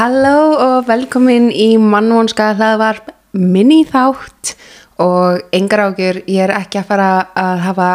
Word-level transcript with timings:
Halló 0.00 0.54
og 0.56 0.86
velkomin 0.88 1.50
í 1.52 1.74
mannvonska 1.76 2.54
hlaðvarp 2.56 3.10
minni 3.36 3.82
þátt 3.84 4.54
og 5.04 5.42
engar 5.52 5.82
ágjur, 5.90 6.22
ég 6.24 6.46
er 6.46 6.54
ekki 6.56 6.80
að 6.80 6.86
fara 6.88 7.08
að 7.36 7.60
hafa 7.66 7.88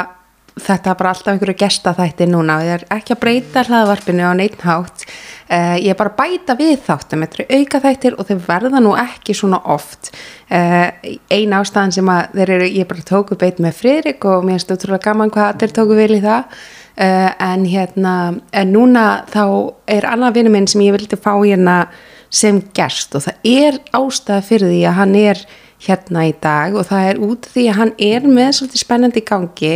þetta 0.68 0.93
bara 0.99 1.15
alltaf 1.15 1.31
einhverju 1.33 1.57
gestaþætti 1.63 2.27
núna, 2.29 2.60
ég 2.61 2.75
er 2.75 2.86
ekki 2.93 3.15
að 3.15 3.21
breyta 3.23 3.65
hlaðvarpinu 3.65 4.21
á 4.21 4.37
neitt 4.37 4.61
hátt, 4.61 5.07
uh, 5.49 5.73
ég 5.82 5.89
er 5.96 5.97
bara 5.97 6.13
að 6.13 6.21
bæta 6.21 6.60
við 6.61 6.77
þáttum, 6.86 7.25
þetta 7.25 7.41
eru 7.41 7.60
auka 7.63 7.83
þættir 7.87 8.19
og 8.19 8.29
þeir 8.29 8.46
verða 8.51 8.85
nú 8.85 8.93
ekki 9.01 9.39
svona 9.41 9.63
oft. 9.65 10.13
Uh, 10.46 10.93
ein 11.33 11.57
ástæðan 11.57 11.97
sem 11.97 12.15
að 12.19 12.37
þeir 12.37 12.55
eru, 12.60 12.71
ég 12.83 12.91
bara 12.93 13.10
tóku 13.10 13.41
beit 13.41 13.57
með 13.57 13.82
Friðrik 13.82 14.29
og 14.29 14.46
mér 14.46 14.60
finnst 14.60 14.77
útrúlega 14.77 15.10
gaman 15.10 15.33
hvað 15.33 15.57
þeir 15.63 15.79
tóku 15.82 15.97
vel 16.04 16.11
í 16.19 16.25
það. 16.29 16.60
Uh, 16.95 17.31
en 17.43 17.65
hérna, 17.67 18.39
en 18.55 18.69
núna 18.71 19.25
þá 19.27 19.43
er 19.91 20.05
annað 20.07 20.37
vinnu 20.37 20.54
minn 20.54 20.67
sem 20.71 20.79
ég 20.85 20.95
vildi 20.95 21.18
fá 21.19 21.33
hérna 21.33 21.89
sem 22.31 22.61
gerst 22.75 23.18
og 23.18 23.25
það 23.25 23.49
er 23.51 23.79
ástæða 23.95 24.45
fyrir 24.47 24.71
því 24.71 24.79
að 24.87 24.95
hann 25.01 25.15
er 25.19 25.41
hérna 25.85 26.23
í 26.29 26.31
dag 26.39 26.77
og 26.79 26.87
það 26.87 27.09
er 27.09 27.19
út 27.27 27.49
því 27.51 27.65
að 27.68 27.79
hann 27.81 27.91
er 28.07 28.27
með 28.29 28.54
svolítið 28.57 28.83
spennandi 28.85 29.25
gangi. 29.27 29.73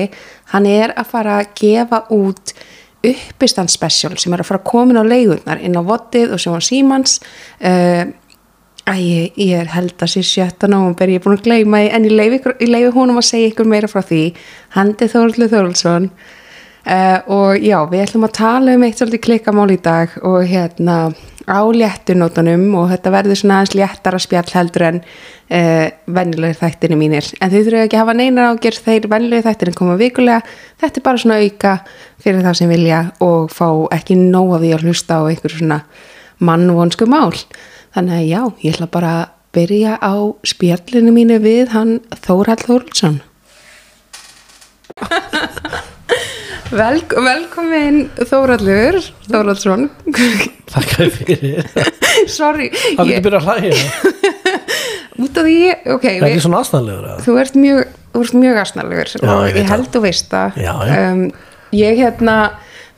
Hann 0.53 0.69
er 0.69 0.95
að 0.95 1.11
fara 1.11 1.41
að 1.41 1.51
gefa 1.59 2.01
út 2.15 2.55
uppistanspecial 3.09 4.15
sem 4.19 4.33
er 4.35 4.43
að 4.43 4.49
fara 4.49 4.63
að 4.63 4.71
komin 4.71 4.99
á 4.99 5.03
leigurnar 5.03 5.59
inn 5.63 5.75
á 5.75 5.83
Vottið 5.83 6.33
og 6.35 6.41
sem 6.41 6.55
á 6.55 6.61
Símans. 6.63 7.19
Uh, 7.59 8.15
Æ, 8.89 8.95
ég, 8.97 9.35
ég 9.37 9.59
er 9.59 9.67
held 9.69 9.99
að 10.01 10.09
sér 10.15 10.25
sjötta 10.25 10.65
nógumber, 10.71 11.11
ég 11.11 11.19
er 11.19 11.21
búin 11.21 11.35
að 11.37 11.45
gleyma 11.45 11.83
en 11.93 12.07
ég 12.07 12.15
leifi 12.15 12.93
húnum 12.95 13.19
að 13.19 13.27
segja 13.27 13.51
ykkur 13.51 13.67
meira 13.69 13.89
frá 13.91 14.01
því. 14.01 14.23
Handi 14.73 15.05
Þóruldur 15.11 15.51
Þóruldsson 15.51 16.07
Uh, 16.89 17.19
og 17.29 17.59
já, 17.61 17.77
við 17.85 18.01
ætlum 18.01 18.23
að 18.25 18.31
tala 18.39 18.73
um 18.73 18.83
eitt 18.87 18.97
svolítið 18.97 19.21
klikkamál 19.21 19.69
í 19.69 19.75
dag 19.77 20.13
og 20.25 20.41
hérna 20.49 21.11
á 21.45 21.61
léttunótunum 21.69 22.63
og 22.81 22.87
þetta 22.89 23.11
verður 23.13 23.37
svona 23.37 23.59
aðeins 23.59 23.75
léttara 23.77 24.19
spjall 24.21 24.49
heldur 24.55 24.85
en 24.87 24.97
uh, 25.03 25.85
vennilegir 26.09 26.57
þættinni 26.57 26.97
mínir. 26.97 27.27
En 27.37 27.51
þau 27.53 27.59
þurfum 27.59 27.83
ekki 27.83 27.97
að 27.97 28.01
hafa 28.01 28.15
neinar 28.17 28.55
ágjör 28.55 28.79
þeir 28.87 29.05
vennilegir 29.13 29.45
þættinni 29.45 29.77
koma 29.77 29.97
vikulega. 30.01 30.41
Þetta 30.81 31.01
er 31.01 31.05
bara 31.05 31.21
svona 31.21 31.37
auka 31.43 31.75
fyrir 32.25 32.47
þá 32.47 32.51
sem 32.57 32.73
vilja 32.73 33.03
og 33.21 33.53
fá 33.53 33.67
ekki 33.99 34.17
nóga 34.17 34.61
því 34.63 34.73
að 34.73 34.87
hlusta 34.87 35.21
á 35.21 35.29
einhver 35.29 35.53
svona 35.59 35.79
mannvonsku 36.41 37.05
mál. 37.09 37.37
Þannig 37.93 38.17
að 38.17 38.29
já, 38.31 38.41
ég 38.65 38.79
ætla 38.79 38.89
bara 38.97 39.13
að 39.19 39.29
byrja 39.59 39.97
á 40.01 40.13
spjallinu 40.45 41.13
mínu 41.13 41.37
við 41.45 41.69
hann 41.73 41.99
Þórald 42.25 42.65
Þóruldsson 42.65 43.21
Vel, 46.69 46.99
velkomin 47.09 48.03
Þóraldur 48.29 48.99
Þóraldsson 49.25 49.87
þér 50.69 51.07
fyrir. 51.15 51.69
Sorry 52.29 52.67
Það 52.75 53.09
getur 53.09 53.13
ég, 53.15 53.23
byrjað 53.25 53.39
að 53.39 53.47
hlæja? 53.47 53.79
Út 55.19 55.39
af 55.41 55.47
því 55.47 55.55
ok, 55.95 56.05
Það 56.05 56.13
er 56.13 56.27
ekki 56.27 56.43
svona 56.45 56.59
aðstæðanlegur 56.61 57.07
eða? 57.09 57.23
Þú 57.25 57.37
ert 57.41 57.57
mjög, 57.59 57.81
mjög 58.43 58.59
asnalegur. 58.63 59.13
Já, 59.17 59.31
og 59.33 59.47
ég 59.49 59.57
ég 59.57 59.71
held 59.73 59.89
þú 59.95 60.03
veist 60.05 60.29
það. 60.29 60.59
Já, 60.61 60.73
já. 60.85 60.99
Um, 61.09 61.23
Ég 61.79 61.99
hérna 62.03 62.35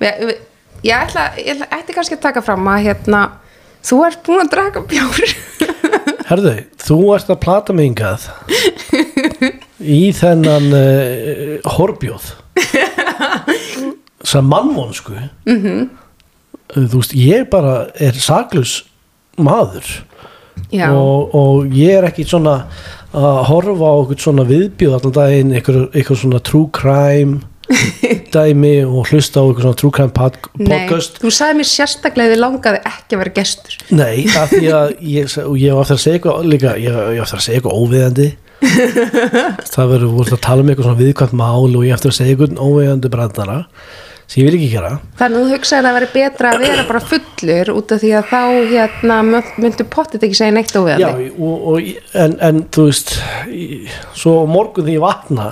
við, 0.02 0.36
Ég 0.82 0.98
ætla, 0.98 1.26
ég 1.40 1.64
ætti 1.70 1.96
kannski 1.96 2.18
að 2.18 2.26
taka 2.28 2.44
fram 2.44 2.68
að 2.74 2.90
hérna 2.90 3.24
Þú 3.88 4.04
ert 4.06 4.22
búin 4.28 4.44
að 4.44 4.52
draka 4.52 4.84
bjór. 4.92 5.34
Herðu, 6.28 6.54
þú 6.84 7.00
ert 7.16 7.32
að 7.34 7.40
plata 7.48 7.74
mig 7.76 7.88
hingað 7.90 8.28
í 9.82 10.04
þennan 10.14 10.68
uh, 10.76 11.72
horbjóð 11.80 12.28
sem 14.24 14.46
mannvonsku. 14.46 15.14
Mm 15.48 15.58
Mhm. 15.58 15.90
þú 16.72 17.02
veist, 17.02 17.14
ég 17.20 17.50
bara 17.52 17.88
er 18.00 18.14
saklus 18.16 18.84
maður. 19.38 19.84
Og, 20.72 21.34
og 21.36 21.66
ég 21.76 21.98
er 21.98 22.06
ekki 22.08 22.24
svona 22.28 22.54
að 23.14 23.40
horfa 23.50 23.88
á 23.92 23.96
okkur 24.06 24.20
svona 24.24 24.46
viðbjóð 24.48 24.94
allan 24.96 25.16
daginn, 25.18 25.52
eitthvað, 25.58 25.90
eitthvað 25.92 26.20
svona 26.22 26.40
true 26.48 26.70
crime 26.72 27.42
dæmi 28.36 28.72
og 28.86 29.08
hlusta 29.10 29.40
á 29.40 29.44
eitthvað 29.48 29.66
svona 29.66 29.80
true 29.82 29.92
crime 29.96 30.14
pod, 30.16 30.38
nei, 30.60 30.70
podcast. 30.88 31.20
þú 31.24 31.32
sagði 31.36 31.58
mér 31.60 31.70
sérstaklega 31.72 32.34
þið 32.34 32.40
langaði 32.44 32.82
ekki 32.88 33.16
að 33.18 33.22
vera 33.24 33.34
gestur. 33.42 33.78
Nei, 33.92 34.16
af 34.38 34.50
því 34.54 34.72
að 34.80 34.94
ég, 35.12 35.36
og 35.44 35.58
ég 35.60 35.76
var 35.76 35.84
aftur 35.86 35.98
að 36.00 36.04
segja 36.06 36.20
eitthvað 36.22 36.48
líka, 36.54 36.74
ég, 36.80 36.88
ég 36.88 37.20
var 37.20 37.26
aftur 37.28 37.42
að 37.42 37.46
segja 37.48 37.60
eitthvað 37.60 37.80
óviðandi 37.84 38.30
það 39.74 39.92
verður 39.96 40.14
voru 40.16 40.38
að 40.38 40.46
tala 40.46 40.64
um 40.64 40.72
eitthvað 40.72 40.88
svona 40.88 41.02
viðkvæmt 41.02 41.36
mál 41.40 41.68
og 41.68 41.84
ég 41.86 41.96
aftur 41.96 42.12
að 42.14 42.18
segja 42.20 42.36
eitthvað 42.36 42.62
óviðandi 42.62 43.12
brandara 43.12 43.58
sem 44.32 44.42
ég 44.42 44.48
vil 44.48 44.58
ekki 44.60 44.70
gera. 44.72 44.92
Þannig 45.20 45.38
að 45.38 45.48
þú 45.48 45.56
hugsaði 45.56 45.80
að 45.80 45.88
það 45.88 45.96
væri 45.98 46.10
betra 46.14 46.52
að 46.52 46.62
vera 46.64 46.84
bara 46.88 47.02
fullur 47.10 47.72
út 47.74 47.92
af 47.92 48.04
því 48.04 48.12
að 48.16 48.30
þá 48.30 48.44
hérna 48.72 49.18
myndu 49.28 49.88
pottit 49.92 50.28
ekki 50.28 50.40
segja 50.40 50.56
neitt 50.56 50.72
Já, 50.72 50.78
óviðandi 50.78 51.32
og, 51.36 51.66
og, 51.74 51.90
en, 52.24 52.38
en 52.48 52.62
þú 52.72 52.86
veist 52.88 53.16
svo 54.22 54.38
morgun 54.48 54.88
því 54.88 54.96
ég 54.96 55.04
vakna 55.04 55.50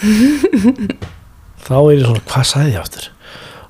þá 1.66 1.74
er 1.80 1.96
ég 1.96 2.06
svona, 2.06 2.22
hvað 2.30 2.46
sagði 2.52 2.76
ég 2.76 2.84
aftur 2.84 3.08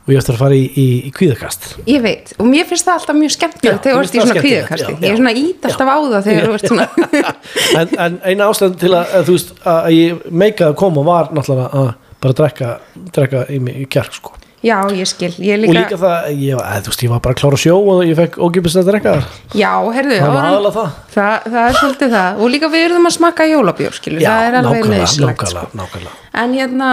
og 0.06 0.12
ég 0.14 0.20
aftur 0.20 0.36
að 0.36 0.42
fara 0.42 0.56
í, 0.56 0.64
í, 0.80 0.86
í 1.06 1.10
kvíðakast. 1.14 1.66
Ég 1.90 2.02
veit, 2.04 2.32
og 2.40 2.48
mér 2.48 2.68
finnst 2.68 2.88
það 2.88 2.98
alltaf 2.98 3.18
mjög 3.18 3.34
skemmtilegt 3.36 3.86
þegar 3.86 3.98
þú 3.98 4.02
ert 4.02 4.16
í 4.16 4.22
svona 4.24 4.44
kvíðakasti. 4.46 4.94
Ég 4.96 5.10
er 5.10 5.20
svona 5.20 5.34
ít 5.36 5.68
alltaf 5.70 5.90
á 5.92 5.98
það 6.00 6.28
þegar 6.28 6.48
þú 6.48 6.58
ert 6.58 6.70
svona 6.70 6.86
en, 7.80 7.94
en 8.06 8.18
eina 8.24 8.48
ástæðan 8.50 8.78
til 8.80 8.92
að, 8.94 9.14
að 9.18 9.28
þú 9.28 9.36
veist 9.36 9.54
að 9.74 9.90
ég 9.94 10.24
meikaði 10.42 10.68
að 10.72 10.78
koma 10.82 11.06
var 11.06 11.32
náttúrulega 11.36 11.84
að 11.84 11.90
bara 12.20 12.38
drekka, 12.42 12.74
drekka 13.16 13.46
í, 13.52 13.60
í 13.84 13.88
kjark 13.92 14.16
sko 14.18 14.39
Já, 14.60 14.76
ég 14.92 15.08
skil, 15.08 15.30
ég 15.40 15.56
og 15.56 15.62
líka, 15.62 15.72
líka 15.72 15.96
það, 15.96 16.26
ég, 16.36 16.58
að, 16.60 16.82
þú 16.84 16.90
veist, 16.92 17.02
ég 17.06 17.12
var 17.14 17.20
bara 17.24 17.32
að 17.32 17.38
klára 17.40 17.58
sjó 17.62 17.76
og 17.80 18.00
ég 18.04 18.18
fekk 18.18 18.34
að 18.44 18.88
drekka. 18.90 19.12
Þar 19.16 19.56
Já, 19.56 19.70
heyrðu, 19.96 20.18
það 20.20 20.26
var 20.26 20.36
áðan- 20.36 20.48
aðalega 20.50 20.72
það. 20.74 20.90
Það, 21.14 21.46
það 21.54 21.68
er 21.70 21.78
svolítið 21.78 22.10
það. 22.14 22.40
Og 22.44 22.50
líka 22.52 22.68
við 22.74 22.84
erum 22.90 23.08
að 23.08 23.14
smakka 23.16 23.46
jólabjór, 23.48 23.96
skilur 23.96 24.20
Það 24.26 24.44
er 24.44 24.58
alveg 24.60 24.82
nákvæmlega, 24.84 25.00
nöðslegt 25.00 25.46
sko. 25.48 25.64
nákvæmlega, 25.64 25.80
nákvæmlega. 25.80 26.12
En 26.42 26.52
hérna 26.54 26.90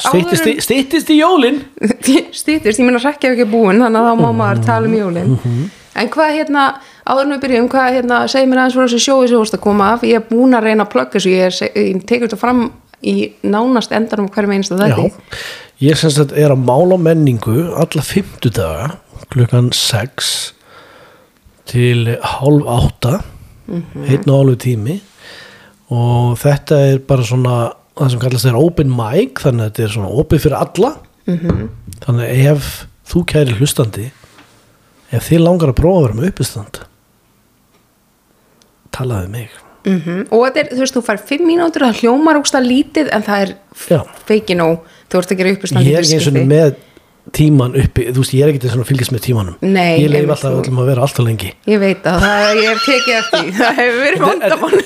Styttist, 0.00 0.46
í, 0.48 0.56
styttist 0.64 1.12
í 1.12 1.18
jólin? 1.20 1.60
Stýttist, 2.40 2.80
ég 2.80 2.88
meina 2.88 2.98
rekja 3.04 3.34
ekki 3.36 3.46
búin 3.52 3.78
Þannig 3.84 4.00
að 4.00 4.08
þá 4.08 4.24
má 4.24 4.30
maður 4.40 4.64
tala 4.64 4.88
um 4.88 4.96
jólin. 4.96 5.36
En 5.92 6.08
hvað 6.08 6.36
hérna, 6.38 6.66
áður 7.04 7.34
við 7.36 7.42
byrjum 7.44 7.68
Hvað 7.68 7.98
hérna, 7.98 8.22
segir 8.32 8.48
mér 8.48 8.64
aðeins 8.64 8.78
frá 8.78 8.86
þessu 8.88 9.02
sjói 9.04 9.28
sem 9.28 9.36
þú 9.36 9.42
vorst 9.44 9.58
að 9.58 9.64
koma 9.68 9.92
af 9.92 10.06
Ég 10.08 10.16
er 10.16 10.24
búin 10.32 10.56
að 10.56 10.64
reyna 10.70 10.86
að 10.88 10.94
plugga 10.96 11.20
þessu 11.20 11.34
Ég, 11.36 11.60
ég 11.76 12.06
tekur 12.08 12.26
þetta 12.30 12.40
fram 12.40 12.70
í 13.02 13.32
nánast 13.42 13.92
endanum 13.94 14.28
hverjum 14.32 14.54
einsta 14.56 14.78
Já, 14.78 14.94
þetta 14.94 15.10
ég 15.82 15.98
sem 15.98 16.12
sagt 16.14 16.34
er 16.38 16.54
að 16.54 16.64
mála 16.64 16.98
menningu 17.00 17.72
alla 17.74 18.04
fimmtudaga 18.06 18.96
klukkan 19.32 19.70
6 19.74 20.32
til 21.70 22.16
hálf 22.22 22.68
átta 22.68 23.20
einn 23.68 24.28
og 24.28 24.36
hálfu 24.36 24.58
tími. 24.66 24.98
Og 25.92 26.36
þetta 26.40 26.78
er 26.88 27.00
bara 27.06 27.24
svona 27.26 27.56
það 27.96 28.14
sem 28.14 28.22
kallast 28.22 28.48
er 28.48 28.58
open 28.58 28.92
mic 28.92 29.42
þannig 29.42 29.66
að 29.66 29.70
þetta 29.70 29.84
er 29.84 29.94
svona 29.96 30.14
opið 30.22 30.44
fyrir 30.46 30.60
alla. 30.60 30.92
-hmm. 31.26 31.68
þannig 32.04 32.24
að 32.24 32.52
ef 32.52 32.86
þú 33.06 33.24
kæri 33.30 33.58
hlustandi 33.58 34.06
ef 35.12 35.28
þið 35.28 35.44
langar 35.44 35.72
að 35.72 35.78
prófa 35.80 35.98
að 35.98 36.06
vera 36.06 36.18
með 36.18 36.30
uppistand 36.30 36.80
talaðu 38.92 39.28
mig. 39.28 39.50
Mm 39.82 40.26
og 40.30 40.44
þetta 40.46 40.60
er, 40.60 40.68
þú 40.70 40.78
veist, 40.78 40.96
þú 40.96 41.02
fær 41.02 41.20
fimm 41.26 41.46
mínútur 41.46 41.82
það 41.82 42.00
hljómar 42.02 42.38
úkst 42.38 42.54
að 42.54 42.68
lítið 42.70 43.08
en 43.12 43.22
það 43.26 43.44
er 43.44 43.54
Já. 43.88 44.00
feiki 44.28 44.54
nóg, 44.54 44.78
þú 45.12 45.20
ert 45.22 45.34
að 45.36 45.42
gera 45.42 45.52
uppistandi 45.56 45.92
ég 45.92 46.00
er 46.00 46.06
ekki 46.06 46.18
eins 46.18 46.30
og 46.32 46.40
með 46.56 46.74
tíman 47.32 47.76
uppi 47.78 48.04
þú 48.10 48.18
veist 48.24 48.32
ég 48.34 48.42
er 48.42 48.50
ekki 48.50 48.60
þess 48.64 48.74
að 48.82 48.88
fylgjast 48.88 49.12
með 49.14 49.20
tímanum. 49.28 49.54
Nei, 49.62 50.00
ég 50.02 50.08
leif 50.10 50.24
alltaf 50.34 50.50
þú- 50.50 50.62
öllum 50.64 50.80
að 50.82 50.88
vera 50.90 51.04
alltaf 51.06 51.22
lengi. 51.28 51.52
Ég 51.70 51.78
veit 51.78 52.08
að 52.10 52.24
það, 52.24 52.48
ég 52.58 52.66
hef 52.72 52.80
tekið 52.88 53.14
eftir 53.20 53.52
það 53.60 53.78
hefur 53.78 54.00
verið 54.02 54.24
vandamál. 54.26 54.80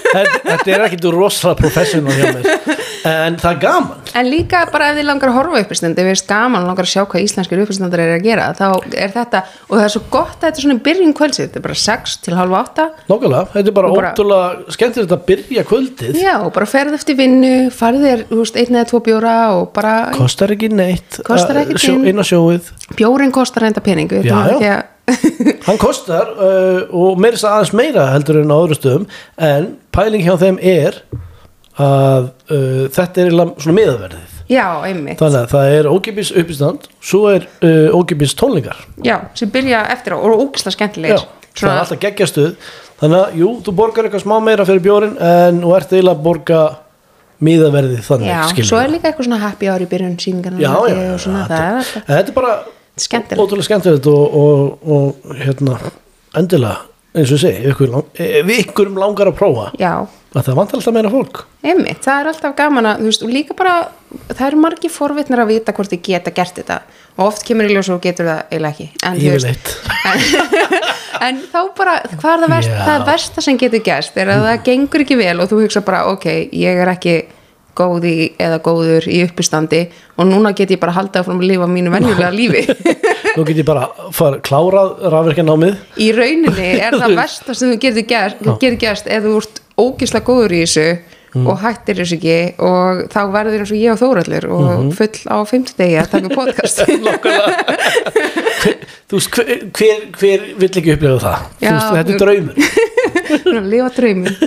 þetta 0.45 0.75
er 0.77 0.85
ekkit 0.91 1.07
rosalega 1.17 1.61
professional 1.63 2.13
hjá 2.13 2.27
mér 2.37 2.45
en 3.07 3.37
það 3.41 3.51
er 3.53 3.59
gaman. 3.63 4.01
En 4.19 4.29
líka 4.31 4.61
bara 4.73 4.89
ef 4.91 4.97
þið 4.99 5.07
langar 5.09 5.31
að 5.31 5.37
horfa 5.39 5.61
uppistandi 5.65 6.03
við 6.05 6.09
veist 6.13 6.27
gaman 6.31 6.63
og 6.65 6.71
langar 6.71 6.87
að 6.87 6.93
sjá 6.93 7.03
hvað 7.07 7.25
íslenskir 7.27 7.63
uppistandar 7.63 8.03
er 8.05 8.13
að 8.17 8.25
gera 8.27 8.47
þá 8.59 8.65
er 8.97 9.13
þetta, 9.15 9.43
og 9.69 9.75
það 9.77 9.85
er 9.87 9.93
svo 9.95 10.03
gott 10.15 10.35
að 10.37 10.47
þetta 10.47 10.61
er 10.61 10.65
svona 10.67 10.79
byrjun 10.89 11.15
kvöldsið, 11.21 11.45
þetta 11.47 11.61
er 11.61 11.67
bara 11.69 11.79
6 11.83 12.17
til 12.27 12.37
halva 12.41 12.63
8 12.65 12.87
Nákvæmlega, 13.13 13.45
þetta 13.55 13.73
er 13.73 13.77
bara 13.79 13.93
ótrúlega 13.97 14.75
skemmtilegt 14.77 15.15
að 15.17 15.25
byrja 15.31 15.67
kvöldið. 15.71 16.19
Já, 16.23 16.35
og 16.43 16.51
bara 16.57 16.71
ferð 16.71 16.99
eftir 16.99 17.19
vinnu 17.21 17.53
farð 17.75 18.05
þér, 18.09 18.27
þú 18.33 18.41
veist, 18.43 18.61
einn 18.63 18.75
eða 18.81 18.91
tvo 18.91 19.03
bjóra 19.07 19.37
og 19.61 19.71
bara, 19.77 19.95
kostar 20.17 20.53
ekki 20.57 20.73
neitt 20.75 21.21
Kostar 21.27 21.63
ekkert 21.63 21.79
að- 21.81 21.87
sjó, 21.87 21.97
inn. 22.03 22.21
á 22.21 22.25
sjóið. 22.27 22.73
Bjórin 22.99 23.33
kostar 23.35 23.69
enda 23.71 23.81
pening 23.85 24.11
ekki 24.13 24.83
hann 25.69 25.79
kostar 25.79 26.33
uh, 26.35 26.81
og 26.91 27.21
meira 27.23 27.37
þess 27.39 27.47
aðeins 27.47 27.73
meira 27.79 28.07
heldur 28.11 28.41
en 28.41 28.51
á 28.51 28.57
öðru 28.59 28.75
stöðum 28.75 29.05
en 29.39 29.69
pæling 29.95 30.25
hjá 30.27 30.35
þeim 30.41 30.59
er 30.59 30.99
að 31.83 32.31
uh, 32.51 32.87
þetta 32.95 33.23
er 33.27 33.35
svona 33.35 33.77
miðaverðið. 33.77 34.33
Já, 34.47 34.65
einmitt. 34.87 35.19
Þannig 35.19 35.41
að 35.43 35.49
það 35.51 35.73
er 35.75 35.89
ókipis 35.91 36.29
uppistand 36.39 36.85
svo 37.03 37.25
er 37.33 37.49
uh, 37.67 37.97
ókipis 37.99 38.35
tónlingar 38.39 38.79
Já, 39.03 39.17
sem 39.35 39.51
byrja 39.51 39.81
eftir 39.91 40.15
á 40.15 40.23
og 40.23 40.39
ógislega 40.45 40.71
Já, 40.71 40.77
skemmtilegir 40.79 41.25
það 41.57 41.73
er 41.73 41.81
alltaf 41.83 42.01
geggjastuð 42.05 42.53
þannig 43.01 43.19
að, 43.19 43.35
jú, 43.41 43.49
þú 43.67 43.75
borgar 43.81 44.07
eitthvað 44.07 44.23
smá 44.23 44.37
meira 44.47 44.67
fyrir 44.69 44.85
bjórin 44.87 45.17
en 45.19 45.59
þú 45.65 45.73
ert 45.77 45.93
eiginlega 45.97 46.15
að 46.15 46.23
borga 46.29 46.61
miðaverðið 47.47 48.07
þannig 48.07 48.31
Já, 48.31 48.39
skilurðu. 48.53 48.69
svo 48.71 48.79
er 48.81 48.93
líka 48.95 49.11
eitthvað 49.11 49.29
svona 49.29 49.43
happy 49.43 49.69
hour 49.69 49.83
í 49.85 49.89
byrjun 49.91 50.15
síningarna 50.23 50.63
já, 50.63 50.73
já, 50.89 51.19
svona, 51.27 51.43
þetta, 51.51 52.05
þetta 52.09 52.33
er 52.33 52.37
bara 52.39 52.55
Skemmtilegt. 52.97 53.43
ótrúlega 53.43 53.67
skemmtilegt 53.69 54.07
og, 54.09 54.37
og, 54.41 54.87
og 54.97 55.35
hérna 55.43 55.75
endilega 56.39 56.79
eins 57.17 57.33
og 57.33 57.41
segi, 57.41 57.65
ykkur, 57.71 57.93
lang, 57.93 58.11
ef 58.21 58.53
ykkur 58.61 58.93
langar 58.97 59.31
að 59.31 59.39
prófa 59.39 59.71
já, 59.81 59.93
að 60.37 60.49
það 60.49 60.59
vantar 60.59 60.79
alltaf 60.81 60.97
meira 60.97 61.13
fólk. 61.13 61.43
Einmitt, 61.65 62.03
það 62.05 62.21
er 62.21 62.31
alltaf 62.33 62.57
gaman 62.59 62.91
að, 62.91 63.01
þú 63.01 63.11
veist, 63.11 63.25
og 63.25 63.33
líka 63.33 63.57
bara 63.59 63.77
það 64.29 64.45
eru 64.51 64.61
margi 64.67 64.91
forvitnir 64.93 65.43
að 65.43 65.53
vita 65.55 65.75
hvort 65.77 65.93
þið 65.95 66.03
geta 66.11 66.35
gert 66.37 66.61
þetta. 66.61 66.81
Og 67.17 67.31
oft 67.31 67.47
kemur 67.49 67.69
í 67.69 67.73
ljós 67.73 67.89
og 67.95 68.03
getur 68.05 68.29
það 68.29 68.43
eiginlega 68.51 68.75
ekki, 68.75 68.89
en 69.09 69.21
veist 69.23 69.49
yfirleitt. 69.49 70.93
En 71.27 71.39
þá 71.49 71.61
bara, 71.77 71.95
hvað 72.21 72.33
er 72.35 72.43
það 72.43 72.53
verst 72.53 72.75
það 72.77 73.07
versta 73.09 73.45
sem 73.45 73.57
getur 73.61 73.81
gerst 73.87 74.19
er 74.21 74.31
að 74.35 74.43
það 74.45 74.59
gengur 74.67 75.05
ekki 75.07 75.17
vel 75.17 75.39
og 75.41 75.49
þú 75.49 75.63
hugsa 75.63 75.81
bara, 75.87 76.03
ok, 76.13 76.27
ég 76.53 76.81
er 76.83 76.91
ekki 76.93 77.15
góð 77.77 78.07
í, 78.09 78.17
eða 78.41 78.59
góður 78.65 79.07
í 79.13 79.23
uppistandi 79.27 79.83
og 80.17 80.29
núna 80.31 80.53
get 80.57 80.73
ég 80.73 80.81
bara 80.81 80.95
haldið 80.97 81.23
áfram 81.23 81.43
að 81.43 81.51
lifa 81.51 81.69
mínu 81.71 81.93
venjulega 81.93 82.31
lífi 82.39 82.63
nú 83.37 83.45
get 83.49 83.57
ég 83.63 83.67
bara 83.69 83.89
fara 84.13 84.39
klárað 84.45 84.97
rafverkjanámið 85.13 85.77
í 86.03 86.09
rauninni 86.17 86.71
er 86.81 86.97
það 86.99 87.17
versta 87.23 87.55
sem 87.55 87.75
þú 87.75 87.79
getur 87.87 88.07
gerst, 88.15 88.41
getur 88.61 88.81
gerst 88.87 89.07
ef 89.13 89.23
þú 89.27 89.37
ert 89.43 89.61
ógislega 89.77 90.27
góður 90.31 90.57
í 90.57 90.65
þessu 90.65 90.89
Mm. 91.37 91.49
og 91.53 91.59
hættir 91.61 91.99
þessu 91.99 92.17
ekki 92.17 92.37
og 92.65 93.01
þá 93.13 93.19
verður 93.35 93.61
eins 93.61 93.73
og 93.75 93.77
ég 93.77 93.91
og 93.93 93.99
Þóraldur 94.01 94.45
og 94.57 94.63
Mhm. 94.71 94.93
full 94.97 95.19
á 95.29 95.37
fimmtudegi 95.45 95.97
að 96.01 96.07
taka 96.15 96.29
podcast. 96.33 96.79
Þú 99.07 99.19
veist, 99.19 99.37
hver, 99.37 99.61
hver, 99.77 100.01
hver 100.17 100.47
vill 100.63 100.71
ekki 100.81 100.95
upplifa 100.95 101.19
það? 101.23 101.43
Já, 101.61 101.69
þú 101.69 101.75
veist, 101.77 101.93
þetta 101.99 102.13
er 102.15 102.21
draumur. 102.23 102.55
Að 103.61 103.69
lifa 103.71 103.91
drauminn. 103.99 104.39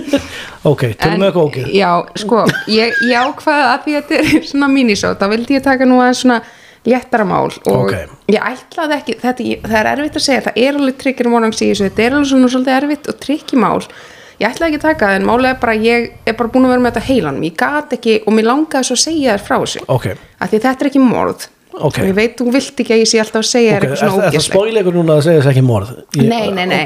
Ok, 0.68 0.82
tölum 1.00 1.22
við 1.22 1.28
eitthvað 1.28 1.46
ógeð. 1.46 1.70
Já, 1.78 1.90
sko, 2.24 2.42
ég, 2.74 2.98
ég 3.08 3.16
ákvaða 3.22 3.68
að 3.70 3.86
því 3.86 3.94
að 4.00 4.10
þetta 4.10 4.34
er 4.40 4.48
svona 4.50 4.68
minisót, 4.74 5.20
þá 5.22 5.26
vildi 5.32 5.56
ég 5.56 5.64
taka 5.64 5.88
nú 5.88 6.00
aðeins 6.02 6.20
svona 6.24 6.40
léttara 6.88 7.24
mál 7.28 7.50
og 7.50 7.68
Ok. 7.84 7.92
ég 8.32 8.40
ætlaði 8.40 8.96
ekki, 8.96 9.16
þetta, 9.20 9.48
það 9.68 9.76
er 9.80 9.90
erfitt 9.92 10.16
að 10.16 10.24
segja, 10.24 10.40
það 10.46 10.56
er 10.64 10.78
alveg 10.80 10.96
tryggir 11.02 11.28
morgungs 11.28 11.60
í 11.60 11.68
þessu, 11.70 11.90
þetta 11.90 12.02
er 12.06 12.16
alveg 12.16 12.30
svona 12.32 12.48
svolítið 12.54 12.76
erfitt 12.78 13.08
og 13.12 13.18
tryggi 13.20 13.60
mál, 13.60 13.82
ég 14.40 14.48
ætlaði 14.48 14.70
ekki 14.72 14.80
að 14.80 14.86
taka 14.88 15.06
það 15.10 15.16
en 15.20 15.28
málið 15.28 15.50
er 15.52 15.58
bara, 15.60 15.74
ég 15.76 16.10
er 16.26 16.36
bara 16.40 16.48
búin 16.54 16.64
að 16.64 16.72
vera 16.74 16.80
með 16.86 16.92
þetta 16.94 17.06
heilanum, 17.12 17.44
ég 17.50 17.56
gat 17.60 17.92
ekki 17.98 18.14
og 18.24 18.32
mér 18.38 18.48
langaði 18.48 18.88
svo 18.88 18.96
að 18.96 19.04
segja 19.04 19.34
þér 19.36 19.44
frá 19.50 19.56
þessu, 19.60 19.82
ok, 19.88 20.06
af 20.40 20.50
því 20.54 20.60
þetta 20.64 20.80
er 20.86 20.90
ekki 20.94 21.04
morð. 21.04 21.48
Ok. 21.70 22.00
og 22.00 22.06
ég 22.08 22.14
veit, 22.16 22.32
þú 22.36 22.50
vilt 22.50 22.80
ekki 22.82 22.92
að 22.96 22.98
ég 22.98 23.06
sé 23.08 23.18
alltaf 23.22 23.44
að 23.44 23.46
segja 23.46 23.76
þér 23.76 23.84
eitthvað 23.84 24.00
svona 24.00 24.10
það 24.10 24.26
ógeslegt 24.34 24.46
spóilegur 24.50 24.96
núna 24.96 25.14
að 25.14 25.20
segja 25.22 25.40
þess 25.40 25.50
ekki 25.52 25.62
morð? 25.62 25.90
Ég, 26.18 26.24
Nei, 26.26 26.50
nei, 26.50 26.64
nei. 26.66 26.80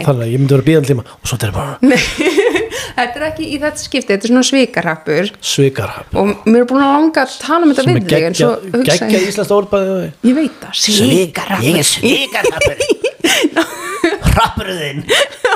þetta 2.96 3.20
er 3.20 3.24
ekki 3.30 3.44
í 3.48 3.58
þetta 3.62 3.80
skipti, 3.84 4.10
þetta 4.12 4.26
er 4.28 4.32
svona 4.32 4.46
svikarhappur. 4.50 5.30
Svikarhap 5.54 6.18
og 6.20 6.32
mér 6.48 6.60
er 6.64 6.68
búin 6.70 6.84
að 6.84 6.92
langa 6.96 7.24
að 7.24 7.38
tala 7.44 7.62
um 7.68 7.72
þetta 7.74 7.86
við 7.88 7.96
þig 8.10 8.28
en 8.28 8.38
svo 8.38 8.50
geggja, 8.60 8.74
hugsa 8.74 9.08
ég, 9.10 10.12
ég 10.28 10.38
veit 10.38 10.56
það, 10.62 10.74
svikarhappur. 10.84 11.64
Ég 11.64 11.74
er 11.80 11.88
svikarhapur 11.94 12.78
rappurðinn 14.34 15.02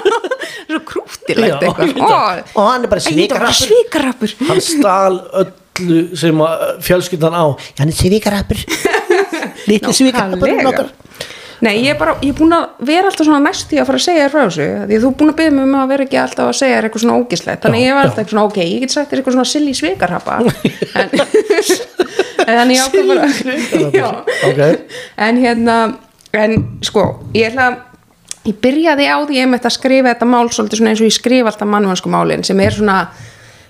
svo 0.69 0.79
krútilegt 0.89 1.65
Já, 1.65 1.69
eitthvað. 1.69 2.43
og 2.55 2.63
hann 2.69 2.85
er 2.87 2.93
bara 2.93 3.03
svikarhappur. 3.05 4.35
hann 4.49 4.61
stal 4.65 5.19
öllu 5.43 5.99
sem 6.19 6.41
að 6.45 6.65
fjölskyldan 6.87 7.37
á. 7.37 7.45
Hann 7.81 7.93
er 7.93 7.97
svikarhapurinn 7.99 8.65
Nákvæmlega. 9.69 10.69
okkar 10.73 10.89
Nei, 11.65 11.73
ég 11.83 11.91
er 11.91 11.99
bara, 11.99 12.15
ég 12.23 12.31
er 12.31 12.39
búin 12.39 12.55
að 12.55 12.85
vera 12.87 13.11
alltaf 13.11 13.27
svona 13.27 13.41
næst 13.43 13.73
í 13.75 13.81
að 13.81 13.89
fara 13.89 13.99
að 13.99 14.05
segja 14.05 14.27
þér 14.27 14.35
frá 14.35 14.43
þessu 14.45 14.67
því 14.69 14.99
að 14.99 15.05
þú 15.05 15.09
er 15.09 15.17
búin 15.19 15.33
að 15.33 15.39
byggja 15.41 15.55
mig 15.57 15.65
um 15.67 15.79
að 15.81 15.89
vera 15.93 16.05
ekki 16.07 16.21
alltaf 16.23 16.51
að 16.51 16.59
segja 16.61 16.77
þér 16.77 16.89
eitthvað 16.89 17.05
svona 17.05 17.17
ógislegt, 17.19 17.63
þannig 17.65 17.83
Já, 17.83 17.87
ég 17.89 17.97
var 17.97 18.07
alltaf 18.07 18.21
eitthvað 18.23 18.35
svona, 18.35 18.47
ok, 18.53 18.59
ég 18.63 18.85
get 18.85 18.95
sagt 18.95 19.11
þér 19.11 19.23
eitthvað 19.23 19.37
svona 19.37 19.51
silly 19.53 19.75
svikarhappa. 19.75 20.37
En, 20.99 21.11
en 22.47 22.61
þannig 22.61 22.79
ég 22.79 22.85
ákvað 22.87 23.11
bara 23.11 23.29
Silly 23.35 23.91
Já. 23.99 24.09
ok, 24.53 24.63
en 25.27 25.43
hérna 25.43 25.77
en 26.39 26.57
sko, 26.87 27.05
ég 27.35 27.51
ætla 27.51 27.71
að 27.73 27.79
ég 28.49 28.61
byrjaði 28.63 29.09
á 29.11 29.17
því 29.27 29.41
einmitt 29.43 29.67
að 29.67 29.75
skrifa 29.77 30.13
þetta 30.13 30.29
mál 30.29 30.47
svolítið 30.53 30.81
svona 30.81 30.93
eins 30.95 31.03
og 31.03 31.11
ég 31.11 31.17
skrifa 31.17 31.51
alltaf 31.51 31.69
mannvansku 31.69 32.13
málin 32.13 32.45
sem 32.47 32.61
er 32.63 32.77
svona 32.77 33.01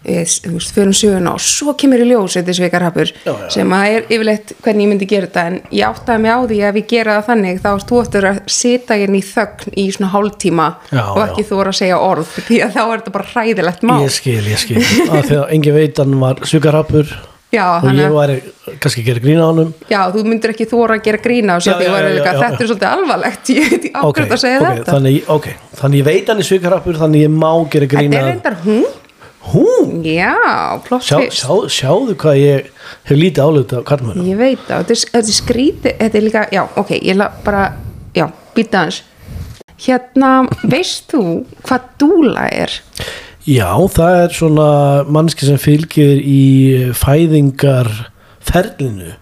e, 0.05 0.25
þú 0.25 0.55
veist, 0.57 0.75
fyrir 0.77 0.97
söguna 0.97 1.35
og 1.37 1.43
svo 1.43 1.75
kemur 1.79 2.03
í 2.05 2.09
ljós 2.11 2.37
þetta 2.39 2.57
svikarhapur 2.59 3.13
sem 3.53 3.73
að 3.77 3.95
er 3.95 4.07
yfirleitt 4.09 4.53
hvernig 4.65 4.87
ég 4.87 4.93
myndi 4.93 5.09
gera 5.11 5.29
þetta 5.31 5.47
en 5.51 5.59
ég 5.75 5.89
áttaði 5.89 6.25
mig 6.25 6.35
á 6.35 6.41
því 6.45 6.61
að 6.69 6.81
ég 6.83 6.91
gera 6.93 7.17
það 7.19 7.31
þannig 7.33 7.63
þá 7.65 7.71
erst 7.75 7.89
þú 7.93 8.03
eftir 8.05 8.29
að 8.33 8.43
sita 8.59 8.99
hérna 9.01 9.19
í 9.19 9.25
þögn 9.33 9.79
í 9.79 9.87
svona 9.97 10.13
hálftíma 10.15 10.69
Já, 10.93 11.03
og 11.15 11.23
ekki 11.25 11.43
já. 11.45 11.49
þú 11.51 11.59
voru 11.63 11.73
að 11.75 11.81
segja 11.81 12.03
orð 12.11 12.37
því 12.49 12.61
að 12.67 12.77
þá 12.77 12.83
er 12.85 12.95
þetta 12.99 13.17
bara 13.17 13.33
hræðilegt 13.33 13.83
mál. 13.89 13.99
Ég 14.05 14.15
skil, 14.15 14.39
ég 14.49 14.63
skil. 14.63 14.85
Að 15.09 15.27
því 15.29 15.41
að 15.43 15.51
engin 15.57 15.77
veit 15.79 16.01
hann 16.03 16.17
var 16.23 16.41
svikarhapur 16.49 17.13
já, 17.55 17.65
og 17.81 17.89
ég 17.97 18.13
væri 18.13 18.39
kannski 18.83 19.03
að 19.03 19.07
gera 19.09 19.23
grína 19.25 19.45
á 19.45 19.49
honum. 19.49 19.71
Já, 19.89 20.01
þú 20.13 20.25
myndir 20.29 20.53
ekki 20.53 20.67
þóra 20.69 20.99
að 20.99 21.05
gera 21.09 21.21
grína 21.25 21.57
Já, 21.65 21.73
já, 21.81 21.91
var 21.95 22.09
þetta 22.13 22.49
er 22.51 22.69
svolítið 22.69 22.89
alvarlegt. 22.93 23.51
Ég 23.59 23.71
veit 23.73 23.87
ekki 23.89 23.93
ok, 23.97 24.05
ákveð 24.21 24.35
að 24.37 24.43
segja 24.45 24.59
ok, 24.61 24.69
þetta. 24.69 24.93
þannig, 24.97 25.19
ok, 25.33 25.49
þannig 25.81 26.03
ég 26.03 26.09
veit 26.11 26.33
hann 26.33 26.43
er 26.45 26.49
svikarhapur 26.51 27.01
þannig 27.01 27.25
ég 27.25 27.33
má 27.33 27.51
gera 27.73 27.89
Þetta 27.89 27.95
grína 27.97 28.21
er 28.21 28.29
reyndar 28.29 28.59
hún 28.67 28.85
hún, 29.53 30.01
Já, 30.05 30.35
plott 30.87 31.07
sjá, 31.07 31.19
fyrst. 31.21 31.43
sjá, 31.43 31.53
sjáðu 31.79 32.17
hvað 32.21 32.41
ég 32.43 32.73
hef 33.09 33.17
lítið 33.17 33.45
álut 33.45 33.77
af 33.79 33.85
kallmönu 33.89 34.27
Ég 34.27 34.41
veit 34.41 34.65
það, 34.67 34.83
þetta 34.83 34.97
er, 34.97 35.05
þetta 35.13 35.33
er 35.33 35.39
skrítið 35.39 35.97
Þetta 36.03 36.19
er 36.21 36.27
líka, 36.27 36.43
já, 36.53 36.63
ok, 36.83 36.91
ég 36.99 37.17
la 37.19 37.31
bara 37.45 37.63
Já, 38.17 38.27
býta 38.57 38.85
hans 38.87 39.03
Hérna, 39.79 40.33
veist 40.67 41.07
þú 41.13 41.23
hvað 41.63 41.89
dúla 42.03 42.49
er? 42.51 42.73
já, 43.49 43.71
það 43.89 44.17
er 44.25 44.35
svona 44.37 44.69
mannski 45.09 45.47
sem 45.49 45.61
fylgir 45.61 46.19
í 46.21 46.43
fæðingar 46.99 47.89
ferlinu 48.45 49.15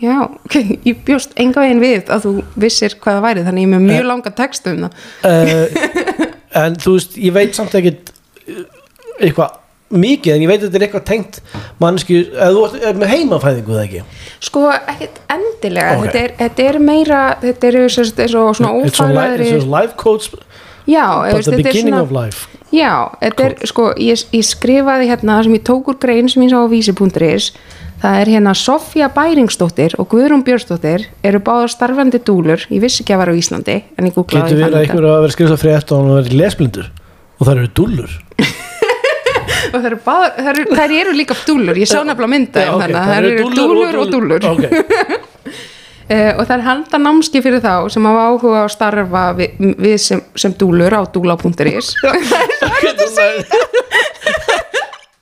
Já, 0.00 0.16
ok, 0.24 0.56
ég 0.88 1.02
bjóst 1.04 1.34
enga 1.40 1.60
veginn 1.60 1.82
við 1.82 2.08
að 2.08 2.24
þú 2.24 2.30
vissir 2.64 2.94
hvað 2.96 3.18
það 3.18 3.24
væri 3.26 3.42
þannig 3.44 3.66
ég 3.66 3.68
er 3.68 3.72
með 3.74 3.82
mjög 3.90 4.06
langa 4.08 4.30
textu 4.38 4.72
um 4.72 4.86
það. 4.86 4.94
uh, 5.28 6.30
en 6.62 6.78
þú 6.80 6.94
veist, 6.96 7.18
ég 7.20 7.34
veit 7.36 7.58
samt 7.58 7.76
uh, 7.76 7.90
eitthvað 9.20 9.58
mikið 9.90 10.36
en 10.36 10.44
ég 10.44 10.50
veit 10.50 10.60
að 10.60 10.68
þetta 10.68 10.78
er 10.78 10.84
eitthvað 10.86 11.06
tengt 11.08 11.40
mannski, 11.82 12.20
eða 12.30 12.50
þú 12.54 12.60
ert- 12.68 12.84
er 12.90 13.00
með 13.00 13.12
heimafæðingu 13.14 13.74
það 13.74 13.82
ekki? 13.88 14.02
Sko, 14.46 14.62
ekkert 14.78 15.18
endilega. 15.34 15.96
Ok. 15.96 16.04
þetta, 16.04 16.20
er, 16.22 16.34
þetta 16.38 16.68
er 16.68 16.78
meira, 16.78 17.22
þetta 17.42 17.72
eins 17.80 18.36
og 18.38 18.54
svona 18.60 18.72
ófaglæðri 18.78 19.50
it's 19.50 19.64
a 19.66 19.66
life 19.66 19.96
coach 19.98 20.30
Já, 20.90 21.06
but 21.32 21.44
the 21.44 21.52
er 21.52 21.62
beginning 21.62 21.94
svona 21.94 22.02
of 22.02 22.12
life. 22.14 22.48
Já, 22.70 23.10
þetta 23.20 23.44
er, 23.48 23.54
sko, 23.66 23.90
ég, 23.98 24.22
ég 24.34 24.46
skrifaði 24.46 25.10
hérna 25.10 25.42
sem 25.44 25.54
ég 25.58 25.64
tók 25.66 25.90
úr 25.90 25.98
grein 26.00 26.30
sem 26.30 26.42
ég 26.46 26.52
sá 26.52 26.62
á 26.62 26.70
vísi.is 26.70 27.50
það 28.00 28.16
er 28.22 28.30
hérna 28.32 28.54
Sofía 28.56 29.10
Bæringsdóttir 29.12 29.96
og 30.00 30.08
Guðrún 30.14 30.44
Björnsdóttir 30.46 31.08
eru 31.26 31.40
báðar 31.44 31.68
starfandi 31.74 32.22
dúlur, 32.24 32.62
ég 32.72 32.80
vissi 32.80 33.02
ekki 33.04 33.12
að 33.16 33.22
vera 33.24 33.34
á 33.36 33.40
Íslandi 33.42 33.76
en 33.98 34.08
ég 34.08 34.14
googlaði 34.16 34.54
getur 34.54 34.56
þann 34.56 34.64
verið 34.64 34.64
að 34.64 34.78
þetta. 34.78 34.94
einhver 34.94 35.08
að 35.10 35.20
vera 35.20 35.34
skrifað 35.36 35.62
frétt 35.64 35.92
og 35.92 36.00
hann 36.00 36.16
verið 36.16 36.38
lesblindur? 36.40 36.88
Og 37.40 37.46
það 37.48 37.54
eru 37.56 37.70
dullur 37.76 38.16
og 39.68 39.76
það 39.76 39.88
eru, 39.90 39.98
báðar, 40.06 40.30
það 40.36 40.50
eru, 40.54 40.64
það 40.80 40.94
eru 41.00 41.12
líka 41.18 41.34
dúlur, 41.46 41.76
ég 41.80 41.88
sá 41.90 41.98
nefnilega 42.00 42.32
mynda 42.34 42.64
Já, 42.64 42.70
ok, 42.74 42.80
þannig, 42.80 42.96
þær 42.96 43.04
það 43.10 43.16
eru 43.30 43.30
dúlur 43.58 43.94
og 44.00 44.06
dúlur 44.14 44.40
ok, 44.50 44.62
uh, 46.10 46.32
og 46.38 46.42
það 46.46 46.54
er 46.56 46.64
handa 46.68 46.96
námski 47.06 47.38
fyrir 47.44 47.62
þá 47.64 47.74
sem 47.94 48.08
hafa 48.10 48.22
áhuga 48.30 48.56
á 48.60 48.64
að 48.66 48.74
starfa 48.76 49.24
við, 49.38 49.48
við 49.86 49.96
sem, 50.06 50.20
sem 50.38 50.52
dúlur 50.60 50.92
á 50.96 51.02
dúla.is 51.14 51.94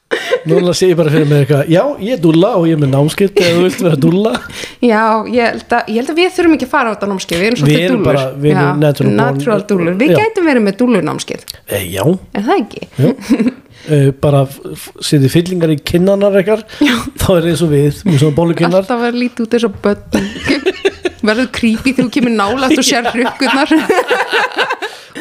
núna 0.49 0.73
sé 0.77 0.89
ég 0.93 0.97
bara 0.99 1.11
fyrir 1.13 1.29
mig 1.29 1.43
eitthvað 1.45 1.69
já, 1.73 1.83
ég 2.01 2.17
er 2.17 2.21
dulla 2.23 2.55
og 2.59 2.67
ég 2.69 2.77
er 2.79 2.81
með 2.81 2.93
námskipt 2.95 3.41
eða 3.43 3.57
þú 3.59 3.65
vilt 3.67 3.83
vera 3.85 3.99
dulla 4.01 4.33
Já, 4.81 5.03
ég 5.29 5.43
held, 5.43 5.65
að, 5.69 5.91
ég 5.93 5.99
held 6.01 6.13
að 6.13 6.21
við 6.21 6.35
þurfum 6.37 6.57
ekki 6.57 6.69
að 6.69 6.73
fara 6.73 6.89
á 6.89 6.93
þetta 6.95 7.11
námskið, 7.13 7.41
við 7.43 7.49
erum 7.49 7.59
Við 7.59 7.63
svolítið 7.63 7.85
erum 7.85 7.97
dúllur. 7.99 8.09
bara- 8.09 8.33
við 8.39 8.51
erum 8.53 8.69
Já, 8.69 8.83
natural 8.87 9.13
natural 9.19 9.61
dúllur. 9.69 9.97
Við 9.99 10.13
Já. 10.13 10.19
gætum 10.23 10.49
verið 10.49 10.65
með 10.69 10.79
dúllurnámskið, 10.83 11.47
e, 11.69 11.83
já, 11.93 12.05
er 12.39 12.47
það 12.49 12.57
ekki? 12.63 12.81
Uh, 13.87 14.09
bara 14.23 14.43
setið 15.01 15.31
fyllingar 15.35 15.73
í 15.75 15.79
kinnanar 15.91 16.39
eitthvað 16.41 16.65
þá 17.23 17.29
er 17.39 17.49
eins 17.53 17.63
og 17.67 17.73
við, 17.75 18.03
með 18.09 18.19
svona 18.23 18.37
bólukinnar 18.39 18.83
Alltaf 18.83 19.03
verið 19.05 19.21
lítið 19.25 19.47
út 19.47 19.57
eins 19.59 19.69
og 19.69 19.79
börn. 19.85 20.03
Verður 21.29 21.49
creepy 21.59 21.93
þegar 21.93 22.07
þú 22.07 22.13
kemur 22.15 22.35
nálægt 22.39 22.79
og 22.79 22.87
sér 22.87 23.09
hrukkurnar. 23.11 23.73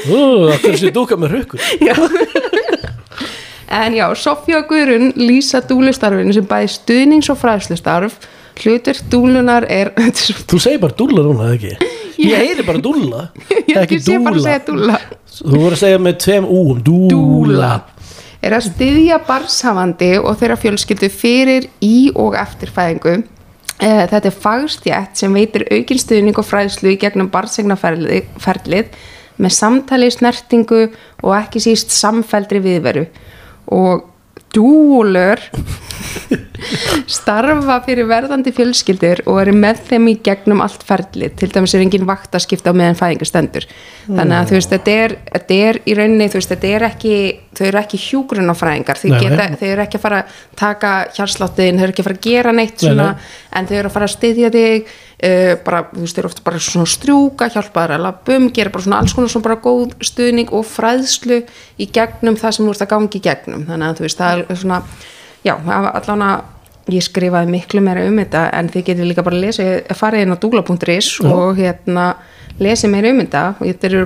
uh, 0.08 0.52
það 0.62 0.68
er 0.72 0.80
sér 0.84 0.94
dúka 0.96 1.18
með 1.20 1.38
rökkur 1.40 1.60
en 3.68 3.94
já, 3.98 4.06
Sofía 4.16 4.62
og 4.62 4.70
Guðrun 4.70 5.10
lýsa 5.20 5.60
dúlustarfinu 5.68 6.32
sem 6.34 6.46
bæði 6.48 6.70
stuðnings- 6.72 7.28
og 7.34 7.40
fræðslustarf. 7.42 8.14
Hlutverk 8.58 9.04
dúlunar 9.12 9.68
er, 9.70 9.92
þú 10.50 10.58
segir 10.64 10.80
bara 10.82 10.96
dúlla 10.98 11.22
núna, 11.28 11.50
eða 11.52 11.58
ekki 11.60 11.92
ég 12.32 12.40
heyri 12.42 12.64
bara 12.66 12.80
dúlla 12.82 13.28
ég 13.70 13.76
ekki 13.84 14.00
sé 14.02 14.16
bara 14.24 14.40
að 14.40 14.48
segja 14.48 14.62
dúla. 14.66 14.96
þú 15.36 15.52
voru 15.52 15.76
að 15.76 15.82
segja 15.84 16.00
með 16.02 16.16
tveim 16.24 16.48
úum 16.50 16.80
dúla, 16.82 17.12
Dúla. 17.12 17.70
Er 18.42 18.54
að 18.54 18.68
styðja 18.72 19.18
barshafandi 19.28 20.12
og 20.20 20.38
þeirra 20.40 20.60
fjölskyldu 20.62 21.10
fyrir 21.12 21.68
í 21.84 22.12
og 22.16 22.38
eftir 22.38 22.72
fæðingu. 22.74 23.16
Eh, 23.80 24.04
Þetta 24.10 24.30
er 24.30 24.42
fagstjætt 24.46 25.18
sem 25.18 25.34
veitir 25.34 25.66
aukin 25.72 26.02
stuðning 26.02 26.38
og 26.38 26.46
fræðslu 26.46 26.94
í 26.94 27.00
gegnum 27.02 27.32
barnsegnaferlið 27.34 28.94
með 29.38 29.54
samtali, 29.54 30.10
snertingu 30.10 30.88
og 31.22 31.34
ekki 31.38 31.62
síst 31.62 31.94
samfeldri 31.94 32.62
viðveru 32.64 33.06
og 33.74 34.08
dúlur 34.56 35.42
starfa 37.08 37.78
fyrir 37.86 38.08
verðandi 38.10 38.52
fjölskyldir 38.56 39.22
og 39.30 39.40
eru 39.44 39.54
með 39.56 39.82
þeim 39.90 40.08
í 40.12 40.16
gegnum 40.26 40.62
allt 40.64 40.84
ferli, 40.88 41.30
til 41.38 41.50
dæmis 41.54 41.76
er 41.78 41.84
engin 41.86 42.08
vaktaskipta 42.08 42.74
á 42.74 42.78
meðan 42.78 42.98
fæðingar 43.00 43.30
stendur 43.30 43.68
þannig 44.08 44.38
að 44.38 44.50
þú 44.50 44.58
veist, 44.58 44.74
þetta 44.74 44.96
er, 45.04 45.16
þetta 45.34 45.60
er 45.68 45.80
í 45.84 45.98
rauninni 45.98 46.30
veist, 46.34 46.54
þetta 46.54 46.72
er 46.76 46.88
ekki, 46.90 47.16
þau 47.58 47.66
eru 47.70 47.82
ekki 47.82 48.02
hjúgrunafræðingar, 48.04 49.02
þau, 49.02 49.10
Nei, 49.14 49.20
geta, 49.24 49.50
nei. 49.50 49.58
þau 49.60 49.68
eru 49.72 49.86
ekki 49.86 50.00
að 50.00 50.06
fara 50.08 50.22
að 50.24 50.38
taka 50.64 50.94
hjarsláttin, 51.18 51.78
þau 51.80 51.88
eru 51.88 51.96
ekki 51.96 52.06
að 52.06 52.10
fara 52.10 52.20
að 52.20 52.30
gera 52.30 52.56
neitt 52.56 52.78
Nei, 52.78 52.86
svona, 52.88 53.10
nei. 53.14 53.36
en 53.60 53.70
þau 53.70 53.76
eru 53.82 53.92
að 53.92 53.98
fara 53.98 54.10
að 54.10 54.16
styðja 54.16 54.54
þig 54.56 54.96
bara, 55.66 55.82
þú 55.90 56.04
veist, 56.04 56.20
eru 56.22 56.30
ofta 56.30 56.44
bara 56.46 56.60
svona 56.62 56.90
strjúka, 56.90 57.48
hjálpa 57.50 57.86
þær 57.88 57.96
að 57.96 58.04
labum, 58.06 58.50
gera 58.54 58.74
bara 58.74 58.86
svona 58.86 59.00
alls 59.02 59.16
konar 59.18 59.32
svona 59.34 59.48
bara 59.48 59.62
góð 59.64 59.96
stuðning 60.06 60.52
og 60.54 60.68
fræðslu 60.70 61.40
í 61.82 61.88
gegnum 61.90 62.38
það 62.38 62.54
sem 62.54 62.68
þú 62.68 62.76
ert 62.76 62.86
að 62.86 62.92
gangi 62.94 63.18
í 63.18 63.24
gegnum, 63.26 63.66
þannig 63.66 63.88
að 63.88 63.98
þú 63.98 64.06
veist, 64.06 64.22
það 64.22 64.44
er 64.44 64.62
svona 64.62 64.80
já, 65.48 65.56
allan 65.58 66.26
að 66.28 66.94
ég 66.94 67.04
skrifaði 67.04 67.52
miklu 67.52 67.82
meira 67.84 68.06
um 68.08 68.22
þetta 68.22 68.46
en 68.56 68.70
þið 68.72 68.86
getur 68.92 69.10
líka 69.10 69.26
bara 69.26 69.36
að 69.36 69.48
lesa, 69.48 69.68
farið 69.98 70.24
inn 70.24 70.36
á 70.38 70.42
dúla.is 70.44 71.10
og 71.26 71.58
hérna 71.58 72.06
lesið 72.62 72.94
meira 72.94 73.12
um 73.12 73.20
þetta. 73.22 73.44
Og 73.58 73.68
þetta 73.68 73.90
er 73.90 73.98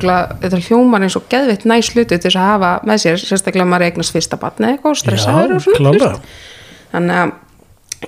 þetta 0.41 0.57
er 0.57 0.65
hljómar 0.67 1.05
eins 1.05 1.17
og 1.19 1.27
geðvitt 1.31 1.67
næs 1.69 1.91
hlutu 1.93 2.17
til 2.17 2.33
að 2.33 2.47
hafa 2.47 2.71
með 2.87 3.03
sér, 3.05 3.21
sérstaklega 3.21 3.69
maður 3.69 3.87
eignast 3.89 4.15
fyrsta 4.15 4.39
batni 4.41 4.73
eitthvað 4.73 4.95
og 4.95 5.01
stressaður 5.03 5.55
og 5.57 5.65
svona 5.67 6.11
þannig 6.91 7.21
að 7.21 7.33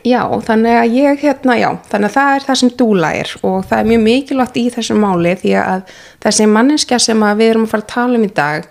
já, 0.02 0.22
þannig 0.48 0.80
að 0.80 0.96
ég 0.98 1.22
hérna, 1.22 1.58
já 1.60 1.70
þannig 1.92 2.10
að 2.10 2.16
það 2.16 2.36
er 2.36 2.48
það 2.48 2.60
sem 2.62 2.74
dúla 2.82 3.12
er 3.20 3.36
og 3.42 3.60
það 3.70 3.80
er 3.80 3.92
mjög 3.92 4.04
mikilvægt 4.08 4.58
í 4.58 4.66
þessu 4.74 4.98
máli 4.98 5.36
því 5.44 5.54
að 5.62 5.94
þessi 6.26 6.50
manneskja 6.50 7.00
sem 7.04 7.28
við 7.38 7.52
erum 7.52 7.68
að 7.68 7.76
fara 7.76 7.86
að 7.86 7.94
tala 7.94 8.20
um 8.20 8.26
í 8.26 8.34
dag 8.42 8.68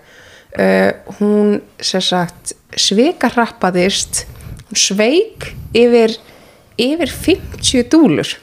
uh, 0.59 0.91
hún 1.19 1.55
sagt 1.79 2.53
svikarrappaðist 2.73 4.25
hún 4.67 4.79
sveik 4.83 5.51
yfir 5.77 6.17
yfir 6.77 7.11
50 7.11 7.89
dúlur. 7.91 8.37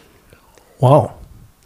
Vá, 0.80 1.10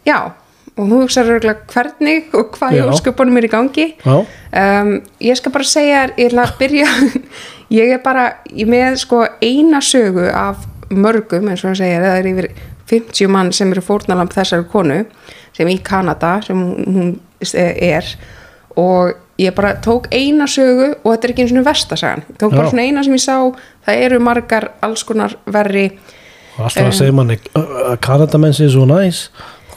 já, 0.07 0.33
og 0.75 0.81
hún 0.81 1.05
hugsaður 1.05 1.39
örgulega 1.39 1.67
hvernig 1.71 2.33
og 2.35 2.55
hvað 2.57 2.79
Já. 2.79 2.85
ósköpunum 2.91 3.39
er 3.39 3.47
í 3.47 3.51
gangi. 3.53 3.87
Já, 4.01 4.15
um, 4.25 4.95
ég 5.21 5.39
skal 5.39 5.53
bara 5.55 5.69
segja 5.69 6.07
ég 6.17 6.31
ætla 6.31 6.49
að 6.49 6.57
byrja 6.59 6.89
ég 7.79 7.95
er 7.95 8.03
bara 8.03 8.27
ég 8.51 8.69
með 8.71 8.99
sko 9.05 9.23
eina 9.45 9.83
sögu 9.85 10.27
af 10.33 10.65
mörgum 10.91 11.49
eins 11.49 11.65
og 11.65 11.73
hann 11.73 11.81
segir, 11.81 12.05
það 12.05 12.21
er 12.21 12.31
yfir 12.33 12.51
50 12.91 13.33
mann 13.33 13.53
sem 13.53 13.73
eru 13.73 13.83
fórnalamb 13.85 14.33
þessari 14.35 14.67
konu 14.71 15.03
sem 15.57 15.69
í 15.71 15.79
Kanada 15.83 16.37
sem 16.45 16.59
hún 16.59 16.97
hún 16.97 17.13
er. 17.55 18.09
Og 18.77 19.15
ég 19.39 19.55
bara 19.55 19.75
tók 19.83 20.07
eina 20.15 20.47
sögu 20.47 20.93
og 21.03 21.09
þetta 21.11 21.27
er 21.27 21.33
ekki 21.33 21.45
eins 21.45 21.55
og 21.59 21.67
verstasagan 21.67 22.23
tók 22.39 22.55
bara 22.55 22.69
Já. 22.69 22.71
svona 22.71 22.85
eina 22.87 23.03
sem 23.03 23.17
ég 23.17 23.23
sá 23.23 23.37
það 23.87 24.03
eru 24.07 24.21
margar 24.23 24.69
alls 24.85 25.03
konar 25.05 25.35
verri 25.47 25.89
og 26.55 26.69
alltaf 26.69 26.87
að 26.87 26.99
segja 27.01 27.17
manni 27.17 27.39
að 27.59 27.97
Kanadamenn 28.05 28.55
sé 28.55 28.69
svo 28.71 28.87
næs 28.87 29.27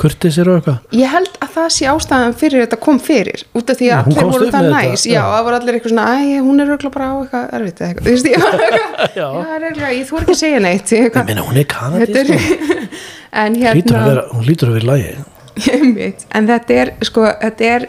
kurtis 0.01 0.38
er 0.42 0.50
og 0.51 0.58
eitthvað? 0.60 0.77
Ég 1.00 1.12
held 1.13 1.30
að 1.44 1.51
það 1.56 1.68
sé 1.75 1.88
ástæðan 1.92 2.36
fyrir 2.42 2.63
þetta 2.66 2.80
kom 2.86 3.00
fyrir 3.04 3.44
út 3.58 3.72
af 3.74 3.80
því 3.80 3.89
að 3.94 4.10
allir 4.12 4.27
voru 4.32 4.50
það 4.54 4.68
næs. 4.74 5.06
já, 5.10 5.22
það 5.25 5.46
voru 5.48 5.58
allir 5.60 5.77
eitthvað 5.77 5.94
svona, 5.94 6.08
æ, 6.18 6.42
hún 6.48 6.62
er 6.63 6.72
örugglega 6.72 6.94
bara 6.98 7.08
á 7.08 7.16
eitthvað 7.22 7.56
erfitt 7.60 7.82
eitthvað, 7.88 8.04
þú 8.08 8.13
veist, 8.16 8.30
ég 8.32 8.44
var 8.44 8.60
eitthvað 8.68 9.18
Já. 9.18 9.27
það 9.27 9.54
er 9.58 9.66
örugglega, 9.68 9.94
ég 9.98 10.10
þú 10.12 10.20
ekki 10.22 10.36
að 10.36 10.42
segja 10.44 10.60
neitt. 10.68 10.94
Ég, 10.98 11.08
ég 11.08 11.30
meina 11.32 11.46
hún 11.48 11.62
er 11.62 11.68
kanadís 11.74 12.13
þetta 12.13 12.38
er 12.38 12.88
en 13.44 13.58
hérna 13.63 14.27
hún 14.34 14.46
lítur 14.48 14.72
að 14.72 14.77
vera 14.80 14.86
í 14.86 14.92
lagi. 14.92 15.16
Einmitt, 15.74 16.27
en 16.38 16.50
þetta 16.51 16.77
er, 16.84 16.94
sko, 17.10 17.25
þetta 17.42 17.72
er 17.77 17.88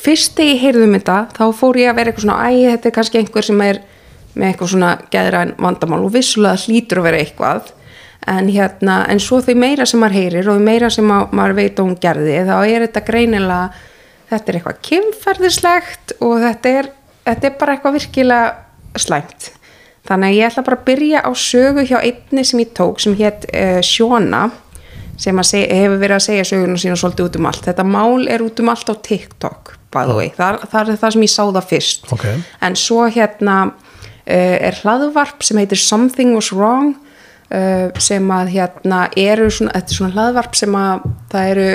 fyrst 0.00 0.36
þegar 0.38 0.52
ég 0.54 0.60
heyrði 0.64 0.86
um 0.86 0.94
þetta 0.96 1.16
þá 1.36 1.42
fór 1.58 1.80
ég 1.82 1.90
að 1.90 1.98
vera 2.00 2.12
eitthvað 2.12 2.26
svona, 2.28 2.38
æ, 2.46 2.70
þetta 2.76 2.88
er 2.92 2.94
kannski 3.00 3.20
einhver 3.20 3.46
sem 3.50 3.64
er 3.66 3.80
með 4.38 4.52
eitthvað 4.52 4.70
svona 4.76 4.90
geðræn 5.10 5.50
vandamál 5.58 6.04
og 6.06 6.12
vissulega 6.14 6.60
hlýtur 6.62 7.00
að 7.02 7.06
vera 7.08 7.20
eitthvað 7.24 7.72
en 8.28 8.48
hérna, 8.52 9.04
en 9.08 9.20
svo 9.22 9.40
því 9.44 9.56
meira 9.56 9.86
sem 9.88 10.00
maður 10.02 10.18
heyrir 10.18 10.50
og 10.50 10.58
því 10.58 10.66
meira 10.66 10.90
sem 10.92 11.06
ma 11.06 11.22
maður 11.32 11.56
veit 11.60 11.78
að 11.78 11.86
hún 11.86 12.00
gerði, 12.02 12.34
þá 12.48 12.56
er 12.58 12.84
þetta 12.86 13.04
greinilega 13.06 13.86
þetta 14.30 14.52
er 14.52 14.58
eitthvað 14.58 14.82
kynferðislegt 14.88 16.16
og 16.20 16.36
þetta 16.44 16.74
er, 16.80 16.90
þetta 17.26 17.48
er 17.48 17.56
bara 17.62 17.76
eitthvað 17.76 17.96
virkilega 17.98 19.00
slæmt 19.00 19.50
þannig 20.08 20.32
að 20.32 20.36
ég 20.38 20.50
ætla 20.50 20.66
bara 20.66 20.80
að 20.80 20.88
byrja 20.90 21.22
á 21.22 21.30
sögu 21.38 21.86
hjá 21.86 21.98
einni 22.00 22.44
sem 22.46 22.62
ég 22.62 22.74
tók 22.76 23.00
sem 23.02 23.16
hétt 23.18 23.46
uh, 23.50 23.80
Sjóna 23.84 24.48
sem 25.20 25.42
seg, 25.44 25.66
hefur 25.68 26.00
verið 26.00 26.16
að 26.16 26.24
segja 26.24 26.46
söguna 26.48 26.80
sína 26.80 26.96
svolítið 26.96 27.26
út 27.26 27.36
um 27.36 27.48
allt. 27.50 27.66
Þetta 27.68 27.84
mál 27.84 28.24
er 28.32 28.40
út 28.40 28.62
um 28.62 28.70
allt 28.72 28.88
á 28.88 28.94
TikTok, 29.04 29.74
by 29.92 30.08
the 30.08 30.16
way. 30.16 30.30
Það, 30.36 30.62
það 30.72 30.92
er 30.94 31.00
það 31.02 31.14
sem 31.14 31.26
ég 31.26 31.32
sá 31.34 31.42
það 31.42 31.68
fyrst. 31.74 32.08
Ok. 32.16 32.24
En 32.64 32.78
svo 32.80 33.04
hérna 33.12 33.56
uh, 33.68 34.56
er 34.56 34.80
hlaðvarp 34.80 35.44
sem 35.44 35.60
heitir 35.60 35.80
Something 35.80 36.32
Was 36.38 36.50
Wrong 36.56 36.94
sem 37.50 38.28
að 38.30 38.52
hérna 38.54 38.98
eru 39.18 39.48
svona, 39.50 39.72
þetta 39.74 39.90
er 39.90 39.98
svona 39.98 40.14
hlaðvarp 40.14 40.58
sem 40.58 40.76
að 40.78 41.06
það 41.32 41.48
eru 41.54 41.70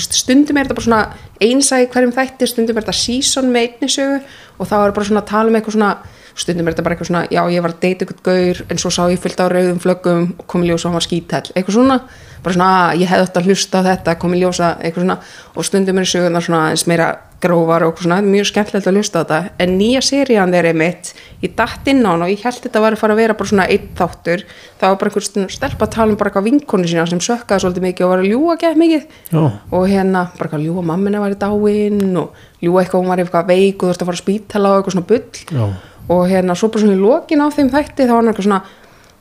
stundum 0.00 0.56
er 0.56 0.68
þetta 0.68 0.76
bara 0.78 0.86
svona 0.86 1.00
einsæði 1.42 1.88
hverjum 1.92 2.14
þætti, 2.16 2.48
stundum 2.48 2.78
er 2.78 2.86
þetta 2.86 2.96
season 2.96 3.50
með 3.52 3.66
einni 3.66 3.90
sögu 3.92 4.20
og 4.56 4.70
þá 4.70 4.76
er 4.78 4.94
bara 4.96 5.08
svona 5.10 5.22
að 5.24 5.32
tala 5.32 5.50
um 5.50 5.58
eitthvað 5.58 5.76
svona 5.76 5.90
stundum 6.36 6.68
er 6.68 6.74
þetta 6.74 6.84
bara 6.84 6.96
eitthvað 6.96 7.10
svona, 7.10 7.24
já 7.32 7.42
ég 7.52 7.64
var 7.64 7.72
að 7.72 7.82
deyta 7.82 8.04
eitthvað 8.04 8.24
gaur 8.28 8.62
en 8.72 8.80
svo 8.80 8.92
sá 8.92 9.02
ég 9.08 9.20
fullt 9.22 9.40
á 9.40 9.46
rauðum 9.48 9.80
flöggum 9.82 10.26
og 10.36 10.48
kom 10.50 10.64
í 10.64 10.70
ljós 10.70 10.84
og 10.84 10.90
hann 10.90 10.98
var 10.98 11.06
skítell, 11.06 11.44
eitthvað 11.54 11.78
svona. 11.78 11.98
Bara 12.44 12.56
svona, 12.56 12.72
að 12.90 13.00
ég 13.02 13.10
hefði 13.10 13.26
átt 13.26 13.38
að 13.40 13.48
hlusta 13.48 13.80
á 13.80 13.86
þetta 13.88 14.16
kom 14.20 14.36
í 14.36 14.40
ljósa, 14.42 14.74
eitthvað 14.80 15.06
svona. 15.06 15.16
Og 15.56 15.66
stundum 15.66 16.00
er 16.02 16.10
sögurnar 16.10 16.44
svona 16.44 16.60
aðeins 16.66 16.84
meira 16.90 17.08
grófar 17.42 17.84
og 17.84 17.98
svona, 18.00 18.18
mjög 18.24 18.48
skemmtilegt 18.48 18.86
að 18.88 18.96
hlusta 18.96 19.20
á 19.20 19.22
þetta. 19.22 19.38
En 19.60 19.74
nýja 19.76 20.00
serían 20.04 20.52
þeir 20.54 20.68
einmitt 20.70 21.10
ég 21.42 21.52
datt 21.58 21.88
inn 21.90 22.00
á 22.02 22.14
hann 22.14 22.24
og 22.24 22.32
ég 22.32 22.44
held 22.46 22.62
þetta 22.64 22.82
var 22.82 22.96
að 22.96 23.02
fara 23.02 23.16
að 23.16 23.20
vera 23.20 23.36
bara 23.36 23.50
svona 23.50 23.66
einn 23.68 23.90
þáttur, 23.98 24.44
það 24.80 24.92
var 24.92 25.00
bara 25.02 25.10
einhver 25.10 25.26
stund 25.26 25.52
stelpa 25.52 25.86
að 25.86 25.92
tala 25.96 26.14
um 26.14 26.20
bara 26.20 26.32
eitthvað 26.32 26.48
vinkonu 26.48 26.88
sína 26.88 27.06
sem 27.10 27.20
sökkaði 27.20 27.64
svolítið 27.66 27.86
mikið 27.86 28.06
og 28.06 28.12
var 28.14 28.24
að 28.24 28.30
ljúga 28.32 28.56
gett 28.62 28.80
mikið. 28.80 29.06
Já. 29.32 29.42
og 29.70 29.86
hérna 29.90 30.24
bara 30.38 30.48
eitthvað 30.48 30.64
ljúga 30.64 30.86
mammina 30.92 31.20
var 31.20 31.36
í 31.36 31.40
dáin 31.40 32.16
og 32.16 32.40
ljúga 32.64 32.82
eitthvað 32.82 33.02
hún 33.02 33.12
var 33.12 33.22
eitthvað 33.22 33.52
veik 33.52 33.82
og 33.82 33.88
þú 33.88 33.92
ert 33.92 34.02
að 34.02 34.10
fara 34.10 34.16
að 34.16 34.24
spítala 34.24 34.72
og 34.72 34.80
eitthvað 34.80 34.96
svona 34.96 35.10
bull. 35.12 35.24
Já. 35.52 35.66
og 36.06 36.28
hérna 36.30 36.54
svo 36.56 36.70
bara 36.70 36.86
svona 36.86 36.96
í 36.96 37.02
lokin 37.02 37.42
á 37.42 37.46
þeim 37.50 37.72
þætti 37.74 38.06
þá 38.06 38.14
var 38.14 38.20
hann 38.22 38.32
eitthvað 38.32 38.46
svona 38.46 38.62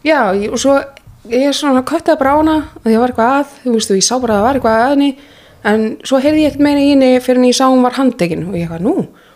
já 0.05 0.19
og 0.53 0.59
svo 0.61 0.75
ég 1.33 1.55
svona 1.57 1.81
köttaði 1.85 2.19
bara 2.21 2.35
á 2.35 2.37
hana 2.37 2.57
og 2.81 2.91
ég 2.91 3.01
var 3.01 3.11
eitthvað 3.11 3.39
að, 3.39 3.55
þú 3.63 3.73
veist, 3.75 3.91
og 3.91 3.97
ég 3.97 4.05
sá 4.05 4.15
bara 4.21 4.35
að 4.35 4.37
það 4.37 4.45
var 4.45 4.59
eitthvað 4.59 4.81
að 4.81 4.91
henni 4.93 5.09
en 5.65 5.87
svo 6.05 6.19
heyrði 6.21 6.45
ég 6.45 6.53
ekkert 6.53 6.67
meira 6.67 6.83
í 6.83 6.91
henni 6.93 7.15
fyrir 7.23 7.41
en 7.41 7.49
ég 7.49 7.57
sá 7.57 7.65
hún 7.67 7.85
var 7.85 7.97
handtekinn 7.97 8.45
og 8.49 8.57
ég 8.57 8.67
eitthvað 8.67 8.85
nú 8.85 8.95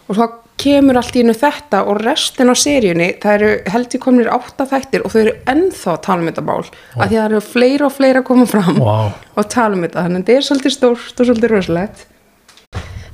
og 0.10 0.18
svo 0.18 0.30
kemur 0.60 1.00
allt 1.00 1.16
í 1.16 1.24
hennu 1.24 1.36
þetta 1.38 1.86
og 1.88 2.02
restin 2.04 2.52
á 2.52 2.56
seríunni, 2.58 3.14
það 3.22 3.36
eru 3.38 3.50
heldur 3.74 4.02
komnir 4.04 4.32
átta 4.34 4.68
þættir 4.68 5.06
og 5.08 5.14
þau 5.14 5.20
eru 5.22 5.36
að 5.48 6.00
tala 6.04 6.20
um 6.20 6.46
mál, 6.50 6.66
af 6.68 7.08
því 7.08 7.16
að 7.16 7.16
það 7.16 7.26
eru 7.30 7.42
fleira 7.46 7.88
og 7.88 7.96
fleira 7.96 8.24
að 8.24 8.28
koma 8.28 8.48
fram 8.50 8.80
Vá. 8.84 8.98
og 9.40 9.52
tala 9.54 9.78
um 9.78 9.86
þannig 9.86 10.02
að 10.04 10.18
þetta 10.18 10.36
er 10.36 10.48
svolítið 10.50 10.76
stórt 10.76 11.22
og 11.22 11.30
svolítið 11.30 11.54
rosalegt 11.54 12.08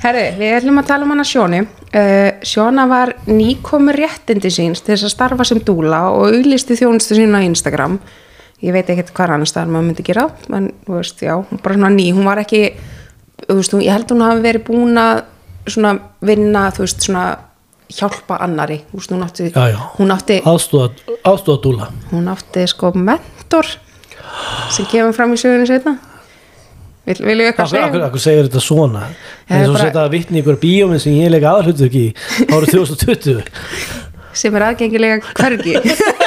Herri, 0.05 0.25
við 0.37 0.51
ætlum 0.59 0.77
að 0.77 0.89
tala 0.89 1.05
um 1.05 1.11
hana 1.15 1.23
Sjóni. 1.25 1.63
Uh, 1.89 2.35
Sjóna 2.45 2.83
var 2.85 3.15
nýkomur 3.25 3.95
réttindi 3.97 4.51
síns 4.53 4.83
til 4.83 4.91
þess 4.93 5.07
að 5.07 5.13
starfa 5.15 5.47
sem 5.47 5.61
dúla 5.65 6.03
og 6.13 6.27
auglisti 6.27 6.77
þjónustu 6.77 7.17
sín 7.17 7.33
á 7.33 7.41
Instagram. 7.41 7.95
Ég 8.61 8.75
veit 8.75 8.91
ekkert 8.91 9.09
hvað 9.15 9.33
annars 9.33 9.53
staðar 9.55 9.71
maður 9.73 9.87
myndi 9.87 10.05
gera, 10.05 10.27
en 10.53 10.67
þú 10.85 10.97
veist, 10.99 11.23
já, 11.25 11.33
bara 11.63 11.77
svona 11.79 11.89
ný. 11.95 12.05
Hún 12.13 12.27
var 12.27 12.43
ekki, 12.43 12.61
veist, 13.47 13.73
ég 13.85 13.91
held 13.93 14.09
hún 14.13 14.23
hafi 14.25 14.41
verið 14.41 14.63
búin 14.67 14.97
að 14.97 15.21
vinna, 16.25 16.65
þú 16.73 16.85
veist, 16.85 17.05
svona 17.05 17.25
hjálpa 17.93 18.39
annari. 18.41 18.79
Þú 18.89 18.97
veist, 18.99 19.11
hún 19.13 19.23
átti, 19.25 19.51
Já, 19.53 19.67
já. 19.69 19.79
hún 19.99 20.11
átti, 20.15 20.39
dúla 21.61 21.91
hún 22.11 22.27
átti 22.33 22.65
sko 22.67 22.91
mentor 22.97 23.65
sem 24.73 24.85
kemur 24.89 25.13
fram 25.13 25.33
í 25.33 25.37
sögunni 25.39 25.67
setna. 25.69 25.93
Vil, 27.05 27.19
vil 27.21 27.37
ég 27.43 27.51
eitthvað 27.51 27.69
segja? 27.69 27.85
akkur, 27.85 28.01
akkur 28.07 28.21
segir 28.23 28.47
þetta 28.47 28.61
svona 28.65 29.03
eins 29.45 29.69
og 29.69 29.77
setja 29.77 30.01
að 30.07 30.15
vitni 30.15 30.41
ykkur 30.41 30.57
bíóminn 30.57 30.99
sem 31.03 31.13
ég 31.13 31.29
leika 31.29 31.51
aðhlutu 31.53 31.85
ekki 31.85 32.05
árið 32.49 32.71
2020 32.79 33.43
sem 34.35 34.57
er 34.57 34.65
aðgengilega 34.71 35.21
hvergi 35.37 35.75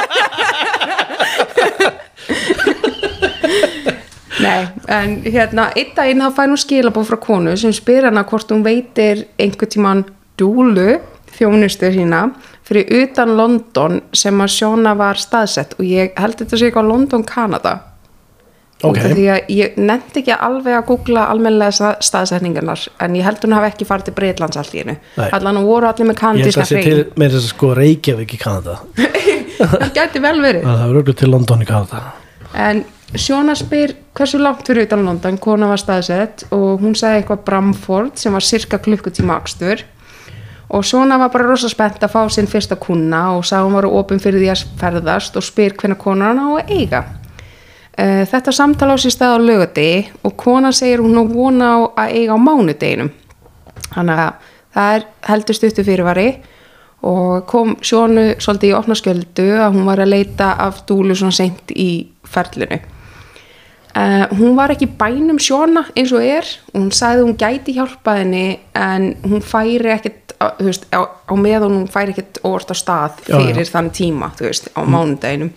Nei, 4.39 4.69
en 4.89 5.17
hérna 5.25 5.71
einn 5.75 5.95
daginn 5.97 6.23
þá 6.23 6.31
fær 6.37 6.53
hún 6.53 6.61
skilabóð 6.63 7.09
frá 7.11 7.19
konu 7.23 7.57
sem 7.59 7.75
spyr 7.75 8.09
hana 8.09 8.25
hvort 8.29 8.53
hún 8.55 8.65
veitir 8.67 9.27
einhvern 9.41 9.73
tímann 9.75 10.05
dúlu 10.39 10.99
þjónustu 11.39 11.91
sína 11.95 12.29
fyrir 12.69 12.89
utan 13.03 13.37
London 13.39 14.01
sem 14.13 14.41
að 14.45 14.55
Sjóna 14.55 14.95
var 14.99 15.21
staðsett. 15.21 15.77
Og 15.79 15.87
ég 15.89 16.17
held 16.21 16.41
þetta 16.41 16.59
sé 16.59 16.69
eitthvað 16.69 16.91
London, 16.91 17.25
Kanada. 17.25 17.79
Ok. 18.79 18.93
Út 18.93 18.99
af 19.03 19.15
því 19.17 19.25
að 19.35 19.49
ég 19.51 19.79
nefndi 19.81 20.21
ekki 20.21 20.35
alveg 20.37 20.77
að 20.79 20.85
googla 20.87 21.25
almennilega 21.33 21.89
staðsetningarnar 22.05 22.85
en 23.03 23.17
ég 23.19 23.27
held 23.27 23.41
hún 23.43 23.57
hafi 23.57 23.73
ekki 23.73 23.89
farið 23.89 24.07
til 24.07 24.15
Breitlands 24.21 24.59
allt 24.61 24.77
í 24.77 24.85
hennu 24.85 24.95
allan 25.35 25.59
hún 25.59 25.67
voru 25.67 25.89
allir 25.89 26.07
með 26.07 26.21
ég 26.39 26.47
held 26.47 26.61
að 26.63 26.69
sé 26.71 26.83
til 26.87 27.01
með 27.19 27.35
þess 27.35 27.49
að 27.49 27.51
sko 27.57 27.73
Reykjavík 27.75 28.37
í 28.37 28.39
Kanada. 28.39 28.77
Það 29.59 29.89
gæti 29.97 30.23
vel 30.23 30.37
verið. 30.45 30.63
Það 30.69 30.85
er 30.85 31.01
auðvitað 31.01 31.19
til 31.25 31.31
London 31.33 31.65
í 31.65 31.69
Kanada. 31.73 32.05
En 32.69 32.85
Sjóna 33.17 33.55
spyr 33.57 33.95
hversu 34.13 34.37
langt 34.37 34.67
fyrir 34.69 34.85
utan 34.85 35.07
London? 35.07 35.39
Kona 35.41 35.71
var 35.71 35.81
staðsett 35.81 36.43
og 36.53 36.83
hún 36.83 36.93
sagði 36.93 37.23
eitthvað 37.23 37.45
Bramford 37.47 38.19
sem 38.21 38.35
var 38.37 38.45
cirka 38.45 38.77
klukkutíma 38.85 39.39
akstur. 39.41 39.81
Og 40.69 40.85
svona 40.85 41.17
var 41.17 41.31
bara 41.33 41.47
rosa 41.49 41.71
spennt 41.73 42.05
að 42.05 42.13
fá 42.13 42.27
sinn 42.29 42.51
fyrsta 42.51 42.77
kuna 42.77 43.23
og 43.39 43.47
sá 43.49 43.63
hún 43.63 43.79
var 43.79 43.89
opin 43.89 44.21
fyrir 44.21 44.43
því 44.43 44.51
að 44.53 44.65
ferðast 44.83 45.39
og 45.41 45.47
spyr 45.47 45.73
hvernig 45.81 45.97
konar 46.03 46.35
hann 46.35 46.43
á 46.45 46.49
að 46.59 46.75
eiga. 46.77 47.01
Uh, 47.97 48.29
þetta 48.29 48.53
samtala 48.53 48.93
á 48.93 49.01
sér 49.01 49.17
stað 49.17 49.39
á 49.41 49.47
lögati 49.47 49.89
og 50.29 50.37
konan 50.37 50.77
segir 50.77 51.01
hún 51.01 51.17
að 51.17 51.33
vona 51.33 51.73
á 51.73 51.79
að 52.05 52.15
eiga 52.21 52.37
á 52.37 52.45
mánudeginum. 52.45 53.11
Þannig 53.89 54.23
að 54.27 54.53
það 54.77 54.99
er 54.99 55.09
heldur 55.31 55.61
stuttu 55.63 55.87
fyrirvari 55.89 56.29
og 57.09 57.49
kom 57.49 57.73
sjónu 57.81 58.29
svolítið 58.37 58.75
í 58.75 58.77
opna 58.77 59.01
skjöldu 59.01 59.51
að 59.57 59.81
hún 59.81 59.89
var 59.89 60.05
að 60.05 60.13
leita 60.13 60.53
af 60.61 60.85
dúlu 60.85 61.17
svona 61.17 61.41
seint 61.41 61.73
í 61.73 61.89
ferlinu 62.29 62.83
Uh, 63.99 64.29
hún 64.39 64.55
var 64.55 64.71
ekki 64.71 64.87
bænum 65.01 65.41
sjóna 65.43 65.83
eins 65.97 66.13
og 66.15 66.23
er. 66.23 66.47
Og 66.71 66.83
hún 66.85 66.91
sagði 66.95 67.25
hún 67.25 67.39
gæti 67.41 67.75
hjálpa 67.75 68.19
henni 68.21 68.59
en 68.79 69.09
hún 69.25 69.43
færi 69.43 69.91
ekkit 69.91 70.37
á, 70.39 70.55
veist, 70.63 70.87
á, 70.95 71.03
á 71.03 71.35
meðan 71.35 71.75
hún 71.75 71.89
færi 71.91 72.15
ekkit 72.15 72.39
orð 72.47 72.71
á 72.71 72.77
stað 72.79 73.19
Já, 73.27 73.35
fyrir 73.35 73.65
já. 73.65 73.73
þann 73.73 73.91
tíma 73.97 74.29
veist, 74.39 74.69
á 74.79 74.81
mánudeginum 74.87 75.51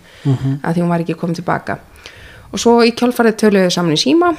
að 0.64 0.74
því 0.74 0.82
hún 0.82 0.90
var 0.90 1.04
ekki 1.04 1.14
komin 1.20 1.38
tilbaka. 1.38 1.78
Og 2.50 2.58
svo 2.58 2.80
í 2.82 2.90
kjálfarið 2.98 3.38
töluðu 3.44 3.70
saman 3.70 3.94
í 3.94 4.00
síma 4.00 4.32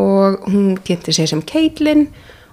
og 0.00 0.46
hún 0.48 0.78
kynnti 0.86 1.12
sig 1.12 1.28
sem 1.28 1.42
Caitlin 1.42 2.06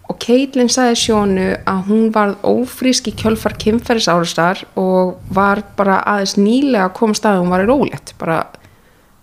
og 0.09 0.19
Caitlin 0.23 0.69
sagði 0.71 0.99
sjónu 1.01 1.47
að 1.67 1.81
hún 1.87 2.11
varð 2.15 2.43
ófrísk 2.47 3.09
í 3.11 3.15
kjálfar 3.15 3.55
kynferðis 3.61 4.09
árastar 4.11 4.65
og 4.75 5.17
var 5.29 5.63
bara 5.79 6.01
aðeins 6.03 6.35
nýlega 6.39 6.89
að 6.89 6.97
koma 6.99 7.17
stað 7.17 7.41
hún 7.41 7.53
var 7.53 7.63
í 7.63 7.69
rólegt. 7.69 8.13
Bara, 8.19 8.41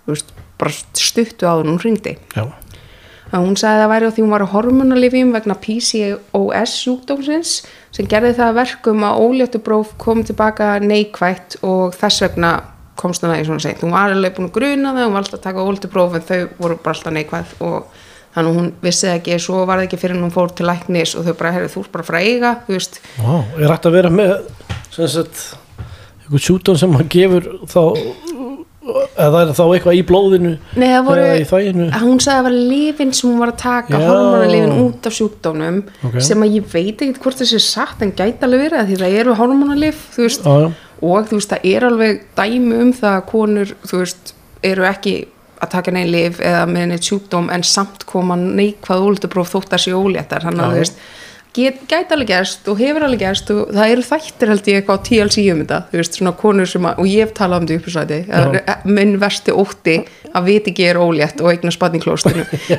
þú 0.05 0.15
veist, 0.17 0.34
bara 0.65 0.75
stuttu 0.99 1.49
en 1.51 1.71
hún 1.71 1.81
hringdi. 1.83 2.17
Já, 2.35 2.49
að 3.35 3.47
hún 3.47 3.57
sagði 3.59 3.79
að 3.79 3.83
það 3.85 3.93
væri 3.93 4.09
á 4.09 4.15
því 4.15 4.25
hún 4.25 4.35
var 4.35 4.45
á 4.45 4.53
hormonalifjum 4.55 5.33
vegna 5.35 5.57
PCOS 5.65 6.77
sjúkdómsins 6.83 7.57
sem 7.95 8.09
gerði 8.11 8.37
það 8.39 8.51
að 8.51 8.61
verkum 8.61 9.05
að 9.07 9.25
óléttu 9.25 9.61
bróf 9.65 9.95
kom 10.03 10.23
tilbaka 10.27 10.77
neikvætt 10.83 11.59
og 11.67 11.97
þess 11.99 12.25
vegna 12.27 12.55
komst 12.99 13.25
hann 13.25 13.35
að 13.35 13.41
því 13.41 13.47
svona 13.49 13.65
seint. 13.65 13.83
Hún 13.83 13.95
var 13.95 14.15
alveg 14.15 14.37
búin 14.37 14.49
að 14.51 14.57
gruna 14.59 14.95
það, 14.95 15.07
hún 15.07 15.17
var 15.17 15.25
alltaf 15.25 15.41
að 15.41 15.47
taka 15.49 15.65
óléttu 15.67 15.91
bróf 15.91 16.15
en 16.15 16.27
þau 16.29 16.41
voru 16.61 16.79
bara 16.85 16.95
alltaf 16.95 17.17
neikvætt 17.17 17.65
og 17.67 18.03
þannig 18.35 18.59
hún 18.59 18.71
vissi 18.83 19.11
ekki, 19.11 19.39
svo 19.43 19.65
var 19.67 19.81
það 19.81 19.89
ekki 19.89 20.01
fyrir 20.03 20.23
hún 20.23 20.35
fór 20.35 20.55
til 20.55 20.67
læknis 20.67 21.15
og 21.19 21.27
þau 21.27 21.35
bara, 21.39 21.53
herri, 21.55 21.71
þú 21.71 21.85
ert 21.85 21.93
bara 21.95 22.19
að 22.19 22.31
eiga, 22.31 22.55
þú 22.67 22.75
veist, 22.75 23.01
Vá, 23.19 23.35
er 23.59 23.71
hægt 23.71 23.87
að 23.91 23.99
vera 23.99 24.11
með 24.15 24.33
sem 24.95 25.11
sagt 25.11 25.45
einhvern 26.25 26.43
sjúton 26.43 26.81
sem 26.81 26.97
hann 26.97 27.11
gefur 27.13 27.47
þá 27.69 27.81
eða 28.85 29.41
er 29.45 29.53
þá 29.57 29.63
eitthvað 29.65 29.99
í 29.99 30.03
blóðinu 30.09 30.53
Nei, 30.77 30.89
það 30.91 31.05
voru, 31.09 31.25
eða 31.25 31.41
í 31.41 31.47
þæginu 31.51 31.87
hún 32.03 32.21
sagði 32.21 32.35
að 32.35 32.39
það 32.39 32.47
var 32.49 32.57
lifin 32.73 33.13
sem 33.17 33.31
hún 33.31 33.41
var 33.41 33.53
að 33.53 33.61
taka, 33.63 34.01
Já. 34.01 34.07
hormonalifin 34.11 34.75
út 34.85 35.09
af 35.09 35.17
sjúkdómnum 35.19 35.79
Ok. 36.09 36.19
sem 36.29 36.45
að 36.45 36.57
ég 36.59 36.67
veit 36.75 37.05
ekkert 37.05 37.21
hvort 37.25 37.41
þessi 37.41 37.59
er 37.61 37.65
satt 37.65 38.03
en 38.05 38.13
gæti 38.13 38.45
alveg 38.49 38.65
verið 38.67 38.81
af 38.83 38.89
því 38.91 38.99
það 39.03 39.19
eru 39.23 39.37
hormonalif, 39.41 40.03
þú 40.15 40.27
veist, 40.27 40.45
já, 40.45 40.57
já, 40.65 40.73
og 41.05 41.31
þú 41.31 41.39
veist, 41.41 41.55
það 41.55 41.69
er 41.73 41.89
alveg 41.91 42.23
dæmi 42.37 42.81
um 42.85 42.93
það 43.01 43.15
að 43.15 43.27
konur, 43.33 43.75
þú 43.89 44.03
veist, 44.03 44.35
eru 44.65 44.89
ekki 44.89 45.17
að 45.65 45.71
taka 45.79 45.95
neinn 45.95 46.11
lif 46.13 46.41
eða 46.45 46.65
með 46.69 46.89
neitt 46.93 47.09
sjúkdóm 47.09 47.49
en 47.55 47.63
samt 47.65 48.05
koma 48.11 48.37
neikvað 48.37 49.05
ólítubróf 49.07 49.55
þótt 49.55 49.77
að 49.77 49.85
sé 49.87 49.95
óléttar, 49.97 50.45
hann 50.45 50.59
Já. 50.61 50.65
að 50.67 50.75
þú 50.75 50.83
veist 50.83 50.99
gæti 51.55 52.15
alveg 52.15 52.29
gerst 52.29 52.69
og 52.71 52.81
hefur 52.83 53.07
alveg 53.07 53.21
gerst 53.23 53.51
og 53.55 53.71
það 53.75 53.93
eru 53.95 54.05
þættir 54.09 54.51
held 54.51 54.69
ég 54.71 54.79
eitthvað 54.81 54.99
á 54.99 55.05
TLC 55.09 55.45
um 55.53 55.61
þetta, 55.63 55.81
þú 55.91 56.01
veist, 56.01 56.19
svona 56.19 56.35
konur 56.41 56.71
sem 56.71 56.89
að 56.91 57.03
og 57.03 57.11
ég 57.11 57.25
hef 57.25 57.35
talað 57.39 57.63
um 57.63 57.69
þetta 57.71 57.83
Já. 58.27 58.77
minn 58.99 59.17
versti 59.23 59.55
ótti 59.55 59.97
að 60.35 60.49
viti 60.49 60.73
ekki 60.75 60.89
er 60.91 60.99
ólétt 60.99 61.43
og 61.43 61.53
eigna 61.53 61.71
já, 62.75 62.79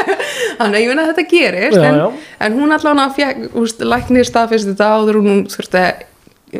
þannig 0.60 0.76
að 0.76 0.80
ég 0.80 0.90
veit 0.90 1.02
að 1.02 1.10
þetta 1.10 1.26
gerist 1.34 1.76
Já, 1.76 1.88
en, 1.90 1.98
já. 2.00 2.06
en 2.46 2.60
hún 2.60 2.76
að 2.76 3.50
úst, 3.60 3.84
læknir 3.84 4.28
staðfyrst 4.28 4.72
þetta 4.72 4.92
áður 4.96 5.20
og 5.20 5.28
hún 5.28 5.42
þurfti 5.52 5.84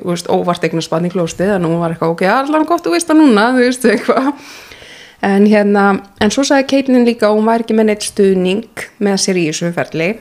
úst, 0.04 0.28
óvart 0.30 0.64
eignar 0.64 0.84
spann 0.84 1.08
í 1.08 1.12
klósti 1.12 1.46
þannig 1.48 1.66
að 1.66 1.72
hún 1.72 1.82
var 1.82 1.94
eitthvað 1.94 2.14
ok, 2.14 2.26
allan 2.30 2.68
gott 2.68 2.84
þú 2.84 2.94
veist 2.94 3.08
það 3.10 3.22
núna 3.24 3.46
þú 3.56 3.64
veist 3.64 3.86
eitthvað. 3.90 4.32
En 5.20 5.44
hérna, 5.44 5.84
en 6.24 6.30
svo 6.32 6.46
sagði 6.48 6.68
Caitlin 6.70 7.04
líka 7.04 7.28
að 7.28 7.34
hún 7.36 7.48
var 7.50 7.60
ekki 7.60 7.74
með 7.76 7.90
neitt 7.90 8.06
stuðning 8.06 8.84
með 9.04 9.18
sér 9.20 9.40
í 9.40 9.42
þessu 9.50 9.72
ferli 9.76 10.14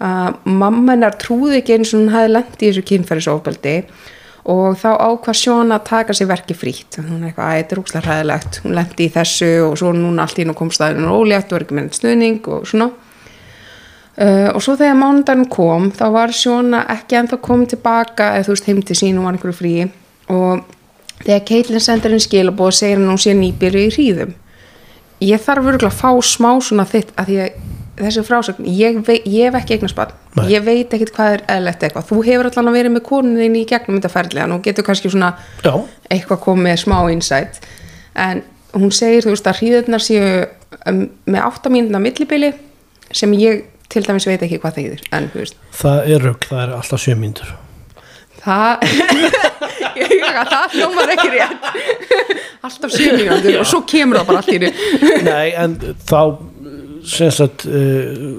að 0.00 0.38
mamma 0.48 0.94
hennar 0.94 1.18
trúði 1.20 1.60
ekki 1.60 1.76
eins 1.76 1.92
og 1.92 2.00
hún 2.00 2.14
hafi 2.14 2.32
lent 2.32 2.56
í 2.56 2.70
þessu 2.70 2.86
kynferðisofbeldi 2.88 3.76
og 4.50 4.78
þá 4.80 4.88
ákvað 4.96 5.36
Sjón 5.36 5.74
að 5.74 5.84
taka 5.90 6.16
sér 6.16 6.30
verki 6.30 6.56
frítt. 6.56 6.96
Hún 6.96 7.20
er 7.20 7.28
eitthvað, 7.28 7.50
að 7.50 7.58
þetta 7.58 7.74
er 7.76 7.82
úkslega 7.82 8.04
hræðilegt. 8.06 8.58
Hún 8.64 8.74
lendi 8.78 9.06
í 9.06 9.12
þessu 9.12 9.50
og 9.66 9.76
svo 9.78 9.92
núna 9.94 10.24
allt 10.24 10.40
í 10.40 10.46
nú 10.48 10.56
kom 10.56 10.72
staðinu 10.72 11.12
ólétt 11.12 11.52
og 11.52 11.58
er 11.58 11.66
ekki 11.66 11.76
með 11.76 11.86
neitt 11.86 11.98
stuðning 12.00 12.48
og 12.48 12.66
svona. 12.70 12.90
Uh, 14.20 14.50
og 14.52 14.60
svo 14.64 14.74
þegar 14.76 14.98
mánudaginn 15.00 15.48
kom 15.52 15.88
þá 15.96 16.04
var 16.16 16.34
Sjóna 16.36 16.82
ekki 16.96 17.20
ennþá 17.20 17.38
komið 17.44 17.74
tilbaka 17.76 18.34
eða 18.36 18.48
þú 18.48 18.56
veist 18.56 18.66
heim 18.68 18.80
til 18.84 18.96
sín 18.98 19.20
og 19.20 19.28
var 19.28 19.36
einhverju 19.36 19.56
frí 19.56 19.74
og 20.34 20.64
þegar 21.22 21.44
Caitlin 21.48 21.84
sendir 21.84 22.12
henni 22.12 22.24
skilabóð 22.24 22.72
og 22.72 22.76
segir 22.76 22.98
hann 22.98 23.08
hún 23.08 23.20
sé 23.22 23.32
nýbyrju 23.38 23.84
í 23.86 23.92
hríðum. 23.94 24.34
Ég 25.24 25.40
þarf 25.44 25.70
örgulega 25.70 25.92
að 25.92 26.00
fá 26.00 26.10
smá 26.26 26.50
svona 26.64 26.88
þitt 26.88 27.14
að 27.20 27.32
að 27.46 27.69
þessi 28.06 28.24
frásögn 28.26 28.68
ég, 28.68 29.00
ég 29.24 29.50
hef 29.50 29.58
ekki 29.60 29.78
Nei. 30.38 30.46
ég 30.52 30.62
veit 30.62 30.92
ekkit 30.94 31.10
hvað 31.16 31.32
er 31.34 31.42
eðlegt 31.56 31.82
eitthvað. 31.82 32.06
Þú 32.06 32.20
hefur 32.28 32.48
allan 32.50 32.70
að 32.70 32.76
vera 32.78 32.92
með 32.94 33.02
konuðin 33.08 33.56
í 33.58 33.64
gegnum 33.66 33.98
þetta 33.98 34.12
ferli 34.12 34.44
og 34.46 34.62
getur 34.62 34.86
kannski 34.86 35.10
svona 35.10 35.32
já, 35.64 35.72
eitthvað 36.06 36.42
komið 36.44 36.76
smá 36.84 36.98
insight. 37.10 37.58
En 38.14 38.44
hún 38.76 38.92
segir 38.94 39.26
þú 39.26 39.34
veist 39.34 39.48
að 39.50 39.58
hríðurnar 39.58 40.04
séu 40.04 40.28
um, 40.86 41.00
með 41.26 41.48
8 41.48 41.72
mínúna 41.74 42.02
millibili 42.02 42.52
sem 43.10 43.34
ég 43.38 43.64
til 43.90 44.04
dæmis 44.06 44.28
veit 44.30 44.44
ekki 44.46 44.60
hvað 44.62 44.78
þýðir 44.78 45.02
en 45.18 45.26
þú 45.32 45.42
veist. 45.42 45.58
Það 45.80 46.14
er 46.14 46.24
rugg, 46.28 46.46
það 46.46 46.62
er 46.62 46.76
alltaf 46.78 47.02
sjö 47.02 47.16
mínútur. 47.18 47.50
Það 48.40 48.86
ég, 50.00 50.14
það 50.22 50.76
hljómar 50.76 51.14
ekki 51.16 51.32
rétt. 51.34 51.66
Alltaf 52.60 52.94
7 52.94 53.18
mínútur 53.18 53.58
og 53.64 53.68
svo 53.68 53.82
kemur 53.88 54.20
það 54.20 54.30
bara 54.30 54.44
allt 54.44 54.54
í 54.54 54.60
því 54.60 54.70
Nei, 55.26 55.50
en 55.58 55.76
þá 56.06 56.20
sagt 57.06 57.66
uh, 57.66 58.38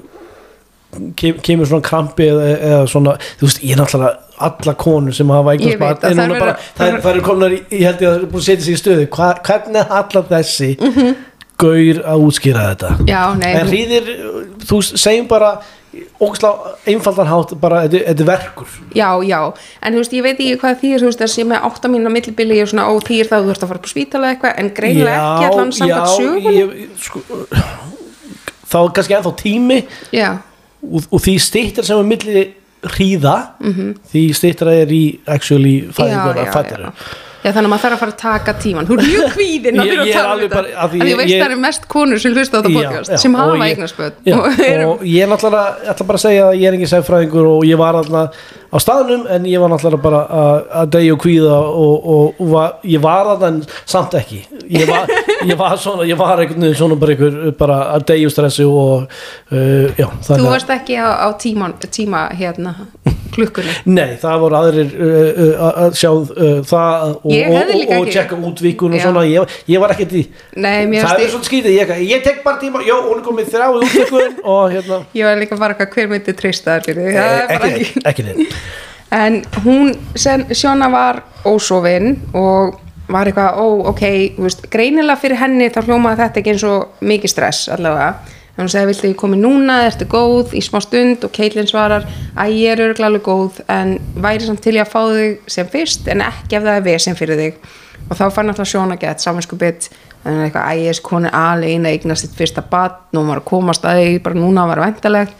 kem, 1.16 1.38
kemur 1.42 1.66
svona 1.70 1.82
krampi 1.86 2.26
eða, 2.28 2.46
eða 2.70 2.80
svona, 2.92 3.16
þú 3.40 3.48
veist, 3.48 3.62
ég 3.64 3.74
er 3.76 3.80
náttúrulega 3.82 4.18
alla 4.42 4.74
konur 4.74 5.14
sem 5.14 5.28
hafa 5.32 5.52
eignast 5.54 5.78
veit 5.78 5.80
barn 5.80 5.96
að 5.96 6.08
er 6.24 6.24
eru- 6.32 6.40
bara, 6.42 6.54
það 6.78 6.88
er, 6.88 6.96
það 7.04 7.16
er 7.16 7.26
komnar 7.28 7.52
í, 7.56 7.60
ég 7.70 7.84
held 7.88 8.00
ég 8.02 8.08
að 8.08 8.16
það 8.16 8.22
er 8.22 8.30
búin 8.32 8.42
að 8.42 8.48
setja 8.48 8.64
sig 8.66 8.74
í 8.74 8.80
stöðu. 8.80 9.04
Hva, 9.16 9.28
hvernig 9.46 9.78
er 9.84 9.92
allar 10.00 10.26
þessi 10.32 10.70
Mhm. 10.80 11.12
gaur 11.62 12.00
að 12.12 12.24
útskýra 12.26 12.64
þetta? 12.72 12.90
Já, 13.06 13.22
nei, 13.38 13.52
en 13.60 13.66
hríðir, 13.70 14.10
þú 14.66 14.80
segjum 14.98 15.28
bara 15.30 15.52
ógslá 16.24 16.50
einfaldan 16.88 17.28
hátt 17.28 17.52
bara, 17.60 17.82
þetta 17.86 18.20
er 18.24 18.26
verkur. 18.26 18.66
Já, 18.96 19.10
já. 19.28 19.52
En 19.82 19.92
þú 19.92 20.00
veist, 20.02 20.12
ég 20.16 20.22
veit 20.24 20.38
ekki 20.40 20.56
hvað 20.62 20.80
þýðir 20.80 21.02
þú 21.04 21.08
veist, 21.10 21.22
sé 21.36 21.44
með 21.44 21.66
8 21.68 21.88
mínúna 21.92 22.10
millibili 22.10 22.62
og 22.64 22.68
svona, 22.72 22.88
ó, 22.88 22.92
það 23.28 23.38
að 23.38 23.44
þú 23.46 23.50
ert 23.54 23.62
að 23.62 23.68
fara 23.72 23.84
på 23.84 23.92
spítala 23.92 24.30
eitthvað 24.34 24.58
en 24.58 24.70
greinilega 24.70 25.20
ekki 25.22 25.50
allan 25.52 25.72
samkvæmt 25.72 26.16
sögun 26.18 26.56
ég, 26.56 26.88
sko, 26.98 27.20
þá 28.72 28.78
er 28.82 28.92
kannski 28.96 29.16
ennþá 29.18 29.32
tími. 29.42 29.78
Og, 30.82 31.04
og 31.12 31.20
því 31.22 31.34
stýttir 31.44 31.86
sem 31.86 32.00
er 32.00 32.08
milli 32.08 32.46
hríða 32.82 33.36
Mhm. 33.62 33.92
því 34.10 34.22
stýttir 34.34 34.70
er 34.72 34.90
í 34.90 35.02
actually 35.30 35.76
fæðingur 35.94 36.34
já, 36.34 36.42
að 36.42 36.46
já, 36.48 36.52
fættir 36.56 36.88
já. 37.42 37.48
já, 37.48 37.52
þannig 37.52 37.66
að 37.66 37.72
maður 37.72 37.84
þarf 37.84 37.96
að 37.96 38.02
fara 38.02 38.12
að 38.14 38.20
taka 38.22 38.54
tíman 38.62 38.88
þú 38.88 38.96
er 38.98 39.04
mjög 39.08 39.36
kvíðin 39.36 39.82
að 39.82 39.90
þurfa 39.92 40.06
að 40.06 40.12
tala 40.16 40.32
um 40.34 40.42
þetta. 40.42 40.62
en 41.02 41.10
ég 41.10 41.20
veist 41.20 41.34
það 41.34 41.46
eru 41.50 41.60
mest 41.66 41.88
konur 41.92 42.22
sem 42.22 42.34
hlusta 42.36 42.56
á 42.56 42.60
þetta 42.62 42.74
podcast 42.78 43.22
sem 43.22 43.34
og 43.34 43.40
hafa 43.42 43.68
eignarspöld. 43.68 44.18
já, 44.24 44.36
og 44.38 44.92
og 44.92 45.04
ég 45.06 45.22
er 45.22 45.30
náttúrulega 45.32 45.68
ég 45.82 45.92
ætla 45.94 46.06
bara 46.06 46.18
að 46.18 46.24
segja 46.26 46.48
að 46.48 46.58
ég 46.60 46.66
er 46.68 46.78
engin 46.78 46.92
sæfræðingur 46.92 47.48
og 47.52 47.64
ég 47.66 47.78
var 47.80 47.98
alltaf 48.00 48.42
á 48.72 48.76
staðnum 48.80 49.26
en 49.28 49.44
ég 49.44 49.60
var 49.60 49.68
náttúrulega 49.72 50.02
bara 50.02 50.20
að- 50.42 50.62
að 50.82 50.90
degja 50.96 51.12
og 51.16 51.20
kvíða 51.22 51.56
og, 51.60 52.06
og, 52.14 52.40
og 52.40 52.52
var, 52.54 52.72
ég 52.84 53.00
var 53.02 53.26
alltaf 53.26 53.48
en 53.48 53.62
samt 53.84 54.14
ekki. 54.14 54.40
Ég 54.70 54.86
var, 54.88 55.10
ég 55.50 55.58
var 55.58 55.76
svona 55.76 56.06
ég 56.08 56.16
var 56.16 56.38
einhvern 56.40 56.62
veginn 56.62 56.78
svona 56.78 56.96
bara 56.96 57.12
einhver 57.16 57.52
bara 57.58 57.80
að 57.96 58.30
stressi 58.32 58.64
og 58.64 59.08
uh, 59.52 59.90
já, 59.98 60.08
þú 60.22 60.38
að 60.38 60.48
varst 60.48 60.70
ekki 60.72 60.96
á, 60.96 61.08
á 61.26 61.28
tíma, 61.36 61.72
tíma 61.90 62.28
hérna 62.38 62.74
klukkunni? 63.34 63.74
Nei, 63.92 64.16
það 64.22 64.38
voru 64.44 64.58
aðrir 64.60 64.92
uh, 64.92 65.16
uh, 65.46 65.64
að 65.86 65.98
sjá 66.00 66.10
uh, 66.12 66.60
það 66.68 67.08
og, 67.12 67.32
og, 67.98 68.10
tjekka 68.12 68.38
útvíkun 68.38 68.96
og 68.98 69.04
svona, 69.04 69.24
ég, 69.28 69.58
ég 69.72 69.82
var 69.82 69.96
ekkert 69.96 70.14
í 70.20 70.24
Nei, 70.56 70.86
það 70.98 71.26
er 71.26 71.34
svona 71.34 71.48
skýtið, 71.48 71.74
ég, 71.78 71.94
ég 72.10 72.24
tek 72.24 72.44
bara 72.46 72.60
tíma 72.62 72.84
já, 72.86 72.94
hún 73.00 73.18
er 73.18 73.26
komið 73.26 73.52
þrjá 73.54 73.66
í 73.68 73.82
útvíkun 73.82 74.38
og 74.54 74.62
hérna. 74.72 75.02
Ég 75.16 75.28
var 75.28 75.42
líka 75.42 75.60
bara 75.60 75.76
hver 75.82 76.10
myndi 76.12 76.36
bara 76.36 76.80
Eh, 77.12 77.58
ekki, 77.58 78.02
ekki 78.08 78.26
en 79.12 79.42
hún, 79.64 79.92
sen, 80.16 80.46
Sjóna 80.56 80.88
var 80.92 81.22
ósofin 81.44 82.16
og 82.34 82.78
var 83.12 83.28
eitthvað, 83.28 83.58
ó, 83.60 83.66
ok, 83.92 84.04
veist, 84.40 84.64
greinilega 84.72 85.20
fyrir 85.20 85.40
henni 85.42 85.68
þá 85.72 85.82
hljómaði 85.84 86.22
þetta 86.22 86.40
ekki 86.40 86.54
eins 86.54 86.64
og 86.64 87.02
mikið 87.04 87.32
stress 87.34 87.68
allavega, 87.74 88.38
en 88.52 88.62
hún 88.64 88.70
segi, 88.72 88.88
viltu 88.90 89.08
ég 89.08 89.16
komi 89.18 89.38
núna? 89.40 89.78
Ertu 89.86 90.06
góð? 90.10 90.52
Í 90.58 90.60
smá 90.64 90.80
stund 90.84 91.24
og 91.24 91.32
Caitlin 91.32 91.68
svarar, 91.70 92.04
að 92.36 92.56
ég 92.58 92.76
er 92.76 93.02
alveg 93.06 93.24
góð 93.24 93.62
en 93.72 93.96
væri 94.20 94.48
samt 94.48 94.60
til 94.64 94.76
ég 94.76 94.84
að 94.84 94.92
fá 94.92 95.00
þig 95.08 95.54
sem 95.56 95.70
fyrst 95.72 96.10
en 96.12 96.24
ekki 96.26 96.58
ef 96.58 96.66
það 96.66 96.76
er 96.76 96.86
vesen 96.86 97.18
fyrir 97.18 97.40
þig. 97.40 97.60
Og 98.10 98.18
þá 98.18 98.24
fann 98.34 98.52
alltaf 98.52 98.68
Sjóna 98.68 98.98
gett 99.00 99.24
saminsku 99.24 99.56
bit. 99.56 99.88
En 100.22 100.44
eitthvað, 100.44 100.68
ægis 100.76 101.00
konu 101.02 101.30
alveg 101.32 101.80
að 101.80 101.88
eignast 101.94 102.26
sitt 102.26 102.36
fyrsta 102.38 102.62
batn 102.62 103.18
og 103.18 103.32
að 103.34 103.44
komast 103.48 103.86
að 103.88 104.02
því 104.02 104.20
bara 104.22 104.38
núna 104.38 104.68
var 104.68 104.84
ventalegt 104.84 105.34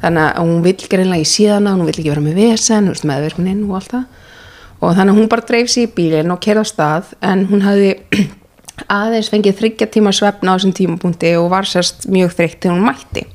þannig 0.00 0.26
að 0.26 0.48
hún 0.48 0.64
vill 0.64 0.88
greinlega 0.88 1.24
í 1.24 1.28
síðana 1.28 1.74
hún 1.76 1.88
vill 1.88 1.96
ekki 1.98 2.12
vera 2.12 2.24
með 2.24 2.40
vesen, 2.40 2.88
meðverknin 2.88 3.64
og 3.66 3.78
allt 3.80 3.94
það. 3.94 4.04
Og 4.80 4.94
þannig 4.96 5.12
að 5.12 5.18
hún 5.20 5.32
bara 5.32 5.46
dreif 5.50 5.72
sér 5.72 5.88
í 5.88 5.94
bílinn 5.96 6.32
og 6.32 6.40
kerði 6.40 6.64
á 6.64 6.66
stað 6.70 7.10
en 7.20 7.44
hún 7.50 7.64
hafði 7.66 7.90
aðeins 8.88 9.30
fengið 9.32 9.58
þryggja 9.58 9.90
tíma 9.94 10.12
svefna 10.14 10.54
á 10.54 10.56
þessum 10.56 10.74
tímapunkti 10.76 11.34
og 11.40 11.50
var 11.52 11.68
sérst 11.68 12.08
mjög 12.10 12.34
þreytt 12.38 12.60
þegar 12.62 12.76
hún 12.76 12.88
mætti. 12.88 13.26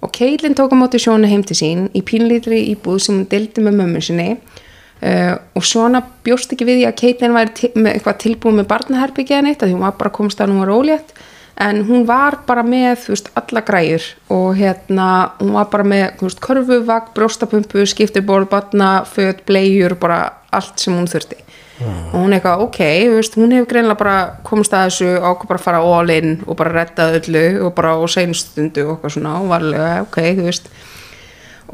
Og 0.00 0.12
Caitlin 0.16 0.56
tók 0.56 0.72
á 0.72 0.76
móti 0.80 0.98
Sjónu 1.00 1.28
heim 1.28 1.42
til 1.44 1.58
sín 1.58 1.88
í 1.92 2.00
pínlítri 2.00 2.62
íbúð 2.72 3.02
sem 3.04 3.18
hún 3.18 3.26
dildi 3.28 3.64
með 3.64 3.76
mömmu 3.82 4.00
sinni 4.04 4.30
uh, 4.34 5.36
og 5.54 5.66
Sjóna 5.66 6.00
bjóst 6.24 6.54
ekki 6.54 6.68
við 6.68 6.80
því 6.80 6.86
að 6.88 7.52
til, 7.58 7.72
með 7.76 7.92
eitthvað 7.92 8.22
tilbúið 8.24 8.56
með 8.60 8.70
barnaherbyggja 8.72 9.42
neitt 9.44 9.60
að 9.60 9.70
því 9.70 9.76
hún 9.76 9.84
var 9.84 9.98
bara 10.00 10.14
komst 10.16 10.40
að 10.40 10.54
hún 10.54 10.64
var 10.64 10.72
ólétt 10.72 11.12
en 11.60 11.82
hún 11.84 12.06
var 12.08 12.38
bara 12.48 12.64
með 12.64 13.04
veist, 13.10 13.28
alla 13.36 13.60
græjur 13.60 14.06
og 14.32 14.56
hérna 14.56 15.08
hún 15.40 15.52
var 15.58 15.68
bara 15.72 15.84
með 15.84 16.22
veist, 16.24 16.40
körfuvagn, 16.40 17.12
brjóstapumpu, 17.16 17.84
skiptirborð, 17.84 18.48
barna, 18.48 18.90
föt, 19.04 19.44
blegjur 19.48 19.98
bara 20.00 20.22
allt 20.50 20.80
sem 20.80 20.96
hún 20.96 21.10
þurfti 21.10 21.42
og 21.86 22.16
hún 22.16 22.34
eitthvað, 22.36 22.64
ok, 22.66 22.80
veist, 23.14 23.36
hún 23.40 23.54
hefur 23.54 23.70
greinlega 23.70 24.00
bara 24.00 24.16
komist 24.46 24.74
að 24.76 24.88
þessu 24.90 25.10
ákvað 25.18 25.50
bara 25.52 25.60
að 25.60 25.66
fara 25.66 25.82
all 25.96 26.12
in 26.14 26.34
og 26.46 26.58
bara 26.58 26.74
redda 26.74 27.08
öllu 27.18 27.44
og 27.66 27.74
bara 27.78 27.94
á 27.96 28.00
seinstundu 28.10 28.84
og 28.86 28.92
eitthvað 28.96 29.14
svona 29.16 29.36
og 29.40 29.48
varlega, 29.52 29.94
ok, 30.04 30.18
þú 30.38 30.46
veist. 30.48 30.68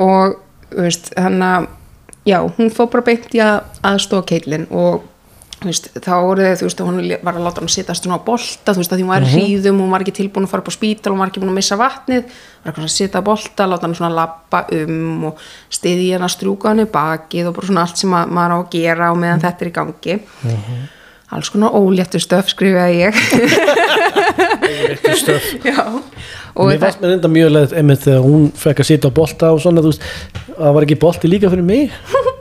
Og, 0.07 0.39
þú 0.71 0.87
veist, 0.87 1.11
þannig 1.17 1.51
að 1.51 1.69
já, 2.27 2.39
hún 2.59 2.73
fór 2.75 2.91
bara 2.95 3.07
beint 3.07 3.35
í 3.35 3.43
að 3.43 3.59
aðstofa 3.87 4.29
Caitlin 4.31 4.67
og 4.71 5.07
veist, 5.65 5.89
þá 6.05 6.11
voru 6.21 6.45
þau, 6.45 6.57
þú 6.61 6.67
veist, 6.67 6.81
hún 6.85 6.99
var 7.25 7.39
að 7.39 7.47
láta 7.47 7.63
hann 7.63 7.73
sittast 7.73 8.05
svona 8.05 8.19
á 8.21 8.27
bolta, 8.27 8.75
þú 8.75 8.83
veist, 8.83 8.93
því 8.93 9.05
hún 9.07 9.13
var 9.15 9.25
í 9.25 9.31
hríðum 9.33 9.79
hún 9.81 9.95
var 9.95 10.05
ekki 10.05 10.15
tilbúin 10.19 10.45
að 10.47 10.53
fara 10.53 10.65
upp 10.65 10.69
á 10.69 10.75
spítal, 10.77 11.13
hún 11.15 11.23
var 11.23 11.33
ekki 11.33 11.43
búin 11.43 11.53
að 11.55 11.59
missa 11.61 11.79
vatnið, 11.81 12.27
var 12.27 12.69
eitthvað 12.69 12.83
svona 12.83 12.93
að 12.93 12.97
sitta 12.97 13.23
á 13.25 13.29
bolta 13.29 13.69
láta 13.71 13.87
hann 13.89 13.97
svona 13.97 14.13
lappa 14.19 14.63
um 14.77 15.25
og 15.31 15.41
stiði 15.73 16.11
hann 16.13 16.27
að 16.27 16.35
strúka 16.37 16.73
hann 16.73 16.85
í 16.85 16.89
bakið 16.93 17.49
og 17.49 17.57
bara 17.57 17.71
svona 17.71 17.87
allt 17.87 18.03
sem 18.03 18.19
að, 18.19 18.37
maður 18.37 18.53
á 18.53 18.59
að 18.59 18.69
gera 18.77 19.11
og 19.15 19.19
meðan 19.23 19.45
þetta 19.47 19.65
er 19.65 19.73
í 19.73 19.77
gangi. 19.81 20.19
Alls 21.37 21.49
konar 21.51 21.75
óléttu 21.75 22.21
stöf 22.23 22.53
skrifaði 22.53 23.01
ég. 23.01 23.17
Eitthvað 24.93 25.17
stöf. 25.19 25.49
já, 25.67 25.81
Mér 26.57 26.79
fannst 26.81 27.03
mér 27.03 27.17
enda 27.17 27.29
mjög 27.29 27.51
leið 27.53 27.75
einmitt 27.77 28.05
þegar 28.07 28.23
hún 28.25 28.47
fekk 28.57 28.81
að 28.81 28.89
sitja 28.89 29.11
á 29.13 29.17
bolta 29.19 29.51
og 29.53 29.59
svona, 29.61 29.83
þú 29.85 29.91
veist, 29.91 30.07
það 30.55 30.77
var 30.79 30.87
ekki 30.87 30.99
bolti 31.03 31.29
líka 31.29 31.51
fyrir 31.53 31.67
mig 31.67 31.93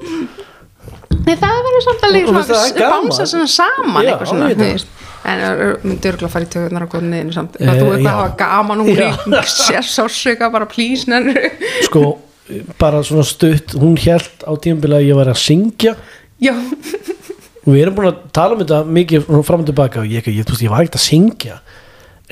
Nei, 1.25 1.35
það 1.41 1.55
verður 1.65 1.83
samt 1.88 2.03
Og 2.05 2.15
finnst 2.15 2.51
það 2.51 2.59
svona 2.59 2.79
gaman? 2.79 3.07
bánsa 3.09 3.25
svona 3.31 3.47
saman 3.55 4.05
eitthvað 4.05 4.29
svona, 4.31 4.49
ég 4.51 4.59
þú 4.61 4.91
en 5.25 5.39
það 5.41 5.61
myndi 5.81 6.09
örgulega 6.11 6.27
að 6.29 6.33
fara 6.35 6.45
í 6.45 6.49
tökunar 6.53 6.83
á 6.85 6.89
konniðinu 6.91 7.33
samt, 7.33 7.55
Eh, 7.57 7.65
að 7.71 7.79
þú 7.81 7.85
eitthvað 7.85 8.03
já. 8.05 8.11
hafa 8.13 8.35
gaman 8.43 8.81
og 8.83 8.89
hún 8.91 9.33
er 9.39 9.47
sér 9.49 9.88
sársöka 9.89 10.51
bara 10.53 10.67
plís 10.69 11.07
nennu 11.09 11.33
sko, 11.88 12.03
bara 12.77 12.99
svona 13.01 13.25
stutt 13.25 13.73
hún 13.81 13.97
held 13.97 14.45
á 14.45 14.51
tímabili 14.61 14.99
að 14.99 15.07
ég 15.09 15.17
var 15.17 15.31
að 15.33 15.39
syngja. 15.41 15.95
Já, 16.38 16.53
og 16.53 17.73
við 17.73 17.81
erum 17.81 17.95
búin 17.97 18.11
að 18.11 18.19
tala 18.38 18.53
um 18.53 18.61
þetta 18.61 18.83
mikið 18.85 19.25
svona 19.25 19.47
fram 19.49 19.63
og 19.65 19.69
tilbaka 19.71 20.03
og 20.03 20.13
ég, 20.13 20.27
ég, 20.29 20.45
þú 20.45 20.53
veist, 20.53 20.61
ég 20.67 20.69
var 20.75 20.83
ekkert 20.85 20.99
að 21.01 21.05
syngja. 21.09 21.57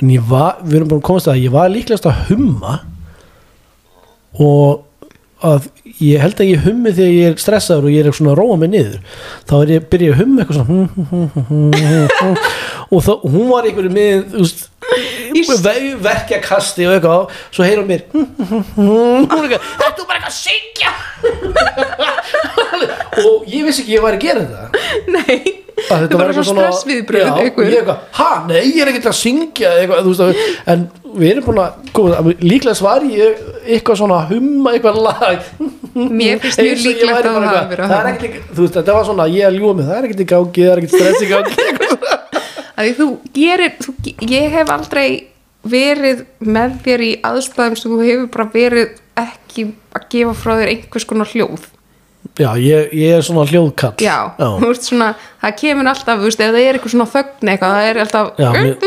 En 0.02 0.10
ég 0.14 0.22
var, 0.30 0.60
við 0.62 0.76
erum 0.78 0.88
búin 0.92 1.02
að 1.02 1.06
komast 1.10 1.26
að 1.34 1.42
ég 1.42 1.50
var 1.50 1.68
líklegast 1.74 2.06
að 2.06 2.22
humma. 2.30 2.76
Og 4.38 4.84
að 5.44 5.66
ég 6.00 6.20
held 6.24 6.38
að 6.40 6.48
ég 6.50 6.62
hummi 6.64 6.90
þegar 6.96 7.12
ég 7.14 7.24
er 7.30 7.34
stressaður 7.42 7.84
og 7.88 7.92
ég 7.94 8.02
er 8.08 8.12
svona 8.16 8.32
að 8.34 8.38
róa 8.40 8.56
mig 8.60 8.70
niður. 8.72 9.00
Þá 9.48 9.54
er 9.60 9.68
ég 9.74 9.82
byrja 9.92 10.08
að 10.14 10.20
humma 10.22 10.38
eitthvað 10.44 10.58
svona 10.60 10.84
og 12.94 13.00
þá, 13.04 13.12
hún 13.24 13.46
var 13.50 13.62
einhverju 13.68 13.92
með 13.94 14.14
þú 14.34 14.38
veist 14.44 14.60
ve- 15.64 15.98
verkjakasti 16.04 16.82
og 16.88 16.92
eitthvað 16.98 17.22
svo 17.54 17.62
heyra 17.66 17.84
mér 17.88 18.02
þetta 18.12 19.48
er 19.48 19.52
bara 20.04 20.18
eitthvað 20.20 20.28
að 20.28 20.38
syngja. 20.38 20.90
Og 23.24 23.36
ég 23.48 23.62
vissi 23.66 23.80
ekki 23.84 23.92
að 23.92 23.96
ég 23.96 24.04
væri 24.04 24.16
að 24.18 24.24
gera 24.24 24.40
þetta. 24.44 24.64
Nei 25.14 25.40
að 25.74 26.04
þetta 26.04 26.18
var 26.18 26.30
eitthvað 26.30 26.46
svona 26.48 26.66
ég 26.94 27.56
eitthvað, 27.74 27.96
ha, 28.18 28.28
nei, 28.48 28.60
ég 28.68 28.80
er 28.84 28.90
ekkert 28.92 29.08
að 29.10 29.16
syngja 29.18 29.72
eitthvað, 29.80 30.06
þú 30.06 30.14
veist, 30.14 30.52
en 30.74 30.84
við 31.14 31.32
erum 31.32 31.46
búin 31.48 31.60
að 31.62 31.90
koma, 31.96 32.34
líklega 32.42 32.76
svar 32.78 33.06
ég 33.08 33.42
eitthvað 33.64 34.00
svona 34.02 34.20
humma 34.30 34.74
eitthvað 34.74 35.00
lag. 35.04 35.50
Mér 35.94 36.40
finnst 36.42 36.62
mjög 36.62 36.82
líklegt 36.88 37.28
að 37.28 37.28
það 37.28 37.48
að 37.50 37.76
það 37.82 37.94
er 37.98 38.10
ekkert, 38.12 38.40
þú 38.50 38.64
veist, 38.64 38.78
þetta 38.78 38.96
var 38.98 39.06
svona 39.10 39.28
ég 39.34 39.58
ljúa 39.58 39.76
mig, 39.78 39.90
það 39.90 40.00
er 40.00 40.08
ekkert 40.08 40.24
í 40.24 40.28
gangi, 40.32 40.64
það 40.64 40.72
er 40.72 40.82
ekkert 40.82 40.96
stress 40.98 41.22
í 41.22 41.30
gangi. 41.30 41.70
Að 42.74 42.88
því 42.88 42.94
þú 42.98 43.06
gerir 43.36 43.74
þú, 43.78 43.92
ég 44.26 44.54
hef 44.56 44.70
aldrei 44.74 45.08
verið 45.64 46.24
með 46.42 46.72
þér 46.84 47.04
í 47.06 47.10
aðstæðum 47.24 47.76
sem 47.78 47.92
þú 47.92 48.00
hefur 48.02 48.30
bara 48.34 48.46
verið 48.50 48.96
ekki 49.20 49.68
að 49.94 50.08
gefa 50.10 50.34
frá 50.36 50.56
þér 50.58 50.72
einhvers 50.72 51.06
konar 51.08 51.30
hljóð 51.30 51.68
já, 52.40 52.50
ég, 52.58 52.88
ég 52.98 53.10
er 53.18 53.22
svona 53.26 53.44
hljóðkall. 53.50 53.94
Já, 54.02 54.16
þú 54.38 54.66
veist 54.70 54.84
svona 54.88 55.08
það 55.42 55.52
kemur 55.60 55.86
alltaf, 55.92 56.16
þú 56.18 56.24
veist, 56.28 56.40
ef 56.42 56.48
það 56.54 56.62
er 56.64 56.72
eitthvað 56.78 56.94
svona 56.96 57.08
þögn 57.14 57.46
eitthvað, 57.54 57.70
það 57.78 57.86
er 57.90 57.96
alltaf 58.04 58.26
Já, 58.42 58.48
mér- 58.58 58.78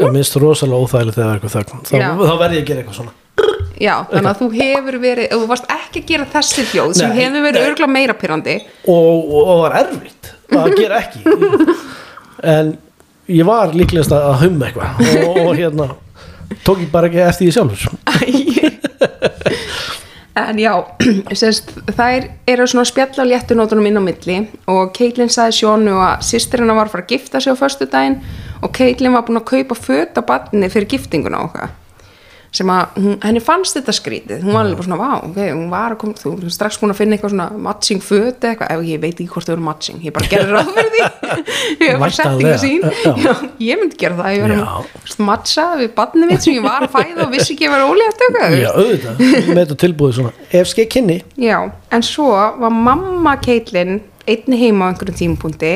Já, 0.00 0.06
minnst 0.16 0.34
rosalega 0.40 0.80
óþægilegt 0.84 1.16
þegar 1.16 1.26
það 1.26 1.30
er 1.30 1.34
eitthvað 1.38 1.56
þögn. 1.56 1.78
Þá, 1.86 1.88
þá 2.30 2.34
verð 2.40 2.54
ég 2.56 2.62
að 2.64 2.68
gera 2.70 2.80
eitthvað 2.84 2.98
svona. 3.00 3.12
Já, 3.80 3.94
þannig 4.10 4.30
að 4.30 4.40
þú 4.42 4.46
hefur 4.58 4.96
verið, 5.00 5.26
þú 5.32 5.46
varst 5.48 5.66
ekki 5.72 5.98
að 6.02 6.08
gera 6.10 6.24
þessi 6.34 6.62
hljóð 6.70 6.90
sem 6.98 7.08
Nei, 7.12 7.18
hefur 7.22 7.40
verið 7.46 7.60
örgulega 7.70 7.94
meira 7.94 8.14
pyrrandi 8.20 8.54
og, 8.92 8.92
og, 8.92 9.40
og 9.40 9.46
var 9.62 9.72
erfitt 9.80 10.24
að 10.52 10.68
gera 10.76 10.94
ekki. 11.00 11.20
En 12.50 12.66
ég 13.30 13.44
var 13.48 13.72
líklegast 13.76 14.12
að 14.12 14.22
að 14.32 14.36
humma 14.44 14.64
eitthvað. 14.68 14.90
Og, 15.24 15.34
og 15.46 15.52
hérna 15.56 15.86
tók 16.66 16.78
ég 16.84 16.90
bara 16.92 17.06
ekki 17.08 17.20
eftir 17.24 17.44
því 17.46 17.52
sjálfur 17.56 17.80
En 20.38 20.58
já, 20.58 20.72
sérst, 21.40 21.72
þær 21.96 22.28
eru 22.46 22.66
svona 22.70 22.84
að 22.84 22.90
spjalla 22.92 23.24
á 23.26 23.30
léttunótunum 23.32 23.88
inn 23.90 23.98
á 23.98 24.02
milli 24.04 24.36
og 24.70 24.92
Caitlin 24.94 25.32
sagði 25.32 25.56
Sjónu 25.58 25.96
að 25.98 26.22
sýstirina 26.28 26.76
var 26.76 26.86
að 26.86 26.94
fara 26.94 27.06
að 27.06 27.14
gifta 27.16 27.40
sig 27.42 27.50
á 27.50 27.58
föstudaginn 27.58 28.20
og 28.62 28.70
Caitlin 28.76 29.16
var 29.16 29.26
búin 29.26 29.40
að 29.40 29.48
kaupa 29.50 29.78
föt 29.78 30.20
á 30.20 30.22
badni 30.22 30.70
fyrir 30.70 30.86
giftinguna 30.94 31.42
okkar 31.48 31.74
sem 32.54 32.70
að 32.72 32.96
hún, 32.98 33.16
henni 33.22 33.40
fannst 33.44 33.76
þetta 33.76 33.92
skrítið. 33.94 34.40
Hún 34.42 34.56
var 34.56 34.64
alveg 34.64 34.80
bara 34.80 34.86
svona, 34.88 34.98
vá, 34.98 35.26
ok, 35.28 35.38
hún 35.54 35.68
var 35.70 35.94
að 35.94 36.00
koma 36.02 36.18
þú 36.18 36.32
er 36.34 36.54
strax 36.54 36.78
búin 36.80 36.90
að 36.94 36.98
finna 36.98 37.16
eitthvað 37.16 37.34
svona 37.34 37.46
matching 37.66 38.02
föt 38.02 38.46
eitthvað, 38.48 38.72
ef 38.74 38.88
ég 38.88 39.02
veit 39.04 39.12
ekki 39.14 39.28
hvort 39.30 39.46
þau 39.46 39.54
eru 39.54 39.66
matching 39.68 40.02
ég 40.06 40.16
bara 40.16 40.30
gerði 40.32 40.56
ráð 40.56 40.72
fyrir 40.74 40.90
því. 40.96 41.06
Ég 41.80 41.94
var 41.94 42.00
bara 42.02 42.14
settinga 42.16 42.56
sín 42.58 42.82
Væntanlega, 42.82 43.22
já. 43.22 43.50
ég 43.62 43.78
myndi 43.80 43.98
gera 44.00 44.16
það, 44.18 44.32
ég 44.34 44.42
var 44.42 44.54
að 44.56 45.20
matcha 45.28 45.66
við 45.78 45.92
badni 45.94 46.28
mitt 46.28 46.42
sem 46.44 46.56
ég 46.56 46.64
var 46.64 46.86
að 46.86 46.94
fæða 46.96 47.26
og 47.26 47.34
vissi 47.36 47.54
ekki 47.54 47.68
að 47.68 47.74
vera 47.76 47.88
ólétt 47.92 48.24
eitthvað 48.26 48.56
já, 48.58 48.70
auðvitað, 48.74 49.22
með 49.50 49.60
þetta 49.62 49.78
tilbúið 49.84 50.16
svona. 50.18 50.32
Ef 50.50 50.70
skeið 50.72 50.88
kynni. 50.96 51.18
Já, 51.40 51.56
en 51.94 52.06
svo 52.06 52.32
var 52.34 52.74
mamma 52.74 53.36
Caitlin 53.44 54.00
einni 54.30 54.58
heima 54.60 54.86
á 54.86 54.92
einhverjum 54.92 55.16
tímapunkti 55.22 55.72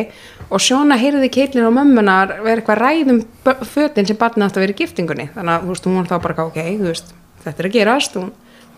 og 0.50 0.62
Sjóna 0.62 0.98
heyrði 1.00 1.30
Caitlin 1.32 1.66
og 1.68 1.74
mömmunar 1.76 2.36
vera 2.44 2.60
eitthvað 2.60 2.80
ræðum 2.82 3.20
fötin 3.68 4.08
sem 4.08 4.18
barnið 4.20 4.46
átt 4.46 4.58
að 4.58 4.64
vera 4.66 4.74
í 4.74 4.78
giftingunni. 4.78 5.28
Þannig 5.34 5.54
að 5.54 5.66
veist, 5.70 5.88
hún 5.88 5.98
var 6.00 6.10
þá 6.10 6.16
bara 6.26 6.46
ok, 6.48 6.60
veist, 6.82 7.12
þetta 7.44 7.62
er 7.62 7.68
að 7.70 7.76
gerast. 7.78 8.16
Hún, 8.20 8.30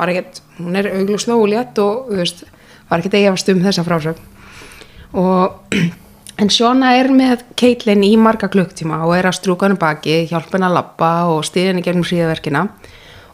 ekkert, 0.06 0.42
hún 0.60 0.80
er 0.80 0.90
augljóslega 0.92 1.42
ólétt 1.42 1.80
og 1.82 2.10
veist, 2.14 2.44
var 2.90 3.02
ekkert 3.02 3.18
eigast 3.20 3.52
um 3.52 3.62
þessa 3.64 3.86
frásögn. 3.86 4.34
Og 5.16 5.76
en 6.42 6.52
Sjóna 6.52 6.92
er 6.98 7.10
með 7.14 7.46
Caitlin 7.58 8.04
í 8.04 8.12
marga 8.20 8.50
klukktíma 8.52 9.00
og 9.06 9.16
er 9.16 9.30
að 9.30 9.38
strúka 9.40 9.68
hann 9.68 9.80
baki, 9.80 10.24
hjálpa 10.30 10.58
hann 10.58 10.68
að 10.68 10.78
labba 10.78 11.12
og 11.32 11.44
stiða 11.48 11.72
hann 11.72 11.82
í 11.82 11.86
gegnum 11.86 12.06
hríðaverkina 12.06 12.66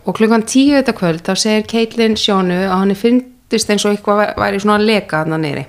og 0.07 0.16
klukkan 0.18 0.47
tíu 0.47 0.77
þetta 0.79 0.95
kvöld 0.99 1.23
þá 1.27 1.35
segir 1.38 1.68
Caitlin 1.71 2.18
Sjónu 2.18 2.59
að 2.64 2.75
hann 2.77 2.95
finnst 2.99 3.71
eins 3.71 3.87
og 3.87 3.95
eitthvað 3.95 4.35
væri 4.38 4.62
svona 4.62 4.79
að 4.81 4.88
leka 4.88 5.23
hann 5.23 5.37
að 5.37 5.45
neyri 5.47 5.64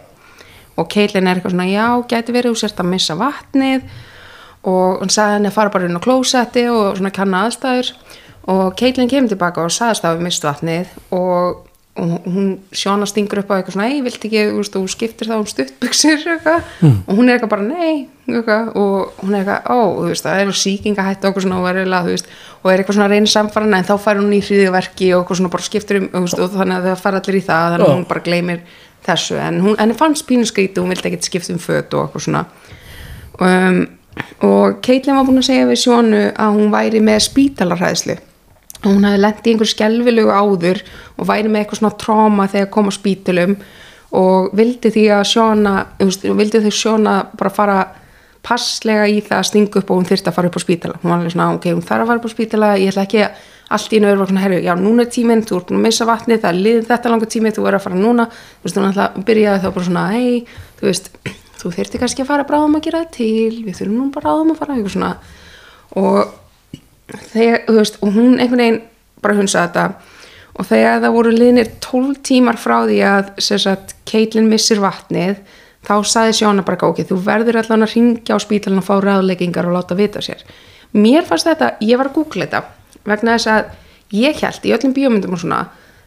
og 0.79 0.89
Caitlin 0.89 1.27
er 1.27 1.37
eitthvað 1.37 1.53
svona 1.55 1.69
já, 1.69 1.87
gæti 2.09 2.35
verið 2.35 2.53
þú 2.53 2.61
sért 2.63 2.81
að 2.81 2.89
missa 2.93 3.17
vatnið. 3.19 3.83
Og 4.63 5.03
hann 5.03 5.11
sagði 5.11 5.37
henni 5.37 5.51
að 5.51 5.57
fara 5.57 5.73
bara 5.73 5.89
inn 5.89 5.99
á 5.99 6.05
klósetti 6.05 6.63
og 6.71 6.95
svona 6.97 7.11
kanna 7.13 7.43
aðstæður. 7.47 7.91
Og 8.53 8.63
Caitlin 8.79 9.11
kemur 9.11 9.31
tilbaka 9.31 9.63
og 9.63 9.75
sagðist 9.75 10.07
að 10.07 10.17
við 10.17 10.27
mist 10.27 10.47
vatnið 10.47 10.95
og, 11.15 11.61
og 11.99 12.25
hún 12.25 12.49
sjóna 12.75 13.07
stingur 13.07 13.43
upp 13.43 13.51
á 13.51 13.55
eitthvað 13.59 13.77
svona, 13.77 13.89
ei, 13.91 14.01
vilt 14.03 14.23
ekki, 14.23 14.47
þú 14.49 14.61
veist, 14.61 14.73
þú 14.75 14.83
skiptir 14.91 15.29
þá 15.29 15.35
um 15.37 15.45
stuttbuxir 15.51 16.25
eitthvað. 16.37 16.71
Og 16.89 17.13
hún 17.19 17.29
er 17.29 17.37
eitthvað 17.37 17.53
bara, 17.53 17.67
nei, 17.67 18.07
eitthvað. 18.27 18.71
Og 18.79 19.21
hún 19.21 19.35
er 19.35 19.43
eitthvað, 19.43 19.69
ó, 19.69 19.79
þú 19.99 20.09
veist, 20.09 20.27
það 20.27 20.41
er 20.41 20.57
síkingahætt 20.63 21.23
og 21.23 21.29
eitthvað 21.29 21.47
svona 21.47 21.61
og 21.61 22.09
veist, 22.09 22.33
og 22.63 22.71
er 22.71 22.79
eitthvað 22.81 22.97
svona 22.99 23.21
samfarana 23.27 23.81
en 23.81 23.87
þá 23.87 23.97
fær 23.99 24.19
hún 24.21 24.31
í 24.35 24.39
hríðiverki 24.43 25.11
og 25.13 25.23
eitthvað 25.23 25.39
svona 25.41 25.53
bara 25.53 25.67
skiptir 25.67 25.99
um, 25.99 26.09
og 26.15 26.31
þannig 26.31 26.77
að 26.77 26.87
það 26.87 27.01
fara 27.03 27.19
allir 27.19 27.39
í 27.39 27.43
það 27.43 27.73
þannig 27.73 27.87
að 27.87 27.95
hún 27.97 28.05
bara 28.07 28.23
gleymir 28.23 28.61
þessu 29.05 29.39
en 29.41 29.61
hún, 29.63 29.79
henni 29.79 29.97
fannst 29.97 30.27
pínu 30.29 30.45
skrítið, 30.49 30.83
hún 30.83 30.93
vildi 30.93 31.09
ekkert 31.11 31.29
skipta 31.29 31.53
um 31.53 31.61
föt 31.61 31.95
og 31.97 32.07
eitthvað 32.07 32.27
svona. 32.27 32.45
Um, 33.43 33.81
og 34.45 34.77
Caitlin 34.85 35.17
var 35.17 35.25
búin 35.25 35.41
að 35.41 35.49
segja 35.49 35.69
við 35.69 35.81
Sjónu 35.81 36.21
að 36.31 36.59
hún 36.59 36.71
væri 36.73 37.01
með 37.03 37.25
spítalarhæðslu 37.27 38.19
hún 38.83 39.05
hefði 39.07 39.21
lent 39.21 39.47
í 39.47 39.53
einhver 39.53 39.69
skelvilegu 39.69 40.31
áður 40.33 40.81
og 41.17 41.27
væri 41.29 41.51
með 41.51 41.63
eitthvað 41.63 41.81
svona 41.81 41.99
tráma 42.03 42.47
þegar 42.51 42.71
kom 42.73 42.91
á 42.91 42.93
spítalum 42.93 43.55
og 44.19 44.53
vildi 44.57 44.91
því 44.93 45.05
að 45.15 45.27
Sjóna 45.31 45.75
vildi 45.99 46.63
þau 46.65 46.73
Sjóna 46.77 47.15
bara 47.39 47.53
fara 47.53 47.77
passlega 48.43 49.07
í 49.07 49.21
það 49.23 49.39
að 49.39 49.49
stinga 49.49 49.79
upp 49.79 49.91
og 49.91 50.01
hún 50.01 50.09
þyrfti 50.09 50.29
að 50.29 50.35
fara 50.35 50.49
upp 50.49 50.59
á 50.59 50.65
spítala. 50.65 50.99
Hún 50.99 51.13
var 51.13 51.21
alveg 51.21 51.33
svona, 51.33 51.51
ok, 51.55 51.67
hún 51.71 51.85
þarf 51.87 52.03
að 52.03 52.09
fara 52.09 52.19
upp 52.19 52.27
á 52.27 52.35
spítala 52.35 52.71
ég 52.75 52.91
ætla 52.91 53.05
ekki 53.07 53.21
að 53.23 53.45
allt 53.73 53.93
í 53.93 53.99
einu 53.99 54.11
var 54.19 54.29
svona, 54.29 54.43
herru, 54.43 54.59
já, 54.63 54.73
núna 54.79 55.05
er 55.05 55.13
tíminn 55.13 55.45
þú 55.47 55.59
ert 55.59 55.71
búin 55.71 55.79
að 55.79 55.87
missa 55.87 56.07
vatni, 56.09 56.37
það 56.41 56.51
er 56.51 56.59
liðið 56.67 56.89
þetta 56.91 57.13
langa 57.13 57.29
tími 57.33 57.53
þú 57.55 57.69
er 57.69 57.77
að 57.77 57.85
fara 57.87 57.99
núna, 57.99 58.27
þú 58.29 58.67
veist, 58.67 58.77
hún 58.77 58.89
alltaf 58.89 59.23
byrjaði 59.29 59.63
þá 59.63 59.69
bara 59.69 59.87
svona, 59.87 60.03
hei, 60.13 60.67
þú 60.79 60.89
veist 60.89 61.09
þú 61.63 61.71
þyrfti 61.77 62.01
kannski 62.01 62.23
að 62.23 62.31
fara 62.31 62.47
bráðum 62.47 62.77
að 62.77 62.87
gera 62.87 63.03
það 63.03 63.13
til 63.15 63.63
við 63.63 63.77
þurfum 63.79 63.99
nú 63.99 64.07
bara 64.11 64.27
bráðum 64.27 64.51
að 64.53 64.59
fara 64.59 64.75
eitthvað 64.75 64.95
svona. 64.97 65.11
Og 66.01 67.21
þegar, 67.31 67.61
þú 67.69 67.77
veist, 67.77 67.99
og 68.01 68.17
hún 68.17 68.35
einhvern 68.35 68.63
veginn 68.63 68.81
bara 69.23 69.37
hunsaði 69.39 69.69
þetta. 69.69 70.11
Og 70.53 70.69
þegar 70.69 71.01
það 71.01 71.15
voru 71.15 71.33
liðnir 71.33 71.71
12 71.81 72.19
tímar 72.27 72.59
frá 72.61 72.75
því 72.83 72.99
að 73.09 73.31
sagt, 73.41 73.95
Caitlin 74.09 74.51
missir 74.51 74.83
vatnið 74.83 75.39
þá 75.87 75.95
saði 76.07 76.35
Sjóna 76.37 76.65
bara 76.67 76.91
ok, 76.91 77.01
þú 77.09 77.17
verður 77.23 77.63
allan 77.63 77.87
að 77.87 77.95
ringja 77.95 78.37
á 78.37 78.43
spítalinn 78.43 78.83
og 78.83 78.87
fá 78.87 78.93
ræðleggingar 79.01 79.67
og 79.69 79.77
láta 79.79 79.97
vita 79.97 80.21
sér. 80.23 80.43
Mér 80.93 81.25
fannst 81.25 81.49
þetta, 81.49 81.73
ég 81.81 81.97
var 81.97 82.11
að 82.11 82.19
googla 82.19 82.45
þetta 82.45 82.82
vegna 83.07 83.37
þess 83.37 83.51
að 83.53 83.71
ég 84.13 84.43
held 84.43 84.67
í 84.67 84.75
öllum 84.75 84.93
bíómyndum 84.95 85.35
og 85.35 85.41
svona 85.41 85.63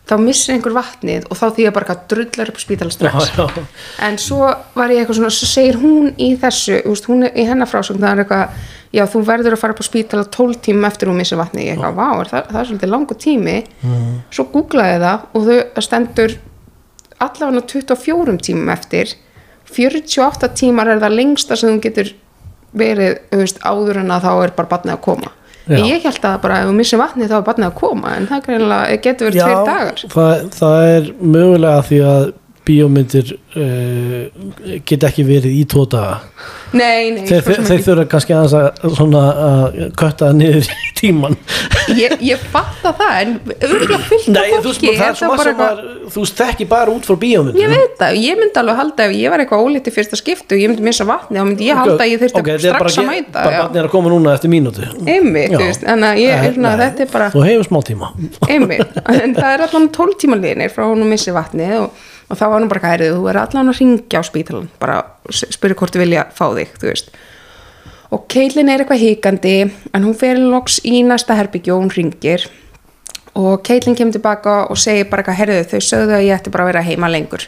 þá 0.06 0.14
missir 0.22 0.54
einhver 0.54 0.74
vatnið 0.76 1.26
og 1.26 1.38
þá 1.38 1.46
því 1.56 1.64
að 1.66 1.74
bara 1.74 1.96
drullar 2.10 2.50
upp 2.52 2.60
spítala 2.62 2.94
strax. 2.94 3.30
Já, 3.34 3.46
já. 3.50 3.64
en 4.06 4.18
svo 4.22 4.46
var 4.76 4.92
ég 4.94 5.02
eitthvað 5.02 5.18
svona, 5.18 5.32
svo 5.34 5.48
segir 5.50 5.78
hún 5.82 6.12
í 6.22 6.28
þessu, 6.38 6.78
úst, 6.92 7.08
hún 7.10 7.26
er 7.26 7.34
í 7.34 7.46
hennar 7.48 7.70
frásögn 7.70 8.04
það 8.04 8.12
er 8.12 8.22
eitthvað, 8.22 8.60
já 8.94 9.02
þú 9.10 9.22
verður 9.26 9.56
að 9.56 9.62
fara 9.64 9.74
upp 9.74 9.82
á 9.82 9.86
spítala 9.88 10.26
12 10.36 10.60
tíma 10.68 10.90
eftir 10.92 11.10
hún 11.10 11.18
missir 11.18 11.40
vatnið. 11.40 11.66
Ég 11.66 11.74
eitthvað, 11.74 11.96
vá, 11.98 12.20
er 12.22 12.30
það, 12.30 12.52
það 12.52 12.60
er 12.60 12.68
svolítið 12.70 12.92
langu 12.92 13.16
tími. 13.24 13.56
Svo 14.36 14.46
googlaði 14.54 15.00
það 15.02 15.26
og 15.32 15.48
þau 15.50 15.86
stendur 15.88 16.36
allavega 17.26 17.64
24 17.74 18.36
tímum 18.46 18.70
eftir 18.76 19.16
48 19.72 20.52
tímar 20.54 20.92
er 20.92 21.02
það 21.02 21.18
lengsta 21.18 21.58
sem 21.58 21.74
þú 21.74 21.82
getur 21.82 22.12
verið, 22.76 23.18
veist, 23.34 23.58
áður 23.66 24.04
en 24.04 24.14
að 24.14 24.28
þá 24.28 24.32
er 24.36 24.54
bara 24.54 24.70
barnið 24.70 24.94
að 24.94 25.02
koma 25.08 25.32
Já. 25.66 25.78
ég 25.82 26.04
held 26.06 26.26
að 26.30 26.40
bara 26.44 26.58
ef 26.62 26.68
þú 26.68 26.74
missir 26.78 27.00
vatnið 27.00 27.32
þá 27.32 27.36
er 27.40 27.46
barnið 27.48 27.68
að 27.68 27.78
koma 27.80 28.12
en 28.14 28.28
það 28.30 28.50
getur 29.02 29.26
verið 29.26 29.40
tveir 29.42 29.62
dagar 29.66 30.02
það, 30.12 30.44
það 30.54 30.90
er 30.94 31.08
mögulega 31.36 31.86
því 31.88 32.02
að 32.10 32.26
bíómyndir 32.66 33.34
uh, 33.56 34.80
geta 34.86 35.10
ekki 35.10 35.26
verið 35.26 35.54
í 35.54 35.64
daga. 35.66 36.20
Nei, 36.76 37.12
nei, 37.14 37.22
þeir, 37.28 37.44
þeir, 37.46 37.60
þeir 37.68 37.82
þurfa 37.86 38.04
kannski 38.10 38.34
aðeins 38.34 38.54
að, 38.58 38.96
svona, 38.98 39.22
að 39.46 39.76
kötta 39.96 40.28
það 40.28 40.38
niður 40.40 40.70
í 40.74 40.88
tíman 40.98 41.36
ég, 41.94 42.14
ég 42.24 42.42
fatta 42.52 42.90
það 42.96 43.12
en 43.20 43.34
auðvitað 43.52 44.06
fullt 44.08 44.26
Nei, 44.32 44.40
af 44.56 44.64
þú 44.64 44.72
fólki 44.72 44.94
það 44.96 45.18
svo 45.20 45.28
það 45.30 45.50
eitthvað 45.50 45.60
var, 45.62 45.82
þú 46.14 46.24
veist 46.24 46.42
ekki 46.46 46.66
bara 46.70 46.94
út 46.94 47.06
frá 47.06 47.18
bíómyndum. 47.22 47.60
Ég 47.62 47.72
veit 47.72 47.94
það, 48.00 48.18
ég 48.24 48.40
myndi 48.40 48.60
alveg 48.62 48.80
halda 48.80 49.06
ef 49.06 49.14
ég 49.16 49.32
var 49.34 49.44
eitthvað 49.44 49.68
ólítið 49.68 49.96
fyrsta 49.96 50.18
skiptu 50.20 50.56
og 50.56 50.64
ég 50.64 50.72
myndi 50.72 50.86
missa 50.86 51.06
vatni 51.08 51.38
þá 51.38 51.46
myndi 51.46 51.70
ég 51.70 51.80
halda 51.80 51.96
að 52.02 52.12
ég 52.12 52.24
þurfti 52.24 52.42
Ok, 52.42 52.50
þetta 52.50 52.72
er 52.72 52.76
strax 52.80 52.98
að 52.98 53.08
mæta 53.12 53.36
bara 53.36 53.62
barnið 53.62 53.80
er 53.82 53.88
að 53.88 53.94
koma 53.94 54.12
núna 54.12 54.34
eftir 54.34 54.52
mínútu. 54.52 54.90
Einmitt, 55.06 55.54
þú 55.54 55.92
en 55.94 56.08
að 56.10 56.20
ég 56.24 56.48
er 56.50 56.58
svona, 56.58 56.74
þetta 56.82 57.06
er 57.06 57.14
bara 57.14 57.30
þú 57.34 57.46
hefur 57.46 57.70
smá 57.70 57.80
tíma. 57.86 58.12
En 58.50 59.36
það 59.36 59.50
er 59.52 59.66
allan 59.68 59.88
12 59.94 60.20
tíma 60.24 60.40
liðnir 60.40 60.74
frá 60.74 60.86
hún 60.88 61.06
missi 61.10 61.34
vatni 61.34 61.70
og, 61.78 62.04
og 62.26 62.38
þá 62.38 62.44
var 62.44 62.60
hún 62.60 62.70
bara 62.70 62.84
kærið, 62.84 63.16
þú 63.16 63.30
er 63.30 63.40
allan 63.42 63.72
að 63.72 63.80
ringja 63.80 64.20
á 64.20 64.24
spítalan 64.26 64.68
bara 64.82 65.00
spyrja 65.30 65.78
hvort 65.78 65.94
þú 65.94 66.02
vilja 66.02 66.26
fá 66.34 66.46
þig, 66.56 66.76
þú 66.80 66.90
veist. 66.90 67.10
Og 68.14 68.28
Caitlin 68.30 68.70
er 68.70 68.82
eitthvað 68.82 69.02
hikandi 69.02 69.56
en 69.66 70.06
hún 70.06 70.14
fer 70.18 70.38
loks 70.38 70.78
í 70.86 71.02
næsta 71.06 71.34
herbyggju 71.38 71.74
og 71.74 71.84
hún 71.84 71.94
ringir 71.94 72.46
og 73.36 73.60
Caitlin 73.66 73.96
kemur 73.98 74.16
tilbaka 74.16 74.56
og 74.70 74.78
segir 74.80 75.10
bara 75.10 75.22
eitthvað 75.22 75.40
herðu 75.40 75.64
þau 75.72 75.84
sögðu 75.84 76.16
að 76.16 76.24
ég 76.24 76.38
ætti 76.38 76.52
bara 76.54 76.64
að 76.64 76.70
vera 76.72 76.84
heima 76.86 77.10
lengur. 77.12 77.44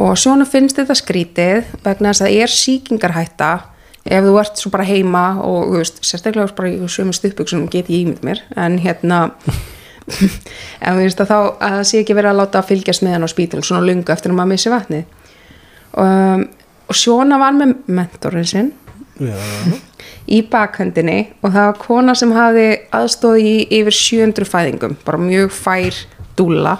Og 0.00 0.14
svona 0.16 0.46
finnst 0.48 0.78
þetta 0.78 0.96
skrítið 0.96 1.74
vegna 1.84 2.12
þess 2.12 2.24
að 2.24 2.30
það 2.30 2.38
er 2.40 2.54
síkingarhætta 2.56 3.50
ef 4.02 4.24
þú 4.24 4.38
ert 4.40 4.62
svo 4.62 4.72
bara 4.72 4.86
heima 4.88 5.26
og 5.44 5.68
þú 5.68 5.82
veist, 5.82 6.00
sérstaklega 6.06 6.56
bara 6.56 6.72
í 6.72 6.78
sömu 6.90 7.12
stuðbyggsum 7.16 7.68
get 7.70 7.90
ég 7.92 8.06
ímynd 8.06 8.24
mér. 8.24 8.40
En 8.56 8.78
hérna 8.80 9.26
en 10.10 10.96
þú 10.96 10.98
veist 10.98 11.22
að 11.22 11.30
þá 11.30 11.36
að 11.38 11.76
það 11.76 11.84
sé 11.88 12.02
ekki 12.02 12.16
verið 12.18 12.32
að 12.32 12.40
láta 12.40 12.60
að 12.60 12.68
fylgjast 12.72 13.04
með 13.04 13.16
hann 13.16 13.26
á 13.26 13.30
spítil 13.30 13.62
svona 13.62 13.86
lungu 13.86 14.14
eftir 14.14 14.32
að 14.32 14.38
maður 14.38 14.52
missi 14.52 14.72
vatni 14.72 15.00
um, 16.02 16.46
og 16.90 16.98
svona 16.98 17.38
var 17.40 17.56
með 17.56 17.74
mentorinn 17.86 18.48
sinn 18.48 18.70
Já. 19.22 19.36
í 20.26 20.40
bakhöndinni 20.50 21.18
og 21.42 21.52
það 21.52 21.68
var 21.68 21.78
kona 21.82 22.16
sem 22.18 22.32
hafi 22.34 22.66
aðstóð 22.98 23.42
í 23.42 23.54
yfir 23.78 23.98
700 23.98 24.48
fæðingum 24.48 24.96
bara 25.06 25.20
mjög 25.22 25.54
fær 25.54 26.00
dúlla 26.38 26.78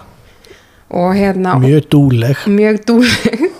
og 0.92 1.14
hérna 1.16 1.56
mjög 1.62 1.88
dúleg 1.92 2.46
mjög 2.50 2.82
dúleg 2.88 3.46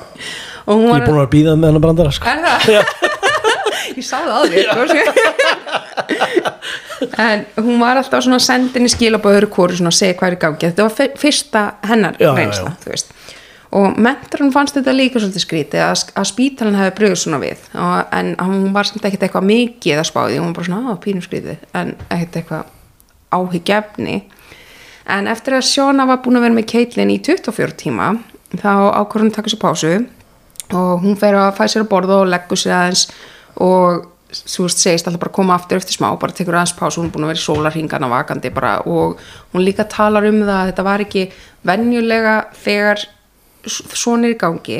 ég 0.62 0.94
er 0.96 1.07
búin 1.07 1.22
að 1.22 1.33
býða 1.33 1.57
með 1.59 1.72
hennar 1.72 1.85
brandara 1.85 2.12
sko. 2.14 2.27
er 2.29 2.42
það? 2.42 2.61
ég 3.98 4.05
sá 4.07 4.18
það 4.27 4.57
sko. 4.92 5.07
en 7.23 7.45
hún 7.62 7.81
var 7.83 7.97
alltaf 8.01 8.25
svona 8.25 8.38
sendin 8.43 8.87
í 8.88 8.93
skilaböður 8.93 9.47
hvori 9.55 9.79
svona 9.79 9.93
að 9.93 9.99
segja 9.99 10.17
hvað 10.19 10.29
er 10.33 10.37
í 10.37 10.43
gangi. 10.45 10.69
Þetta 10.71 10.87
var 10.87 10.95
fyr- 10.99 11.17
fyrsta 11.23 11.62
hennar 11.91 12.19
Já, 12.21 12.27
já, 12.29 12.35
reynsla 12.38 12.75
já. 12.77 12.91
veist. 12.93 13.12
Og 13.73 13.97
mentorinn 14.05 14.53
fannst 14.53 14.77
þetta 14.77 14.93
líka 14.93 15.21
svolítið 15.23 15.45
skrítið 15.47 15.81
að, 15.87 16.03
að 16.21 16.27
spítalinn 16.29 16.77
hefði 16.77 16.95
brugð 16.99 17.17
svona 17.23 17.38
við. 17.41 17.62
Og, 17.73 17.95
en 18.19 18.35
hún 18.45 18.67
var 18.75 18.85
samt 18.91 19.07
ekkert 19.09 19.25
eitthvað 19.29 19.47
mikið 19.49 20.03
að 20.03 20.09
spáði, 20.11 20.38
hún 20.43 20.51
var 20.53 20.59
bara 20.59 20.69
svona 20.69 20.93
á 20.93 20.97
pínu 21.01 21.23
skrítið 21.25 21.62
en 21.81 21.95
ekkert 22.12 22.37
eitthvað 22.43 22.67
áhyggjefni 23.33 24.17
en 25.17 25.27
eftir 25.33 25.57
að 25.57 25.65
Sjóna 25.67 26.05
var 26.07 26.21
búin 26.23 26.37
að 26.38 26.45
vera 26.47 26.57
með 26.59 26.69
Caitlin 26.75 27.11
í 27.15 27.19
24 27.25 27.75
tíma 27.81 28.11
þá 28.61 28.69
að 28.93 29.33
taka 29.35 29.51
sér 29.51 29.62
pásu. 29.62 29.95
Og 30.73 31.03
hún 31.03 31.17
fer 31.21 31.35
að 31.37 31.57
fæ 31.59 31.65
sér 31.69 31.83
að 31.87 31.91
borða 31.91 32.21
og 32.23 32.29
leggur 32.33 32.61
sér 32.61 32.77
aðeins 32.77 33.07
og 33.61 34.07
þú 34.33 34.66
veist, 34.66 34.83
segist 34.83 35.09
alltaf 35.09 35.23
bara 35.23 35.35
koma 35.38 35.57
aftur 35.57 35.81
eftir 35.81 35.97
smá 35.97 36.11
bara 36.21 36.37
tekur 36.37 36.57
aðeins 36.57 36.77
pásu, 36.79 37.01
hún 37.01 37.09
er 37.09 37.14
búin 37.14 37.27
að 37.27 37.33
vera 37.33 37.42
í 37.42 37.47
sólarhingana 37.47 38.11
vakandi 38.12 38.53
bara 38.55 38.75
og 38.88 39.21
hún 39.53 39.66
líka 39.66 39.88
talar 39.88 40.29
um 40.29 40.42
það 40.42 40.55
að 40.59 40.71
þetta 40.71 40.87
var 40.88 41.05
ekki 41.07 41.25
venjulega 41.68 42.37
þegar 42.64 43.05
svona 43.66 44.29
er 44.29 44.37
í 44.37 44.38
gangi 44.40 44.79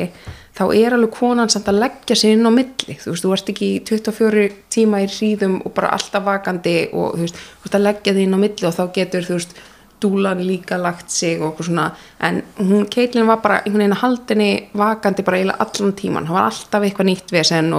þá 0.53 0.63
er 0.77 0.95
alveg 0.95 1.13
konan 1.15 1.49
samt 1.49 1.69
að 1.71 1.79
leggja 1.81 2.17
sér 2.17 2.35
inn 2.35 2.45
á 2.45 2.51
milli, 2.53 2.97
þú 3.01 3.13
veist, 3.13 3.25
þú 3.25 3.35
ert 3.35 3.53
ekki 3.53 3.69
í 3.73 3.83
24 3.89 4.47
tíma 4.73 5.01
í 5.01 5.09
hríðum 5.09 5.61
og 5.63 5.73
bara 5.73 5.93
alltaf 5.95 6.25
vakandi 6.27 6.75
og 6.93 7.15
þú 7.15 7.25
veist, 7.25 7.39
þú 7.39 7.67
veist 7.67 7.77
að 7.79 7.85
leggja 7.87 8.15
þig 8.17 8.27
inn 8.27 8.37
á 8.37 8.43
milli 8.43 8.67
og 8.69 8.75
þá 8.77 8.83
getur, 8.97 9.25
þú 9.29 9.39
veist, 9.39 9.55
dúlan 10.03 10.43
líka 10.43 10.77
lagt 10.77 11.11
sig 11.11 11.41
og 11.41 11.53
okkur 11.53 11.69
svona. 11.69 11.91
En 12.19 12.43
hún, 12.59 12.87
Caitlin 12.91 13.27
var 13.27 13.39
bara 13.41 13.61
einhvern 13.61 13.85
veginn 13.85 13.95
að 13.95 14.01
haldinni 14.03 14.49
vakandi 14.75 15.23
bara 15.23 15.39
eiginlega 15.39 15.63
allan 15.63 15.93
tíman 15.95 16.27
það 16.27 16.37
var 16.37 16.49
alltaf 16.49 16.87
eitthvað 16.87 17.09
nýtt 17.09 17.31
vesen 17.31 17.73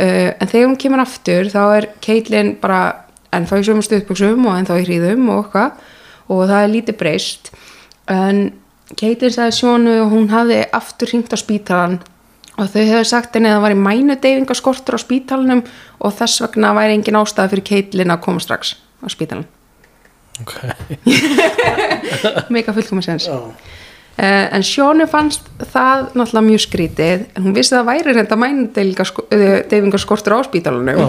uh, 0.00 0.30
en 0.32 0.50
þegar 0.50 0.68
hún 0.68 0.80
kemur 0.80 1.04
aftur 1.04 1.50
þá 1.52 1.62
er 1.76 1.88
Caitlin 2.04 2.54
bara 2.62 2.80
ennþá 3.36 3.60
í 3.60 3.66
sömu 3.68 3.84
stuðböksum 3.86 4.46
og 4.48 4.56
ennþá 4.58 4.80
í 4.80 4.86
hríðum 4.88 5.28
og 5.30 5.44
eitthvað 5.44 6.30
og 6.30 6.46
það 6.46 6.62
er 6.62 6.72
lítið 6.74 6.98
breyst 7.00 7.52
en 8.10 8.40
Caitlin 8.98 9.34
sagði 9.34 9.58
sjónu 9.60 9.98
og 10.04 10.14
hún 10.14 10.30
hafði 10.32 10.64
aftur 10.74 11.12
hringt 11.12 11.34
á 11.34 11.38
spítalan 11.38 12.00
og 12.56 12.68
þau 12.72 12.82
hefðu 12.82 13.06
sagt 13.08 13.36
henni 13.36 13.50
að 13.50 13.56
það 13.56 13.64
var 13.64 13.74
í 13.74 13.80
mænudeyfingaskortur 13.86 14.98
á 14.98 15.00
spítalanum 15.00 15.62
og 16.00 16.16
þess 16.18 16.42
vegna 16.44 16.74
væri 16.76 16.98
engin 16.98 17.20
ástæða 17.20 17.52
fyrir 17.54 17.66
Caitlin 17.70 18.14
að 18.14 18.22
koma 18.26 18.42
strax 18.42 18.74
á 19.00 19.06
spítalan 19.12 19.46
okay. 20.42 20.74
mega 22.54 22.74
fullkomið 22.76 23.06
sens 23.12 23.30
Já. 23.30 23.38
Uh, 24.18 24.46
en 24.56 24.64
Sjónu 24.66 25.06
fannst 25.10 25.46
það 25.72 26.08
náttúrulega 26.18 26.46
mjög 26.46 26.64
skrítið. 26.66 27.26
Hún 27.38 27.56
vissi 27.56 27.74
að 27.74 27.80
það 27.80 27.90
væri 27.90 28.16
reynda 28.16 28.40
mænudeyfingaskortur 28.44 30.36
á 30.36 30.40
spítalunum 30.48 31.00
Já. 31.00 31.08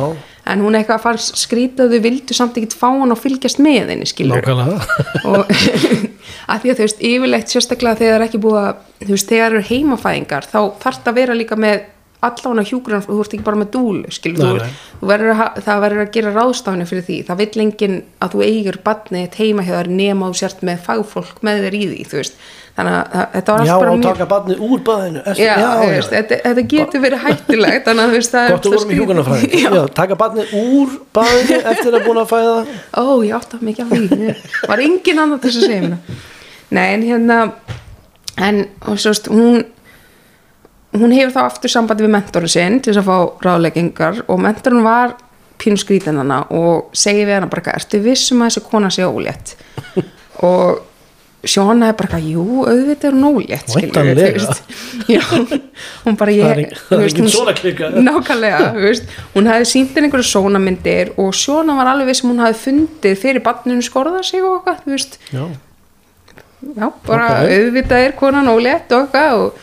en 0.52 0.66
hún 0.66 0.78
eitthvað 0.80 1.04
fannst 1.06 1.38
skrítið 1.42 1.86
að 1.88 1.96
þau 1.96 2.04
vildu 2.08 2.38
samt 2.38 2.60
ekkert 2.60 2.78
fá 2.78 2.90
hann 2.90 3.14
og 3.14 3.22
fylgjast 3.22 3.62
með 3.64 3.94
henni 3.94 4.10
skilur 4.10 4.52
og 4.52 5.46
að 6.52 6.64
því 6.64 6.74
að 6.74 6.78
þú 6.78 6.86
veist 6.86 7.02
yfirleitt 7.12 7.54
sérstaklega 7.54 8.00
þegar 8.00 8.14
það 8.16 8.20
er 8.20 8.28
ekki 8.28 8.44
búið 8.44 8.62
að 8.62 8.86
þú 9.06 9.16
veist 9.16 9.32
þegar 9.32 9.56
eru 9.56 9.66
heimafæðingar 9.70 10.48
þá 10.50 10.60
þarf 10.82 11.02
það 11.02 11.12
að 11.12 11.20
vera 11.22 11.38
líka 11.38 11.58
með 11.60 11.84
allána 12.22 12.64
hjúgrun 12.66 13.02
þú 13.02 13.18
ert 13.24 13.34
ekki 13.34 13.46
bara 13.46 13.58
með 13.58 13.72
dúlu 13.74 14.12
skilur, 14.14 14.42
Nei, 14.42 14.50
þú, 14.52 14.58
nei. 14.62 14.98
þú 15.00 15.10
verður 15.10 15.32
að, 15.34 15.62
það 15.66 15.80
verður 15.86 16.04
að 16.04 16.12
gera 16.18 16.34
ráðstafni 16.36 16.86
fyrir 16.90 17.06
því. 17.08 17.18
Það 17.26 17.40
vill 17.42 17.64
enginn 17.64 17.96
að 18.22 18.36
þú 18.36 18.44
eigir 18.46 18.78
barni 18.86 19.24
heima 19.38 19.66
hjá 19.66 19.74
þær 19.80 19.90
nema 19.98 20.30
þú 20.30 20.38
sért 20.42 20.62
með 20.70 20.84
fagfólk 20.86 21.42
með 21.48 21.64
þér 21.66 21.78
í 21.80 21.82
því 21.88 22.06
þú 22.12 22.20
veist 22.20 22.44
þannig 22.76 22.94
að 22.98 23.26
þetta 23.36 23.54
var 23.56 23.66
já, 23.68 23.72
allt 23.74 23.82
bara 23.84 23.92
og 23.92 23.98
mjög 24.00 24.08
taka 24.12 24.28
barnið 24.32 24.62
úr 24.68 24.84
baðinu 24.88 25.22
Ertu- 25.28 25.44
já, 25.44 25.56
þú 25.62 25.88
veist, 25.92 26.14
þetta, 26.16 26.38
þetta 26.46 26.64
getur 26.74 27.02
verið 27.06 27.24
hættulegt 27.26 27.88
þannig 27.90 28.04
að 28.06 28.16
veist 28.16 28.32
það 28.36 28.46
er 28.46 28.54
gott 28.56 28.66
að 28.66 28.72
alltaf 28.72 28.72
vorum 28.72 28.78
í 28.78 28.86
skrítið. 28.86 29.02
hjúkunarfræði 29.02 29.50
Já. 29.62 29.70
já, 29.76 29.84
taka 30.00 30.18
barnið 30.22 30.54
úr 30.62 30.94
baðinu 31.18 31.58
eftir 31.74 31.98
að 32.00 32.06
búin 32.08 32.22
að 32.22 32.32
fæða 32.32 32.56
ó, 32.96 33.04
ég 33.28 33.36
átti 33.38 33.60
að 33.60 33.66
mikið 33.68 33.84
á 33.84 33.90
því. 33.92 34.32
Var 34.72 34.84
engin 34.88 35.22
annar 35.26 35.42
til 35.44 35.52
þess 35.52 35.62
að 35.62 35.68
segja 35.68 36.00
nei, 36.72 36.86
en 36.96 37.04
hérna 37.10 37.40
en 38.48 38.62
og 38.88 38.96
svo 39.04 39.12
veist, 39.12 39.28
hún 39.32 39.66
hún 40.96 41.14
hefur 41.16 41.34
þá 41.36 41.42
aftur 41.48 41.72
sambandi 41.72 42.04
við 42.08 42.14
mentorinn 42.16 42.52
sinn 42.52 42.80
til 42.84 42.94
þess 42.94 43.04
að 43.04 43.12
fá 43.12 43.46
ráðleggingar 43.48 44.24
og 44.32 44.40
mentorinn 44.44 44.84
var 44.88 45.14
pínu 45.62 45.78
skrítin 45.80 46.18
hana 46.20 46.42
og 46.56 46.90
segir 46.98 47.28
við 47.30 47.38
hana 47.38 47.52
bara, 47.52 47.76
ertu 47.78 48.00
vissum 48.04 48.42
að 48.42 48.50
þessi 48.56 48.64
kona 48.72 48.90
sé 48.92 49.06
ólétt? 49.06 49.54
Og 50.48 50.80
Sjóna 51.42 51.88
er 51.90 51.96
bara 51.98 52.06
eitthvað, 52.20 52.26
jú, 52.30 52.44
auðvitað 52.70 53.08
er 53.10 53.16
hún 53.16 53.24
ólétt 53.32 53.72
Væntanlega. 53.74 54.56
Já, 55.10 55.22
hún 56.06 56.18
bara 56.20 56.32
ég 56.36 56.44
Það 56.44 57.00
er 57.00 57.06
er 57.08 57.16
hún- 57.18 57.32
svona 57.34 57.54
klika. 57.58 57.90
Nákvæmlega, 57.98 58.68
hún 59.34 59.50
hefði 59.50 59.72
henni 59.96 60.04
einhverju 60.06 60.28
sónamyndir 60.30 61.12
og 61.18 61.34
Sjóna 61.34 61.74
var 61.80 61.90
alveg 61.96 62.14
sem 62.16 62.30
hún 62.30 62.44
hefði 62.46 62.62
fundið 62.68 63.18
fyrir 63.24 63.42
barninu 63.42 63.82
skorða 63.82 64.22
sig 64.24 64.44
og 64.46 64.62
eitthvað, 64.70 65.18
já, 65.34 65.48
já, 66.78 66.92
bara 67.10 67.28
Ok. 67.42 67.52
auðvitað 67.58 68.06
er 68.06 68.12
konan 68.22 68.46
ólétt 68.54 68.92
og 68.94 69.08
eitthvað 69.10 69.34
og, 69.42 69.54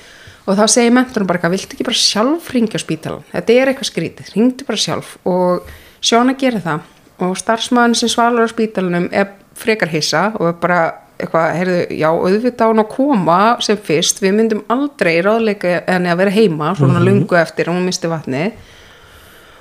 og 0.49 0.57
þá 0.59 0.65
segir 0.75 0.91
menturinn 0.99 1.27
bara 1.31 1.39
eitthvað, 1.39 1.55
viltu 1.55 1.77
ekki 1.79 1.85
bara 1.87 2.03
sjálf 2.03 2.51
ringja 2.55 2.75
á 2.75 2.83
spítalan, 2.83 3.23
þetta 3.33 3.55
er 3.55 3.71
eitthvað 3.71 3.93
skrítið 3.93 4.35
ringdu 4.35 4.67
bara 4.67 4.77
sjálf 4.83 5.15
og 5.25 5.63
Sjóna 6.03 6.35
gerir 6.39 6.63
það 6.63 6.81
og 7.23 7.37
starfsmaðurinn 7.39 7.95
sem 7.99 8.09
svalur 8.11 8.47
á 8.47 8.51
spítalanum 8.51 9.09
er 9.13 9.31
frekar 9.59 9.89
hissa 9.95 10.33
og 10.39 10.49
er 10.49 10.59
bara 10.59 10.81
eitthvað, 11.19 11.53
heyrðu, 11.59 11.79
já, 11.99 12.09
auðvitað 12.15 12.73
hún 12.73 12.83
að 12.83 12.91
koma 12.95 13.39
sem 13.65 13.79
fyrst, 13.89 14.23
við 14.23 14.35
myndum 14.39 14.65
aldrei 14.73 15.17
ráðleika 15.25 15.81
henni 15.89 16.13
að 16.13 16.21
vera 16.23 16.35
heima, 16.35 16.73
svona 16.79 17.03
lungu 17.03 17.39
eftir 17.41 17.71
og 17.71 17.79
hún 17.79 17.89
misti 17.89 18.11
vatnið. 18.11 18.75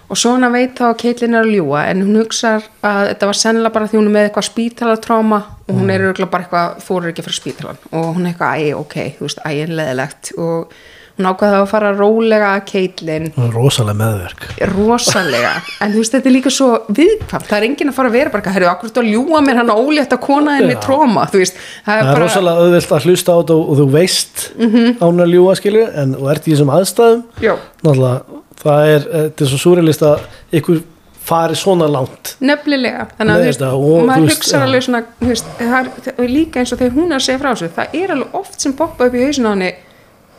Og 0.07 0.15
svona 0.15 0.47
veit 0.53 0.77
þá 0.77 0.85
að 0.87 0.99
Caitlyn 1.01 1.35
er 1.35 1.43
að 1.43 1.55
ljúa 1.57 1.81
en 1.91 2.03
hún 2.05 2.19
hugsar 2.21 2.63
að 2.85 3.09
þetta 3.09 3.27
var 3.27 3.39
sennilega 3.41 3.75
bara 3.75 3.89
því 3.91 3.97
hún 3.99 4.05
er 4.07 4.13
með 4.13 4.27
eitthvað 4.29 4.45
spítalatráma 4.47 5.39
og 5.67 5.73
hún 5.81 5.89
er 5.91 6.05
auðvitað 6.05 6.29
bara 6.31 6.45
eitthvað, 6.45 6.77
þú 6.85 6.99
er 7.01 7.09
ekki 7.09 7.25
á 7.27 7.39
spítalan 7.41 7.81
og 7.91 8.05
hún 8.15 8.23
er 8.23 8.31
eitthvað, 8.31 8.61
æ, 8.63 8.69
ok, 8.77 8.95
þú 9.17 9.27
veist, 9.27 9.41
æ, 9.43 9.51
en 9.65 9.75
leðilegt 9.81 10.31
og 10.39 10.77
hún 11.17 11.29
ákvaði 11.29 11.57
að 11.57 11.69
fara 11.71 11.91
rólega 11.97 12.53
að 12.55 12.73
er 13.17 13.53
rosalega 13.53 13.97
meðverk. 13.97 14.47
Rosalega, 14.73 15.53
en 15.81 15.93
þú 15.93 16.01
veist, 16.01 16.15
þetta 16.15 16.29
er 16.29 16.35
líka 16.35 16.53
svo 16.53 16.69
viðkvæmt, 16.87 17.47
það 17.49 17.57
er 17.57 17.67
enginn 17.67 17.91
að 17.91 17.97
fara 17.97 18.11
að 18.11 18.17
vera 18.19 18.33
bara, 18.33 18.53
herru, 18.55 18.69
akkur 18.71 18.91
þú 18.93 19.03
að 19.03 19.11
ljúa 19.13 19.41
mér 19.45 19.61
hann 19.61 19.73
ólétt 19.73 20.13
að 20.13 20.21
kona 20.27 20.57
henni 20.59 20.75
tróma, 20.83 21.27
þú 21.31 21.41
veist 21.41 21.57
það 21.57 21.87
það 21.87 22.01
er 22.01 22.03
er 22.07 22.11
bara, 22.11 22.25
rosalega 22.25 22.65
auðvilt 22.65 22.91
að 22.97 23.07
hlusta 23.07 23.33
á 23.33 23.37
þetta 23.41 23.57
og, 23.57 23.71
þú 23.79 23.87
veist 23.95 24.51
mm 24.57 24.69
-hmm. 24.73 24.97
án 25.01 25.23
að 25.25 25.33
ljúa 25.33 25.55
skilju 25.55 25.87
en 25.93 26.15
þú 26.15 26.29
ert 26.31 26.47
í 26.47 26.51
þessum 26.51 26.75
aðstæðum. 26.77 27.23
Já, 27.41 27.53
náttúrulega, 27.83 28.21
það 28.63 28.85
er, 28.93 29.01
eh, 29.01 29.23
þetta 29.27 29.43
er 29.43 29.49
svo 29.49 29.57
súrelist 29.57 30.01
að 30.01 30.19
ykkur 30.51 30.83
fari 31.27 31.55
svona 31.55 31.87
langt. 31.91 32.35
Nefnilega. 32.39 33.07
Þannig 33.17 33.33
að 33.33 33.37
Með 33.37 33.43
þú 33.43 33.49
veist, 33.49 33.63
og, 33.67 34.05
maður 34.07 34.29
hugsa 34.31 34.61
alveg 34.63 34.85
svona 34.85 35.01
veist, 35.19 35.49
það 35.59 35.79
er, 35.79 36.13
er 36.23 36.31
líka 36.31 36.61
eins 36.61 36.71
og 36.71 36.79
þegar 36.79 36.95
hún 36.95 37.11
er 37.11 37.19
að 37.19 37.25
segja 37.25 37.41
frá 37.41 37.49
þessu 37.51 37.69
það 37.75 37.97
er 38.01 38.13
alveg 38.15 38.37
oft 38.39 38.63
sem 38.63 38.75
poppa 38.77 39.09
upp 39.09 39.17
í 39.17 39.25
hausinu 39.25 39.51
á 39.51 39.53
henni. 39.55 39.71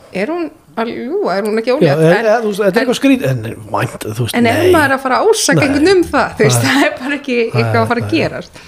Er 0.09 0.33
hún 0.33 0.49
ljúa, 0.87 1.33
er 1.35 1.47
hún 1.47 1.59
ekki 1.59 1.73
ólétt? 1.73 1.99
þetta 1.99 2.67
er 2.67 2.79
eitthvað 2.79 2.97
skrít 2.97 3.25
en 3.27 3.41
vænt, 3.73 4.05
en 4.37 4.47
ef 4.49 4.61
maður 4.73 4.85
er 4.85 4.95
að 4.95 5.03
fara 5.03 5.19
að 5.19 5.31
ásaka 5.33 5.65
einhvern 5.65 5.91
um 5.91 6.03
það, 6.07 6.37
veist, 6.39 6.63
það 6.63 6.85
er 6.85 6.95
bara 6.99 7.17
ekki 7.19 7.37
eitthvað 7.49 7.81
að 7.81 7.89
fara 7.91 8.03
að 8.05 8.13
gerast. 8.13 8.63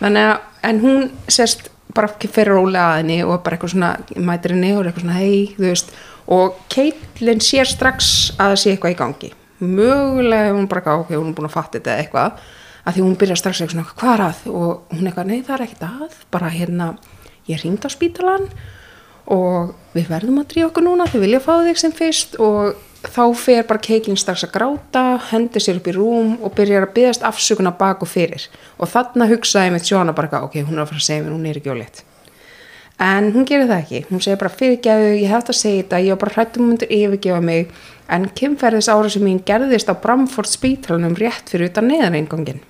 Þannig 0.00 0.28
að, 0.30 0.34
en 0.70 0.82
hún 0.82 1.06
sérst 1.36 1.70
bara 1.94 2.10
fyrir 2.24 2.52
rólega 2.52 2.88
að 2.88 2.98
henni 3.02 3.20
og 3.22 3.38
bara 3.46 3.56
eitthvað 3.56 3.74
svona 3.76 3.92
mætir 4.26 4.56
henni 4.56 4.74
og 4.74 4.82
eitthvað 4.82 5.06
svona 5.06 5.20
hei, 5.20 5.38
þú 5.54 5.66
veist, 5.68 5.94
og 6.34 6.60
Caitlyn 6.72 7.42
sér 7.44 7.70
strax 7.70 8.12
að 8.34 8.54
það 8.54 8.60
sé 8.62 8.74
eitthvað 8.74 8.94
í 8.94 9.00
gangi. 9.00 9.32
Mögulega 9.64 10.50
er 10.50 10.56
hún 10.58 10.68
bara 10.68 10.82
eitthvað, 10.82 11.04
ok, 11.04 11.16
hún 11.16 11.30
er 11.30 11.36
búin 11.38 11.48
að 11.48 11.54
fatta 11.54 11.78
þetta 11.78 11.98
eitthvað, 12.02 12.46
að 12.84 12.96
því 12.96 13.04
hún 13.06 13.18
byrjar 13.20 13.40
strax 13.40 13.60
eitthvað 13.60 13.76
svona, 13.76 13.98
hvað 14.00 14.14
er 14.14 14.24
að, 14.26 14.46
og 14.50 14.96
hún 14.96 15.10
eitthvað, 15.10 15.30
nei 15.30 15.44
það 15.44 15.56
er 15.56 15.66
ekkert 15.68 15.84
að, 15.88 16.16
bara 16.34 16.50
hérna 16.52 16.88
ég 17.48 17.62
ringd 17.62 17.84
á 17.84 17.90
spítalan 17.92 18.48
og 19.30 19.74
við 19.94 20.10
verðum 20.12 20.40
að 20.42 20.50
dríja 20.52 20.70
okkur 20.70 20.86
núna 20.86 21.08
þau 21.10 21.20
vilja 21.22 21.42
fá 21.44 21.54
þig 21.66 21.80
sem 21.80 21.94
fyrst. 21.94 22.38
Og 22.42 22.74
þá 23.04 23.22
fer 23.36 23.66
bara 23.68 23.84
Caitlyn 23.84 24.18
strax 24.20 24.46
að 24.46 24.54
gráta 24.54 25.04
hendur 25.30 25.62
sér 25.62 25.78
upp 25.80 25.90
í 25.92 25.94
rúm 25.96 26.38
og 26.40 26.56
byrjar 26.56 26.88
að 26.88 26.96
byggast 26.96 27.26
afsökuna 27.28 27.74
bak 27.78 28.02
og 28.04 28.10
fyrir. 28.10 28.48
Og 28.80 28.90
þarna 28.90 29.28
hugsaði 29.30 29.76
með 29.76 29.86
Sjóna 29.90 30.16
bara 30.16 30.42
ok, 30.46 30.62
hún 30.64 30.78
er 30.78 30.86
að 30.86 30.92
fara 30.94 31.04
að 31.04 31.08
segja 31.10 31.24
mér, 31.26 31.36
hún 31.36 31.48
er 31.50 31.60
ekki 31.60 31.72
ólétt 31.74 32.04
en 32.98 33.32
hún 33.34 33.46
gerir 33.46 33.66
það 33.66 33.80
ekki. 33.82 34.02
Hún 34.10 34.22
segir 34.22 34.38
bara 34.38 34.52
fyrirgeðu, 34.54 35.08
ég 35.18 35.32
þetta 35.32 35.50
að 35.52 35.58
segja 35.58 35.82
þetta 35.82 36.02
ég 36.04 36.14
var 36.14 36.20
bara 36.22 36.34
hrættum 36.36 36.68
myndir 36.68 36.92
yfirgefa 36.94 37.40
mig. 37.42 37.72
En 38.14 38.28
kynferðis 38.38 38.90
ára 38.92 39.10
sem 39.10 39.24
mín 39.24 39.40
gerðist 39.46 39.90
á 39.90 39.94
Bramford 39.98 40.50
spítalanum 40.50 41.16
rétt 41.18 41.50
fyrir 41.50 41.72
utan 41.72 41.88
neðareingangin 41.90 42.62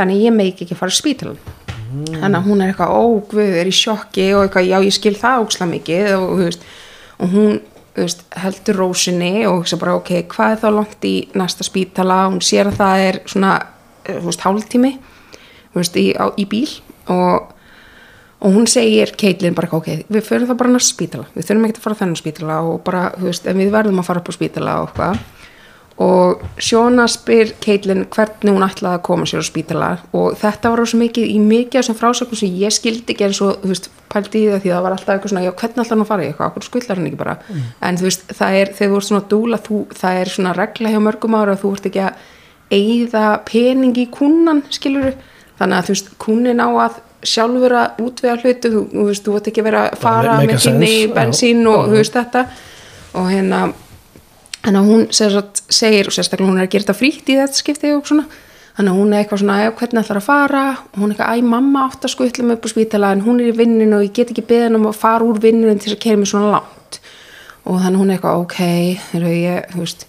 þannig 0.00 0.24
ég 0.24 0.34
meik 0.34 0.64
ekki 0.64 0.78
fara 0.78 0.92
á 0.92 0.96
spítalan 0.96 1.38
þannig 1.90 2.38
að 2.38 2.46
hún 2.46 2.62
er 2.62 2.70
eitthvað, 2.70 2.94
ó 2.94 3.02
guð, 3.30 3.56
er 3.60 3.68
í 3.68 3.74
sjokki 3.74 4.28
og 4.36 4.44
eitthvað, 4.44 4.68
já 4.70 4.78
ég 4.86 4.94
skil 4.94 5.16
það 5.18 5.44
óksla 5.44 5.68
mikið 5.70 6.10
og, 6.16 6.26
veist, 6.38 6.66
og 7.18 7.32
hún 7.34 7.56
veist, 7.96 8.22
heldur 8.38 8.78
rósinni 8.78 9.32
og 9.48 9.60
hugsa 9.60 9.78
bara 9.80 9.96
ok, 9.98 10.12
hvað 10.30 10.54
er 10.54 10.60
þá 10.62 10.68
langt 10.76 11.08
í 11.08 11.14
næsta 11.38 11.66
spítala? 11.66 12.20
Hún 12.30 12.42
sér 12.44 12.70
að 12.70 12.78
það 12.78 13.06
er 13.08 13.20
svona 13.30 13.54
eh, 14.06 14.28
hálftími 14.44 14.92
í, 14.94 16.06
í 16.14 16.46
bíl 16.50 16.68
og, 17.10 17.50
og 18.38 18.54
hún 18.54 18.70
segir 18.70 19.14
Caitlyn 19.18 19.58
bara 19.58 19.72
ok, 19.80 19.90
við 20.06 20.26
förum 20.28 20.50
það 20.52 20.62
bara 20.62 20.70
á 20.70 20.74
næsta 20.76 20.94
spítala. 20.94 21.28
Við 21.34 21.50
þurfum 21.50 21.68
ekki 21.68 21.80
að 21.80 21.88
fara 21.88 22.00
þennan 22.04 22.22
spítala 22.22 22.62
og 22.70 22.80
bara, 22.86 23.04
þú 23.18 23.30
veist, 23.32 23.50
en 23.50 23.58
við 23.58 23.74
verðum 23.74 24.02
að 24.02 24.10
fara 24.12 24.22
upp 24.22 24.30
á 24.30 24.38
spítala 24.38 24.78
og 24.84 24.90
eitthvað 24.92 25.26
og 26.00 26.40
Sjóna 26.56 27.04
spyr 27.10 27.50
Caitlyn 27.60 28.06
hvernig 28.08 28.54
hún 28.54 28.64
ætlaði 28.64 28.96
að 28.96 29.02
koma 29.04 29.26
sér 29.28 29.42
á 29.44 29.44
spítala. 29.44 29.88
Og 30.16 30.32
þetta 30.40 30.70
var 30.72 30.80
rosa 30.80 30.96
mikið 30.96 31.24
í 31.28 31.36
mikið 31.44 31.76
af 31.76 31.84
þessum 31.84 31.98
frásögnum 31.98 32.38
sem 32.40 32.54
ég 32.56 32.72
skildi 32.72 33.12
ekki 33.12 33.26
eins 33.26 33.40
og 33.44 33.50
þú 33.60 33.68
veist, 33.74 33.90
pældi 34.08 34.38
í 34.40 34.48
það 34.48 34.62
því 34.62 34.70
það 34.72 34.84
var 34.86 34.92
alltaf 34.96 35.12
eitthvað 35.12 35.32
svona, 35.34 35.44
já 35.44 35.52
hvernig 35.52 35.76
ætlaði 35.76 35.90
hann 35.92 36.04
að 36.04 36.08
fara 36.08 36.22
í 36.22 36.26
eitthvað, 36.30 36.48
okkur 36.48 36.64
skullar 36.64 36.96
hann 36.96 37.08
ekki 37.10 37.20
bara? 37.20 37.34
En 37.84 37.94
þú 38.00 38.04
veist, 38.08 38.22
það 38.38 38.50
er, 38.62 38.68
þegar 38.78 38.90
þú 38.94 38.96
ert 38.96 39.08
svona 39.10 39.28
dúla 39.34 39.58
þú, 39.66 39.76
það 40.00 40.14
er 40.22 40.28
svona 40.32 40.56
regla 40.56 40.88
hjá 40.94 41.00
mörgum 41.04 41.36
ára 41.36 41.60
þú 41.60 41.68
ert 41.76 41.86
ekki 41.90 42.02
að 42.06 42.14
eigða 42.70 43.24
pening 43.50 43.94
í 44.00 44.06
kúnan, 44.14 44.64
skilur 44.72 45.12
þannig 45.60 45.76
að 45.76 45.84
þú 45.84 45.92
veist, 45.92 46.08
kúnin 46.24 46.64
á 46.64 46.68
að 46.70 46.94
sjálfur 47.28 47.72
að 47.76 48.00
útvega 48.06 48.40
hlutu, 48.40 48.72
þú, 48.72 48.80
þú 48.88 49.02
veist, 49.10 49.24
þú 49.28 49.36
Þannig 54.60 54.80
að 54.80 54.88
hún 54.90 55.04
sagt, 55.16 55.62
segir, 55.72 56.08
og 56.10 56.14
sérstaklega 56.14 56.50
hún 56.50 56.60
er 56.60 56.66
að 56.66 56.74
gera 56.74 56.84
þetta 56.84 56.98
frítt 56.98 57.30
í 57.32 57.36
þetta 57.38 57.56
skipti 57.56 57.92
og 57.96 58.08
svona, 58.08 58.26
þannig 58.76 58.92
að 58.92 58.98
hún 59.00 59.14
er 59.14 59.22
eitthvað 59.22 59.40
svona, 59.40 59.56
"Já, 59.64 59.70
hvernig 59.78 60.02
ætlar 60.02 60.20
að 60.20 60.26
fara, 60.26 60.64
og 60.92 60.98
hún 61.00 61.10
er 61.10 61.14
eitthvað, 61.14 61.32
æ, 61.32 61.42
mamma 61.42 61.88
átt 61.88 62.04
að 62.04 62.14
skutla 62.14 62.44
mig 62.44 62.56
upp 62.56 62.66
á 62.66 62.74
spítala, 62.74 63.12
en 63.12 63.22
hún 63.22 63.40
er 63.40 63.52
í 63.52 63.56
vinninu 63.56 63.96
og 63.96 64.04
ég 64.04 64.12
get 64.12 64.30
ekki 64.30 64.46
beðin 64.46 64.74
um 64.76 64.86
að 64.86 65.00
fara 65.00 65.24
úr 65.24 65.40
vinninu 65.40 65.78
til 65.78 65.90
þess 65.90 65.96
að 65.96 66.04
kera 66.04 66.16
mig 66.16 66.28
svona 66.28 66.52
langt. 66.52 67.00
Og 67.64 67.80
þannig 67.80 67.96
að 67.96 68.00
hún 68.00 68.10
er 68.10 68.18
eitthvað, 68.18 68.40
ok, 68.40 68.56
heyrðu, 69.12 69.32
ég, 69.32 69.70
þú 69.72 69.78
veist, 69.78 70.04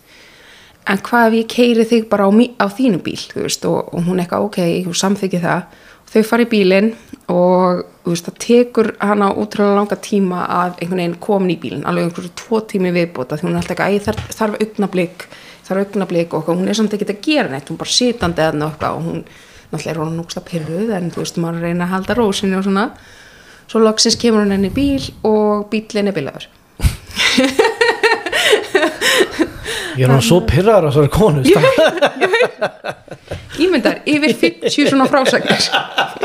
en 0.87 0.97
hvað 0.97 1.27
ef 1.27 1.33
ég 1.33 1.47
keiri 1.47 1.85
þig 1.85 2.09
bara 2.09 2.27
á, 2.27 2.31
á 2.59 2.67
þínu 2.67 2.99
bíl, 3.01 3.21
þú 3.31 3.41
veist, 3.41 3.65
og, 3.65 3.93
og 3.93 4.03
hún 4.03 4.19
er 4.19 4.25
eitthvað, 4.25 4.45
ok, 4.45 4.59
þú 4.85 4.93
samþykki 4.93 5.41
það, 5.41 5.63
þau 6.11 6.23
fara 6.23 6.43
í 6.43 6.51
bílinn 6.51 6.95
og 7.31 7.83
veist, 8.05 8.27
það 8.27 8.39
tekur 8.43 8.89
hana 8.99 9.29
útrúlega 9.39 9.77
langa 9.77 9.97
tíma 10.03 10.41
að 10.45 10.81
einhvern 10.81 11.01
veginn 11.03 11.21
komin 11.23 11.53
í 11.53 11.59
bílinn, 11.61 11.85
alveg 11.87 12.09
einhverju 12.09 12.33
tvo 12.41 12.59
tími 12.71 12.91
viðbóta 12.95 13.37
því 13.37 13.47
hún 13.47 13.55
er 13.55 13.61
alltaf 13.61 13.77
ekki, 13.77 13.87
æ, 13.87 14.05
þarf, 14.07 14.33
þarf 14.39 14.65
augnablík 14.65 15.27
þarf 15.67 15.85
augnablík 15.85 16.35
og 16.35 16.51
hún 16.51 16.67
er 16.67 16.77
samt 16.77 16.97
ekki 16.97 17.07
að 17.07 17.23
gera 17.25 17.51
neitt 17.51 17.69
hún 17.69 17.77
er 17.77 17.83
bara 17.85 17.95
sitandi 17.95 18.45
eða 18.45 18.67
eitthvað 18.67 18.97
og 18.97 19.07
hún 19.07 19.19
náttúrulega 19.71 19.91
er 19.93 20.01
hún 20.01 20.17
núgsta 20.19 20.41
pyrruð 20.43 20.89
en 20.97 21.11
þú 21.13 21.23
veist, 21.23 21.37
maður 21.39 21.61
reyna 21.67 21.85
að 21.85 21.93
halda 21.95 22.17
rósinni 22.17 22.57
og 22.57 22.65
svona. 22.65 22.85
Svo 23.71 23.79
loksins 23.79 24.17
kemur 24.19 24.43
hún 24.43 24.51
henni 24.51 24.67
í 24.67 24.75
bíl 24.75 25.05
og 25.27 25.69
bílinn 25.71 26.11
er 26.11 26.15
bilaður. 26.17 26.45
Ég 29.99 30.05
er 30.07 30.11
hann 30.11 30.23
svo 30.23 30.39
pyrrar 30.47 30.85
á 30.87 30.89
þessari 30.89 31.11
konu 31.11 31.43
ímyndar 33.61 33.99
yfir 34.07 34.31
50 34.39 34.89
svona 34.89 35.05
frásagnir 35.11 35.61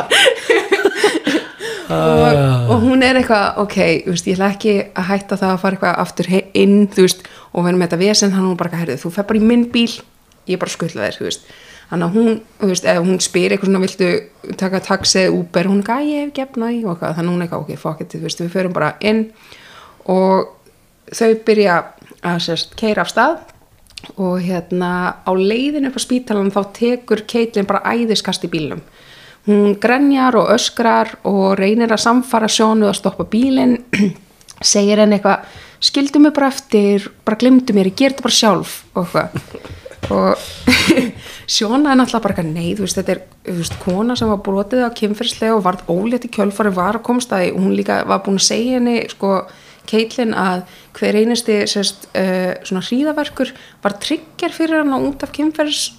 og, 1.91 2.41
og 2.73 2.83
hún 2.83 3.05
er 3.07 3.21
eitthvað 3.21 3.61
ok, 3.63 3.79
veist, 4.09 4.27
ég 4.27 4.37
ætla 4.39 4.51
ekki 4.55 4.75
að 4.93 5.09
hætta 5.11 5.39
það 5.41 5.53
að 5.53 5.63
fara 5.63 5.79
eitthvað 5.79 6.03
aftur 6.03 6.33
inn 6.55 6.89
veist, 6.97 7.23
og 7.53 7.65
vera 7.67 7.77
með 7.77 7.89
þetta 7.89 8.03
vesen, 8.03 8.35
hann 8.35 8.49
hún 8.49 8.59
bara 8.61 8.83
herrið, 8.83 9.01
þú 9.05 9.15
fer 9.15 9.29
bara 9.29 9.41
í 9.41 9.47
minn 9.53 9.69
bíl, 9.73 9.93
ég 10.51 10.61
bara 10.63 10.75
skuttla 10.75 11.11
þér 11.11 11.39
þannig 11.87 12.07
að 12.07 12.17
hún 12.17 12.31
ef 12.83 12.99
hún 12.99 13.21
spyr 13.23 13.55
eitthvað 13.55 13.71
svona, 13.71 13.83
viltu 13.85 14.57
taka 14.59 14.81
taxi 14.83 15.21
eða 15.23 15.37
Uber, 15.39 15.69
hún 15.71 15.79
er 15.79 15.85
eitthvað, 15.85 16.01
"Æ, 16.03 16.11
ég 16.11 16.25
hef 16.25 16.33
gefna 16.35 16.71
í 16.73 16.81
þannig 16.83 17.19
að 17.19 17.31
hún 17.31 17.43
er 17.43 17.47
eitthvað, 17.47 17.61
ok, 17.63 17.77
fuck 17.79 18.01
it 18.01 18.13
veist, 18.23 18.41
við 18.41 18.51
förum 18.51 18.73
bara 18.73 18.95
inn. 19.01 19.31
Og 20.07 20.49
þau 21.13 21.35
byrja 21.45 21.85
að 22.25 22.39
sérst, 22.43 22.77
keira 22.77 23.03
af 23.03 23.09
stað. 23.09 23.39
Og 24.19 24.41
hérna 24.41 25.17
á 25.27 25.33
leiðinu 25.35 25.89
upp 25.89 25.97
á 25.99 26.03
spítalan 26.05 26.53
þá 26.53 26.73
tekur 26.73 27.23
Caitlyn 27.27 27.67
bara 27.67 27.83
æðiskast 27.83 28.45
í 28.45 28.49
bílnum 28.49 28.83
hún 29.47 29.77
grenjar 29.81 30.37
og 30.41 30.51
öskrar 30.55 31.17
og 31.27 31.57
reynir 31.59 31.93
að 31.95 32.03
samfara 32.03 32.49
sjónu 32.51 32.89
að 32.91 32.99
stoppa 33.01 33.27
bílinn. 33.31 33.79
Segir 34.73 35.03
henni 35.03 35.19
eitthvað 35.19 35.47
skildu 35.85 36.23
mig 36.23 36.35
bara 36.35 36.51
eftir, 36.51 37.11
bara 37.25 37.39
glimdu 37.39 37.75
mér 37.77 37.91
ég 37.93 37.99
ger 37.99 38.15
þetta 38.15 38.27
bara 38.27 38.39
sjálf. 38.41 38.79
Og 38.97 39.05
eitthvað. 39.05 39.75
Og 40.07 40.39
sjóna 41.57 41.93
er 41.93 42.01
náttúrulega 42.01 42.25
bara 42.25 42.37
eitthvað 42.37 42.81
veist, 42.81 42.99
þetta 42.99 43.15
er 43.17 43.55
veist, 43.59 43.79
kona 43.83 44.17
sem 44.19 44.31
var 44.31 44.43
brotið 44.47 44.87
á 44.87 44.91
kynferðslega 44.95 45.57
og 45.57 45.65
varð 45.67 45.87
ólétt 45.91 46.27
í 46.29 46.33
kjölfari 46.37 46.73
var 46.75 46.99
að 47.01 47.07
komst 47.07 47.35
að 47.35 47.53
hún 47.57 47.75
líka 47.75 48.03
var 48.07 48.23
búin 48.27 48.41
að 48.41 48.49
segja 48.49 48.79
henni 48.79 48.99
sko 49.11 49.39
Caitlyn 49.87 50.35
að 50.35 50.65
hver 50.99 51.19
einasti 51.21 51.61
sérst, 51.71 52.09
uh, 52.19 52.55
svona 52.67 52.83
hríðaverkur 52.83 53.53
var 53.85 53.95
tryggjar 54.03 54.55
fyrir 54.55 54.83
hana 54.83 54.99
út 54.99 55.23
af 55.23 55.35
kynferðs 55.35 55.93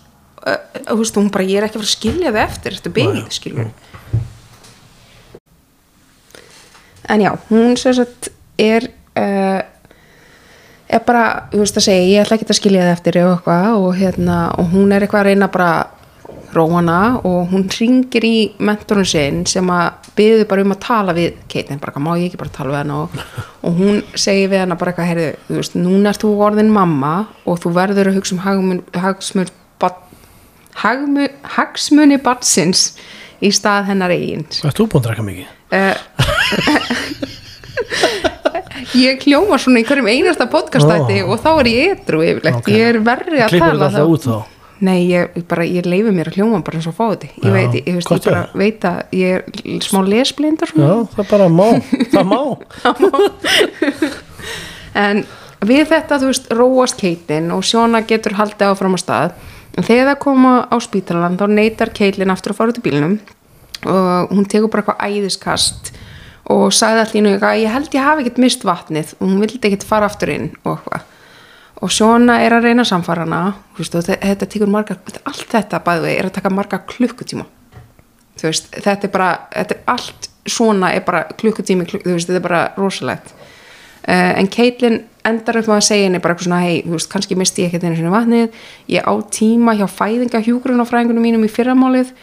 þú 0.88 0.98
veist, 1.02 1.20
hún 1.20 1.32
bara 1.34 1.48
ég 1.48 1.60
er 1.60 1.68
ekki 1.68 1.78
að 1.78 1.84
fara 1.84 1.90
að 1.90 1.96
skilja 1.96 2.34
það 2.34 2.44
eftir 2.46 2.78
þetta 2.78 2.96
byggð, 2.98 3.24
skilja 3.38 3.68
en 7.08 7.24
já, 7.24 7.32
hún 7.50 7.78
sem 7.80 7.96
sagt 7.96 8.32
er 8.60 8.90
uh, 9.18 9.62
er 10.88 11.04
bara, 11.08 11.28
þú 11.52 11.62
veist 11.64 11.78
að 11.80 11.88
segja 11.90 12.08
ég 12.08 12.24
ætla 12.24 12.38
ekki 12.38 12.48
að 12.48 12.60
skilja 12.62 12.88
það 12.88 12.96
eftir 12.96 13.22
og 13.24 13.36
eitthvað 13.36 13.70
og 13.84 13.94
hérna, 13.98 14.40
og 14.58 14.74
hún 14.74 14.96
er 14.96 15.04
eitthvað 15.04 15.24
að 15.24 15.30
reyna 15.32 15.52
bara 15.52 15.72
róana 16.56 17.00
og 17.28 17.52
hún 17.52 17.68
ringir 17.70 18.24
í 18.24 18.36
mentorinn 18.64 19.08
sinn 19.08 19.42
sem 19.50 19.68
að 19.72 20.08
byður 20.18 20.48
bara 20.50 20.64
um 20.64 20.74
að 20.74 20.82
tala 20.86 21.16
við 21.18 21.36
Keitin, 21.52 21.82
bara 21.84 22.02
má 22.02 22.14
ég 22.16 22.30
ekki 22.30 22.40
bara 22.40 22.56
tala 22.56 22.74
við 22.74 22.80
hana? 22.82 23.02
Og, 23.04 23.44
og 23.68 23.82
hún 23.82 24.02
segir 24.16 24.52
við 24.54 24.64
hana 24.64 24.80
bara 24.80 24.94
eitthvað 24.94 25.12
heyrðu, 25.12 25.30
þú 25.50 25.60
veist, 25.60 25.78
núna 25.78 26.14
ert 26.14 26.24
þú 26.24 26.34
orðin 26.48 26.74
mamma 26.74 27.14
og 27.46 27.60
þú 27.64 27.74
verður 27.78 28.12
að 28.12 28.20
hugsa 28.22 28.38
um 28.38 28.44
hagmun, 28.48 28.84
hagsmun, 30.84 31.16
bat, 31.16 31.24
hagmu, 31.28 31.28
hagsmuni 31.58 32.18
batsins 32.24 32.82
í 33.42 33.50
stað 33.54 33.86
hennar 33.92 34.12
eigin. 34.14 34.46
Ert 34.64 34.78
þú 34.78 34.84
búin 34.92 35.02
að 35.02 35.06
drekka 35.10 35.24
mikið? 35.28 35.48
ég 38.98 39.22
hljóma 39.28 39.58
svona 39.62 39.80
í 39.82 39.86
hverjum 39.88 40.08
einasta 40.10 40.46
podcastætti 40.52 41.18
og 41.26 41.36
þá 41.44 41.50
er 41.62 41.68
ég 41.72 41.84
edru 41.98 42.20
yfirlegt, 42.26 42.58
Ok. 42.62 42.68
ég 42.74 42.84
er 42.94 42.98
verri 43.06 43.38
að 43.44 43.50
tala 43.60 43.88
þá? 43.94 44.04
Nei, 44.78 45.00
ég, 45.10 45.22
bara, 45.50 45.64
ég 45.66 45.88
leifi 45.90 46.12
mér 46.14 46.30
að 46.30 46.36
hljóma 46.38 46.60
bara 46.62 46.78
eins 46.78 46.86
og 46.86 46.94
fá 46.94 47.10
þetta. 47.10 47.26
Ég 47.42 47.50
veit, 47.56 47.74
ég, 47.80 47.96
veist, 47.98 48.12
ég 48.14 48.22
bara 48.28 48.44
er. 48.44 48.50
veit 48.54 48.78
að 48.86 48.98
ég 49.18 49.42
er 49.42 49.82
smá 49.82 50.06
lesblindar 50.06 50.70
Já, 50.70 51.02
það 51.16 51.26
bara 51.32 51.48
má, 51.50 51.82
það 52.14 52.26
má. 52.30 52.42
En 54.98 55.26
við 55.66 55.82
þetta, 55.90 56.20
þú 56.22 56.30
veist, 56.30 56.46
róast 56.54 56.98
keitin 57.02 57.50
og 57.54 57.62
Sjóna 57.66 58.02
getur 58.06 58.34
haldið 58.38 58.68
áfram 58.70 58.94
á 58.98 59.00
stað 59.02 59.30
en 59.78 59.86
þegar 59.86 60.10
það 60.12 60.20
koma 60.24 60.54
á 60.70 60.76
spítalan 60.84 61.38
þá 61.40 61.46
neytar 61.54 61.92
keitlin 61.96 62.34
aftur 62.34 62.54
að 62.56 62.60
fara 62.62 62.74
út 62.74 62.80
í 62.82 62.86
bílnum 62.88 63.18
og 63.88 64.32
hún 64.34 64.48
tekur 64.50 64.72
bara 64.74 64.84
eitthvað 64.84 65.12
æðiskast 65.20 65.92
og 66.50 66.72
sagði 66.74 67.04
allir 67.22 67.44
að 67.44 67.60
ég 67.62 67.74
held 67.76 67.94
ég 67.94 68.06
hafi 68.08 68.24
ekkert 68.26 68.42
mist 68.42 68.64
vatnið 68.66 69.14
og 69.20 69.28
hún 69.28 69.42
vildi 69.44 69.60
ekkert 69.68 69.86
fara 69.88 70.08
aftur 70.10 70.32
inn 70.34 70.50
og 70.64 70.78
eitthvað. 70.78 71.06
Og 71.86 71.92
svona 71.94 72.40
er 72.42 72.56
að 72.58 72.64
reyna 72.66 72.82
að 72.82 72.90
samfara 72.90 73.26
hana 73.28 73.42
þú 73.76 73.84
veist, 73.84 73.96
og 74.00 74.06
þe- 74.08 74.18
þetta 74.24 74.48
tekur 74.50 74.72
marga 74.74 74.96
allt 75.30 75.44
þetta 75.52 75.82
bæði 75.86 76.14
er 76.18 76.26
að 76.30 76.34
taka 76.40 76.50
marga 76.50 76.80
klukkutíma. 76.90 77.46
Veist, 78.42 78.72
þetta 78.74 79.06
er 79.06 79.12
bara 79.14 79.30
þetta 79.54 79.76
er 79.76 79.84
allt 79.94 80.30
svona 80.48 80.90
er 80.96 81.04
bara 81.06 81.24
klukkutími, 81.38 81.86
klukk, 81.86 82.06
veist, 82.08 82.30
þetta 82.32 82.40
er 82.42 82.48
bara 82.48 82.64
rosalegt 82.80 83.34
en 84.08 84.48
Caitlin 84.52 85.02
endar 85.28 85.60
upp 85.60 85.68
með 85.68 85.80
að 85.82 85.88
segja 85.90 86.08
henni 86.08 86.22
bara 86.24 86.36
eitthvað 86.36 86.48
svona 86.48 86.62
hei, 86.64 86.78
þú 86.86 86.94
veist, 86.96 87.10
kannski 87.12 87.36
misti 87.40 87.64
ég 87.66 87.72
ekkert 87.72 87.88
einu 87.88 87.98
sinni 87.98 88.14
vatnið. 88.14 88.62
Ég 88.94 89.04
á 89.04 89.14
tíma 89.34 89.76
hjá 89.76 89.86
fæðinga 89.92 90.44
hjúgrunafræðingunum 90.46 91.28
mínum 91.28 91.44
í 91.44 91.52
fyrramálið 91.52 92.14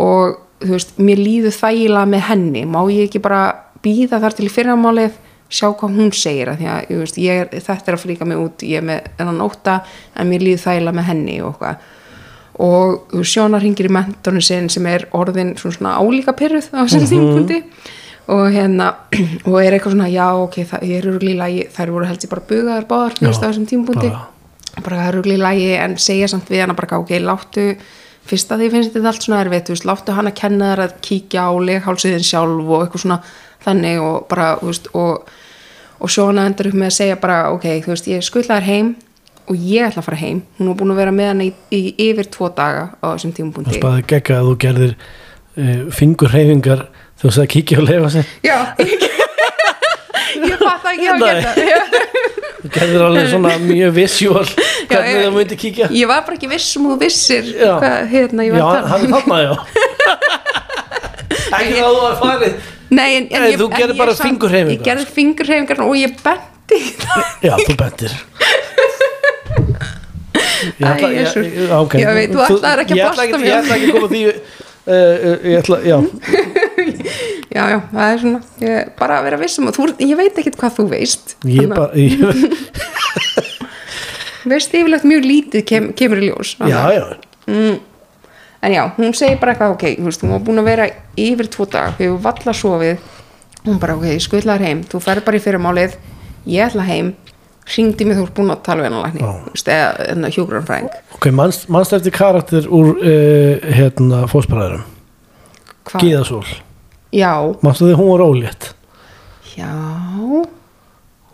og 0.00 0.38
þú 0.64 0.72
veist, 0.72 0.94
mér 0.96 1.20
líður 1.20 1.56
þægilega 1.58 2.10
með 2.14 2.26
henni, 2.30 2.64
má 2.64 2.80
ég 2.88 3.08
ekki 3.08 3.20
bara 3.24 3.42
býða 3.84 4.22
þar 4.22 4.38
til 4.38 4.48
fyrramálið 4.52 5.18
sjá 5.52 5.68
hvað 5.76 5.98
hún 5.98 6.14
segir? 6.16 6.50
Að 6.50 6.62
því 6.62 6.70
að 6.72 6.94
ég 6.94 7.02
veist, 7.02 7.18
ég 7.20 7.42
er, 7.42 7.50
þetta 7.52 7.92
er 7.92 7.98
að 7.98 8.04
fríka 8.06 8.28
mig 8.28 8.40
út, 8.40 8.64
ég 8.64 8.80
er 8.80 8.88
með 8.88 9.20
enn 9.22 9.44
óta 9.44 9.82
en 10.16 10.30
mér 10.30 10.46
líður 10.46 10.64
þægilega 10.64 10.98
með 10.98 11.08
henni 11.10 11.36
og 11.44 11.58
hvað 11.60 11.84
og 12.64 13.10
þú 13.10 13.20
veist, 13.20 13.32
Sjóna 13.34 13.58
ringir 13.58 13.88
í 13.88 13.92
mentorinn 13.92 14.44
sinn 14.44 14.68
sem 14.70 14.86
er 14.86 15.08
orðin 15.16 15.54
svona, 15.58 15.74
svona 15.76 15.94
álíka 15.98 16.34
pyrruð 16.38 16.70
á 16.70 16.86
þessum 16.86 17.08
tímpundi 17.10 17.60
og 18.32 18.44
hérna 18.54 18.92
og 19.48 19.58
er 19.60 19.76
eitthvað 19.76 19.96
svona, 19.96 20.08
já 20.12 20.28
ok, 20.44 20.60
það 20.70 20.94
eru 20.98 21.18
líla 21.22 21.50
þær 21.74 21.92
voru 21.96 22.08
heldur 22.08 22.32
bara 22.32 22.46
bugaðar 22.52 22.88
báðar 22.88 23.18
þú 23.18 23.28
veist, 23.28 23.44
á 23.44 23.48
þessum 23.48 23.68
tímpundi 23.68 24.10
bara. 24.14 24.96
það 24.96 25.06
eru 25.10 25.22
líla 25.28 25.52
en 25.84 25.98
segja 26.00 26.30
samt 26.32 26.50
við 26.50 26.64
hana 26.64 26.78
bara, 26.78 27.00
ok, 27.02 27.14
láttu 27.20 27.70
fyrst 28.24 28.52
að 28.52 28.64
því 28.64 28.70
finnst 28.72 28.94
þetta 28.94 29.10
allt 29.12 29.26
svona 29.26 29.40
erfitt 29.44 29.68
þú 29.68 29.76
veist, 29.76 29.88
láttu 29.88 30.16
hann 30.16 30.30
að 30.30 30.38
kenna 30.40 30.72
þær 30.72 30.84
að 30.86 30.98
kíkja 31.04 31.48
á 31.48 31.52
leghálsiðin 31.68 32.24
sjálf 32.24 32.70
og 32.70 32.84
eitthvað 32.86 33.04
svona 33.04 33.18
þannig 33.64 34.04
og 34.04 34.22
bara, 34.30 34.54
þú 34.60 34.70
veist, 34.72 34.92
og 34.96 35.34
og 36.04 36.10
Sjóna 36.12 36.44
endur 36.48 36.68
upp 36.68 36.78
með 36.78 36.90
að 36.90 36.96
segja 36.98 37.18
bara 37.20 37.36
ok, 37.54 37.66
þú 37.84 37.92
veist, 37.92 38.08
ég 38.10 38.24
skuttla 38.24 38.58
þær 38.58 38.68
heim 38.68 38.90
og 39.44 39.60
ég 39.60 39.86
ætla 39.86 40.02
að 40.02 40.08
fara 40.08 40.20
heim, 40.20 40.40
hún 40.58 40.70
var 40.70 40.78
búin 40.80 40.94
að 40.94 41.00
vera 41.02 41.14
með 41.14 41.30
hana 41.30 41.46
í, 41.46 41.52
í 41.72 41.80
yfir 42.10 42.28
tvo 42.32 42.50
daga 42.56 42.84
á 43.00 43.06
þessum 43.12 43.30
Það 43.30 43.38
tímapunkti 43.38 43.78
spaði 43.78 44.04
gegga 44.12 44.38
að 44.40 44.48
þú 44.48 44.54
gerðir 44.64 44.94
uh, 44.96 45.80
fingurreyfingar 45.94 46.84
þegar 46.84 46.93
þú 47.24 47.32
sagði 47.32 47.46
að 47.46 47.52
kíkja 47.56 47.78
og 47.80 47.86
lefa 47.88 48.08
sig 48.14 48.24
Já, 48.44 48.58
ég, 48.84 49.04
ég 50.44 50.58
fatt 50.60 50.84
ekki 50.92 51.08
að 51.08 51.18
Nei. 51.22 51.34
geta 51.34 51.52
það 51.56 52.12
Þú 52.64 52.70
gerðir 52.74 53.02
alveg 53.04 53.26
svona 53.28 53.50
mjög 53.60 53.90
visual 53.98 54.44
hvernig 54.88 55.10
ég- 55.10 55.24
það 55.24 55.34
myndi 55.38 55.56
kíkja 55.60 55.86
Ég 55.92 56.08
var 56.08 56.22
bara 56.24 56.36
ekki 56.38 56.48
viss 56.52 56.70
um 56.80 56.86
þú 56.92 56.94
vissir 57.02 57.44
Já. 57.50 57.74
hvað 57.82 57.96
hérna 58.12 58.46
ég 58.46 58.54
Já, 58.56 58.62
var 58.64 58.78
að 58.78 58.86
hann 58.92 59.02
tala 59.04 59.08
er 59.08 59.12
þarna, 59.18 59.36
já 59.44 59.52
Ekki 61.54 61.74
það 61.74 61.84
að 61.84 61.92
þú 61.94 62.00
var 62.04 62.16
farið 62.22 62.54
Nei, 62.94 63.10
en, 63.18 63.24
en 63.26 63.42
Nei, 63.42 63.50
ég, 63.50 63.58
þú 63.58 63.66
ég 63.80 63.92
bara 63.98 64.12
fingurhreyfingar. 64.14 64.74
Ég 64.76 64.82
gerði 64.86 65.06
fingurhreyfingar 65.16 65.80
og 65.82 65.94
ég 65.98 66.12
benti 66.22 66.76
í 66.78 66.90
það. 67.00 67.22
Já, 67.42 67.54
þú 67.64 67.72
bendir 67.80 68.12
Ég 70.78 70.86
ætla, 70.88 71.08
Æ, 71.08 71.14
Jesús. 71.18 71.46
ég, 71.48 71.72
ok. 71.74 71.94
Ég 72.00 72.12
veit, 72.16 72.30
þú 72.32 72.40
ætlaðir 72.44 72.82
ekki 72.84 72.94
að 72.94 72.98
Ég 73.00 73.06
ætla 73.08 73.24
ekki- 73.24 73.40
mér. 73.40 73.48
Ég 73.48 73.56
ætla 73.58 73.74
ekki 73.74 73.88
að 73.88 73.96
koma 73.96 74.08
því 74.12 74.22
uh, 74.24 74.34
uh, 74.94 75.36
Ég 75.44 75.56
ætla, 75.60 75.76
já 75.84 75.96
Já, 77.54 77.62
já, 77.70 77.78
það 77.92 78.12
er 78.12 78.20
svona 78.24 78.40
ég, 78.64 78.92
bara 78.98 79.18
að 79.20 79.26
vera 79.28 79.40
viss 79.44 79.60
um 79.62 79.70
að 79.70 79.76
þú, 79.78 79.88
ég 80.02 80.18
veit 80.18 80.38
ekkit 80.42 80.56
hvað 80.58 80.78
þú 80.78 80.86
veist 80.90 81.34
Ég 81.46 81.70
bara, 81.70 81.90
ég, 81.94 82.22
veist 84.54 84.74
yfirlegt 84.74 85.06
mjög 85.08 85.28
lítið 85.30 85.66
kem, 85.68 85.90
kemur 85.96 86.22
í 86.22 86.30
ljós 86.32 86.56
já, 86.58 86.80
já. 86.96 87.04
En 88.64 88.72
já, 88.72 88.82
hún 88.96 89.12
segir 89.14 89.38
bara 89.38 89.52
eitthvað 89.52 89.74
ok, 89.76 89.84
þú 90.00 90.08
veist, 90.08 90.24
hún 90.24 90.32
var 90.34 90.42
búin 90.46 90.62
að 90.62 90.70
vera 90.70 90.88
yfir 91.20 91.50
tvo 91.52 91.66
dag 91.68 91.98
við 91.98 92.08
hefur 92.08 92.22
valla 92.24 92.54
sofið. 92.56 93.10
Hún 93.66 93.80
bara 93.80 93.96
ok, 93.98 94.06
skullar 94.24 94.64
heim, 94.64 94.80
þú 94.88 95.00
ferð 95.04 95.26
bara 95.26 95.36
í 95.36 95.42
fyrirmálið 95.44 95.98
ég 96.48 96.66
ætla 96.66 96.84
heim 96.88 97.12
hringdi 97.64 98.06
mig 98.08 98.18
þú 98.18 98.26
ert 98.26 98.36
búin 98.36 98.52
að 98.52 98.62
tala 98.66 98.84
við 98.84 98.90
hennar 98.90 99.06
lækni 99.06 99.22
Já. 99.22 99.30
þú 99.30 99.54
veist, 99.54 99.70
eða 99.74 100.32
hjúgrunfræðing 100.36 101.16
Ok, 101.16 101.28
manst, 101.32 101.66
manst 101.72 101.96
eftir 101.96 102.14
karakter 102.14 102.68
úr 102.68 102.92
uh, 102.98 103.72
hérna 103.78 104.24
fósbræðurum 104.30 104.84
Hvað? 105.84 106.00
Já, 107.14 107.32
Manstu 107.62 107.86
því 107.88 107.98
hún 108.00 108.10
var 108.10 108.24
ólétt? 108.24 108.70
Já. 109.54 109.70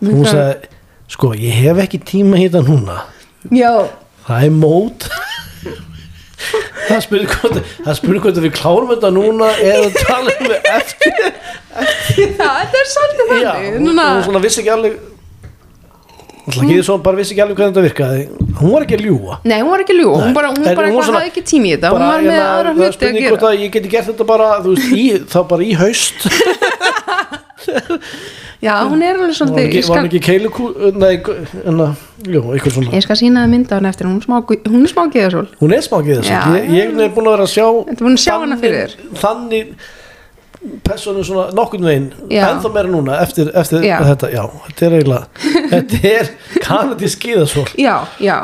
Hún 0.01 0.27
sagði, 0.29 0.69
sko, 1.13 1.33
ég 1.41 1.57
hef 1.65 1.81
ekki 1.85 2.01
tíma 2.13 2.41
í 2.41 2.47
þetta 2.49 2.63
núna. 2.69 3.01
Já, 3.53 3.73
Það 4.27 4.45
er 4.47 4.53
mót. 4.55 5.07
Það 6.89 7.01
spurði 7.05 7.27
hvort 7.31 7.57
Það 7.85 7.97
spurði 7.99 8.21
hvort 8.25 8.39
við 8.45 8.53
klárum 8.57 8.91
þetta 8.95 9.11
núna 9.15 9.49
eða 9.61 9.91
tala 10.09 10.33
um 10.33 10.49
við 10.49 10.69
eftir 10.73 11.19
já, 11.21 12.47
þetta 12.49 12.81
er 12.81 12.89
svolítið 12.91 13.33
Já, 13.35 13.51
þannig 13.53 13.77
hún, 13.77 13.85
núna, 13.87 14.07
hún 14.17 14.25
svona 14.27 14.43
vissi 14.43 14.63
ekki 14.63 14.73
alveg 14.75 14.97
Ekki 16.51 16.83
svo 16.87 16.97
bara 17.05 17.17
vissi 17.21 17.35
ekki 17.35 17.43
alveg 17.45 17.57
hvernig 17.61 17.75
þetta 17.75 17.85
virkaði. 17.87 18.23
Hún 18.61 18.73
var 18.75 18.85
ekki 18.87 18.97
að 18.99 19.05
ljúga. 19.07 19.39
Nei, 19.51 19.59
hún 19.61 19.71
var 19.71 19.85
ekki 19.85 19.97
ljú 19.97 20.11
hún 20.11 20.27
Nei. 20.27 20.35
bara, 20.37 20.49
hún 20.51 20.67
En 20.67 20.77
bara 20.77 20.89
hún 20.91 21.03
svona- 21.05 21.21
hafði 21.21 21.31
ekki 21.31 21.45
tími 21.51 21.71
í 21.71 21.75
þetta. 21.77 21.89
Hún 21.95 22.05
var 22.05 22.21
með 22.21 22.31
hérna, 22.31 22.49
aðra 22.51 22.71
það 22.71 22.77
hluti 22.81 22.89
að 22.91 22.97
spurning 22.99 23.23
gera. 23.23 23.33
hvort 23.35 23.47
að 23.51 23.55
ég 23.61 23.71
geti 23.77 23.89
gert 23.95 24.07
þetta 24.11 24.27
bara 24.27 24.49
veist, 24.65 24.91
í, 24.93 25.05
þá 25.31 25.39
bara 25.49 25.63
í 25.63 25.73
haust. 25.81 26.19
Já, 28.61 28.75
hún 28.85 29.01
er 29.01 29.17
alveg 29.17 29.31
var 29.31 29.37
svolítið 29.39 29.63
ekki, 29.65 29.79
ég 29.81 29.89
var 29.89 30.05
ekki 30.05 30.21
keilukú 30.21 30.67
nei, 31.01 31.15
en 31.65 31.79
að, 31.81 32.03
jú, 32.29 32.43
eitthvað 32.53 32.75
svona. 32.77 32.93
Ég 32.93 33.05
skal 33.07 33.17
sína 33.17 33.45
það 33.47 33.53
mynda 33.55 33.79
hann 33.79 33.89
eftir. 33.89 34.09
Hún 34.11 34.19
er 34.21 34.27
smá, 34.27 34.37
hún 34.45 34.85
er 34.85 34.93
smá 34.93 35.03
geðasól. 35.15 35.47
Hún 35.63 35.73
er 35.73 35.81
þess 35.81 36.29
Já, 36.29 36.43
ég, 36.59 36.69
ég 36.77 37.01
er 37.07 37.15
búin 37.15 37.31
að 37.31 37.37
vera 37.39 37.47
að 37.47 37.55
sjá 37.55 37.65
að 38.45 39.17
þannig, 39.23 39.73
þannig 40.61 40.83
personu 40.85 41.23
svona 41.25 41.47
nokkurn 41.57 41.87
veginn 41.89 42.11
Já. 42.31 42.45
ennþá 42.51 42.73
meira 42.75 42.91
núna 42.91 43.21
eftir, 43.25 43.51
eftir 43.57 43.85
Já. 43.85 43.99
þetta, 44.05 44.31
já, 44.33 44.43
þetta 44.67 44.87
er 44.87 44.97
eiginlega 44.99 45.27
þetta 45.73 46.01
er 46.11 46.31
kanadísk 46.65 47.19
skíðasól. 47.21 47.67
Já, 47.81 47.95
já. 48.21 48.37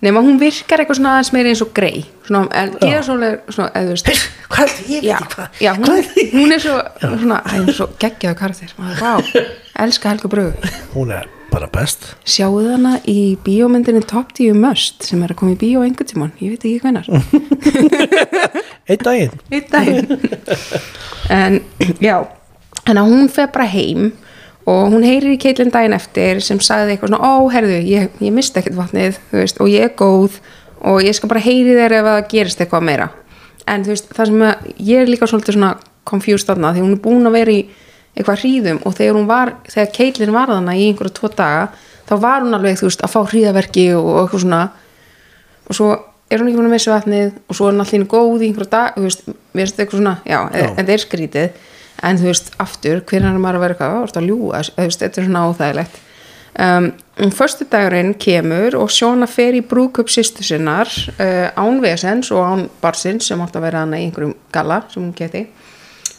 Nema 0.00 0.22
hún 0.24 0.38
virkar 0.40 0.80
eitthvað 0.80 0.96
svona 0.96 1.16
aðeins 1.18 1.32
meira 1.34 1.50
eins 1.50 1.60
og 1.64 1.72
grei 1.76 2.06
svona, 2.24 2.46
en 2.56 2.76
geðasól 2.80 3.18
er 3.26 3.34
svona, 3.52 3.72
eða 3.74 3.90
þú 3.90 3.96
veist 3.96 4.30
hvað 4.50 4.62
er 4.62 4.70
þetta, 4.70 4.94
ég 4.94 5.02
veit 5.04 5.10
ekki 5.16 5.34
hvað 5.34 6.30
hún, 6.38 6.54
er 6.54 6.64
svo 6.64 6.78
svona, 7.18 7.42
hún 7.50 7.68
er 7.68 7.76
svo 7.76 7.90
geggjaðu 8.00 8.70
Maður, 8.78 9.02
vá, 9.02 9.44
elska 9.84 10.14
Helga 10.14 10.32
Brögu. 10.32 10.72
Hún 10.94 11.12
er 11.18 11.28
bara 11.52 11.68
best. 11.72 12.04
Sjáuð 12.28 12.70
hana 12.72 12.96
í 13.08 13.36
bíómyndinni 13.44 14.02
Top 14.08 14.32
10 14.36 14.58
Must 14.60 15.06
sem 15.08 15.22
er 15.24 15.34
að 15.34 15.40
koma 15.40 15.54
í 15.54 15.58
bíó 15.60 15.84
einhvern 15.84 16.08
tímann? 16.10 16.32
Ég 16.40 16.54
veit 16.54 16.66
ekki 16.66 16.80
hvenar 16.84 17.06
einn 18.90 19.04
daginn. 19.04 19.34
Einn 19.50 19.66
daginn. 19.70 20.06
En 21.30 21.60
já 22.02 22.16
en 22.88 22.98
að 23.00 23.10
hún 23.12 23.28
fer 23.32 23.50
bara 23.52 23.68
heim 23.70 24.10
og 24.70 24.92
hún 24.92 25.04
heyrir 25.06 25.34
í 25.34 25.40
Caitlin 25.40 25.72
daginn 25.72 25.96
eftir 25.96 26.40
sem 26.44 26.60
sagði 26.62 26.94
eitthvað 26.94 27.12
svona, 27.14 27.26
ó, 27.26 27.48
herðu, 27.52 27.78
ég, 27.86 28.10
ég 28.22 28.34
misti 28.34 28.60
ekkert 28.60 28.78
vatnið, 28.78 29.18
þú 29.30 29.40
veist, 29.40 29.60
og 29.62 29.70
ég 29.72 29.86
er 29.88 29.94
góð 29.98 30.38
og 30.86 31.02
ég 31.04 31.16
skal 31.16 31.30
bara 31.32 31.42
heyri 31.44 31.76
þér 31.76 31.96
ef 31.98 32.08
það 32.08 32.20
gerist 32.32 32.62
eitthvað 32.62 32.86
meira. 32.88 33.08
En 33.68 33.84
þú 33.84 33.94
veist, 33.94 34.10
það 34.16 34.30
sem 34.30 34.44
að 34.46 34.68
ég 34.90 35.02
er 35.02 35.10
líka 35.10 35.28
svolítið 35.30 35.56
svona 35.58 35.72
confused 36.08 36.48
þarna 36.48 36.74
því 36.74 36.84
hún 36.84 36.96
er 36.96 37.02
búin 37.04 37.28
að 37.28 37.36
vera 37.36 37.54
í 37.54 37.60
eitthvað 38.16 38.42
hríðum 38.42 38.82
og 38.84 38.96
þegar 38.98 39.18
hún 39.18 39.30
var, 39.30 39.54
þegar 39.70 39.90
Caitlin 39.96 40.34
var 40.34 40.52
þarna 40.52 40.76
í 40.76 40.86
einhverju 40.90 41.14
tvo 41.16 41.30
daga, 41.32 41.68
þá 42.08 42.14
var 42.24 42.44
hún 42.44 42.56
alveg, 42.58 42.78
þú 42.80 42.88
veist, 42.90 43.04
að 43.06 43.14
fá 43.14 43.20
hríðaverki 43.30 43.86
og, 43.96 44.08
og 44.10 44.20
eitthvað 44.24 44.44
svona. 44.44 44.60
Og 45.70 45.78
svo 45.78 45.90
er 46.30 46.42
hún 46.42 46.50
ekki 46.50 46.62
að 46.62 46.70
missa 46.74 46.94
vatnið 46.94 47.32
og 47.46 47.58
svo 47.58 47.68
er 47.68 47.74
hún 47.74 47.84
allir 47.84 48.06
góð 48.10 48.44
í 48.44 48.50
einhverja 48.50 48.72
dag 48.74 48.98
þú 48.98 49.06
veist, 49.06 49.26
mér 49.30 49.64
finnst 49.64 49.74
þetta 49.76 49.84
eitthvað 49.86 50.00
svona, 50.02 50.14
já, 50.24 50.38
Já. 50.40 50.60
en 50.60 50.76
þetta 50.78 50.94
er 50.96 51.04
skrítið. 51.06 51.66
En 52.00 52.20
þú 52.20 52.30
veist, 52.30 52.54
aftur, 52.62 53.02
hvernig 53.04 53.28
er 53.28 53.42
maður 53.42 53.58
að 53.58 53.64
vera 53.66 53.76
eitthvað, 53.76 53.96
þú 53.96 54.06
veist 54.06 54.20
að 54.20 54.30
ljúga, 54.30 54.62
þú 54.70 54.86
veist, 54.86 55.02
þetta 55.04 55.20
er 55.20 55.28
svona 55.28 55.48
óþægilegt. 55.50 55.98
Um, 56.60 56.92
um 57.22 57.30
förstu 57.30 57.64
dagurinn 57.70 58.14
kemur 58.18 58.74
og 58.74 58.90
Sjóna 58.90 59.28
fer 59.30 59.54
í 59.54 59.60
brúkup 59.62 60.10
sýstu 60.10 60.42
sinnar 60.42 60.90
uh, 61.14 61.46
án 61.54 61.78
vesens 61.80 62.32
og 62.34 62.42
án 62.42 62.64
barsins 62.82 63.28
sem 63.30 63.38
átt 63.40 63.54
að 63.54 63.68
vera 63.68 63.84
hana 63.84 64.00
í 64.00 64.08
einhverjum 64.08 64.34
galla 64.50 64.80
sem 64.90 64.98
hún 64.98 65.14
geti 65.14 65.44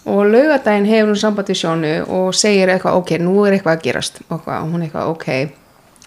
og 0.05 0.21
laugadaginn 0.25 0.89
hefur 0.89 1.11
hún 1.11 1.21
samband 1.21 1.51
við 1.51 1.59
Sjónu 1.61 1.93
og 2.09 2.31
segir 2.37 2.71
eitthvað, 2.73 2.97
ok, 3.01 3.15
nú 3.21 3.35
er 3.45 3.57
eitthvað 3.57 3.77
að 3.77 3.83
gerast. 3.85 4.21
Og 4.29 4.47
hún 4.47 4.85
eitthvað, 4.85 5.11
ok. 5.13 5.27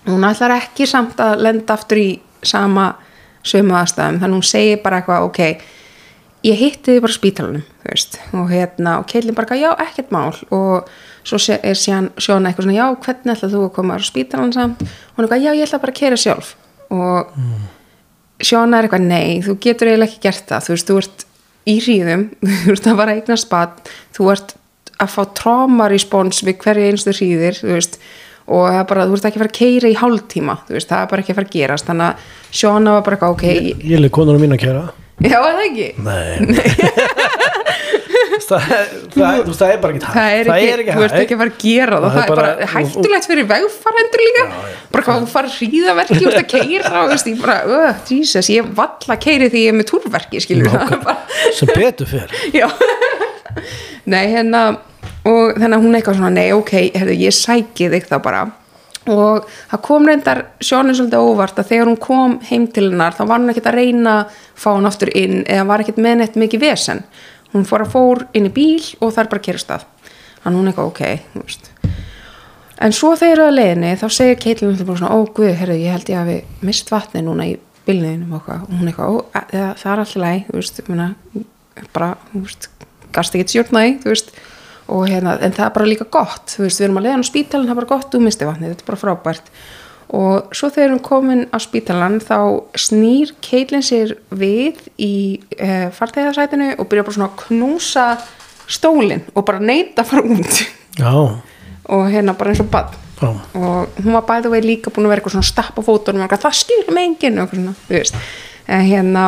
Hún 0.09 0.27
ætlar 0.29 0.57
ekki 0.59 0.89
samt 0.89 1.21
að 1.23 1.45
lenda 1.47 1.77
aftur 1.77 2.03
í 2.03 2.09
sama 2.45 2.91
sömu 3.45 3.77
aðstæðum 3.77 4.21
þannig 4.21 4.41
hún 4.41 4.49
segir 4.49 4.83
bara 4.85 5.01
eitthvað, 5.01 5.29
ok 5.29 5.73
ég 6.45 6.61
hitti 6.61 6.95
þið 6.95 7.03
bara 7.05 7.15
spítalunum 7.15 7.65
og 8.41 8.51
hérna, 8.53 8.99
og 9.01 9.07
Keilin 9.09 9.37
bara, 9.37 9.57
já, 9.57 9.71
ekkert 9.85 10.13
mál. 10.15 10.33
Og 10.53 10.89
svo 11.25 11.39
er 11.55 11.79
Sjóna 11.79 12.51
eitthvað 12.51 12.67
svona, 12.67 12.77
já, 12.77 12.87
hvernig 13.07 13.35
ætlar 13.35 13.53
þú 13.53 13.63
að 13.67 13.75
koma 13.79 13.97
á 13.97 14.01
spítalan 14.05 14.53
samt, 14.55 14.83
hún 14.85 15.25
er 15.25 15.27
eitthvað, 15.27 15.45
já, 15.45 15.53
ég 15.55 15.69
ætla 15.69 15.81
bara 15.83 15.95
að 15.95 16.01
kera 16.01 16.21
sjálf. 16.21 16.55
Og 16.93 17.33
Sjóna 18.45 18.79
er 18.79 18.89
eitthvað, 18.89 19.07
nei, 19.09 19.41
þú 19.45 19.57
getur 19.65 19.93
eiginlega 19.93 20.11
ekki 20.11 20.25
gert 20.27 20.51
það, 20.51 20.67
þú 20.67 20.75
veist, 20.75 20.91
þú 20.91 20.99
ert 21.01 21.27
í 21.71 21.79
hríðum, 21.81 22.29
þú 22.65 22.75
ert 22.77 22.91
að 22.91 23.01
fara 23.01 23.15
að 23.15 23.23
eigna 23.23 23.39
spatt 23.41 23.95
þú 24.17 24.29
ert 24.35 24.55
að 25.03 25.15
fá 25.15 25.23
traumarespons 25.41 26.43
við 26.47 26.59
hverju 26.62 26.91
einstu 26.91 27.15
hríðir 27.17 27.61
veist, 27.67 27.99
og 28.47 28.69
það 28.69 28.81
er 28.81 28.91
bara, 28.91 29.07
þú 29.09 29.17
ert 29.19 29.29
ekki 29.31 29.41
að 29.41 29.45
fara 29.45 29.53
að 29.53 29.61
keira 29.61 29.91
í 29.91 29.97
hálftíma, 30.01 30.59
þú 30.69 30.77
veist, 30.77 30.91
það 30.91 31.01
er 31.01 31.11
bara 31.12 31.25
ekki 31.25 31.35
að 31.35 31.41
fara 31.41 31.51
að 31.51 31.57
gerast 31.59 31.89
þannig 31.91 32.11
að 32.11 32.29
Sjóna 32.55 32.99
var 32.99 33.09
bara 33.09 33.33
ok 33.33 33.49
ég, 33.49 33.83
Ég 33.83 34.05
leik 34.05 34.15
konunum 34.15 34.45
mín 34.45 34.55
að 34.55 34.62
kæra 34.67 34.85
já, 35.23 35.39
er 35.39 35.55
það 35.55 35.65
ekki? 35.69 35.89
Nei. 36.05 36.39
Það, 38.45 38.65
það, 38.67 39.09
þú 39.15 39.23
veist, 39.23 39.61
það 39.61 39.71
er 39.73 39.79
bara 39.81 39.95
ekki 39.95 40.05
hægt. 40.05 40.15
Það 40.15 40.65
er 40.65 40.81
ekki, 40.83 40.95
þú 40.97 41.03
ert 41.05 41.15
ekki 41.21 41.35
að 41.37 41.41
fara 41.41 41.53
að 41.53 41.61
gera 41.65 41.99
það, 41.99 42.05
Það 42.05 42.15
það 42.15 42.25
er 42.25 42.31
bara, 42.33 42.47
bara- 42.49 42.69
hættulegt 42.73 43.29
fyrir 43.31 43.47
vegfarendur 43.51 44.23
líka. 44.25 44.45
Bara 44.95 45.05
hvað 45.07 45.21
þú 45.25 45.29
fara 45.35 45.53
hríðaverki 45.55 46.19
út 46.29 46.39
að 46.41 46.47
keira 46.51 46.93
og 47.03 47.12
veist, 47.12 47.29
ég 47.31 47.39
bara, 47.45 47.57
uh, 47.65 48.03
Jesus, 48.11 48.51
ég 48.53 48.73
valla 48.81 49.17
keiri 49.25 49.49
því 49.53 49.62
ég 49.65 49.73
er 49.73 49.79
með 49.79 49.89
túrverki, 49.93 50.43
skilur 50.45 50.73
það 50.75 51.09
sem 51.61 51.73
betur 51.73 52.11
fyrr 52.11 52.35
Já. 52.61 52.67
Nei, 54.11 54.25
hérna 54.35 54.65
og 55.25 55.55
þannig 55.57 55.79
að 55.79 55.87
hún 55.87 55.97
eitthvað 56.01 56.19
svona, 56.21 56.35
nei, 56.37 56.49
ok 56.57 56.75
herri, 56.99 57.17
ég 57.25 57.35
sæki 57.39 57.89
þig 57.95 58.11
þá 58.11 58.17
bara 58.25 58.45
og 59.11 59.49
það 59.71 59.83
kom 59.85 60.09
reyndar 60.09 60.43
sjónu 60.65 60.95
svolítið 60.97 61.25
óvart 61.29 61.59
að 61.61 61.71
þegar 61.73 61.91
hún 61.91 62.01
kom 62.01 62.39
heim 62.49 62.67
til 62.73 62.89
hennar 62.91 63.17
þá 63.17 63.25
var 63.29 63.43
hún 63.43 63.53
ekkert 63.53 63.71
að 63.73 63.81
reyna 63.81 64.15
að 64.21 64.39
fá 64.55 64.71
hún 64.73 64.89
aftur 64.89 65.13
inn 65.15 65.43
eða 65.45 65.67
var 65.69 65.85
ekkert 65.85 66.01
með 66.01 66.21
neitt 66.21 66.39
mikið 66.41 66.65
vesen. 66.65 67.05
Hún 67.55 67.67
fór 67.69 67.85
að 67.85 67.93
fór 67.93 68.25
inn 68.35 68.49
í 68.49 68.55
bíl 68.55 68.83
og 69.01 69.13
það 69.13 69.25
er 69.25 69.31
bara 69.31 69.43
að. 69.43 69.47
Kera 69.49 69.63
stað 69.63 69.85
þannig 70.45 70.61
hún 70.61 70.71
eitthvað, 70.71 70.91
ok, 70.93 71.03
en 72.85 72.93
svo 72.93 73.15
þegar 73.17 73.39
það 73.39 73.45
er 73.45 73.45
að 73.45 73.59
leiðinni 73.59 73.93
þá 74.01 74.07
segir 74.13 74.41
Caitlin 74.43 74.75
bara 74.81 74.99
svona, 75.01 75.17
ó 75.17 75.19
guð, 75.37 75.53
herri, 75.57 75.79
ég 75.81 75.95
held 75.95 76.11
ég 76.13 76.21
hafi 76.21 76.67
mist 76.67 76.91
vatni 76.93 77.23
núna 77.25 77.47
í 77.49 77.55
bílniðinum 77.87 78.35
og 78.37 78.51
hún 78.69 78.91
eitthvað, 78.91 79.09
ó, 79.09 79.15
að, 79.41 79.55
það, 79.81 79.93
er 79.93 80.03
alltaf 80.03 80.19
læg 80.21 80.41
bara 81.95 82.11
þú 82.31 82.43
veist, 82.45 82.69
gast 83.15 83.37
ekki 83.37 83.55
stjórnaði, 83.55 83.97
þú 84.03 84.13
veist 84.13 84.35
og 84.89 85.07
hérna, 85.09 85.39
en 85.41 85.55
það 85.55 85.66
er 85.68 85.72
bara 85.78 85.89
líka 85.89 86.07
gott 86.12 86.57
þú 86.57 86.66
veist, 86.66 86.80
við 86.80 86.89
erum 86.89 87.01
að 87.01 87.07
leiðan 87.07 87.24
á 87.24 87.30
spítalan, 87.30 87.66
það 87.68 87.74
er 87.74 87.80
bara 87.80 87.93
gott 87.95 88.12
þú 88.12 88.20
misti 88.24 88.49
vatni, 88.49 88.70
þetta 88.72 88.85
er 88.85 88.91
bara 88.91 89.01
frábært. 89.01 89.51
Og 90.14 90.55
svo 90.55 90.68
þegar 90.70 90.93
hún 90.93 91.03
komin 91.03 91.47
á 91.49 91.59
spítalan 91.62 92.18
þá 92.22 92.39
snýr 92.78 93.32
Caitlin 93.43 93.82
sér 93.82 94.12
við 94.30 94.82
í 95.01 95.14
uh, 95.57 95.89
farþegarsætinu 95.97 96.74
og 96.76 96.91
byrja 96.91 97.07
bara 97.07 97.16
svona 97.16 97.30
að 97.32 97.47
knúsa 97.47 98.05
stólinn 98.70 99.24
og 99.32 99.47
bara 99.49 99.62
neita 99.64 100.05
að 100.05 100.12
fara 100.12 100.37
út. 100.37 100.61
Já, 101.01 101.14
og 101.85 102.05
hérna 102.12 102.37
bara 102.39 102.53
eins 102.53 102.62
og 102.62 102.70
bad 102.72 102.95
já, 103.18 103.30
og 103.32 103.99
hún 104.05 104.14
var 104.14 104.28
bæði 104.28 104.53
vegi 104.53 104.68
líka 104.68 104.93
búin 104.93 105.09
að 105.09 105.14
vera 105.14 105.22
eitthvað 105.22 105.37
svona 105.39 105.49
stapp 105.49 105.80
á 105.80 105.82
fótunum 105.85 106.24
og 106.24 106.37
það 106.45 106.61
skilur 106.61 106.95
mig 106.95 107.09
enginn 107.09 107.41
og 107.41 107.49
eitthvað 107.49 107.61
svona, 107.62 107.76
þú 107.89 107.97
veist. 107.97 108.22
En 108.68 108.87
hérna 108.89 109.24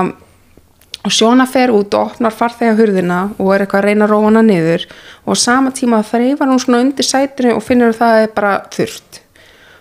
og 1.07 1.14
Sjóna 1.14 1.46
fer 1.46 1.70
út 1.70 1.94
og 1.94 2.11
opnar 2.11 2.34
farþega 2.34 2.74
hurðina 2.80 3.20
og 3.38 3.52
er 3.54 3.62
eitthvað 3.62 3.84
að 3.84 3.86
reyna 3.86 4.09
að 4.09 4.12
róa 4.12 4.24
hana 4.26 4.42
niður. 4.42 4.88
Og 5.26 5.38
sama 5.38 5.70
tíma 5.74 6.02
þreifar 6.07 6.50
hún 6.50 6.62
svona 6.62 6.82
undir 6.82 7.07
sætinu 7.07 7.54
og 7.54 7.62
finnur 7.62 7.94
að 7.94 8.00
það 8.00 8.24
er 8.24 8.34
bara 8.34 8.57
þurft 8.74 9.22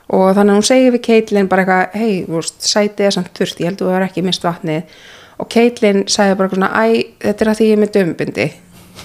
og 0.05 0.35
þannig 0.37 0.53
að 0.53 0.59
hún 0.59 0.67
segir 0.67 0.93
við 0.93 1.03
Caitlin 1.07 1.49
bara 1.49 1.63
eitthvað, 1.63 1.95
hei, 1.97 2.13
þú 2.27 2.37
veist, 2.37 2.59
sætið 2.69 3.07
er 3.07 3.15
samt 3.15 3.31
þurft 3.37 3.61
ég 3.61 3.71
held 3.71 3.79
að 3.79 3.81
þú 3.81 3.91
hefur 3.93 4.05
ekki 4.05 4.23
mist 4.25 4.45
vatnið. 4.45 5.01
Og 5.41 5.49
Caitlin 5.51 6.05
sagði 6.11 6.37
bara 6.39 6.51
svona, 6.53 6.69
æ, 6.77 6.85
þetta 7.25 7.45
er 7.45 7.51
að 7.51 7.59
því 7.59 7.69
ég 7.69 7.75
er 7.75 7.81
með 7.81 7.93
dömbindi 7.95 8.47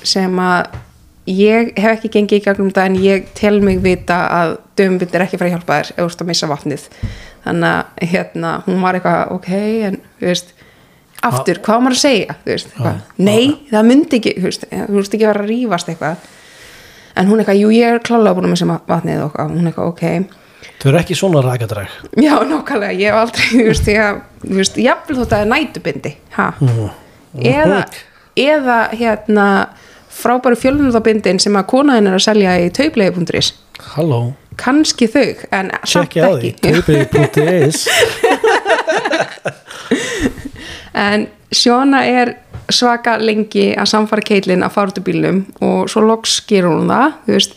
sem 0.06 0.36
að 0.44 0.76
ég 1.30 1.72
hef 1.80 1.96
ekki 1.96 2.12
gengið 2.14 2.40
í 2.40 2.44
gegnum 2.44 2.70
það 2.74 2.90
en 2.90 3.00
ég 3.02 3.32
tel 3.38 3.56
mig 3.64 3.80
vita 3.82 4.20
að 4.36 4.54
dömbindi 4.78 5.16
er 5.16 5.24
ekki 5.24 5.40
fara 5.40 5.50
að 5.50 5.56
hjálpa 5.56 5.80
þér 5.80 5.90
ef 5.90 5.98
þú 5.98 6.06
ert 6.10 6.24
að 6.24 6.30
missa 6.30 6.50
vatnið. 6.50 6.86
Þannig 7.40 7.70
að 7.72 8.08
hérna, 8.12 8.54
hún 8.66 8.84
var 8.84 8.98
eitthvað, 8.98 9.34
ok, 9.38 9.50
en 9.88 10.00
aftur, 11.26 11.56
hvað 11.64 11.76
á 11.76 11.80
maður 11.84 11.96
að 11.96 12.02
segja 12.02 12.32
þú 12.44 12.50
veist, 12.54 12.68
nei, 13.20 13.44
það 13.70 13.88
myndi 13.90 14.14
ekki 14.20 14.32
þú 14.38 14.44
veist, 14.48 14.62
þú 14.70 14.94
ekki 15.04 15.24
að 15.24 15.30
vera 15.32 15.42
að 15.44 15.50
rífast 15.50 15.88
eitthvað. 15.92 16.16
En 17.20 17.24
hún 17.28 17.38
eitthvað, 17.42 17.60
jú 17.60 17.68
ég 17.74 17.86
er 17.96 18.00
klálega 18.06 18.36
búin 18.38 18.48
að 18.48 18.54
missa 18.54 18.78
vatnið 18.88 19.18
og 19.26 19.32
hún 19.40 19.68
eitthvað, 19.68 19.90
ok. 19.90 20.04
Þau 20.80 20.88
eru 20.90 21.00
ekki 21.00 21.14
svona 21.16 21.40
rækadræk 21.44 21.90
já, 22.20 22.34
nákvæmlega, 22.48 22.96
ég 22.96 23.12
hef 23.12 23.18
aldrei 23.20 23.46
þú 23.50 23.64
veist, 23.68 23.86
ég, 23.92 24.00
þú 24.46 24.56
veist, 24.60 24.76
jafnvel 24.80 25.16
þótt 25.18 25.26
að 25.26 25.32
það 25.34 25.44
er 25.44 25.50
nætubindi 25.52 26.12
ha, 26.36 26.46
eða 27.50 27.80
eða 28.40 28.78
hérna 28.96 29.46
frábæru 30.20 30.56
fjölunarðabindin 30.60 31.40
sem 31.42 31.58
að 31.60 31.68
konaðin 31.74 32.10
er 32.10 32.16
að 32.16 32.24
selja 32.24 32.50
í 32.60 32.62
taupleiði.is 32.76 33.48
Halló, 33.94 34.20
kannski 34.60 35.06
þau, 35.12 35.28
en 35.56 35.66
samt 35.88 36.16
ekki. 36.16 36.50
kaupið.is 36.64 37.78
en 40.94 41.28
Sjóna 41.50 42.04
er 42.06 42.36
svaka 42.70 43.16
lengi 43.18 43.72
að 43.74 43.88
samfara 43.90 44.22
Caitlin 44.22 44.62
að 44.62 44.74
fara 44.76 44.92
út 44.92 45.00
úr 45.00 45.06
bílnum 45.08 45.40
og 45.66 45.88
svo 45.90 46.04
loks 46.06 46.36
gerur 46.46 46.76
hún 46.78 46.92
það 46.92 47.16
þú 47.26 47.34
veist, 47.34 47.56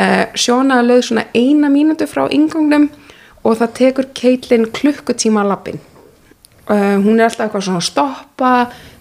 uh, 0.00 0.24
Sjóna 0.34 0.80
lögð 0.84 1.10
svona 1.10 1.26
eina 1.36 1.68
mínútu 1.72 2.08
frá 2.08 2.24
ingangnum 2.32 2.88
og 3.44 3.58
það 3.60 3.76
tekur 3.80 4.10
Caitlin 4.16 4.70
klukkutíma 4.72 5.44
að 5.44 5.52
lappin 5.52 5.82
uh, 6.70 6.96
hún 7.04 7.20
er 7.20 7.28
alltaf 7.28 7.46
eitthvað 7.46 7.66
svona 7.68 7.82
að 7.82 7.90
stoppa 7.90 8.52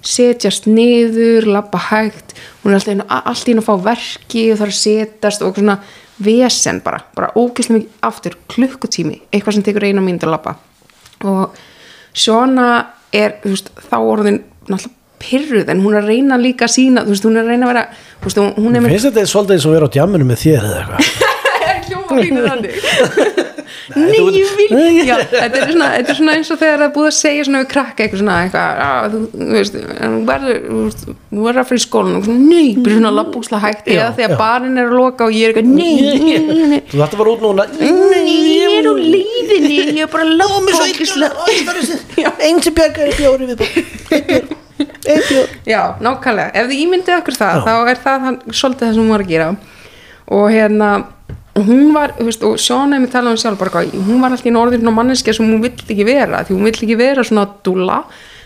setjast 0.05 0.67
niður, 0.69 1.47
lappa 1.49 1.80
hægt. 1.89 2.36
Hún 2.63 2.73
er 2.73 2.80
alltaf 2.80 2.93
einu, 2.93 3.05
allt 3.09 3.47
í 3.47 3.53
einu 3.53 3.63
að 3.63 3.69
fá 3.69 3.86
verki 3.88 4.43
og 4.51 4.59
það 4.59 4.67
er 4.67 4.73
að 4.73 4.82
setjast 4.82 5.45
og 5.45 5.59
svona 5.59 5.78
vesen 6.26 6.82
bara, 6.86 7.01
bara 7.15 7.32
ógeðslega 7.36 7.80
mikið 7.80 8.05
aftur 8.07 8.38
klukkutími, 8.53 9.17
eitthvað 9.34 9.57
sem 9.57 9.65
tekur 9.65 9.88
eina 9.88 10.03
mínútu 10.03 10.30
að 10.30 10.36
lappa 10.38 10.55
og 11.26 11.57
Sjóna 12.15 12.67
er, 13.16 13.38
veist, 13.45 13.72
þá 13.89 13.97
orðin 14.01 14.41
náttúrulega 14.66 15.01
pyrruð 15.26 15.72
en 15.72 15.82
hún 15.82 15.95
er 15.95 16.03
að 16.03 16.11
reyna 16.11 16.38
líka 16.39 16.68
að 16.68 16.76
sína, 16.76 17.05
veist, 17.07 17.26
hún 17.26 17.39
er 17.39 17.45
að 17.45 17.53
reyna 17.53 17.70
að 17.70 17.74
vera 17.74 17.86
veist, 18.26 18.41
hún 18.59 18.76
er 18.76 18.89
finnst 18.89 19.09
þetta 19.09 19.26
svolítið 19.32 19.57
eins 19.57 19.70
og 19.70 19.76
vera 19.78 19.89
á 19.89 19.93
djamminu 19.95 20.28
með 20.28 20.43
þér 20.43 20.70
eða 20.70 20.84
eitthvað. 20.84 21.34
Hljóma 21.86 22.22
línu 22.22 22.45
þannig? 22.45 23.43
Nei, 23.95 24.18
ég 24.34 24.53
vil 24.57 25.05
Já, 25.05 25.18
þetta 25.30 25.59
er, 25.59 25.70
svona, 25.70 25.88
þetta 25.93 26.11
er 26.11 26.18
svona 26.18 26.36
eins 26.39 26.49
og 26.49 26.57
þegar 26.57 26.80
það 26.80 26.86
er 26.86 26.93
búið 26.95 27.07
að 27.09 27.16
segja 27.20 27.45
svona 27.45 27.59
við 27.61 27.68
krakka 27.74 28.03
eitthvað 28.05 28.22
svona 28.22 28.38
eitthvað, 28.45 28.80
að, 28.86 29.16
þú, 29.16 29.47
veist, 29.53 29.76
þú 31.36 31.45
verður 31.45 31.61
að 31.61 31.70
fyrir 31.70 31.84
skólan 31.84 32.18
og 32.18 32.24
svona, 32.26 32.47
nei, 32.49 32.70
byrja 32.80 32.97
svona 32.97 33.11
labbúksla 33.20 33.61
hægt 33.61 33.91
eða 33.93 34.07
þegar 34.18 34.39
barinn 34.41 34.82
er 34.82 34.89
að 34.89 34.97
loka 34.97 35.28
og 35.28 35.38
ég 35.38 35.43
er 35.45 35.49
eitthvað, 35.53 35.70
nei 35.78 36.82
þú 36.89 37.01
þetta 37.03 37.22
var 37.22 37.32
út 37.34 37.45
núna. 37.45 37.68
Ég 37.78 38.54
er 38.80 38.89
á 38.89 38.93
leiðinni, 38.99 39.80
ég 39.95 40.03
er 40.05 40.11
bara 40.11 40.28
labbúksla 40.28 41.32
einn 42.45 42.61
sem 42.65 42.76
bjargar 42.76 43.09
er 43.09 43.17
bjóri 43.17 43.49
við 43.49 43.63
bjór. 43.63 45.49
Já, 45.67 45.82
nákvæmlega, 46.03 46.51
ef 46.51 46.69
þið 46.69 46.80
ímyndið 46.84 47.17
okkur 47.21 47.38
það 47.39 47.59
Já. 47.59 47.65
þá 47.65 47.73
er 47.91 47.99
það 48.05 48.23
hann, 48.28 48.39
svolítið 48.51 48.88
það 48.88 48.95
sem 48.95 49.03
hún 49.03 49.13
var 49.13 49.23
að 49.23 49.34
gera. 49.34 49.49
Og 50.36 50.47
hérna 50.51 50.89
hún 51.55 51.93
var, 51.95 52.15
þú 52.17 52.28
veist, 52.28 52.43
og 52.43 52.59
Sjóna 52.59 52.99
með 52.99 53.13
tala 53.13 53.32
um 53.32 53.39
sjálf 53.39 53.59
bara 53.61 53.86
hún 53.93 54.19
var 54.23 54.34
alltaf 54.34 54.49
í 54.49 54.53
norðin 54.53 54.84
svona 54.84 54.95
manneskja 54.97 55.36
sem 55.38 55.47
hún 55.47 55.63
vill 55.63 55.76
ekki 55.76 56.07
vera, 56.07 56.43
því 56.43 56.57
hún 56.57 56.67
vill 56.67 56.76
ekki 56.76 56.97
vera 56.99 57.23
svona 57.23 57.45
dúlla 57.63 58.01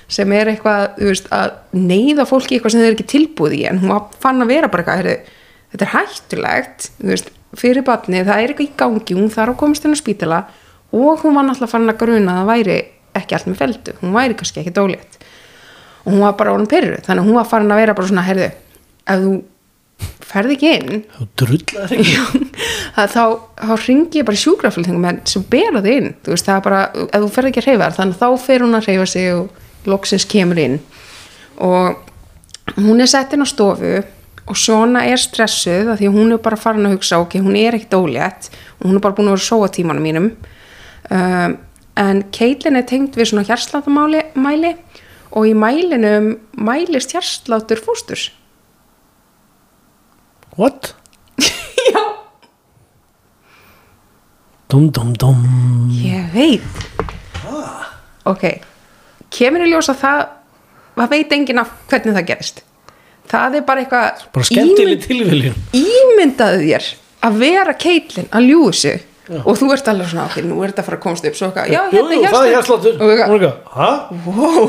sem 0.10 0.32
er 0.34 0.52
eitthvað, 0.52 0.86
þú 0.98 1.10
veist, 1.10 1.32
að 1.34 1.56
neyða 1.78 2.26
fólki 2.30 2.58
eitthvað 2.58 2.74
sem 2.74 2.84
þeir 2.84 2.90
eru 2.92 2.98
ekki 2.98 3.10
tilbúið 3.14 3.58
í, 3.58 3.64
en 3.70 3.82
hún 3.82 4.06
fann 4.22 4.42
að 4.46 4.54
vera 4.54 4.70
bara 4.70 4.86
eitthvað, 4.86 5.34
þetta 5.74 5.88
er 5.88 5.94
hættulegt 5.96 6.90
þú 7.00 7.12
veist, 7.14 7.34
fyrir 7.58 7.86
batni, 7.86 8.24
það 8.26 8.44
er 8.44 8.54
eitthvað 8.54 8.68
í 8.68 8.74
gangi 8.78 9.18
hún 9.18 9.32
þarf 9.34 9.56
að 9.56 9.60
komast 9.62 9.86
inn 9.86 9.96
á 9.96 10.00
spítala 10.00 10.40
og 10.94 11.24
hún 11.24 11.38
var 11.38 11.48
náttúrulega 11.48 11.72
fann 11.72 11.90
að 11.90 12.02
gruna 12.02 12.34
að 12.34 12.42
það 12.42 12.52
væri 12.54 12.80
ekki 13.20 13.38
allt 13.38 13.50
með 13.50 13.62
feldu, 13.64 13.96
hún 14.02 14.16
væri 14.16 14.38
kannski 14.38 14.62
ekki 14.62 14.76
dólétt 14.76 15.22
og 16.04 16.12
hún 16.12 16.24
var 16.24 16.36
bara 16.40 16.54
orðin 16.56 16.70
pyrru 16.70 17.00
þannig 17.06 17.24
að 17.24 17.30
hún 17.30 17.40
var 17.40 17.50
farin 17.50 17.74
að 17.74 17.82
vera 17.82 17.96
bara 17.98 18.12
svona 18.12 18.28
herðu, 18.28 18.52
ef 19.10 19.24
þú 19.24 19.34
ferð 20.30 20.54
ekki 20.56 20.70
inn 20.78 21.02
þú 21.16 21.28
drullar 21.42 21.96
ekki. 21.96 22.44
Það, 22.96 23.14
þá, 23.14 23.24
þá 23.64 23.74
ringi 23.86 24.20
ég 24.20 24.28
bara 24.28 24.42
sjúkraflutningum 24.44 25.08
en 25.10 25.20
sem 25.30 25.44
bera 25.52 25.82
þig 25.86 25.98
inn. 26.02 26.14
Þú 26.26 26.34
veist, 26.34 26.48
það 26.48 26.58
er 26.58 26.64
bara, 26.66 26.80
ef 27.06 27.24
þú 27.24 27.30
ferð 27.36 27.50
ekki 27.50 27.62
að 27.62 27.68
hreyfa 27.68 27.86
þar 27.86 27.98
þannig 27.98 28.16
að 28.16 28.22
þá 28.22 28.46
fer 28.46 28.66
hún 28.66 28.78
að 28.78 28.88
hreyfa 28.88 29.08
sig 29.14 29.28
og 29.34 29.90
loksins 29.90 30.26
kemur 30.30 30.62
inn. 30.62 30.78
Og 31.64 32.80
hún 32.80 33.04
er 33.04 33.12
sett 33.12 33.36
inn 33.36 33.46
á 33.46 33.48
stofu 33.50 33.94
og 34.50 34.58
svona 34.58 35.04
er 35.06 35.22
stressuð 35.22 35.92
af 35.94 36.00
því 36.00 36.10
að 36.10 36.16
hún 36.18 36.34
er 36.34 36.42
bara 36.42 36.58
farin 36.58 36.88
að 36.90 36.98
hugsa 36.98 37.20
ok, 37.22 37.38
hún 37.46 37.58
er 37.60 37.78
ekkert 37.78 38.00
ólétt 38.00 38.50
og 38.80 38.88
hún 38.88 38.98
er 38.98 39.04
bara 39.04 39.16
búin 39.18 39.30
að 39.30 39.36
vera 39.36 39.44
að 39.44 39.50
sóa 39.50 39.70
tímanum 39.74 40.06
mínum. 40.06 40.30
Um, 41.14 41.58
en 42.00 42.22
Caitlin 42.34 42.80
er 42.80 42.88
tengd 42.90 43.18
við 43.20 43.30
svona 43.30 43.46
hjarsláttamæli 43.46 44.24
mæli, 44.40 44.74
og 45.38 45.46
í 45.46 45.54
mælinum 45.54 46.32
mælist 46.58 47.14
hjarsláttur 47.14 47.82
fósturs. 47.86 48.30
What? 50.58 50.96
já, 51.94 52.02
dum 54.74 54.90
dum 54.92 55.14
dum. 55.14 55.46
Ég 55.94 56.34
veit. 56.34 57.06
Ok. 58.26 58.50
Kemur 59.30 59.62
í 59.62 59.70
ljós 59.70 59.92
að 59.94 60.02
það 60.02 60.26
það 61.00 61.14
veit 61.14 61.38
enginn 61.38 61.62
af 61.62 61.78
hvernig 61.88 62.18
það 62.18 62.28
gerist 62.34 62.66
það 63.30 63.60
er 63.60 63.68
bara 63.68 63.84
eitthvað 63.84 64.26
bara 64.36 64.50
skemmtileg 64.50 65.06
tilviljun. 65.06 65.60
ímyndaðu 65.78 66.66
þér 66.66 66.90
að 67.28 67.40
vera 67.44 67.76
Caitlin 67.86 68.30
að 68.32 68.50
ljúu 68.50 68.74
sig. 68.76 69.06
Og 69.46 69.54
þú 69.60 69.68
ert 69.76 69.90
alveg 69.92 70.08
svona, 70.10 70.24
ok, 70.26 70.40
nú 70.42 70.56
er 70.66 70.72
þetta 70.72 70.82
að 70.82 70.88
fara 70.88 70.98
að 70.98 71.04
komast 71.04 71.26
upp 71.30 71.36
svo 71.38 71.50
eitthvað, 71.52 71.68
já, 71.70 71.82
hérna 71.92 72.32
það 72.34 72.46
er 72.48 72.54
hjarsláttur 72.56 72.96
og 72.98 73.12
er 73.14 73.20
eitthvað, 73.28 73.60
hæ? 73.78 73.90
wow 74.26 74.64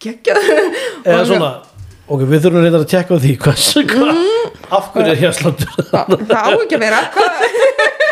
geggjað 0.00 0.38
eða 1.04 1.24
svona 1.28 1.50
ok, 2.08 2.24
við 2.24 2.46
þurfum 2.46 2.64
reyndar 2.64 2.84
að 2.86 2.88
tjekka 2.94 3.12
á 3.12 3.18
því 3.20 3.34
hvað, 3.44 3.56
hvað 3.90 4.22
af 4.78 4.88
hverju 4.94 5.12
er 5.12 5.20
hjarsláttur 5.20 5.70
það 5.90 6.16
á 6.32 6.50
ekki 6.54 6.78
að 6.78 6.84
vera. 6.86 7.02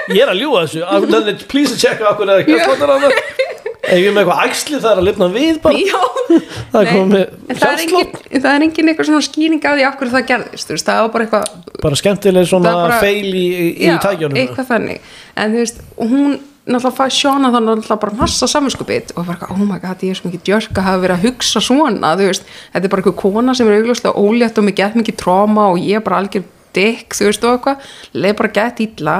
Hvað 0.08 0.16
ég 0.16 0.22
er 0.24 0.30
að 0.32 0.38
ljúga 0.40 0.62
þessu, 0.64 1.48
please 1.50 1.74
að 1.74 1.80
tjekka 1.82 2.12
af 2.12 2.20
hverju 2.20 2.32
er 2.36 2.68
það 2.84 3.47
ef 3.88 4.02
ég 4.02 4.12
með 4.14 4.22
eitthvað 4.22 4.42
æxli 4.48 4.80
það 4.82 4.90
er 4.90 5.00
að 5.00 5.06
lifna 5.08 5.28
við 5.34 5.60
bara. 5.64 5.80
Já, 5.80 6.02
það 6.72 6.80
er 6.82 6.90
komið 6.92 7.24
en 7.24 7.58
það 7.62 7.72
er 7.72 7.82
engin, 7.84 8.12
það 8.34 8.50
er 8.52 8.66
engin 8.66 8.92
eitthvað 8.92 9.08
svona 9.10 9.26
skýring 9.28 9.64
á 9.64 9.72
því 9.72 9.88
hverju 9.88 10.14
það 10.14 10.28
gerðist, 10.32 10.68
þú 10.68 10.76
veist, 10.76 10.90
það 10.90 11.00
var 11.04 11.10
bara 11.14 11.26
eitthvað 11.26 11.80
bara 11.86 11.98
skemmtileg 12.02 12.50
svona 12.50 12.74
bara- 12.76 13.00
feil 13.02 13.32
í, 13.32 13.46
í, 13.48 13.88
já, 13.88 13.96
tækjunum. 14.04 14.38
eitthvað 14.42 14.70
þannig. 14.72 15.10
En 15.38 15.54
þú 15.54 15.64
veist, 15.64 15.82
hún 16.02 16.38
náttúrulega 16.68 16.98
fæ 16.98 17.16
sjóna 17.16 17.50
þannig 17.54 17.78
náttúrulega 17.78 18.00
bara 18.04 18.18
massa 18.18 18.48
saminskupið 18.50 19.14
og 19.16 19.26
bara, 19.30 19.48
oh 19.54 19.62
my 19.64 19.78
god, 19.80 20.04
ég 20.04 20.12
er 20.12 20.18
svo 20.20 20.28
mikið 20.28 20.44
djörk 20.44 20.76
að 20.76 20.88
hafa 20.90 21.02
verið 21.06 21.16
að 21.16 21.26
hugsa 21.28 21.62
svona, 21.64 22.12
þú 22.18 22.28
veist. 22.28 22.48
Þetta 22.74 22.84
er 22.84 22.92
bara 22.92 23.04
eitthvað 23.04 23.20
kona 23.22 23.54
sem 23.56 23.70
er 23.70 23.78
augljóslega 23.78 24.20
ólétt 24.20 24.60
og 24.60 24.66
með 24.68 24.80
gett 24.82 24.98
mikið 25.00 25.18
tróma 25.22 25.70
og 25.72 25.80
ég 25.80 25.96
er 25.96 26.04
bara 26.04 26.20
algjör 26.20 26.44
dykk, 26.76 27.16
þú 27.16 27.30
veist, 27.30 27.46
og 27.48 27.56
eitthvað, 27.56 27.92
leið 28.12 28.36
bara 28.42 28.52
gett 28.58 28.82
illa 28.84 29.16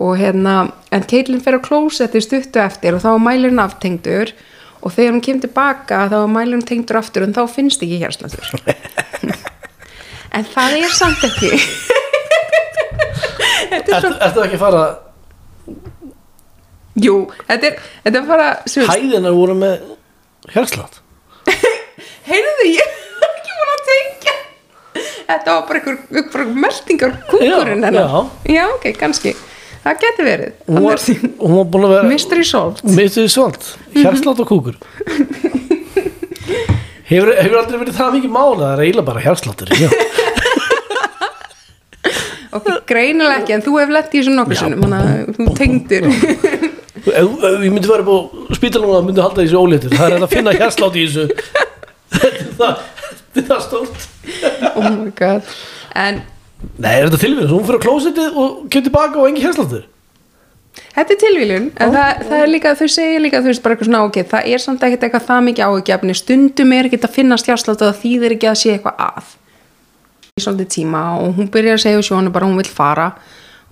og 0.00 0.16
hérna 0.16 0.54
en 0.94 1.04
Caitlin 1.04 1.42
fer 1.44 1.58
á 1.58 1.60
klósetti 1.60 2.22
stuttu 2.24 2.62
eftir 2.62 2.96
og 2.96 3.02
þá 3.04 3.10
er 3.12 3.26
mælirinn 3.26 3.60
aftengdur. 3.62 4.32
Og 4.80 4.94
þegar 4.94 5.12
hún 5.12 5.20
kemur 5.24 5.44
tilbaka 5.44 6.06
þá 6.08 6.16
er 6.22 6.30
mælirinn 6.32 6.64
tengdur 6.64 7.00
aftur 7.02 7.26
en 7.26 7.36
þá 7.36 7.42
finnst 7.52 7.82
ekki 7.84 7.98
hérslandur 8.00 8.46
en 10.36 10.46
það 10.48 10.76
er 10.78 10.94
samt 10.96 11.26
ekki. 11.28 11.52
Þetta 13.70 13.92
er 13.92 13.96
Ertu 13.98 14.08
ertu 14.24 14.42
ekki 14.46 14.58
fara 14.58 14.82
Jú, 17.00 17.14
þetta 17.46 17.68
er, 17.68 17.76
þetta 18.04 18.18
er 18.18 18.24
bara 18.26 18.46
sem 18.66 18.82
veist, 18.82 18.96
hæðina 18.98 19.30
voru 19.36 19.54
með 19.56 19.84
hjarslátt 20.50 20.98
heyrðu 22.30 22.66
ég 22.66 22.96
var 23.20 23.36
ekki 23.36 23.54
búin 23.54 23.70
að 23.70 23.84
tengja. 23.90 24.34
Þetta 25.30 25.54
var 25.54 25.62
bara 25.68 25.78
einhver, 25.80 26.00
einhver 26.10 26.50
meldingar 26.64 27.14
kúkurinn 27.28 27.86
hennar 27.86 28.00
já. 28.00 28.18
já, 28.56 28.64
ok, 28.74 28.90
kannski 28.98 29.36
það 29.84 29.94
geti 30.04 30.22
verið. 30.26 30.50
Hún 30.68 30.82
var, 30.86 30.98
hún 31.40 31.54
var 31.56 31.66
búin 31.72 31.86
að 31.88 31.94
vera 31.96 32.10
mystery 32.10 32.44
solved 32.46 32.78
Mystery 32.96 33.30
Salt, 33.32 33.62
hjarslátt 33.96 34.42
og 34.44 34.48
kúkur. 34.50 34.76
Hefur, 37.10 37.28
hefur 37.34 37.58
aldrei 37.58 37.78
verið 37.80 37.96
það 37.96 38.14
mikið 38.18 38.32
mála 38.34 38.62
það 38.62 38.72
er 38.72 38.80
eiginlega 38.84 39.08
bara 39.08 39.24
hjarsláttur 39.24 39.68
ok, 42.56 42.66
greinilega 42.86 43.38
ekki, 43.40 43.52
en 43.56 43.64
þú 43.66 43.72
hefur 43.80 43.94
lett 43.96 44.14
í 44.14 44.16
þessu 44.20 44.32
nokkuð 44.36 44.58
sinnum 44.62 44.82
þú 47.04 47.06
ef 47.06 47.62
ég 47.64 47.72
myndi 47.72 47.88
vera 47.88 48.04
á 48.04 48.18
spítalum 48.56 48.92
og 48.94 49.04
myndi 49.06 49.22
halda 49.22 49.44
þessu 49.44 49.60
óléttur. 49.60 49.94
Það 49.96 50.16
er 50.16 50.24
að 50.24 50.34
finna 50.34 50.54
hjarslátt 50.56 50.98
í 50.98 51.06
þessu. 51.06 51.24
Þetta 52.20 52.68
er 53.38 53.44
það 53.48 53.60
stórt. 53.66 53.98
Oh 54.74 54.88
my 54.88 55.12
god. 55.16 55.42
En 55.96 56.14
nei, 56.80 56.92
er 56.96 57.08
þetta 57.08 57.22
tilvíðan, 57.24 57.50
hún 57.54 57.64
fyrir 57.68 57.80
á 57.80 57.84
klósettið 57.86 58.36
og 58.36 58.60
kemur 58.68 58.86
tilbaka 58.88 59.20
og 59.22 59.30
engi 59.30 59.44
hjarsláttur 59.46 59.88
Þetta 60.90 61.14
er 61.14 61.18
tilvílun, 61.20 61.66
en 61.82 61.92
það, 61.94 62.20
það 62.28 62.42
er 62.44 62.50
líka, 62.50 62.72
þau 62.78 62.88
segja 62.94 63.20
líka, 63.22 63.40
þú 63.42 63.50
veist, 63.50 63.62
bara 63.62 63.74
eitthvað 63.74 63.88
svona, 63.88 64.00
ok, 64.06 64.18
það 64.30 64.48
er 64.54 64.62
samt 64.62 64.84
ekkert 64.86 65.04
eitthvað 65.06 65.26
það 65.26 65.44
mikið 65.46 65.64
áhugjefni, 65.66 66.16
stundum 66.18 66.74
er 66.76 66.88
ekkert 66.88 67.06
að 67.06 67.14
finnast 67.16 67.48
hjárslátt 67.50 67.82
og 67.82 67.90
það 67.90 68.00
þýðir 68.02 68.34
ekki 68.36 68.48
að 68.50 68.58
sé 68.60 68.74
eitthvað 68.74 69.02
að. 69.06 69.32
Í 70.30 70.44
svolítið 70.44 70.70
tíma 70.74 71.02
og 71.20 71.38
hún 71.38 71.50
byrjar 71.54 71.78
að 71.78 71.84
segja 71.84 72.04
sjónu 72.06 72.32
bara 72.34 72.48
hún 72.48 72.58
vill 72.58 72.70
fara 72.70 73.08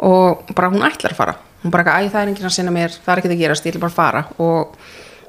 og 0.08 0.50
bara 0.54 0.70
hún 0.74 0.86
ætlar 0.86 1.14
að 1.14 1.20
fara. 1.20 1.36
Hún 1.62 1.74
bara 1.74 1.84
eitthvað, 1.86 2.08
æ, 2.08 2.12
það 2.14 2.22
er 2.22 2.32
enginn 2.32 2.50
að 2.50 2.56
sinna 2.56 2.74
mér, 2.74 2.98
það 2.98 3.14
er 3.14 3.22
ekkert 3.22 3.36
að 3.36 3.42
gerast, 3.44 3.68
ég 3.68 3.76
vil 3.76 3.84
bara 3.86 3.98
fara. 3.98 4.24
Og 4.42 4.78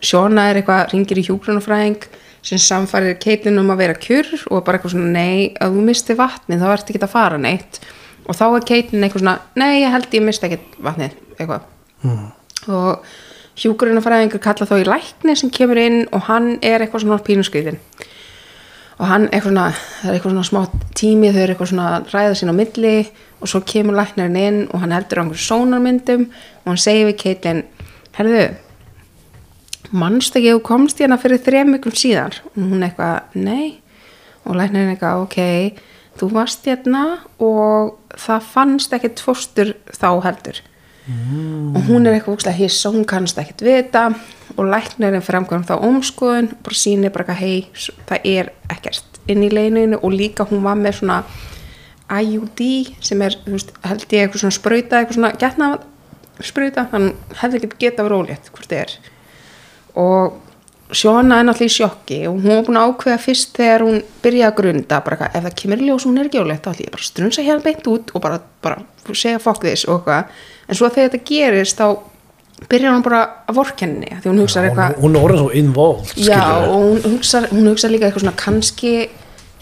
sjóna 0.10 0.50
er 0.50 0.62
eitthvað, 0.62 0.86
ringir 0.94 1.22
í 1.22 1.26
hjúgrunafræðing 1.30 2.10
sem 2.46 2.62
samfærir 2.62 3.18
Caitlin 3.22 3.60
um 3.62 3.72
að 3.74 3.82
vera 3.84 3.96
kjur 4.00 4.30
og 4.50 4.64
bara 4.66 4.80
eitthvað 4.80 4.96
svona, 4.96 5.14
nei, 5.16 5.50
að 5.60 5.78
þú 5.78 5.88
misti 5.90 6.16
vatnið, 6.20 6.62
þá 6.62 6.74
ert 6.74 6.92
ekki 6.94 7.02
að 7.04 7.16
fara 7.16 7.40
neitt. 7.42 7.82
Og 8.30 8.38
þá 8.38 8.46
er 8.48 8.68
Caitlin 8.70 9.08
eitthvað 9.08 9.26
svona, 9.26 9.40
nei, 9.60 9.72
ég 9.82 9.96
held 9.96 10.14
ég 10.16 10.26
misti 10.26 10.48
ekkert 10.48 10.78
vatnið, 10.86 11.18
eitthvað. 11.38 11.68
Og 12.70 13.10
hjúgrunafræðingur 13.60 14.42
kalla 14.44 14.68
þá 14.68 14.78
í 14.80 14.88
lækni 14.88 15.36
sem 15.38 15.52
kemur 15.52 15.80
inn 15.82 16.06
og 16.16 16.28
hann 16.30 16.54
er 16.66 16.84
eitthvað 16.84 17.04
svona 17.04 17.20
pínuskriðin 17.26 17.80
og 19.00 19.08
hann 19.08 19.28
eitthvað 19.30 19.50
svona, 19.50 19.66
það 19.74 20.10
er 20.10 20.16
eitthvað 20.18 20.34
svona 20.36 20.48
smá 20.50 20.62
tími 21.00 21.32
þau 21.34 21.42
eru 21.42 21.54
eitthvað 21.56 21.72
svona 21.72 21.90
að 21.98 22.14
ræða 22.14 22.38
sín 22.40 22.52
á 22.52 22.56
milli 22.56 22.96
og 23.40 23.52
svo 23.52 23.62
kemur 23.68 23.98
læknarinn 24.00 24.40
inn 24.40 24.62
og 24.72 24.84
hann 24.84 24.96
heldur 24.96 25.20
á 25.20 25.24
einhverjum 25.24 25.46
sónarmyndum 25.48 26.26
og 26.30 26.72
hann 26.72 26.82
segir 26.84 27.08
við 27.10 27.20
Caitlin, 27.24 27.64
herðu 28.16 28.44
mannst 29.92 30.36
ekki 30.38 30.56
þú 30.56 30.64
komst 30.66 31.00
hérna 31.02 31.18
fyrir 31.22 31.42
þrem 31.44 31.78
ykkur 31.80 31.98
síðan 31.98 32.36
og 32.54 32.66
hún 32.74 32.86
eitthvað, 32.86 33.38
nei. 33.40 33.80
Og 34.48 34.58
læknarinn 34.58 34.94
eitthvað, 34.96 35.24
ok 35.26 35.40
þú 36.20 36.32
varst 36.34 36.68
hérna 36.68 37.04
og 37.42 37.96
það 38.20 38.50
fannst 38.54 38.96
ekkert 38.96 39.22
fóstur 39.24 39.76
þá 39.96 40.10
heldur. 40.26 40.60
Og 41.10 41.88
hún 41.88 42.06
er 42.06 42.18
eitthvað 42.18 42.36
úkslega 42.36 42.60
hiss 42.60 42.86
og 42.86 42.98
hún 42.98 43.08
kannast 43.10 43.40
ekkert 43.42 43.64
við 43.66 43.80
þetta. 43.80 44.04
Og 44.58 44.68
læknirinn 44.70 45.26
framkvæm 45.26 45.66
þá 45.66 45.78
ómskoðun 45.86 46.52
bara 46.66 46.78
sýnir 46.78 47.14
bara 47.14 47.26
eitthvað 47.26 47.42
hei 47.42 47.94
það 48.10 48.28
er 48.30 48.52
ekkert 48.70 49.22
inn 49.30 49.46
í 49.46 49.52
leininu 49.54 50.00
og 50.02 50.14
líka 50.14 50.46
hún 50.50 50.66
var 50.66 50.78
með 50.78 51.00
svona 51.00 51.22
IUD 52.10 52.62
sem 53.06 53.22
er 53.22 53.38
veist, 53.46 53.72
held 53.86 54.06
ég 54.10 54.26
eitthvað 54.26 54.44
svona 54.44 54.58
sprauta 54.58 55.00
eitthvað 55.00 55.20
svona 55.20 55.32
getna 55.42 55.70
sprauta 56.46 56.88
þannig 56.90 57.36
hefði 57.42 57.62
ekki 57.62 57.82
geta 57.86 58.06
verið 58.06 58.24
ólétt 58.24 58.50
hvort 58.54 58.72
þið 58.72 58.82
er 58.82 58.96
og 59.96 60.38
Sjóna 60.90 61.38
er 61.38 61.46
náttúrulega 61.46 61.70
í 61.70 61.74
sjokki. 61.76 62.16
Og 62.26 62.40
hún 62.42 62.50
var 62.50 62.64
búin 62.66 62.78
að 62.80 62.88
ákveða 62.90 63.18
fyrst 63.22 63.52
þegar 63.60 63.84
hún 63.86 64.00
byrjaði 64.24 64.48
að 64.48 64.56
grunda 64.58 65.02
bara 65.06 65.18
eitthvað, 65.18 65.36
ef 65.38 65.44
það 65.46 65.58
kemur 65.62 65.84
ljós 65.86 66.06
og 66.06 66.10
hún 66.10 66.18
er 66.18 66.30
ekki 66.30 66.40
ólétt 66.42 66.64
þá 66.64 66.70
ætlum 66.72 66.88
ég 66.88 66.94
bara 66.96 67.04
að 67.04 67.10
strunsa 67.10 67.46
hérna 67.46 67.66
beint 67.68 67.90
út 67.92 68.14
og 68.16 68.24
bara, 68.24 68.40
bara 68.66 68.80
segja 69.14 69.42
fokk 69.44 69.68
þess 69.68 69.86
og 69.86 70.00
eitthvað. 70.00 70.40
En 70.66 70.80
svo 70.80 70.90
þegar 70.90 71.12
þetta 71.12 71.30
gerist 71.30 71.78
þá 71.78 71.88
byrjar 72.68 72.96
hún 72.96 73.06
bara 73.06 73.22
að 73.48 73.60
vorkenni 73.60 74.10
því 74.10 74.32
hún 74.32 74.42
hugsa 74.44 74.60
hún, 74.60 74.68
eitthvað 74.68 74.98
hún 75.00 75.16
er 75.16 75.26
orðin 75.28 75.42
svo 75.44 75.52
involved 75.62 76.18
já 76.20 76.42
og 76.58 76.74
hún 76.76 77.06
hugsa, 77.06 77.44
hún 77.54 77.70
hugsa 77.72 77.92
líka 77.92 78.10
eitthvað 78.10 78.26
svona 78.26 78.40
kannski 78.40 78.94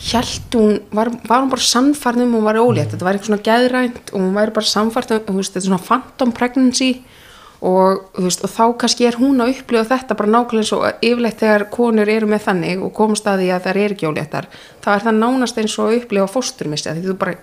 held 0.07 0.57
hún, 0.57 0.79
var, 0.93 1.11
var 1.27 1.43
hún 1.43 1.51
bara 1.51 1.67
sannfarn 1.67 2.23
um 2.25 2.33
hún 2.37 2.47
var 2.47 2.57
ólétt, 2.61 2.93
þetta 2.93 3.05
var 3.05 3.17
eitthvað 3.17 3.31
svona 3.31 3.45
geðrænt 3.45 4.13
og 4.13 4.19
hún 4.21 4.33
væri 4.37 4.55
bara 4.55 4.71
sannfarn 4.71 5.13
um, 5.17 5.23
þú 5.27 5.37
veist, 5.37 5.59
er 7.57 7.67
og, 7.67 8.03
veist, 8.17 8.43
og 8.45 8.51
þá 8.53 8.63
kannski 8.83 9.07
er 9.07 9.17
hún 9.17 9.41
að 9.41 9.55
upplifa 9.55 9.87
þetta 9.89 10.17
bara 10.17 10.33
nákvæmlega 10.33 10.63
eins 10.63 10.73
og 10.75 11.05
yfirleitt 11.05 11.39
þegar 11.41 11.67
konur 11.73 12.09
eru 12.09 12.29
með 12.29 12.43
þannig 12.45 12.83
og 12.85 12.93
komast 12.93 13.27
að 13.27 13.41
því 13.41 13.51
að 13.55 13.63
þær 13.65 13.79
eru 13.83 13.97
ekki 13.97 14.09
óléttar 14.09 14.49
þá 14.83 14.89
er 14.93 15.05
það 15.07 15.21
nánast 15.23 15.61
eins 15.61 15.77
og 15.79 15.89
að 15.89 15.99
upplifa 16.01 16.27
fósturmissi 16.35 16.93
því 16.93 17.05
þú 17.07 17.15
bara, 17.23 17.37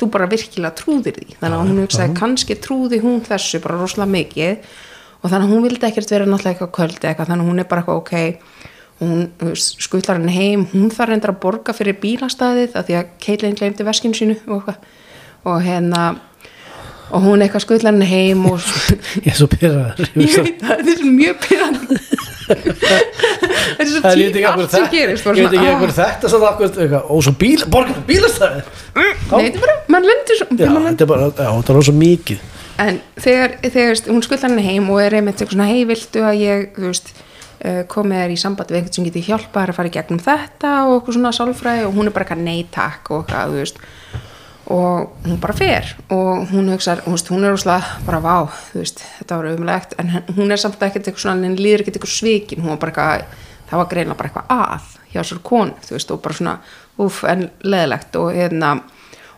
þú 0.00 0.10
bara 0.14 0.28
virkilega 0.30 0.76
trúðir 0.78 1.18
því. 1.18 1.36
Þannig 1.42 1.58
að 1.58 1.66
hún 1.66 1.82
hugsaði 1.82 2.16
kannski 2.16 2.56
trúði 2.64 3.02
hún 3.04 3.20
þessu 3.28 3.60
bara 3.64 3.80
rosalega 3.82 4.14
mikið 4.14 4.72
og 5.18 5.30
þannig 5.32 5.44
að 5.44 5.52
hún 5.52 5.66
vildi 5.66 5.88
ekkert 5.88 6.14
vera 6.14 6.28
náttúrulega 6.28 6.54
eitthvað 6.54 6.74
kvöldi 6.78 7.10
eitthvað 7.10 7.32
þannig 7.32 7.44
að 7.44 7.50
hún 7.52 7.62
er 7.62 7.68
bara 7.68 7.82
eitthvað 7.82 8.00
ok 8.02 8.66
hún 8.98 9.54
skutlar 9.58 10.18
henni 10.18 10.34
heim 10.34 10.64
hún 10.72 10.90
þarf 10.94 11.12
reyndar 11.12 11.34
að 11.34 11.42
borga 11.42 11.74
fyrir 11.74 11.98
bílastæðið 12.02 12.78
af 12.78 12.86
því 12.86 12.96
að 12.98 13.12
Caitlin 13.22 13.58
glemdi 13.58 13.86
veskinu 13.86 14.18
sínu 14.18 14.38
og, 14.54 14.72
og 15.46 15.60
hérna 15.62 16.04
og 17.08 17.24
hún 17.24 17.44
eitthvað 17.44 17.64
skutlar 17.64 17.94
henni 17.94 18.08
heim 18.08 18.46
og 18.50 18.60
ég 19.24 19.32
er 19.32 19.38
svo 19.38 19.48
pyrraður 19.52 20.10
þetta 20.14 20.78
er 20.78 20.98
svo 20.98 21.12
mjög 21.12 21.40
pyrrandi 21.46 22.00
þetta 22.48 23.82
er 23.82 23.90
svo 23.90 24.02
hverju 24.04 24.44
allt 24.50 24.74
sem 24.74 24.86
gerist 24.92 25.26
ég 25.28 25.38
veit 25.38 25.56
ekki 25.58 25.70
ekkur 25.72 25.94
þetta 25.96 26.32
svo 26.32 26.40
eitthvað, 26.48 27.10
og 27.12 27.24
svo 27.24 27.34
bíl, 27.38 27.58
borgar 27.70 28.02
bílastæði. 28.08 28.62
Nei, 28.96 29.10
þetta 29.28 29.44
er 29.44 29.62
bara, 29.64 29.76
mann 29.94 30.08
lendur 30.08 30.40
svo 30.40 30.48
þetta 30.52 31.04
er 31.04 31.10
bara, 31.10 31.28
já, 31.30 31.48
þetta 31.48 31.74
er 31.74 31.78
rosa 31.78 31.94
mikið. 31.96 32.44
En 32.78 33.00
þegar, 33.18 33.56
þegar 33.64 34.02
hún 34.06 34.24
skullar 34.24 34.44
henni 34.46 34.66
heim 34.68 34.90
og 34.94 35.00
er 35.02 35.18
einmitt 35.18 35.40
eitthvað 35.40 35.56
svona, 35.56 35.70
hei, 35.70 35.84
viltu 35.88 36.24
að 36.24 36.42
ég 36.44 36.66
þú 36.76 36.86
veist, 36.86 37.12
uh, 37.58 37.80
komið 37.90 38.24
er 38.24 38.34
í 38.34 38.40
samband 38.40 38.72
við 38.72 38.80
einhvern 38.80 38.98
sem 38.98 39.08
getur 39.08 39.26
hjálpað 39.28 39.72
að 39.72 39.78
fara 39.80 39.90
í 39.90 39.94
gegnum 39.96 40.22
þetta 40.22 40.74
og 40.86 40.98
eitthvað 40.98 41.18
svona 41.18 41.34
sálfræði? 41.36 41.86
Og 41.88 41.96
hún 41.98 42.10
er 42.10 42.14
bara 42.14 42.28
eitthvað 42.28 42.44
nei 42.46 42.60
takk 42.74 43.10
og 43.10 43.24
eitthvað, 43.24 43.54
þú 43.54 43.64
veist 43.64 43.82
og 44.68 45.12
hún 45.24 45.38
bara 45.40 45.54
fer. 45.56 45.94
Og 46.12 46.48
hún 46.52 46.68
veist, 46.70 47.30
hún 47.32 47.44
er 47.44 47.54
úrslega 47.56 47.98
bara 48.06 48.20
vá, 48.20 48.36
þú 48.72 48.82
veist, 48.82 49.00
þetta 49.18 49.38
var 49.40 49.50
umlegt 49.54 49.94
en 49.98 50.10
hún 50.36 50.52
er 50.52 50.60
samt 50.60 50.82
ekkert 50.82 51.08
eitthvað 51.08 51.24
svona, 51.24 51.42
henni 51.46 51.62
líður 51.62 51.84
ekkert 51.86 51.96
eitthvað 52.00 52.14
svikin, 52.18 52.60
hún 52.64 52.74
var 52.76 52.82
bara 52.82 52.92
eitthvað 52.92 53.46
það 53.70 53.78
var 53.82 53.88
greinlega 53.92 54.18
bara 54.18 54.28
eitthvað 54.28 54.52
að 54.54 54.92
hjá 55.12 55.22
sér 55.28 55.40
konu, 55.44 55.74
þú 55.88 55.96
veist, 55.96 56.10
og 56.14 56.20
bara 56.24 56.36
svona 56.38 56.54
úf, 56.98 57.22
en 57.28 57.46
leðilegt 57.64 58.16
og 58.20 58.30
hérna 58.36 58.74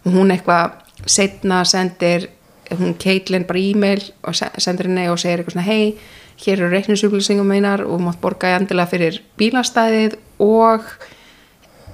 og 0.05 0.12
hún 0.14 0.31
eitthvað 0.35 0.76
setna 1.07 1.62
sendir 1.68 2.28
hún 2.70 2.95
Caitlin 3.03 3.45
bara 3.49 3.59
e-mail 3.59 4.03
og 4.22 4.35
se- 4.39 4.51
sendir 4.62 4.87
henni 4.87 5.09
og 5.11 5.18
segir 5.18 5.41
eitthvað 5.43 5.57
svona 5.57 5.66
hei, 5.66 5.97
hér 6.45 6.59
eru 6.62 6.68
reiknisupplýsingum 6.74 7.47
meinar 7.51 7.83
og 7.87 7.97
þú 7.99 8.05
mátt 8.07 8.20
borga 8.22 8.53
endilega 8.59 8.91
fyrir 8.93 9.18
bílastæðið 9.39 10.14
og 10.47 10.87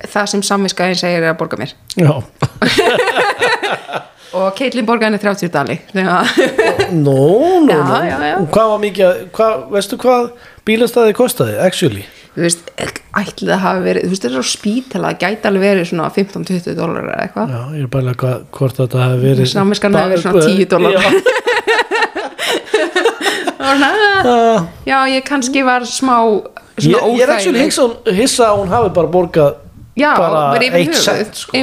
það 0.05 0.27
sem 0.33 0.43
samviskaðin 0.51 0.99
segir 1.01 1.23
er 1.25 1.31
að 1.33 1.39
borga 1.41 1.57
mér. 1.61 1.71
Já, 1.97 2.13
og 4.37 4.53
Caitlin 4.59 4.85
borgaði 4.89 5.09
henni 5.13 5.21
30 5.23 5.49
dali. 5.55 5.77
Að 5.97 6.27
nú, 6.93 7.17
nú, 7.65 7.73
Já, 7.73 8.05
já, 8.05 8.37
hvað 8.53 8.67
var 8.75 8.81
mikið, 8.85 9.05
að- 9.09 9.25
hvað, 9.39 9.53
veistu 9.73 9.97
hvað 10.03 10.23
bílastæði 10.69 11.13
kostaði, 11.17 11.55
actually? 11.65 12.05
þú 12.37 12.41
veist, 12.45 12.67
ætlið 13.17 13.49
að 13.55 13.61
hafa 13.63 13.81
verið 13.81 14.03
þú 14.05 14.11
veist, 14.13 14.21
þetta 14.27 14.37
er 14.37 14.45
á 14.45 14.47
spítala, 14.51 15.09
gæti 15.17 15.49
alveg 15.49 15.63
verið 15.65 15.87
svona 15.89 16.11
15-20 16.13 16.75
dólar 16.77 17.07
eða 17.09 17.17
eitthvað. 17.25 17.49
Já, 17.55 17.63
ég 17.79 17.85
er 17.87 17.91
bara 17.95 18.13
að 18.13 18.19
hvað, 18.21 18.37
hvort 18.59 18.77
þetta 18.83 18.99
hefði 19.07 19.25
verið 19.31 19.49
Samviskan 19.55 19.97
hefði 19.97 20.13
verið 20.13 20.25
svona 20.27 20.45
10 20.45 20.69
dólarar. 20.75 21.01
og 23.57 23.73
svona, 23.81 24.69
Já, 24.87 24.99
ég 25.15 25.25
kannski 25.27 25.65
var 25.65 25.81
smá 25.89 26.19
ég, 26.85 27.01
ég 27.17 27.25
er 27.25 27.33
hissa, 27.57 27.89
hissa 28.13 28.45
að 28.51 28.59
hún 28.61 28.69
hafi 28.75 28.91
bara 29.01 29.09
borgað 29.17 29.57
já, 29.97 30.13
bara 30.21 30.61
eitt 30.61 31.01
cent, 31.01 31.43
sko. 31.43 31.57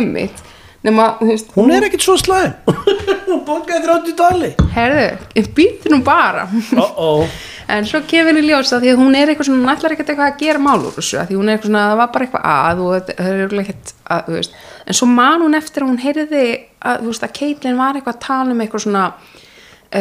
Hún 1.55 1.71
er 1.71 1.85
ekkert 1.87 2.03
svo 2.03 2.17
slæm. 2.19 2.57
Hún 3.29 3.45
borgaði 3.47 3.85
30 3.87 4.17
dali 4.19 4.49
herðu, 4.73 5.47
býttu 5.55 5.91
nú 5.93 6.01
bara. 6.03 6.47
Ó, 6.75 6.83
ó 6.83 7.09
en 7.71 7.85
svo 7.87 8.01
kemur 8.07 8.33
henni 8.33 8.43
ljós 8.45 8.73
að 8.75 8.83
því 8.83 8.91
að 8.93 9.01
hún 9.01 9.17
er 9.17 9.31
eitthvað 9.31 9.47
svona 9.49 9.69
nætlar 9.69 9.95
ekkert 9.95 10.09
eitthvað 10.11 10.31
að 10.31 10.41
gera 10.41 10.61
mál 10.61 10.81
úr 10.83 10.95
þessu 10.97 11.21
því 11.29 11.37
hún 11.39 11.49
er 11.49 11.55
eitthvað 11.55 11.69
svona, 11.69 11.83
það 11.89 12.01
var 12.01 12.09
bara 12.15 12.27
eitthvað 12.27 12.47
að 12.51 12.81
og 12.83 12.89
það 13.07 13.29
er 13.29 13.55
ekkert 13.63 13.93
að, 14.03 14.25
þú 14.25 14.35
veist. 14.37 14.57
En 14.83 14.97
svo 14.99 15.07
man 15.11 15.45
hún 15.45 15.59
eftir 15.59 15.85
að 15.85 15.91
hún 15.91 16.01
heyrði 16.03 16.43
að, 16.83 16.97
þú 17.05 17.13
veist, 17.13 17.27
að 17.27 17.35
Caitlin 17.39 17.79
var 17.79 17.99
eitthvað 17.99 18.17
að 18.17 18.25
tala 18.27 18.55
um 18.55 18.65
eitthvað 18.65 18.85
svona 18.85 19.05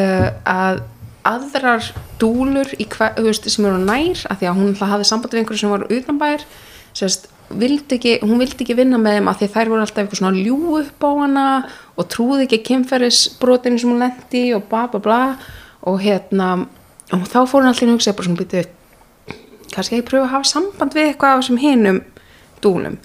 uh, 0.01 0.29
að 0.57 0.83
aðrar 1.33 1.89
dúlur 2.19 2.75
í 2.83 2.89
hver, 2.91 3.15
veist, 3.23 3.47
sem 3.53 3.69
eru 3.69 3.79
nær 3.79 4.25
að 4.27 4.43
því 4.43 4.51
að 4.51 4.59
hún 4.59 4.77
hafði 4.83 5.09
samband 5.09 5.37
við 5.37 5.45
einhverju 5.45 5.63
sem 5.63 5.75
var 5.75 5.87
utanbær 5.87 6.47
sérst, 6.99 7.29
vildi 7.59 7.97
ekki, 7.99 8.13
hún 8.25 8.41
vildi 8.41 8.65
ekki 8.65 8.77
vinna 8.79 9.01
með 9.01 9.19
þeim 9.19 9.31
að 9.31 9.41
því 9.41 9.49
þær 9.55 9.71
voru 9.73 9.85
alltaf 9.85 10.03
eitthvað 10.03 10.21
svona 10.21 10.43
ljú 10.43 10.77
upp 10.79 11.05
á 11.07 11.11
hana 11.19 11.47
og 11.97 12.09
trúði 12.13 12.47
ekki 12.47 12.61
kynferðisbrotinu 12.69 13.81
sem 13.81 13.93
hún 13.93 14.03
lendi 14.03 14.45
og 14.57 14.65
bla 14.71 14.87
bla 14.93 15.03
bla. 15.03 15.21
Og 15.89 16.01
hérna 16.05 16.49
og 17.13 17.27
þá 17.29 17.39
fór 17.51 17.63
hún 17.63 17.73
allir 17.73 17.91
að 17.91 17.95
hugsa 17.97 18.17
bara 18.17 18.29
svona 18.29 18.41
býtu 18.41 18.65
kannski 19.73 19.97
að 19.97 20.01
ég 20.01 20.09
pröfa 20.09 20.27
að 20.27 20.35
hafa 20.37 20.51
samband 20.53 20.97
við 20.97 21.11
eitthvað 21.11 21.39
þessum 21.41 21.61
hinum 21.63 22.01
dúlum 22.65 22.99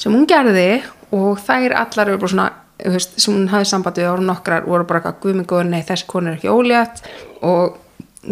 sem 0.00 0.14
hún 0.14 0.28
gerði. 0.30 0.82
Og 1.14 1.38
þær 1.38 1.76
allar 1.78 2.10
eru 2.10 2.20
bara 2.22 2.32
svona 2.32 2.50
sem 2.98 3.34
hún 3.34 3.48
hafði 3.52 3.70
samband 3.70 4.00
við 4.00 4.10
ára 4.10 4.26
nokkrar 4.32 4.66
voru 4.66 4.86
bara 4.88 5.00
eitthvað 5.00 5.20
guðmingur, 5.22 5.66
nei 5.68 5.84
þessi 5.86 6.08
konu 6.10 6.32
er 6.32 6.38
ekki 6.40 6.50
ólétt. 6.50 7.04
Og 7.46 7.78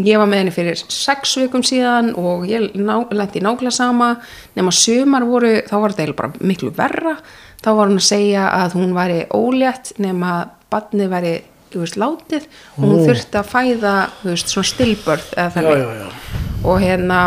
ég 0.01 0.21
var 0.21 0.29
með 0.31 0.43
henni 0.43 0.55
fyrir 0.55 0.83
sex 0.83 1.37
vikum 1.41 1.65
síðan 1.67 2.13
og 2.19 2.47
ég 2.51 2.73
lendi 2.75 3.43
nákvæmlega 3.45 3.75
sama. 3.77 4.15
Nema 4.57 4.75
sumar 4.75 5.27
voru, 5.29 5.55
þá 5.69 5.77
var 5.85 5.97
þetta 5.97 6.19
bara 6.19 6.33
miklu 6.41 6.73
verra, 6.77 7.17
þá 7.63 7.71
var 7.79 7.91
hún 7.91 8.01
að 8.01 8.09
segja 8.09 8.49
að 8.57 8.79
hún 8.81 8.95
væri 8.97 9.25
ólétt 9.37 9.95
nema 10.03 10.37
badnið 10.73 11.13
væri 11.13 11.35
þú 11.73 11.85
veist, 11.85 11.97
látið 12.01 12.49
og 12.77 12.83
hún 12.85 13.05
þurfti 13.07 13.39
að 13.41 13.49
fæða 13.49 13.97
þú 14.21 14.33
veist, 14.35 14.53
svona 14.53 14.71
stillbörð 14.73 15.31
eða 15.37 15.47
Já, 15.49 15.55
þannig. 15.57 15.85
Já, 15.85 16.03
já 16.03 16.43
og 16.63 16.79
hérna 16.79 17.21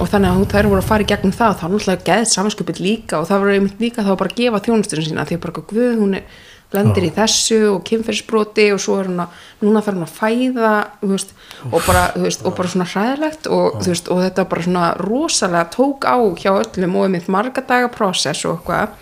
og 0.00 0.08
þannig 0.10 0.32
að 0.32 0.46
þær 0.52 0.68
voru 0.70 0.82
að 0.82 0.88
fara 0.88 1.04
í 1.04 1.08
gegnum 1.08 1.34
það 1.36 1.58
þá 1.60 1.64
náttúrulega 1.66 2.06
geðið 2.08 2.30
samanskupið 2.32 2.80
líka 2.82 3.20
og 3.20 3.28
það 3.28 3.42
var 3.42 3.52
einmitt 3.54 3.82
líka 3.82 4.04
þá 4.04 4.12
bara 4.20 4.32
að 4.32 4.40
gefa 4.40 4.60
þjónusturinn 4.66 5.06
sína 5.08 5.26
því 5.28 5.36
að 5.38 5.42
bara 5.44 5.64
guð, 5.70 5.92
hún 6.00 6.16
er, 6.18 6.40
lendir 6.76 7.06
í 7.06 7.12
þessu 7.14 7.58
og 7.70 7.80
kynferðisbroti 7.88 8.66
og 8.74 8.80
svo 8.82 8.98
er 9.00 9.10
hún 9.10 9.22
að 9.24 9.38
núna 9.62 9.82
þarf 9.84 9.98
hún 9.98 10.06
að 10.06 10.16
fæða 10.16 10.72
veist, 11.04 11.32
og, 11.68 11.78
bara, 11.86 12.04
veist, 12.18 12.44
og 12.46 12.56
bara 12.58 12.72
svona 12.72 12.88
hræðilegt 12.90 13.48
og, 13.52 13.80
veist, 13.86 14.10
og 14.12 14.22
þetta 14.24 14.46
bara 14.50 14.66
svona 14.66 14.90
rosalega 15.00 15.64
tók 15.74 16.06
á 16.08 16.16
hjá 16.40 16.52
öllum 16.54 16.98
og 16.98 17.08
einmitt 17.08 17.30
marga 17.32 17.64
daga 17.68 17.90
prosess 17.92 18.46
og 18.48 18.58
eitthvað. 18.58 18.94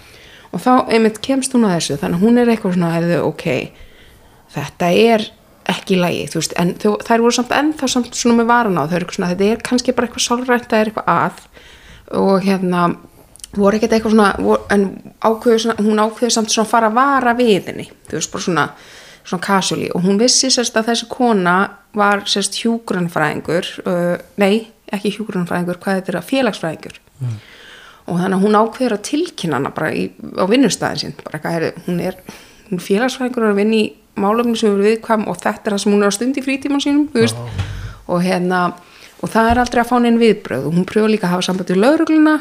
Og 0.50 0.62
þá 0.64 0.72
einmitt 0.90 1.20
kemst 1.22 1.54
hún 1.54 1.68
að 1.68 1.76
þessu 1.78 2.00
þannig 2.00 2.18
að 2.18 2.26
hún 2.26 2.40
er 2.42 2.50
eitthvað 2.50 2.76
svona 2.76 2.94
hefðu, 2.96 3.20
ok, 3.28 3.46
þetta 4.56 4.94
er 4.98 5.28
ekki 5.70 5.94
í 5.94 6.00
lagi, 6.00 6.22
þú 6.32 6.40
veist, 6.40 6.54
en 6.58 6.72
þau, 6.80 6.94
þær 7.06 7.22
voru 7.22 7.36
samt 7.36 7.52
ennþá 7.54 7.88
samt 7.92 8.16
svona 8.18 8.40
með 8.40 8.48
varan 8.50 8.80
á, 8.80 8.82
þau 8.82 8.96
eru 8.96 9.04
eitthvað 9.04 9.18
svona, 9.20 9.34
þetta 9.34 9.50
er 9.50 9.60
kannski 9.68 9.94
bara 9.94 10.08
eitthvað 10.08 10.24
sálrænt, 10.24 10.66
það 10.70 10.80
er 10.80 10.90
eitthvað 10.90 11.12
að 11.14 11.44
og 12.10 12.42
hérna 12.42 12.88
voru 13.56 13.78
ekkert 13.78 13.96
eitthvað 13.96 14.14
svona, 14.14 14.30
voru, 14.38 14.64
en 14.70 14.88
ákveðu 15.26 15.76
hún 15.82 16.02
ákveðu 16.02 16.32
samt 16.36 16.52
svona 16.52 16.68
að 16.68 16.72
fara 16.72 16.90
að 16.90 16.98
vara 17.00 17.36
við 17.38 17.70
henni, 17.70 17.86
þú 18.08 18.18
veist, 18.18 18.32
bara 18.32 18.46
svona 18.46 18.66
svona 19.30 19.44
casually. 19.44 19.90
Og 19.94 20.04
hún 20.04 20.18
vissi 20.20 20.50
sérst 20.50 20.76
að 20.78 20.90
þessi 20.90 21.08
kona 21.10 21.56
var 21.96 22.24
sérst 22.30 22.56
hjúgrunfræðingur 22.62 23.68
uh, 23.84 24.16
nei, 24.40 24.70
ekki 24.90 25.12
hjúgrunfræðingur 25.16 25.80
hvað 25.82 26.00
þetta 26.00 26.12
er 26.12 26.20
að 26.20 26.28
félagsfræðingur 26.30 27.00
og 28.10 28.18
þannig 28.18 28.36
að 28.36 28.44
hún 28.44 28.58
ákveður 28.58 28.94
að 28.96 29.02
tilkynna 29.06 29.58
hana 29.58 29.72
bara 29.74 29.90
í, 29.94 30.06
á 30.34 30.44
vinnustæðin 30.50 31.02
sín 31.02 31.16
bara 31.20 31.38
eitthvað, 31.38 31.56
heyrðu, 31.56 31.82
hún 31.86 32.00
er 32.08 32.16
hún 32.70 32.82
félagsfræðingur 32.82 33.44
og 33.44 33.50
er 33.50 33.54
að 33.54 33.60
vinna 33.60 33.76
í 33.78 33.84
málefni 34.20 34.56
sem 34.58 34.72
eru 34.72 34.86
viðkvæm 34.86 35.26
og 35.30 35.38
þetta 35.38 35.68
er 35.68 35.76
það 35.76 35.82
sem 35.84 35.94
hún 35.94 36.02
er 36.02 36.10
að 36.10 36.16
stund 36.16 36.40
í 36.40 36.44
frítíman 36.46 36.82
sínum 36.82 37.04
veist, 37.14 37.38
og 38.10 38.24
hérna 38.24 38.62
og 39.20 39.30
það 39.30 39.50
er 39.52 39.62
aldrei 39.62 39.82
að 39.82 39.90
fá 39.90 39.96
neinn 40.00 40.18
viðbröð 40.20 40.66
og 40.66 40.76
hún 40.78 40.88
pröfa 40.88 41.12
líka 41.12 41.28
að 41.28 41.36
hafa 41.36 41.46
samband 41.50 41.70
við 41.70 41.82
laurugluna 41.84 42.36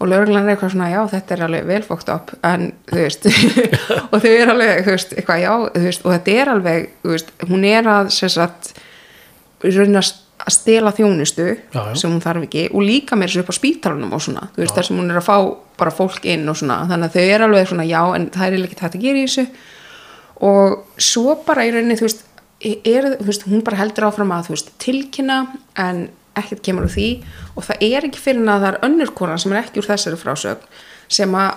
og 0.00 0.08
laurugluna 0.08 0.40
er 0.46 0.54
eitthvað 0.54 0.72
svona, 0.74 0.88
já 0.92 1.00
þetta 1.12 1.34
er 1.36 1.42
alveg 1.46 1.68
velfókt 1.68 2.10
upp 2.14 2.32
en 2.48 2.70
þú 2.88 3.02
veist 3.02 3.26
og 4.12 4.16
þau 4.22 4.30
er 4.32 4.52
alveg, 4.54 4.82
þú 4.86 4.94
veist, 4.94 5.14
eitthvað 5.16 5.42
já 5.42 5.52
veist, 5.84 6.06
og 6.06 6.14
þetta 6.14 6.36
er 6.40 6.52
alveg, 6.54 6.86
þú 7.02 7.14
veist, 7.14 7.32
hún 7.50 7.66
er 7.68 7.90
að 7.92 8.12
sem 8.16 8.32
sagt 8.32 8.72
raunin 9.60 10.00
að 10.00 10.12
stela 10.48 10.88
þjónustu 10.96 11.44
Já, 11.52 11.80
já. 11.90 11.94
sem 12.00 12.08
hún 12.08 12.22
þarf 12.24 12.46
ekki 12.46 12.62
og 12.72 12.84
líka 12.86 13.18
mér 13.18 13.28
svo 13.28 13.42
upp 13.44 13.52
á 13.52 13.60
spítalunum 13.60 14.14
og 14.16 14.22
svona, 14.24 14.46
þú 14.54 14.62
veist, 14.64 14.76
þar 14.78 14.88
sem 14.88 15.02
hún 15.02 15.12
er 15.12 15.20
að 15.20 15.26
fá 15.28 15.36
bara 15.82 15.92
fólk 15.92 16.24
inn 16.32 16.48
og 16.48 16.56
svona, 16.56 16.78
þannig 16.88 17.10
að 17.10 17.18
þau 17.18 17.34
er 17.34 17.44
alveg 17.44 17.68
svona 17.68 17.86
já, 17.88 18.00
en 18.16 18.30
það 18.32 18.46
er 18.46 18.64
ekki 18.64 18.80
hægt 18.80 18.96
að 18.96 19.04
gera 19.04 19.20
í 19.20 19.26
þessu 19.28 19.44
og 20.48 21.02
svo 21.10 21.36
bara 21.44 21.66
í 21.68 21.74
rauninni, 21.74 21.98
þú 22.00 22.06
veist, 22.08 22.24
er, 22.64 23.10
þú 23.20 23.28
veist 23.28 23.44
hún 23.50 23.66
bara 23.66 23.82
heldur 23.82 24.08
áfram 24.08 24.32
að, 24.32 24.48
þú 24.48 24.56
veist, 24.56 24.72
tilkynna 24.80 25.38
en 25.84 26.06
ekkert 26.38 26.62
kemur 26.66 26.86
úr 26.86 26.94
því 26.94 27.08
og 27.54 27.66
það 27.66 27.84
er 27.88 28.06
ekki 28.08 28.22
fyrir 28.22 28.42
en 28.44 28.52
að 28.52 28.66
það 28.66 28.70
er 28.72 28.86
önnur 28.90 29.14
kona 29.18 29.38
sem 29.40 29.54
er 29.54 29.62
ekki 29.64 29.82
úr 29.82 29.90
þessari 29.90 30.20
frásögn 30.20 30.70
sem 31.10 31.34
að 31.34 31.50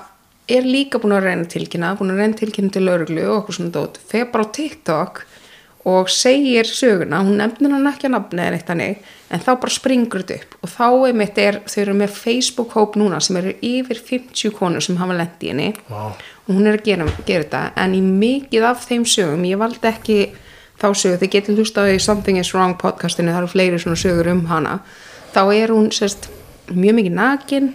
er 0.53 0.65
líka 0.67 0.99
búin 0.99 1.15
að 1.15 1.29
reyna 1.29 1.45
tilkynna 1.51 1.93
búin 1.99 2.11
að 2.13 2.23
reyna 2.23 2.39
tilkynna 2.39 2.73
til 2.73 2.83
lauruglu 2.87 3.27
og 3.29 3.37
okkur 3.41 3.59
svona 3.59 3.75
dót, 3.77 4.01
fer 4.09 4.27
bara 4.33 4.47
á 4.47 4.53
TikTok 4.55 5.23
og 5.83 6.09
segir 6.09 6.63
söguna, 6.63 7.19
hún 7.23 7.39
nefnir 7.41 7.73
hann 7.73 7.87
ekki 7.89 8.07
að 8.07 8.13
nafni 8.15 8.39
eða 8.39 8.51
neitt 8.55 8.69
hannig, 8.71 9.09
en 9.27 9.41
þá 9.43 9.49
bara 9.59 9.73
springur 9.75 10.23
þetta 10.23 10.37
upp. 10.39 10.53
Og 10.63 10.71
þá 10.71 10.85
einmitt 11.09 11.41
er, 11.43 11.57
þau 11.67 11.79
eru 11.83 11.95
með 11.99 12.13
Facebook-hóp 12.15 12.95
núna 13.01 13.19
sem 13.23 13.39
eru 13.41 13.51
yfir 13.59 13.99
50 13.99 14.55
konur 14.55 14.85
sem 14.85 14.99
hafa 15.01 15.17
lent 15.19 15.43
í 15.43 15.51
henni. 15.51 15.73
Vá. 15.89 16.15
og 16.43 16.55
hún 16.55 16.67
er 16.67 16.79
að 16.79 16.87
gera, 16.87 17.07
gera 17.27 17.43
þetta. 17.43 17.63
En 17.83 17.95
í 17.95 18.01
mikið 18.03 18.67
af 18.67 18.87
þeim 18.87 19.03
sögum, 19.07 19.43
ég 19.47 19.59
valdi 19.59 19.91
ekki 19.91 20.17
þá 20.83 20.89
sögu, 20.99 21.19
þið 21.21 21.31
getur 21.37 21.59
hlusta 21.61 21.85
á 21.87 21.91
í 21.91 22.01
Something 22.01 22.41
is 22.41 22.51
Wrong 22.55 22.75
podcastinu, 22.79 23.31
það 23.31 23.43
eru 23.45 23.53
fleiri 23.53 23.79
svona 23.79 23.99
sögur 23.99 24.31
um 24.33 24.43
hana, 24.51 24.79
þá 25.31 25.41
er 25.55 25.73
hún 25.73 25.87
sérst, 25.95 26.27
mjög 26.73 26.99
mikið 26.99 27.17
nakin 27.17 27.71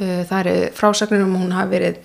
uh, 0.00 0.22
það 0.28 0.40
eru 0.40 0.56
frásagnir 0.76 1.24
um 1.26 1.36
hún 1.38 1.54
hafi 1.56 1.74
verið 1.76 2.00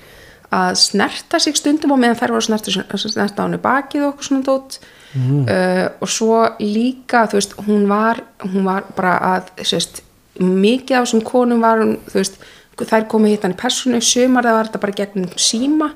að 0.55 0.75
snerta 0.79 1.39
sig 1.41 1.57
stundum 1.57 1.95
og 1.95 1.99
meðan 2.01 2.19
þær 2.19 2.33
voru 2.35 2.43
að 2.43 2.47
snerta, 2.49 2.99
snerta 3.01 3.43
á 3.43 3.45
henni 3.45 3.59
bakið 3.63 4.05
og 4.05 4.13
okkur 4.13 4.27
svona 4.29 4.45
dót. 4.45 4.77
Uh, 5.15 5.87
og 6.03 6.11
svo 6.11 6.41
líka 6.59 7.23
þú 7.31 7.39
veist, 7.39 7.55
hún 7.65 7.85
var, 7.87 8.19
hún 8.43 8.67
var 8.67 8.87
bara 8.97 9.15
að 9.31 9.53
sérst, 9.63 10.01
mikið 10.39 10.97
af 10.97 11.05
þessum 11.05 11.23
konum 11.23 11.63
var 11.63 11.79
hún, 11.79 11.95
þú 12.09 12.19
veist, 12.19 12.35
þær 12.81 13.07
komið 13.11 13.35
hitt 13.35 13.47
hann 13.47 13.55
í 13.55 13.59
personu, 13.61 14.01
sumar 14.03 14.43
það 14.43 14.57
var 14.57 14.69
þetta 14.69 14.81
bara 14.83 14.97
gegnum 14.99 15.29
síma, 15.39 15.89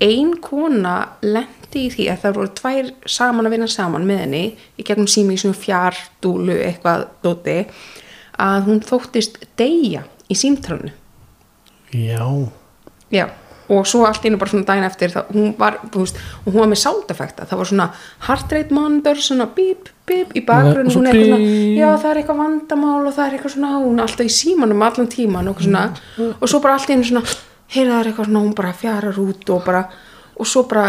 ein 0.00 0.36
kona 0.42 0.94
lendi 1.22 1.86
í 1.86 1.90
því 1.92 2.06
að 2.12 2.22
það 2.24 2.38
voru 2.38 2.54
tvær 2.60 2.92
saman 3.16 3.48
að 3.48 3.54
vinna 3.56 3.68
saman 3.70 4.06
með 4.08 4.22
henni 4.24 4.44
í 4.80 4.86
gegnum 4.86 5.10
síma 5.10 5.36
í 5.36 5.42
svona 5.42 5.58
fjardúlu 5.60 6.56
eitthvað 6.64 7.04
dóti, 7.24 7.58
að 8.40 8.70
hún 8.70 8.80
þóttist 8.86 9.38
deyja 9.60 10.06
í 10.30 10.38
símtrönu 10.38 10.94
Já, 11.90 12.22
Já, 13.10 13.24
og 13.70 13.86
svo 13.86 14.04
allt 14.06 14.24
einu 14.24 14.38
bara 14.38 14.52
svona 14.52 14.66
daginn 14.68 14.86
eftir 14.86 15.12
það, 15.14 15.30
hún 15.34 15.52
var, 15.58 15.76
þú 15.90 16.04
veist, 16.04 16.20
og 16.44 16.52
hún 16.52 16.62
var 16.62 16.70
með 16.70 16.80
sound 16.84 17.12
effekta 17.12 17.46
það 17.50 17.60
var 17.60 17.70
svona 17.70 17.88
heart 18.28 18.54
rate 18.56 18.74
monitor 18.74 19.20
svona 19.20 19.48
bíp, 19.56 19.90
bíp 20.08 20.32
í 20.38 20.44
bakgrunn 20.46 20.90
hún 20.94 21.10
er 21.10 21.18
eitthvað 21.18 21.44
svona, 21.44 21.76
já 21.76 21.88
það 21.90 22.10
er 22.10 22.22
eitthvað 22.22 22.42
vandamál 22.44 23.04
og 23.04 23.14
það 23.18 23.26
er 23.26 23.36
eitthvað 23.36 23.54
svona, 23.58 23.76
hún 23.84 24.00
er 24.00 24.06
alltaf 24.06 24.26
í 24.26 24.34
símanum 24.38 24.84
allan 24.86 25.12
tíman 25.12 25.52
og, 25.52 25.62
svona, 25.66 25.86
og 26.32 26.50
svo 26.50 26.62
bara 26.64 26.78
allt 26.78 26.94
einu 26.94 27.06
svona 27.10 27.24
heyrða 27.74 27.94
það 27.94 28.00
er 28.00 28.10
eitthvað 28.10 28.28
svona, 28.30 28.42
hún 28.44 28.56
bara 28.58 28.74
fjarar 28.76 29.22
út 29.22 29.54
og 29.54 29.62
bara, 29.66 29.84
og 30.36 30.50
svo 30.50 30.64
bara 30.70 30.88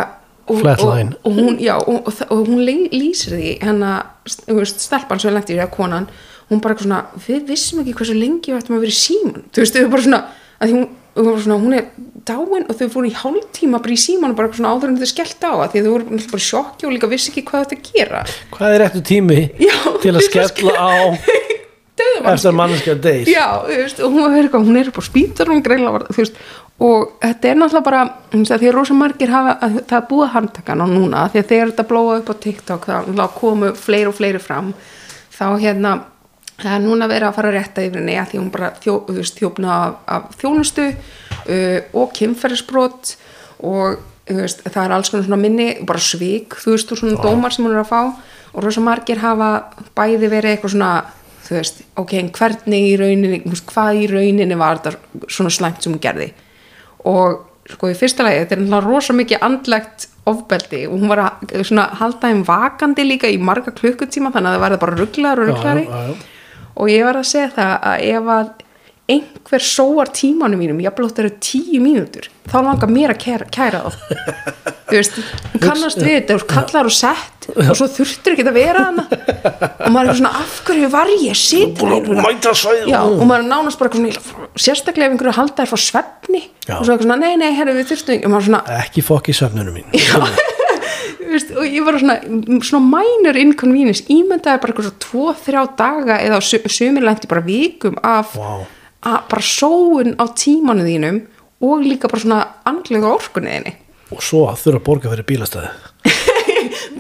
og, 0.52 0.62
og, 0.66 1.14
og 1.24 1.32
hún, 1.38 1.60
já, 1.62 1.76
og, 1.78 2.08
og, 2.08 2.48
hún 2.48 2.64
lýsir 2.66 3.38
því 3.38 3.52
hennar, 3.62 4.08
þú 4.26 4.58
veist, 4.60 4.82
stelpan 4.84 5.22
sem 5.22 5.34
lendi 5.36 5.56
í 5.56 5.60
það 5.62 5.74
konan, 5.76 6.08
hún 6.50 6.62
bara 6.64 6.76
eitthvað 6.76 6.88
svona 6.88 7.28
við 7.28 7.46
vissum 7.52 7.84
ekki 7.84 7.98
hversu 8.00 8.18
lengi 8.18 8.52
við 8.52 8.60
ættum 8.60 8.78
að 8.78 8.88
vera 8.88 8.96
í 8.96 9.02
síman 9.02 9.46
þú 9.48 9.64
veist, 9.64 9.78
þau 9.78 9.94
bara 9.94 10.08
svona, 10.08 10.22
að 10.58 10.72
því 10.72 10.80
hún, 10.80 10.90
svona, 11.46 11.60
hún 11.62 11.78
er 11.78 11.86
dáin 12.28 12.66
og 12.68 12.78
þau 12.80 12.90
fóru 12.94 13.10
í 13.10 13.16
hálftíma 13.18 13.82
bara 13.84 13.96
í 13.96 14.00
síman 14.00 14.34
og 14.34 14.42
bara 14.42 14.52
svona 14.56 14.74
áður 14.74 14.92
en 14.94 15.00
þau 15.02 15.12
skellt 15.12 15.46
á 15.48 15.52
að 15.54 15.70
því 15.74 15.82
að 15.82 15.88
þau 15.88 15.94
voru 15.94 16.20
bara 16.34 16.48
sjokki 16.48 16.88
og 16.88 16.96
líka 16.96 17.12
vissi 17.12 17.32
ekki 17.32 17.46
hvað 17.48 17.66
þetta 17.66 17.78
að 17.78 17.94
gera. 17.96 18.26
Hvað 18.56 18.76
er 18.76 18.86
eftir 18.88 19.08
tími 19.12 19.40
Já, 19.62 19.78
til 20.04 20.14
að 20.14 20.22
að 20.22 20.28
skella 20.30 20.76
á 20.78 20.94
eftir 22.32 22.52
að 22.52 22.58
manneskja 22.58 22.96
deyr? 23.02 23.30
Já, 23.30 23.46
þú 23.66 23.80
veist, 23.82 24.02
og 24.02 24.16
hún, 24.16 24.26
er 24.28 24.46
eitthvað, 24.46 24.68
hún 24.70 24.80
er 24.82 24.92
upp 24.92 25.00
á 25.02 25.04
spýtur 25.06 25.52
hún 25.52 25.64
greinlega 25.66 25.96
var, 25.96 26.08
þú 26.12 26.24
veist 26.24 26.40
og 26.82 27.18
þetta 27.22 27.50
er 27.50 27.60
náttúrulega 27.60 27.86
bara, 27.86 28.04
því 28.34 28.70
að 28.70 28.74
rosa 28.74 28.96
margir 28.98 29.30
hafa, 29.30 29.58
að, 29.62 29.76
það 29.90 29.98
er 30.00 30.08
búið 30.10 30.32
handtakan 30.36 30.82
á 30.82 30.88
núna 30.90 31.26
því 31.30 31.42
að 31.42 31.52
þegar 31.52 31.72
þetta 31.72 31.86
blóða 31.92 32.16
upp 32.22 32.32
á 32.34 32.36
TikTok 32.46 32.88
þá, 32.90 33.26
komu 33.36 33.70
fleiri 33.78 34.10
og 34.10 34.18
fleiri 34.18 34.42
fram. 34.42 34.72
Þá 35.36 35.46
hérna, 35.62 35.92
það 36.58 36.74
er 36.74 36.84
núna 36.88 37.10
verið 37.12 37.28
að 37.30 37.38
fara 37.38 37.52
að 37.52 37.58
rétta 37.60 37.86
yfir 37.86 38.02
henni 38.02 38.18
því 38.32 38.42
hún 38.42 38.50
bara 38.56 38.74
þjó, 38.82 38.98
þjófna 39.38 39.76
af, 39.76 40.02
af 40.16 40.36
þjónustu 40.42 40.90
uh, 40.90 41.80
og 42.02 42.12
kynferðisbrot 42.18 43.16
og 43.70 44.02
veist, 44.32 44.66
það 44.66 44.84
er 44.84 44.98
alls 44.98 45.14
konar 45.14 45.30
svona 45.30 45.42
minni 45.42 45.72
bara 45.86 46.02
svik, 46.02 46.58
þú 46.64 46.78
veist, 46.78 46.94
og 46.94 47.02
svona 47.02 47.22
dómar 47.22 47.54
sem 47.54 47.66
hún 47.68 47.76
er 47.76 47.86
að 47.86 47.92
fá. 47.94 48.02
Og 48.52 48.64
rosa 48.66 48.82
margir 48.84 49.22
hafa 49.22 49.54
bæði 49.98 50.34
verið 50.34 50.56
eitthvað 50.56 50.80
svona 50.80 50.94
þú 51.46 51.60
veist, 51.60 51.84
ok, 52.02 52.16
en 52.18 52.34
hvernig 52.34 52.88
í 52.90 52.96
rauninni 52.98 53.60
hvað 53.70 54.00
í 54.02 54.08
rauninni 54.10 54.58
var 54.58 54.82
þetta 54.82 55.28
svona 55.30 55.54
slæmt 55.54 55.86
sem 55.86 55.94
hún 55.94 56.02
gerði 56.02 56.34
og 57.10 57.48
sko 57.72 57.92
í 57.92 57.96
fyrsta 57.98 58.26
lagi, 58.26 58.42
þetta 58.42 58.56
er 58.58 58.64
náttúrulega 58.64 58.88
rosa 58.88 59.16
mikið 59.16 59.46
andlegt 59.48 60.08
ofbeldi. 60.30 60.82
Og 60.90 60.98
hún 61.00 61.12
var 61.12 61.22
að 61.24 61.54
svona 61.68 61.88
halda 62.02 62.32
þeim 62.32 62.42
vakandi 62.48 63.06
líka 63.08 63.30
í 63.32 63.38
marga 63.42 63.74
klukkutíma 63.76 64.34
þannig 64.34 64.52
að 64.52 64.58
það 64.58 64.66
var 64.66 64.76
bara 64.84 64.98
rugglar 65.00 65.42
og 65.42 65.50
rugglari 65.52 65.86
Já, 65.86 65.94
já, 65.94 66.12
já. 66.12 66.68
og 66.76 66.92
ég 66.92 67.08
var 67.08 67.22
að 67.22 67.30
segja 67.32 67.54
það 67.56 67.74
að 67.92 68.04
ef 68.12 68.30
að 68.36 68.52
einhver 69.12 69.64
sóar 69.66 70.12
tímanum 70.16 70.62
mínum 70.62 70.80
jafnvel 70.84 71.10
þótt 71.10 71.22
eru 71.24 71.32
tíu 71.44 71.80
mínútur 71.84 72.30
þá 72.48 72.58
langar 72.64 72.92
mér 72.92 73.14
að 73.16 73.22
kæra, 73.26 73.48
kæra 73.52 73.82
þá. 73.84 73.98
Þú 74.92 74.98
veist, 74.98 75.18
hún 75.54 75.64
kannast 75.66 76.02
við 76.02 76.14
þetta 76.20 76.38
og 76.38 76.46
kallar 76.52 76.90
og 76.90 76.96
sett 76.96 77.41
og 77.56 77.78
svo 77.78 77.88
þurftur 77.92 78.36
ekki 78.36 78.46
að 78.48 78.58
vera 78.58 78.86
hana 78.88 79.06
og 79.08 79.92
maður 79.94 80.12
er 80.14 80.20
svona 80.20 80.34
af 80.42 80.56
hverju 80.68 80.90
var 80.94 81.12
ég 81.14 81.36
að 81.36 81.42
hérna? 81.92 83.02
og 83.04 83.24
maður 83.28 83.44
er 83.44 83.50
nánast 83.50 83.82
bara 83.82 83.94
svona, 83.96 84.14
sérstaklega 84.56 85.10
ef 85.10 85.16
einhverju 85.16 85.36
halda 85.38 85.64
þér 85.64 85.72
frá 85.72 85.82
svefni. 85.86 86.44
Já. 86.68 86.76
og 86.78 86.86
svo 86.86 86.96
eitthvað 86.96 87.08
svona, 87.08 87.20
nei, 87.22 87.36
nei, 87.42 87.52
herru, 87.58 87.76
við 87.78 87.92
þurftum 87.92 88.38
svona, 88.48 88.64
ekki 88.82 89.06
fokk 89.06 89.32
í 89.32 89.38
söfnunum 89.38 89.80
mín 89.80 89.88
þú 91.22 91.32
veist, 91.32 91.54
og 91.56 91.68
ég 91.68 91.86
var 91.88 91.98
svona 92.02 92.18
svona 92.68 92.84
minor 92.92 93.38
inconvenience. 93.40 94.04
Ímyndaði 94.12 94.60
bara 94.64 94.74
eitthvað 94.74 94.90
svo 94.90 94.96
tvo, 95.06 95.28
þrjá 95.46 95.62
daga 95.80 96.18
eða 96.26 96.42
sömurlendi 96.44 97.30
bara 97.32 97.46
vikum 97.46 97.96
af 98.04 98.36
að 99.02 99.22
bara 99.32 99.46
sóun 99.46 100.18
á 100.20 100.26
tímanu 100.38 100.86
þínum 100.86 101.22
og 101.66 101.86
líka 101.86 102.10
bara 102.12 102.22
svona 102.22 102.42
andlega 102.70 103.10
orkunniðinni 103.10 103.78
og 104.12 104.24
svo 104.26 104.44
þurfa 104.60 104.82
að 104.82 104.86
borga 104.86 105.12
fyrir 105.14 105.28
bílastæði 105.30 105.72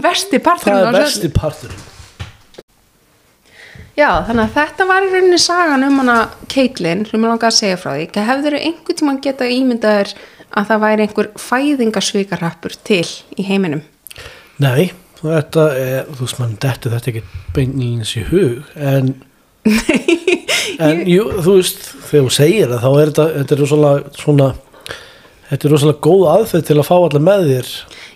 versti 0.03 0.41
partur 0.43 0.71
það 0.73 0.87
er 0.89 0.99
versti 0.99 1.31
parturinn. 1.35 1.87
Já, 3.99 4.23
þannig 4.25 4.45
að 4.45 4.53
þetta 4.55 4.87
var 4.87 5.05
í 5.05 5.09
rauninni 5.11 5.39
sagan 5.41 5.83
um 5.85 5.97
hana 6.01 6.17
Caitlyn 6.49 7.03
sem 7.05 7.19
ég 7.19 7.27
langaði 7.27 7.49
að 7.49 7.57
segja 7.57 7.79
frá 7.81 7.91
því. 7.93 8.05
Hefur 8.15 8.55
þau 8.55 8.61
einhvern 8.61 8.99
tímann 9.01 9.19
geta 9.25 9.49
ímyndaður 9.51 10.13
að 10.51 10.69
það 10.69 10.83
væri 10.85 11.05
einhver 11.05 11.29
fæðingasvíkarrappur 11.39 12.75
til 12.87 13.05
í 13.37 13.45
heiminum? 13.47 13.83
Nei, 14.61 14.91
þetta 15.21 15.67
er 15.77 16.09
þú 16.09 16.25
veist 16.25 16.39
mann, 16.41 16.55
þetta 16.61 16.93
þetta 16.95 17.11
ekki 17.11 17.23
beinlins 17.55 18.15
í 18.17 18.23
hug 18.31 18.71
en 18.75 19.13
en 20.85 21.03
jú, 21.05 21.27
þú 21.43 21.57
veist 21.59 21.83
þegar 22.07 22.25
þú 22.25 22.33
segir 22.35 22.71
það 22.71 22.85
þá 22.85 22.91
er 22.91 23.11
þetta 23.11 23.25
þetta 23.35 23.55
er 23.55 23.61
rosalega 23.61 24.13
svona 24.17 24.47
þetta 25.51 25.67
er 25.67 25.75
rosalega 25.75 26.05
góð 26.07 26.23
aðferð 26.31 26.69
til 26.69 26.77
að 26.79 26.87
fá 26.87 26.95
allar 26.97 27.25
með 27.27 27.49
þér 27.51 27.71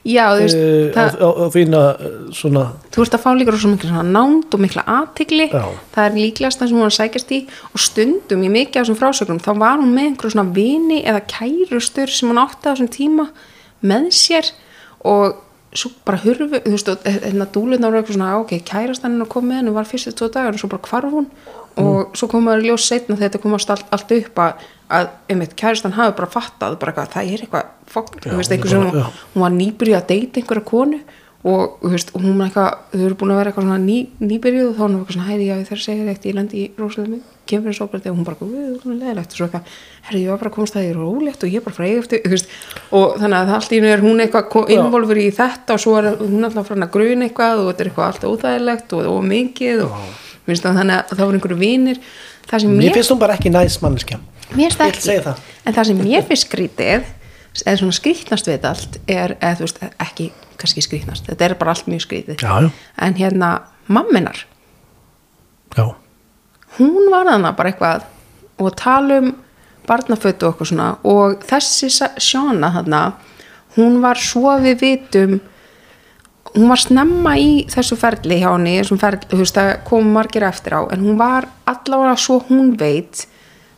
Já, 0.05 0.25
þú 0.35 0.41
veist, 0.43 0.57
e, 0.59 0.65
á, 0.85 0.93
það, 0.93 1.15
á, 1.17 1.29
á 1.33 1.45
þína 1.55 1.79
eh, 1.91 2.17
svona 2.37 2.63
þú 2.93 3.01
veist 3.01 3.15
að 3.17 3.23
fá 3.23 3.29
líka 3.33 3.53
rosa 3.55 3.71
mikla 3.71 4.03
nánd 4.05 4.53
og 4.53 4.61
mikla 4.61 4.83
aðtigli 4.95 5.47
Já. 5.49 5.63
það 5.95 6.03
er 6.03 6.19
líklegast 6.19 6.61
það 6.61 6.69
sem 6.69 6.77
hún 6.77 6.85
var 6.85 6.93
að 6.93 6.97
sækjast 6.99 7.33
í. 7.33 7.39
Og 7.71 7.81
stundum 7.81 8.43
í 8.45 8.51
mikið 8.53 8.81
af 8.81 8.85
þessum 8.85 8.99
frásögnum 8.99 9.41
þá 9.41 9.49
var 9.63 9.81
hún 9.81 9.95
með 9.95 10.11
einhverjum 10.11 10.35
svona 10.35 10.55
vini 10.59 10.99
eða 11.01 11.23
kærustur 11.33 12.13
sem 12.13 12.29
hún 12.29 12.41
átti 12.43 12.69
á 12.69 12.71
þessum 12.75 12.91
tíma 12.93 13.25
með 13.81 14.07
sér. 14.19 14.51
Og 15.05 15.41
svo 15.75 15.91
bara 16.07 16.21
hurfu, 16.23 16.47
þú 16.53 16.71
veist, 16.73 16.89
og 16.91 17.05
hérna 17.05 17.47
dúlurna 17.51 17.89
voru 17.89 18.01
eitthvað 18.01 18.17
svona, 18.17 18.31
ok, 18.41 18.55
kærastan 18.67 19.13
hennar 19.15 19.29
kom 19.31 19.47
með 19.49 19.61
henni 19.61 19.75
var 19.75 19.89
fyrstu 19.89 20.13
tvo 20.15 20.29
dagar 20.33 20.55
og 20.55 20.61
svo 20.61 20.71
bara 20.71 20.89
hvarf 20.89 21.15
hún. 21.15 21.29
Og 21.81 22.15
svo 22.15 22.29
kom 22.31 22.45
maður 22.47 22.63
í 22.63 22.69
ljós 22.69 22.87
setna 22.87 23.17
þegar 23.17 23.33
þetta 23.33 23.43
komast 23.43 23.71
allt, 23.73 23.89
allt 23.95 24.13
upp 24.15 24.41
að, 24.45 24.65
að 24.95 25.09
einmitt, 25.33 25.55
kærastan 25.59 25.97
hafi 25.97 26.15
bara 26.15 26.31
fattað 26.31 26.77
bara 26.79 26.93
eitthvað, 26.93 27.11
það 27.15 27.33
er 27.33 27.43
eitthvað, 27.45 27.73
fokk, 27.91 28.17
þú 28.23 28.39
veist, 28.39 28.55
einhver 28.55 28.71
sem 28.71 28.85
hún, 28.85 29.19
var 29.43 29.55
nýbyrjuð 29.57 29.99
að 29.99 30.09
deyta 30.13 30.41
einhverja 30.41 30.67
konu 30.71 31.01
og 31.45 31.77
þú 31.83 31.91
veist, 31.93 32.11
hún 32.17 32.39
var 32.39 32.47
eitthvað 32.49 32.69
þau 32.95 33.05
eru 33.05 33.17
búin 33.19 33.31
að 33.35 33.39
vera 33.39 33.51
eitthvað 33.51 33.67
svona 33.67 33.81
ný, 33.85 33.97
nýbyrjuð 34.17 34.67
og 34.71 34.75
þá 34.75 34.81
var 34.81 34.89
hún 34.89 34.95
eitthvað 34.97 35.15
svona 35.15 35.29
hæði, 35.29 35.45
já, 35.45 35.55
ég 35.59 35.71
að 35.75 35.81
segja 35.83 36.05
þetta, 36.09 36.29
ég 36.29 36.37
lendi 36.39 36.61
í 36.63 36.69
rosalega 36.79 37.19
kemur 37.45 37.69
þessu 37.69 37.85
óbært 37.85 38.07
og 38.09 38.15
hún 38.17 38.25
bara, 38.25 38.47
við, 38.49 38.69
hún 38.81 38.95
er 38.95 39.01
leðilegt 39.03 39.33
og 39.35 39.37
svo 39.37 39.45
eitthvað, 39.45 39.73
herri, 40.07 40.21
ég 40.23 40.31
var 40.33 40.39
bara 40.41 40.49
að 40.49 40.55
komast 40.55 40.75
það 40.75 40.87
í 40.87 40.93
rólegt 40.95 41.43
og 41.45 41.53
ég 41.53 41.65
bara 41.65 41.77
freyði 41.77 41.99
eftir, 42.01 42.21
þú 42.25 42.31
veist. 42.33 42.53
Og 42.97 43.17
þannig 43.21 43.37
að 43.37 43.49
það 43.51 43.57
allt 43.59 43.75
í 43.75 43.79
hennu 43.79 43.91
er 43.93 44.01
hún 44.05 44.23
eitthvað 44.25 44.71
involver 44.75 45.21
í 45.21 45.25
þetta 45.37 45.75
og 45.75 45.83
svo 45.83 45.93
er 45.99 46.07
hún 46.23 46.47
alltaf 46.47 46.65
frá 46.65 46.73
hann 46.75 46.87
að 46.87 46.95
gruna 46.95 47.27
eitthvað 47.29 47.61
og 47.61 47.69
þetta 47.69 47.85
er 47.85 47.89
eitthvað 47.91 48.07
alltaf 48.09 48.31
óþægilegt 48.31 48.95
og, 48.97 49.09
og 49.13 49.27
mikið 49.29 49.83
og 49.85 49.99
minnst 50.49 50.65
að 50.65 50.79
þannig 50.81 50.97
að 50.97 51.13
það 51.13 51.25
voru 51.27 51.39
einhverju 51.39 51.59
vinir. 51.61 52.01
Það 52.49 52.65
mér 52.73 52.97
finnst 52.97 53.13
hún 53.13 53.21
bara 53.21 53.37
ekki 53.37 53.53
næs 53.53 53.77
manneskja. 53.85 54.17
Mér 54.55 54.73
finnst 54.73 55.05
Ég 55.05 55.13
vil 55.13 55.19
ekki. 55.19 55.27
það. 55.29 55.45
en 55.65 55.77
það 55.77 55.91
sem 55.91 56.01
mér 56.01 56.25
finnst 56.25 56.49
skrítið 56.49 57.13
eða 57.65 57.77
svona 57.79 57.95
skrítnast 57.95 58.49
við 58.49 58.67
allt 58.69 58.99
er, 59.09 59.37
þú 59.41 59.65
veist, 59.67 59.79
ekki 60.01 60.31
kannski 60.65 60.83
skrítnast 60.83 61.29
þetta 61.29 61.47
er 61.47 61.57
bara 61.61 61.75
allt 61.75 61.87
mjög 61.87 62.03
skrítið 62.07 62.43
já, 62.43 62.51
já, 62.65 62.69
en 63.05 63.17
hérna, 63.19 63.53
mamminar. 63.87 64.43
Já, 65.75 65.95
hún 66.79 67.09
var 67.13 67.29
þarna 67.29 67.55
bara 67.55 67.71
eitthvað 67.71 68.11
og 68.59 68.77
tala 68.79 69.21
um 69.21 69.33
barnafötu 69.85 70.47
og 70.47 70.53
eitthvað 70.53 70.71
svona. 70.71 70.87
Og 71.05 71.43
þessi 71.45 71.89
Shauna 72.21 72.71
þarna 72.73 73.01
hún 73.75 73.99
var 74.03 74.19
svo 74.21 74.55
við 74.63 74.79
vitum 74.81 75.37
hún 76.55 76.71
var 76.71 76.79
snemma 76.79 77.35
í 77.39 77.65
þessu 77.71 77.97
ferli 77.99 78.39
hjá 78.39 78.49
henni 78.53 78.77
þessum 78.79 78.99
ferli, 79.01 79.27
þú 79.27 79.39
veist, 79.41 79.57
það 79.57 79.71
kom 79.89 80.11
margir 80.15 80.45
eftir 80.47 80.77
á 80.79 80.81
en 80.93 81.03
hún 81.03 81.17
var 81.19 81.49
allavega 81.67 82.15
svo 82.19 82.39
hún 82.47 82.75
veit 82.79 83.25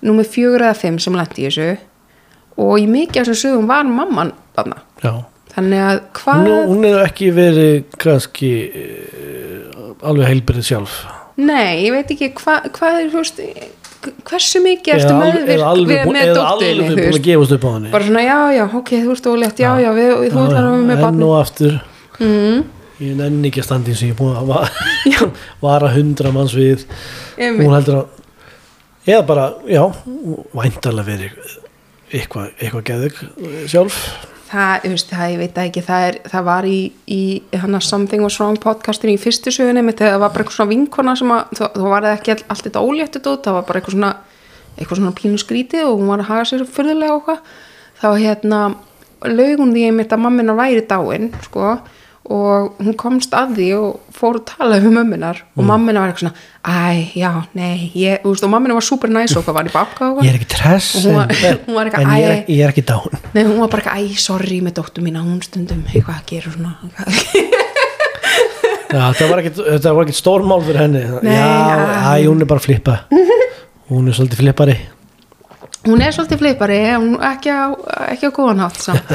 númer 0.06 0.28
fjögur 0.30 0.68
eða 0.68 0.78
fimm 0.78 1.00
sem 1.02 1.16
lendi 1.18 1.42
í 1.42 1.50
þessu. 1.50 1.72
Og 2.58 2.82
í 2.82 2.86
mikið 2.90 3.22
af 3.22 3.28
þessum 3.28 3.42
sögum 3.42 3.68
var 3.70 3.90
mamman 3.90 4.32
þarna. 4.56 4.80
Já. 5.04 5.14
Þannig 5.58 5.82
að 5.84 6.00
hvað 6.20 6.50
hún 6.70 6.86
er 6.88 7.00
ekki 7.08 7.30
verið 7.36 7.78
kannski 8.00 8.52
uh, 8.70 10.06
alveg 10.08 10.30
heilbyrðið 10.32 10.68
sjálf. 10.70 10.98
Nei, 11.38 11.84
ég 11.86 11.94
veit 11.94 12.14
ekki 12.16 12.32
hvað 12.38 12.70
hva 12.78 12.92
er, 13.02 13.10
þú 13.14 13.22
veist 13.24 13.42
hversu 14.28 14.62
mikið 14.64 15.04
alveg- 15.10 15.36
meðvirk 15.50 16.12
með 16.14 16.32
dóttinni 16.38 16.88
þú 16.88 16.98
veist? 17.02 17.92
bara 17.92 18.08
svona 18.08 18.24
já 18.24 18.38
já, 18.56 18.64
ok, 18.80 18.92
þú 19.04 19.14
ert 19.16 19.30
ólétt 19.34 19.62
já 19.62 19.70
já, 19.82 19.90
við, 19.98 20.12
þú 20.32 20.44
ætlar 20.46 20.62
að 20.62 20.72
vera 20.72 20.84
með 20.88 20.96
enn 20.96 21.04
barni 21.04 21.28
og 21.28 21.36
aftur. 21.42 21.76
Mm, 22.22 22.62
ég 23.02 23.18
nenni 23.20 23.50
ekki 23.52 23.62
að 23.64 23.68
standa 23.68 23.92
eins 23.94 24.04
og 24.06 24.12
ég 24.12 24.18
búin 24.18 24.38
að 24.38 24.54
vara 25.66 25.92
hundra 25.98 26.32
manns 26.34 26.56
við. 26.58 26.86
Einmitt. 27.38 27.66
hún 27.66 27.76
heldur 27.78 28.00
að 28.04 28.16
eða 29.08 29.26
bara, 29.28 29.46
já, 29.72 29.84
væntalega 30.58 31.08
verið 31.08 31.58
eitthvað 32.18 32.50
eitthva 32.64 32.82
geðug 32.88 33.22
sjálf 33.72 34.00
það, 34.48 34.86
þú 34.86 34.92
veist, 34.94 35.12
það, 35.12 35.32
ég 35.34 35.42
veit 35.42 35.54
það 35.56 35.70
ekki 35.70 35.84
það, 35.88 36.06
er, 36.08 36.18
það 36.32 36.48
var 36.48 36.68
í, 36.68 36.80
í 37.12 37.22
hana 37.62 37.82
Something 37.84 38.24
Was 38.26 38.40
Wrong 38.42 38.60
podcastinu 38.64 39.16
í 39.16 39.22
fyrstu 39.22 39.54
þegar 40.00 40.16
það 40.16 40.24
var 40.24 40.34
bara 40.34 40.46
eitthvað 40.46 40.58
svona 40.58 40.74
vinkona 40.74 41.16
að 41.36 41.44
þá 41.60 41.84
var 41.84 42.08
það 42.08 42.14
ekki 42.14 42.34
all, 42.36 42.44
allt 42.54 42.68
þetta 42.68 42.84
óléttu 42.84 43.24
dót 43.24 43.48
það 43.48 43.58
var 43.58 43.68
bara 43.68 43.82
eitthvað 43.82 43.98
svona, 43.98 44.12
eitthvað 44.78 45.02
svona 45.02 45.16
pínu 45.20 45.42
skrítið 45.44 45.88
og 45.90 46.00
hún 46.00 46.12
var 46.14 46.24
að 46.24 46.32
haga 46.32 46.48
sér 46.52 46.66
fyrðulega 46.78 47.18
þá 48.02 48.08
hérna 48.22 48.62
hún 49.62 49.74
því 49.74 49.88
einmitt 49.90 50.14
að 50.14 50.24
mammina 50.24 50.58
væri 50.58 50.84
dáin 50.88 51.32
sko, 51.48 51.78
og 52.30 52.74
hún 52.84 52.96
komst 53.00 53.32
að 53.38 53.54
því 53.56 53.68
og 53.78 54.00
fór 54.18 54.40
að 54.42 54.46
tala 54.50 54.78
um 54.84 54.94
mömmunar. 54.98 55.38
Og 55.56 55.64
Mm. 55.64 55.68
mammina 55.72 56.00
var 56.02 56.10
eitthvað 56.12 56.26
svona 56.26 56.36
æ, 56.68 57.14
já, 57.16 57.32
nei, 57.56 57.92
ég, 57.96 58.22
þú 58.24 58.34
veist, 58.34 58.44
og 58.44 58.50
mammina 58.52 58.74
var 58.76 58.82
super 58.84 59.08
næs 59.10 59.36
og 59.38 59.46
hvað 59.46 59.54
var 59.60 59.70
í 59.70 59.72
bakka 59.72 60.10
og 60.12 60.24
ég 60.26 60.34
er 60.34 60.40
ekki 60.42 60.50
tress 60.52 60.96
Og 61.06 61.14
var- 61.16 61.32
en, 61.32 61.60
hún 61.68 61.74
var 61.78 61.86
eitthvað, 61.86 62.02
en 62.02 62.10
ég, 62.20 62.28
er, 62.28 62.44
ég 62.52 62.64
er 62.66 62.74
ekki 62.74 62.84
dán. 62.84 63.20
Nei, 63.34 63.44
hún 63.48 63.60
var 63.64 63.70
bara 63.70 63.84
eitthvað, 63.84 64.12
æ, 64.12 64.18
sorry 64.20 64.60
með 64.62 64.74
dóttu 64.82 65.02
mína, 65.06 65.24
hún 65.24 65.40
stundum 65.44 65.84
eitthvað 65.94 66.20
að 66.20 66.26
gera 66.34 66.52
svona. 66.52 66.76
Já, 68.88 69.02
þetta 69.12 69.26
var 69.30 69.42
ekkit, 69.44 69.58
þetta 69.68 69.92
var 69.98 70.06
ekkit 70.08 70.18
stórmál 70.22 70.62
fyrir 70.64 70.80
henni. 70.86 71.02
Nei, 71.26 71.34
Já, 71.36 71.48
já. 71.48 72.14
æ, 72.16 72.28
hún 72.28 72.42
er 72.42 72.48
bara 72.50 72.62
að 72.62 72.68
flippa. 72.70 72.94
Hún 73.92 74.08
er 74.12 74.16
svolítið 74.16 74.40
flippari. 74.42 74.74
Hún 75.88 76.02
er 76.04 76.12
svolítið 76.16 76.40
flippari, 76.42 76.78
ekki 77.30 77.52
á, 77.56 77.72
ekki 78.12 78.28
á 78.28 78.32
góðan 78.36 78.60
hátt 78.66 78.80
samt. 78.84 79.12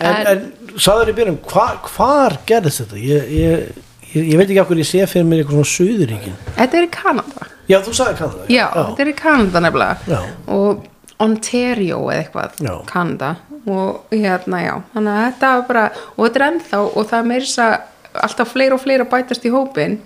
En, 0.00 0.14
en 0.30 0.44
sagður 0.78 1.10
í 1.12 1.16
byrjun, 1.18 1.38
hva, 1.50 1.66
hvar 1.90 2.36
gerðist 2.46 2.82
þetta? 2.84 3.00
Ég, 3.02 3.30
ég, 3.34 3.66
ég, 4.14 4.28
ég 4.30 4.36
veit 4.38 4.46
ekki 4.48 4.60
af 4.62 4.68
hverju 4.70 4.84
ég 4.84 4.90
sé 4.90 5.06
fyrir 5.10 5.26
mér 5.28 5.42
eitthvað 5.42 5.58
svona 5.58 5.72
suðuríkin 5.74 6.36
Þetta 6.56 6.78
er 6.80 6.86
í 6.86 6.90
Kanada. 6.94 7.48
Já, 7.70 7.78
þú 7.86 7.94
sagði 7.98 8.18
Kanada 8.20 8.48
Já, 8.54 8.66
þetta 8.76 9.04
er 9.04 9.10
í 9.12 9.16
Kanada 9.20 9.62
nefnilega. 9.66 9.96
Já. 10.10 10.20
og 10.56 10.86
Ontario 11.20 11.98
eða 12.08 12.20
eitthvað 12.24 12.62
Já. 12.64 12.74
Kanada. 12.88 13.32
Og 13.68 14.14
hérna 14.16 14.60
já. 14.64 14.74
Þannig 14.94 15.12
að 15.18 15.24
þetta 15.26 15.50
var 15.56 15.66
bara, 15.68 15.82
og 16.16 16.22
þetta 16.24 16.40
er 16.40 16.46
ennþá 16.48 16.78
og 16.86 17.02
það 17.10 17.18
er 17.18 17.26
meira 17.28 17.44
þess 17.44 17.60
að 17.66 18.22
alltaf 18.24 18.48
fleira 18.54 18.74
og 18.74 18.80
fleira 18.82 19.04
bætast 19.12 19.44
í 19.46 19.52
hópin 19.52 19.98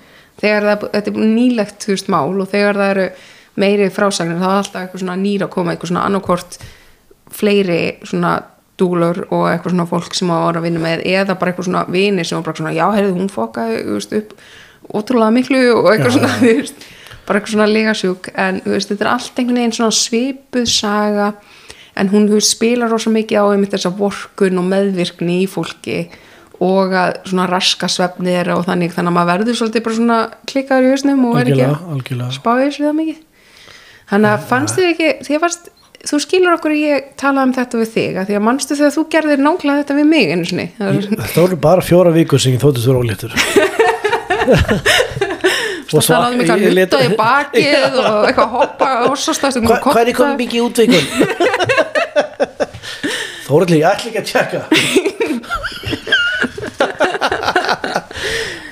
þegar 0.42 0.66
það, 0.66 0.82
þetta 0.96 1.12
er 1.14 1.28
nýlegt 1.36 1.86
þú 1.86 1.92
veist 1.94 2.10
mál. 2.10 2.34
Og 2.42 2.50
þegar 2.50 2.80
það 2.80 2.90
eru 2.96 3.06
meiri 3.62 3.86
frásagnir 3.94 4.40
þá 4.42 4.48
er 4.48 4.56
alltaf 4.58 4.80
eitthvað 4.82 5.04
svona 5.04 5.16
nýra 5.22 5.46
að 5.46 5.52
koma 5.54 5.72
eitthvað 5.76 5.92
svona 5.92 6.02
annarkort 6.08 6.58
fleiri 7.34 7.78
svona 8.06 8.34
dúlur 8.80 9.22
og 9.30 9.46
eitthvað 9.50 9.74
svona 9.74 9.86
fólk 9.90 10.16
sem 10.18 10.32
á 10.34 10.38
að 10.50 10.60
vinna 10.66 10.82
með 10.82 11.04
eða 11.06 11.38
bara 11.38 11.52
eitthvað 11.52 11.68
svona 11.68 11.84
vini 11.94 12.24
sem 12.26 12.38
var 12.38 12.46
bara 12.48 12.60
svona 12.60 12.74
já, 12.74 12.84
heyrðu, 12.96 13.14
hún 13.18 13.30
fokkaði 13.32 13.80
þú 13.86 13.98
veist, 13.98 14.14
upp 14.18 14.34
ótrúlega 14.94 15.34
miklu 15.34 15.62
og 15.76 15.90
eitthvað 15.92 16.10
Já, 16.10 16.16
svona 16.18 16.32
þú 16.40 16.54
veist, 16.58 16.86
bara 17.24 17.40
eitthvað 17.40 17.54
svona 17.54 17.70
legasjúk 17.70 18.30
en 18.34 18.60
þú 18.64 18.74
veist, 18.74 18.90
þetta 18.92 19.06
er 19.06 19.12
allt 19.12 19.40
einhvern 19.40 19.60
veginn 19.60 19.76
svona 19.78 19.98
svipuð 20.00 20.68
saga 20.74 21.30
en 21.94 22.10
hún 22.10 22.28
þú 22.28 22.40
veist, 22.40 22.54
spilar 22.56 22.90
rosa 22.90 23.14
mikið 23.14 23.40
á 23.40 23.44
einmitt 23.54 23.74
þessa 23.76 23.94
vorkun 23.94 24.60
og 24.60 24.70
meðvirkni 24.72 25.42
í 25.44 25.50
fólki 25.50 26.00
og 26.62 26.94
að 26.94 27.16
svona 27.28 27.46
raska 27.50 27.88
svefni 27.90 28.34
þeirra 28.34 28.58
og 28.58 28.66
þannig 28.68 28.94
þannig 28.94 29.10
að 29.10 29.16
maður 29.16 29.30
verður 29.32 29.58
svolítið 29.58 29.84
bara 29.86 29.98
svona 29.98 30.18
klikkaður 30.50 30.86
í 30.86 30.92
hausnum 30.92 31.24
og 31.28 31.38
er 31.38 31.48
ekki 31.48 31.64
Algjörlega, 31.64 31.78
að 31.78 31.94
algjörlega 31.96 32.36
spá 32.36 32.50
í 32.54 32.60
þessu 32.64 32.84
það 32.84 32.98
mikið. 33.00 33.22
Þannig 34.12 34.30
að 34.30 34.46
fannst 34.50 34.78
þið 34.78 34.90
ekki 34.92 35.08
að 35.10 35.42
fannst, 35.44 35.70
þú 36.08 36.16
skilur 36.22 36.54
okkur 36.56 36.72
að 36.74 36.80
ég 36.84 36.96
talaði 37.20 37.46
um 37.48 37.52
þetta 37.56 37.74
við 37.80 37.88
þig 37.94 38.14
að 38.20 38.26
því 38.30 38.34
að 38.38 38.44
manstu 38.48 38.72
þegar 38.78 38.94
þú 38.96 39.02
gerðir 39.14 39.40
nákvæmlega 39.44 39.80
þetta 39.82 39.94
við 39.98 40.06
mig 40.10 40.26
einu 40.34 40.46
sinni? 40.50 40.66
Það 40.78 41.38
voru 41.40 41.56
bara 41.68 41.82
fjóra 41.84 42.10
vikur 42.14 42.38
sem 42.42 42.52
ég 42.56 42.62
þóttist 42.64 42.88
vera 42.90 43.00
óléttur. 43.00 43.32
Og 45.94 46.00
talaði 46.02 46.34
um 46.34 46.40
eitthvað 46.42 46.62
ég 46.64 46.72
lét- 46.74 46.90
nutta 46.90 47.04
í 47.04 47.06
bakið 47.18 47.92
og 48.02 48.24
eitthvað 48.28 48.50
hoppa 48.56 48.88
og 49.06 49.14
svo 49.20 49.32
stafst 49.36 49.58
Hva, 49.62 49.76
Hvað 49.84 50.08
er 50.10 50.14
komið 50.18 50.36
mikið 50.42 50.60
útveikun? 50.66 51.04
Þóraldi, 53.44 53.76
ég 53.78 53.86
ætla 53.86 54.06
ekki 54.08 54.20
að 54.20 54.28
tjekka. 54.30 54.60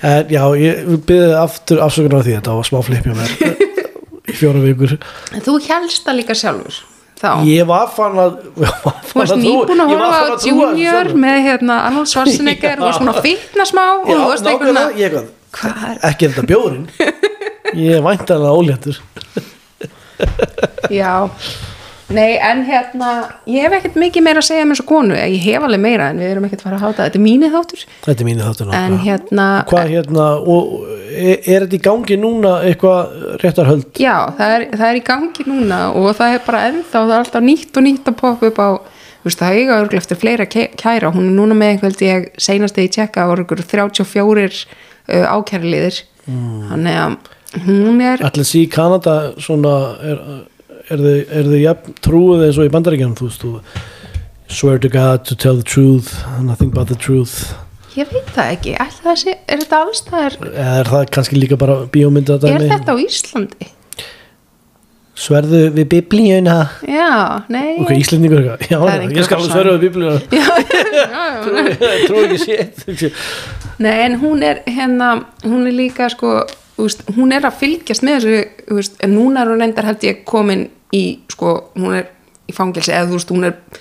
En 0.02 0.26
já, 0.32 0.42
ég 0.58 0.80
byrði 1.06 1.34
aftur 1.38 1.78
afsökunar 1.84 2.18
á 2.18 2.24
því 2.26 2.32
þetta 2.38 2.54
var 2.56 2.64
smá 2.66 2.80
flippja 2.86 3.12
mér 3.14 3.30
í 4.32 4.34
fjóra 4.38 4.60
vikur. 4.64 4.92
Þú 5.44 5.52
helst 5.68 6.02
það 6.08 6.16
líka 6.22 6.34
sjálfur 6.38 6.74
þá? 7.22 7.30
Ég 7.48 7.68
var 7.70 7.88
fann 7.94 8.18
að 8.20 8.38
Þú 9.08 9.20
varst 9.20 9.38
nýbúin 9.40 9.84
að 9.84 9.92
horfa 9.94 10.20
á 10.22 10.46
Junior 10.46 11.12
með 11.24 11.38
hérna 11.46 11.78
Arnold 11.88 12.10
Schwarzenegger. 12.12 12.82
Og 12.82 13.10
að 13.14 13.22
fitna 13.24 13.66
smá 13.68 13.84
og 13.94 14.08
þú 14.10 14.20
varst 14.26 14.50
einhvern 14.52 14.80
veginn 14.82 15.18
er, 15.20 15.30
Ekki 16.08 16.28
er 16.28 16.34
þetta 16.34 16.46
bjórin 16.48 16.86
Ég 17.82 17.98
er 17.98 18.04
væntanlega 18.04 18.52
óléttur. 18.52 18.98
Já 20.92 21.12
nei 22.16 22.36
en 22.42 22.62
hérna 22.66 23.10
ég 23.50 23.66
hef 23.66 23.76
ekkert 23.78 23.98
mikið 24.00 24.24
meira 24.26 24.42
að 24.42 24.48
segja 24.48 24.66
með 24.66 24.76
þessu 24.76 24.86
konu 24.88 25.18
ég 25.18 25.44
hef 25.46 25.66
alveg 25.66 25.82
meira 25.82 26.08
en 26.12 26.22
við 26.22 26.32
erum 26.32 26.46
ekkert 26.48 26.62
að 26.62 26.68
fara 26.68 26.78
að 26.78 26.84
háta. 26.86 27.06
Þetta 27.06 27.20
er 27.20 27.24
mínið 27.26 27.56
þáttur. 27.56 27.84
Þetta 28.06 28.24
er 28.24 28.28
mínu 28.30 28.46
þáttur 28.48 28.72
en 28.78 28.96
hérna 29.02 29.48
Hvað 29.72 29.92
hérna, 29.96 30.28
og 30.54 30.72
er, 31.10 31.36
er 31.36 31.66
þetta 31.66 31.78
í 31.78 31.82
gangi 31.88 32.18
núna 32.22 32.54
eitthvað 32.68 33.36
réttarhöld? 33.42 33.90
já 34.00 34.16
það 34.38 34.56
er, 34.56 34.66
það 34.76 34.88
er 34.88 35.00
í 35.00 35.04
gangi 35.10 35.48
núna 35.48 35.82
og 35.98 36.10
það 36.18 36.36
er 36.36 36.46
bara 36.48 36.64
ennþá 36.70 36.96
það 36.98 37.14
er 37.16 37.24
alltaf 37.24 37.46
nýtt 37.48 37.80
og 37.80 37.86
nýtt 37.88 38.12
að 38.12 38.18
poppa 38.22 38.52
upp 38.52 38.62
á 38.62 38.70
þú 39.22 39.30
veist, 39.30 39.42
það 39.42 39.58
eiga 39.58 39.76
örgulega 39.78 40.02
eftir 40.02 40.18
fleira 40.18 40.46
kæra. 40.50 41.12
Hún 41.14 41.28
er 41.28 41.36
núna 41.36 41.54
með 41.58 41.76
einhvern 41.76 42.00
ég 42.02 42.32
seinast 42.42 42.80
í 42.82 42.88
tjekka 42.90 43.28
voru 43.30 43.44
ykkur 43.46 43.62
34 43.70 44.48
uh, 45.08 45.36
ákærliðir 45.36 46.02
mm. 46.26 46.64
þannig 46.72 46.98
að 47.04 47.16
hún 47.66 48.00
er 48.02 48.24
Allir 48.26 48.48
sí 48.48 48.64
Kanada 48.72 49.16
svona 49.42 49.74
er, 50.00 50.22
er 50.90 51.02
þið, 51.02 51.18
er 51.38 51.50
þið 51.50 51.60
jafn 51.62 51.98
trúið 52.04 52.46
eins 52.46 52.60
og 52.60 52.68
í 52.68 52.72
bandaríkjanum 52.76 53.18
þú 53.18 53.28
veist 53.28 53.44
þú 53.44 53.52
swear 54.52 54.80
to 54.82 54.90
God 54.92 55.26
to 55.28 55.36
tell 55.36 55.56
the 55.56 55.66
truth 55.66 56.14
nothing 56.40 56.72
but 56.74 56.88
the 56.88 56.98
truth? 56.98 57.52
Ég 57.92 58.08
veit 58.08 58.30
það 58.32 58.54
ekki, 58.54 58.74
það 59.04 59.16
sé, 59.20 59.36
er 59.52 59.60
þetta 59.60 59.78
allstæðar, 59.84 60.36
er 60.64 60.88
það 60.88 61.06
kannski 61.12 61.36
líka 61.36 61.58
bara 61.60 61.82
bíómynda 61.92 62.38
er 62.48 62.64
þetta 62.70 62.94
á 62.94 62.96
Íslandi? 62.96 63.72
sverðu 65.22 65.66
við 65.76 65.88
biblíuna? 65.92 66.56
Já, 66.88 67.44
nei. 67.52 67.82
Ok, 67.82 67.92
Íslendingur 68.00 68.46
já, 68.48 68.78
ég 68.80 69.26
skal 69.26 69.38
alveg 69.38 69.52
sverðu 69.52 69.74
við 69.76 69.84
biblíuna. 69.86 70.20
Já, 70.32 70.46
já, 70.62 71.92
trú 72.06 72.22
ekki 72.22 72.38
sétt 72.40 73.04
Nei, 73.82 73.94
en 74.06 74.16
hún 74.20 74.42
er 74.46 74.62
hérna, 74.68 75.12
hún 75.44 75.66
er 75.68 75.74
líka 75.76 76.08
sko, 76.12 76.42
veist, 76.86 77.04
hún 77.16 77.32
er 77.34 77.46
að 77.46 77.58
fylgjast 77.60 78.04
með 78.06 78.18
þessu, 78.18 78.66
veist, 78.78 78.98
en 79.04 79.14
núna 79.16 79.42
er 79.42 79.52
hún 79.52 79.62
reyndar 79.62 79.88
held 79.88 80.06
ég 80.06 80.22
komin 80.28 80.66
í, 80.94 81.04
sko, 81.32 81.54
hún 81.78 81.98
er 82.00 82.10
í 82.48 82.54
fangilsi, 82.56 82.92
eða 82.92 83.10
þú 83.10 83.18
veist, 83.18 83.32
hún 83.34 83.48
er 83.48 83.80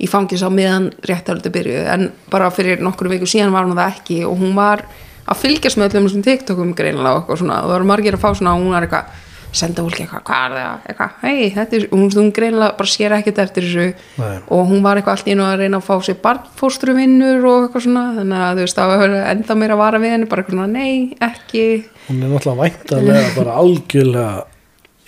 í 0.00 0.08
fangilsi 0.08 0.48
á 0.48 0.52
meðan 0.52 0.90
réttaröldu 1.06 1.52
byrjuð, 1.54 1.86
en 1.94 2.06
bara 2.32 2.50
fyrir 2.54 2.82
nokkru 2.84 3.12
viku 3.12 3.28
síðan 3.28 3.54
var 3.54 3.68
hún 3.68 3.78
það 3.78 3.96
ekki 3.96 4.20
og 4.28 4.38
hún 4.40 4.54
var 4.56 4.84
að 5.30 5.42
fylgjast 5.42 5.78
með 5.78 5.90
öllum 5.90 6.08
þessum 6.08 6.24
TikTokum 6.26 6.70
greinilega 6.78 7.26
og 7.26 7.38
svona, 7.38 7.60
það 7.62 7.74
var 7.74 7.88
margir 7.90 8.16
að 8.16 8.24
fá 8.24 8.30
svona 8.32 8.54
og 8.56 8.64
hún 8.64 8.74
var 8.74 8.86
eitthvað, 8.86 9.18
senda 9.56 9.84
fólki 9.84 10.04
eitthvað, 10.04 10.22
hvað 10.28 10.44
er 10.44 10.56
það, 10.56 10.84
eitthvað, 10.90 11.14
hei, 11.24 11.48
þetta 11.56 11.78
er, 11.78 11.86
hún, 11.92 12.04
hún 12.14 12.30
greinilega 12.36 12.76
bara 12.78 12.92
sér 12.92 13.14
ekkert 13.16 13.40
eftir 13.44 13.66
þessu. 13.66 13.86
Nei. 14.20 14.36
og 14.56 14.68
hún 14.70 14.84
var 14.84 15.00
eitthvað 15.00 15.16
allt 15.16 15.30
í 15.30 15.34
einu 15.34 15.46
að 15.46 15.64
reyna 15.64 15.80
að 15.80 15.88
fá 15.88 16.06
sér 16.06 16.20
barnfóstruvinnur 16.24 17.48
og 17.50 17.66
eitthvað 17.66 17.86
svona 17.86 18.04
þannig 18.18 18.44
að 18.46 18.60
þú 18.60 18.66
veist 18.66 18.80
það 18.80 18.94
var 18.94 19.16
enda 19.34 19.58
meira 19.62 19.76
að 19.76 19.82
vara 19.84 20.02
við 20.02 20.14
henni 20.16 20.30
bara 20.30 20.44
eitthvað 20.44 20.74
nei, 20.76 20.92
ekki. 21.30 21.66
Hún 22.08 22.22
er 22.22 22.34
náttúrulega 22.34 22.68
væntanlega 22.68 23.34
bara 23.38 23.58
algjörlega 23.64 24.36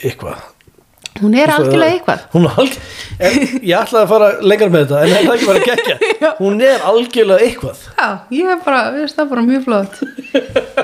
eitthvað 0.03 0.51
hún 1.20 1.34
er 1.36 1.52
algjörlega 1.52 1.96
eitthvað. 1.96 2.20
Hún 2.32 2.46
er 2.48 2.52
algjörlega 2.62 3.00
ég 3.22 3.76
ætlaði 3.78 4.02
að 4.02 4.08
fara 4.10 4.28
lengra 4.42 4.68
með 4.72 4.80
þetta 4.82 4.96
en 5.02 5.10
það 5.12 5.18
er 5.22 5.32
ekki 5.36 5.48
bara 5.50 5.60
að 5.60 5.66
gegja 5.68 6.30
hún 6.42 6.56
er 6.66 6.86
algjörlega 6.88 7.46
eitthvað. 7.46 7.78
Já, 7.98 8.08
ég 8.38 8.52
er 8.54 8.58
bara, 8.64 8.80
við 8.94 9.00
veist 9.04 9.18
það 9.20 9.28
bara 9.32 9.44
mjög 9.46 9.62
flott. 9.66 9.94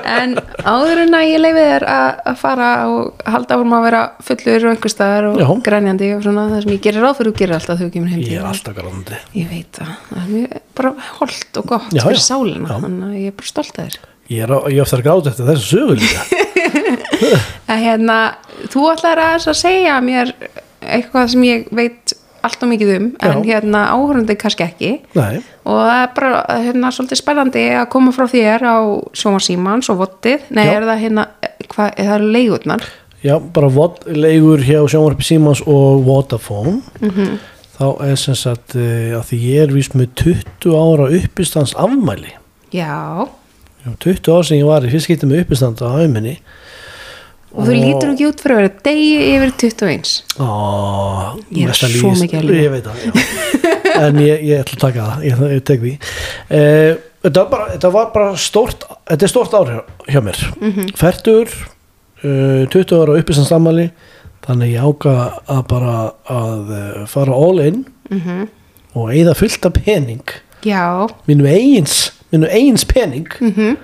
En 0.08 0.36
áður 0.68 0.98
en 1.06 1.16
að 1.18 1.24
ég 1.28 1.38
leiði 1.42 1.64
þér 1.70 1.84
að 1.94 2.10
að 2.28 2.36
fara 2.42 2.68
og 2.92 3.24
halda 3.32 3.56
áfram 3.56 3.74
að 3.78 3.86
vera 3.88 4.02
fullur 4.28 4.66
og 4.68 4.74
einhver 4.74 4.92
staðar 4.92 5.24
og 5.30 5.40
Já. 5.40 5.48
grænjandi 5.68 6.10
og 6.16 6.22
svona 6.26 6.44
það 6.52 6.62
sem 6.64 6.74
ég 6.74 6.84
gerir 6.84 7.04
ráð 7.04 7.18
fyrir 7.18 7.32
og 7.32 7.38
gerir 7.40 7.56
alltaf 7.58 7.80
þú 7.80 7.88
kemur 7.94 8.12
heim 8.12 8.22
ég 8.26 8.36
er 8.38 8.48
alltaf 8.48 8.76
garandi 8.76 9.16
ég 9.38 9.46
veit 9.50 9.72
það, 9.80 9.92
það 10.10 10.20
er 10.20 10.28
mjög 10.34 10.48
bara 10.78 10.90
holdt 11.18 11.60
og 11.62 11.64
gott 11.72 11.90
Já, 11.96 12.02
fyrir 12.04 12.22
sálina 12.24 12.78
þannig 12.84 13.08
að 13.08 13.18
ég 13.22 13.32
er 13.32 13.36
bara 13.40 13.50
stolt 13.52 13.74
að 13.74 13.88
þér. 13.88 13.96
Ég 14.28 14.44
er, 14.44 14.50
ég 14.76 14.82
þú 18.72 18.86
ætlar 18.92 19.20
að, 19.22 19.48
að 19.52 19.60
segja 19.60 19.98
mér 20.04 20.32
eitthvað 20.82 21.30
sem 21.34 21.44
ég 21.48 21.68
veit 21.74 22.14
allt 22.46 22.62
og 22.62 22.70
mikið 22.70 22.90
um 22.94 23.06
en 23.18 23.42
Já. 23.42 23.46
hérna 23.48 23.82
áhörandi 23.92 24.36
kannski 24.38 24.64
ekki. 24.64 24.90
Nei, 25.18 25.40
og 25.66 25.80
það 25.82 25.98
er 26.04 26.12
bara 26.16 26.44
hérna 26.62 26.92
svolítið 26.94 27.20
spennandi 27.20 27.64
að 27.80 27.88
koma 27.92 28.14
frá 28.14 28.28
þér 28.30 28.64
á 28.64 28.76
Sjóma 29.18 29.40
Símans 29.42 29.90
og 29.92 30.00
Vottið, 30.04 30.46
nei 30.54 30.64
Já. 30.68 30.72
er 30.76 30.86
það 30.88 31.02
hérna 31.02 31.26
hvað, 31.66 31.90
er 31.90 32.10
það 32.12 32.26
leigurnar? 32.36 32.88
Já, 33.18 33.34
bara 33.42 33.68
vod, 33.74 33.98
leigur 34.14 34.62
hjá 34.62 34.78
sjónvarpi 34.86 35.26
Símans 35.26 35.64
og 35.66 36.04
Vodafone. 36.06 36.78
Þá 37.78 37.86
er 38.06 38.14
sem 38.18 38.36
sagt 38.38 38.76
uh, 38.78 39.18
að 39.18 39.24
því 39.30 39.40
ég 39.42 39.64
er 39.64 39.74
vís 39.74 39.90
með 39.94 40.14
20 40.22 40.78
ára 40.78 41.10
uppistans 41.18 41.74
afmæli 41.78 42.32
já, 42.74 43.26
Já, 43.84 43.90
20 44.02 44.32
ár 44.34 44.46
sem 44.46 44.58
ég 44.58 44.66
var 44.66 44.86
í 44.86 44.90
fyrst 44.90 45.10
getið 45.10 45.30
með 45.30 45.44
uppistand 45.44 45.82
á 45.82 45.86
auðminni 45.86 46.34
og 47.54 47.64
þú 47.64 47.74
lítur 47.74 48.12
ekki 48.12 48.26
út 48.28 48.42
fyrir 48.42 48.54
að 48.56 48.60
vera 48.62 48.72
degi 48.88 49.12
yfir 49.24 49.52
21 49.62 50.12
Ó, 50.38 50.48
Ég 51.56 51.70
er 51.70 51.78
svo 51.78 52.12
mikið 52.18 52.50
að 52.92 53.02
já. 53.04 53.12
En 53.98 54.20
ég, 54.22 54.44
ég 54.46 54.60
ætla 54.62 54.76
að 54.76 54.82
taka 54.84 55.06
það, 55.06 55.24
ég, 55.26 55.40
ég 55.56 55.62
tek 55.66 55.80
því. 55.82 55.94
Uh, 56.52 56.92
þetta, 57.24 57.40
var 57.40 57.48
bara, 57.50 57.70
þetta 57.72 57.90
var 57.96 58.12
bara 58.14 58.36
stórt 58.38 58.84
Þetta 59.08 59.26
er 59.26 59.32
stórt 59.32 59.56
ár 59.58 59.72
hjá, 60.06 60.20
mér. 60.22 60.44
Mhm. 60.60 60.92
Fertur 61.00 61.50
uh, 61.50 62.68
20 62.70 62.94
ára 63.00 63.18
uppi 63.18 63.36
sem 63.36 63.48
stammali 63.48 63.88
Þannig 64.46 64.76
ég 64.76 64.86
áka 64.86 65.16
að 65.50 65.64
bara 65.72 65.96
að 66.30 66.70
uh, 66.70 67.02
fara 67.10 67.34
all 67.34 67.64
in 67.64 67.82
mm 68.12 68.46
og 68.98 69.12
eigða 69.12 69.34
fullt 69.36 69.66
af 69.68 69.76
pening. 69.84 70.30
Já, 70.66 71.06
mínum 71.28 71.46
eigins 71.46 72.08
minnu 72.32 72.48
eins 72.50 72.84
pening. 72.84 73.28
Mhm. 73.40 73.52
-hmm. 73.52 73.76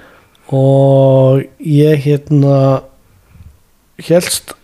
og 0.48 1.42
ég 1.60 2.02
hérna 2.04 2.82
helst 4.02 4.54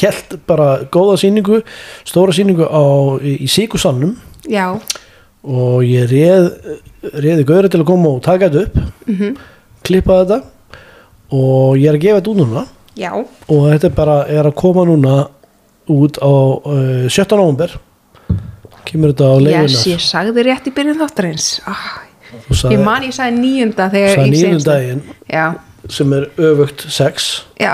held 0.00 0.38
bara 0.48 0.68
góða 0.90 1.18
sýningu 1.22 1.60
stóra 2.06 2.34
sýningu 2.34 2.66
á, 2.66 2.82
í, 3.22 3.46
já, 4.50 4.66
og 5.46 5.84
ég 5.86 6.10
reð 6.10 6.50
reði 7.14 7.46
gauri 7.46 7.70
til 7.70 7.82
að 7.82 7.88
koma 7.92 8.16
og 8.16 8.22
taka 8.24 8.50
þetta 8.50 8.66
upp 8.66 9.10
mhm, 9.10 9.36
klippa 9.86 10.20
þetta. 10.24 10.40
Og 11.36 11.76
ég 11.78 11.90
er 11.90 11.98
að 11.98 12.04
gefa 12.04 12.20
þetta 12.20 12.32
út 12.32 12.38
núna. 12.38 12.64
Já. 12.96 13.10
Og 13.50 13.64
þetta 13.72 13.90
bara 13.94 14.16
er 14.30 14.46
að 14.46 14.56
koma 14.58 14.84
núna 14.86 15.16
út 15.90 16.18
á 16.22 16.30
uh, 16.30 17.06
17. 17.10 17.36
november 17.38 17.74
kemur 18.86 19.12
þetta 19.12 19.30
á 19.30 19.36
leiguna 19.42 19.66
yes, 19.66 19.86
ég 19.90 20.02
sagði 20.02 20.44
rétt 20.46 20.68
í 20.70 20.72
byrjun 20.74 21.00
þáttarins. 21.00 21.48
Ah, 21.66 22.04
ég 22.70 22.82
man 22.82 23.06
ég 23.06 23.14
sagði 23.14 23.40
níunda 23.42 23.88
þegar 23.90 24.22
seinasta- 24.22 24.76
daginn. 24.76 25.02
Já, 25.30 25.46
sem 25.94 26.12
er 26.16 26.28
öfugt 26.38 26.84
6 26.90 27.26
já, 27.60 27.72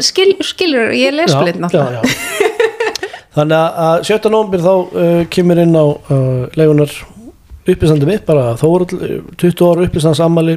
skil, 0.00 0.34
skilur 0.44 0.92
ég 0.96 1.14
les 1.16 1.34
blind 1.34 1.60
já, 1.60 1.62
náttúrulega 1.66 2.02
þannig 3.36 3.56
að- 3.56 3.80
að 3.86 4.04
17. 4.10 4.30
november 4.34 4.64
þá 4.64 4.72
uh, 4.74 5.22
kemur 5.30 5.60
inn 5.62 5.76
á 5.78 5.84
uh, 5.86 6.46
leigunar 6.58 6.94
uppistandi 7.70 8.08
mitt 8.08 8.24
bara 8.26 8.54
þórull 8.58 8.88
20 9.38 9.66
ára 9.68 9.86
uppistands 9.86 10.20
ammali 10.24 10.56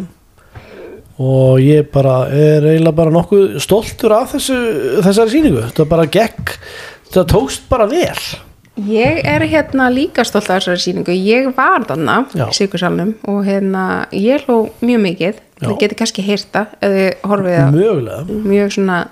og 1.21 1.59
ég 1.61 1.91
bara 1.93 2.23
er 2.33 2.65
eiginlega 2.71 2.95
bara 2.97 3.13
nokkuð 3.13 3.59
stoltur 3.61 4.15
af 4.17 4.31
þessu, 4.33 4.55
þessari 5.05 5.35
sýningu 5.35 5.61
þetta 5.67 5.85
bara 5.91 6.07
gekk 6.09 6.55
þetta 7.11 7.27
tókst 7.35 7.69
bara 7.69 7.85
vel 7.91 8.17
Ég 8.73 9.19
er 9.29 9.43
hérna 9.45 9.85
líka 9.93 10.23
stolt 10.25 10.47
af 10.49 10.63
þessari 10.63 10.81
sýningu. 10.81 11.13
Ég 11.13 11.51
var 11.53 11.83
Já. 12.33 12.47
í 12.49 12.55
Sigursalnum 12.57 13.11
og 13.29 13.43
hérna 13.45 14.07
ég 14.09 14.41
hló 14.47 14.71
mjög 14.81 15.03
mikið. 15.03 15.35
Þið 15.71 15.79
geti 15.85 15.95
kannski 16.03 16.25
heyrta 16.27 16.65
mjög 18.43 18.73
svona 18.77 19.03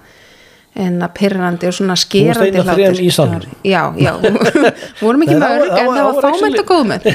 en 0.81 1.01
að 1.03 1.09
pyrrandi 1.17 1.67
og 1.67 1.73
svona 1.75 1.95
varst 1.97 2.05
skerandi 2.07 2.47
ein 2.61 2.69
af 2.71 2.77
þrem 2.79 2.99
í 3.03 3.09
salnum. 3.11 3.41
Já, 3.67 3.81
já, 3.99 4.11
vorum 5.03 5.23
ekki 5.25 5.33
það 5.35 5.41
var- 5.41 5.65
það 5.67 5.79
en 5.81 5.87
var- 5.89 5.97
það 5.97 5.97
það 5.97 6.05
var 6.05 6.13
var 6.13 6.23
fámænt 6.23 6.59
og 6.61 6.69
góðmænt 6.69 7.07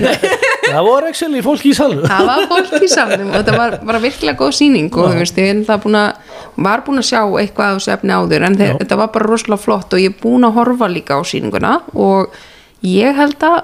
það 0.67 0.83
voru 0.91 1.09
ekki 1.13 1.41
fólk 1.47 1.65
í 1.65 1.73
salnu 1.79 2.03
það 2.11 2.29
var 2.29 2.43
fólk 2.51 2.75
í 2.85 2.91
salnum 2.93 3.31
og 3.31 3.37
þetta 3.39 3.55
var 3.57 3.79
bara 3.89 4.03
virkilega 4.05 4.37
góð 4.43 4.53
sýning 4.59 4.91
og 4.93 5.09
þú 5.09 5.23
veist, 5.23 5.41
ég 5.41 5.49
er 5.49 5.57
náttúrulega 5.63 5.83
búin 5.87 5.99
að 6.03 6.37
var 6.69 6.85
búin 6.85 7.01
að 7.01 7.09
sjá 7.09 7.23
eitthvað 7.41 7.71
af 7.71 7.81
þessu 7.81 7.95
efni 7.97 8.13
áður 8.19 8.47
en 8.51 8.59
þeir, 8.61 8.77
þetta 8.83 9.01
var 9.01 9.11
bara 9.17 9.31
rosalega 9.33 9.63
flott 9.65 9.97
og 9.97 10.05
ég 10.05 10.13
er 10.13 10.21
búin 10.21 10.45
að 10.51 10.55
horfa 10.61 10.91
líka 10.93 11.17
á 11.17 11.21
sýninguna 11.25 11.73
og 11.97 12.37
ég 12.85 13.17
held 13.17 13.41
að 13.49 13.59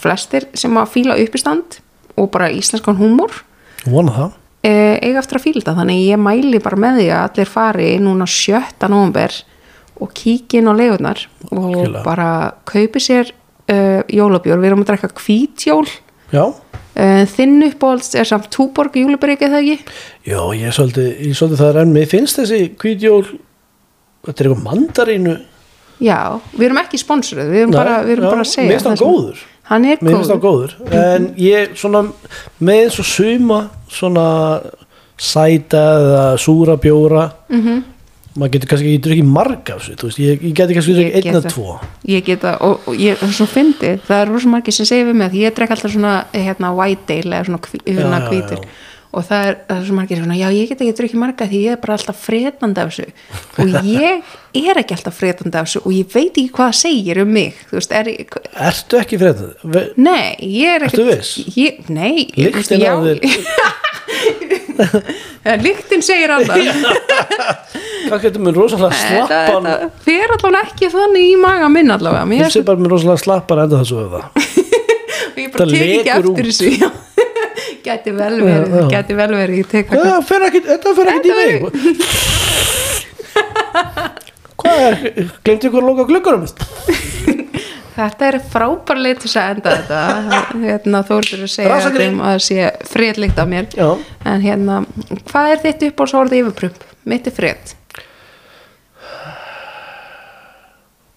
flestir 0.00 0.48
sem 0.56 0.72
að 0.80 0.88
fíla 0.96 1.20
uppistand 1.20 1.82
og 2.16 2.32
bara 2.32 2.48
íslenskan 2.48 2.96
húmor 2.96 3.42
vona 3.84 4.16
það 4.16 4.36
eiga 4.68 5.22
eftir 5.22 5.38
að 5.38 5.44
fíla 5.46 5.60
þetta 5.62 5.76
þannig 5.78 6.02
ég 6.04 6.20
mæli 6.22 6.60
bara 6.64 6.80
með 6.80 7.00
því 7.00 7.08
að 7.14 7.24
allir 7.26 7.50
fari 7.52 7.88
núna 8.02 8.26
7. 8.28 8.88
november 8.90 9.36
og 9.98 10.14
kíki 10.14 10.60
inn 10.60 10.70
á 10.70 10.74
leigunar 10.78 11.24
og 11.50 11.64
Algjörlega. 11.72 12.04
bara 12.06 12.30
kaupi 12.68 13.02
sér 13.02 13.32
uh, 13.32 14.00
jólabjór, 14.06 14.60
við 14.62 14.70
erum 14.70 14.84
að 14.84 14.92
drekka 14.92 15.10
hvítjól 15.24 15.84
já, 16.32 16.44
uh, 16.44 17.24
þinn 17.34 17.58
uppáhalds 17.70 18.14
er 18.18 18.28
samt 18.28 18.50
túborg 18.54 18.96
júlibrygg 18.98 19.42
eða 19.48 19.62
ekki? 19.62 19.78
já 20.28 20.40
ég 20.54 20.74
svolítið, 20.76 21.12
ég 21.16 21.34
er 21.34 21.38
svolítið 21.40 21.62
það 21.64 21.82
en 21.82 21.94
mér 21.96 22.10
finnst 22.10 22.40
þessi 22.42 22.64
hvítjól 22.78 23.22
þetta 23.28 24.36
er 24.44 24.50
eitthvað 24.50 24.66
mandarínu 24.66 25.38
Já, 25.98 26.38
við 26.54 26.68
erum 26.68 26.78
ekki 26.78 26.98
sponsoruð, 27.00 27.48
við 27.50 27.64
erum, 27.64 27.72
Nei, 27.72 27.78
bara, 27.80 27.94
við 28.06 28.12
erum 28.14 28.28
já, 28.28 28.30
bara 28.30 28.42
að 28.44 28.50
segja 28.52 28.68
mér 28.68 28.76
finnst 28.76 28.86
það 28.86 29.00
góður. 29.02 29.40
Hann 29.68 29.84
er 29.84 29.98
finnst 30.00 30.30
það 30.30 30.40
góður 30.40 30.74
góður 30.80 30.98
en 31.14 31.28
ég 31.36 31.74
svona 31.76 32.04
með 32.64 32.98
og 33.02 33.08
suma 33.08 33.60
svona 33.92 34.26
sæta 35.18 35.84
eða 35.98 36.24
súra 36.40 36.76
bjóra 36.80 37.30
Mhm. 37.50 37.84
maður 38.38 38.52
getur 38.54 38.68
kannski 38.70 38.90
ekki 38.94 39.02
drukkið 39.06 39.30
marga 39.34 39.74
af 39.74 39.82
þessu 39.88 40.18
ég, 40.22 40.42
ég 40.46 40.52
geti 40.54 40.74
kannski 40.76 40.94
drukkið 40.94 41.14
einn 41.16 41.22
get 41.22 41.34
eða 41.34 41.42
það. 41.42 41.52
tvo 41.54 41.78
Ég 42.06 42.24
geta, 42.24 42.52
og, 42.60 42.80
og 42.86 42.94
ég 42.94 43.22
er 43.22 43.32
svo 43.34 43.46
fyndið, 43.50 44.00
það 44.06 44.20
er 44.22 44.28
rosa 44.32 44.48
margir 44.52 44.72
sem 44.76 44.86
segir 44.86 45.08
við 45.08 45.14
mig 45.18 45.30
að 45.32 45.40
ég 45.40 45.54
drekk 45.56 45.70
alltaf 45.74 45.90
svona 45.92 46.12
hérna 46.32 46.70
white 46.76 47.16
ale 47.18 47.40
eða 47.40 47.48
svona, 47.48 48.20
hvítur. 48.30 48.62
Og 49.08 49.24
það 49.24 49.46
er, 49.48 49.56
það 49.68 49.78
er 49.78 49.86
svo 49.88 49.96
margir 49.96 50.20
svona, 50.20 50.36
já 50.36 50.48
ég 50.52 50.68
get 50.68 50.82
ekki 50.84 50.96
drukkið 50.98 51.20
marga 51.22 51.46
því 51.48 51.60
ég 51.64 51.76
er 51.76 51.80
bara 51.80 51.96
alltaf 51.96 52.18
fredandi 52.20 52.82
af 52.82 52.90
þessu. 52.92 53.06
Og 53.62 53.66
ég 53.94 54.68
er 54.68 54.80
ekki 54.82 54.96
alltaf 54.98 55.16
fredandi 55.16 55.56
af 55.56 55.68
þessu 55.68 55.82
og 55.84 55.94
ég 55.96 56.10
veit 56.12 56.32
ekki 56.34 56.52
hvað 56.52 56.72
það 56.72 56.80
segir 56.82 57.22
um 57.24 57.32
mig 57.38 57.62
þú 57.70 57.78
veist, 57.78 57.94
er 57.96 58.12
ertu 58.68 59.00
ekki 59.00 59.20
þetta? 59.22 59.50
nei, 59.96 60.36
ég 60.44 60.76
er 60.76 60.88
ekki 60.88 60.98
Ertu 60.98 61.08
viss? 61.08 61.32
Ég, 61.56 61.82
nei, 61.88 62.28
já, 62.36 62.52
af 62.52 63.06
þér. 63.08 63.18
Ja, 65.44 65.56
Lyktin 65.64 66.04
segir 66.04 66.32
annað. 66.32 66.68
Hvað 68.08 68.22
getur 68.24 68.44
mér 68.44 68.56
rosalega 68.56 68.94
þetta, 68.94 69.26
slappan 69.26 69.66
þetta 69.68 70.04
fer 70.04 70.34
allavega 70.36 70.60
ekki 70.68 70.90
þannig 70.92 71.26
í 71.32 71.34
maga 71.40 71.68
minn 71.72 71.92
allavega. 71.92 72.44
Er 72.46 72.54
sé 72.54 72.62
bara 72.66 72.80
mér 72.80 72.94
rosalega 72.94 73.24
slappan 73.24 73.64
enda 73.64 73.82
þessu 73.82 73.98
og 74.04 75.38
ég 75.38 75.52
bara 75.54 75.66
tek 75.72 75.82
ekki 75.82 76.14
eftir 76.14 76.50
þessu 76.50 76.72
já. 76.76 76.88
Gæti 77.84 78.14
vel 78.16 78.36
verið 78.42 78.68
Já, 78.68 78.80
já. 78.80 78.88
gæti 78.94 79.18
vel 79.18 79.32
verið, 79.34 79.56
ég 79.62 79.68
tek 79.72 79.86
það 79.92 79.98
þetta 80.68 80.94
fer 80.98 81.12
ekki 81.14 81.28
í 81.28 81.36
mig 81.38 81.52
Hvað 84.58 84.80
er, 84.82 84.96
glemdi 85.46 85.68
ykkur 85.68 85.84
að 85.84 85.86
loka 85.86 86.04
gluggurum? 86.08 86.46
þetta 87.98 88.28
er 88.28 88.38
frábær 88.52 89.00
leið 89.00 89.20
til 89.22 89.28
þess 89.28 89.38
að 89.40 89.50
enda 89.54 89.74
þetta 89.76 90.00
hérna 90.62 91.02
Þórður 91.08 91.44
að 91.46 91.52
segja 91.54 91.78
að 91.78 91.96
það 92.20 92.42
sé 92.46 92.68
fredlikt 92.92 93.40
af 93.42 93.50
mér 93.50 93.68
Já. 93.74 93.88
en 94.32 94.44
hérna, 94.44 94.80
hvað 95.30 95.52
er 95.54 95.62
þitt 95.64 95.86
upp 95.88 96.02
á 96.02 96.04
svorði 96.12 96.42
yfirprump? 96.42 96.86
Mitt 97.08 97.30
er 97.30 97.34
fred 97.34 97.74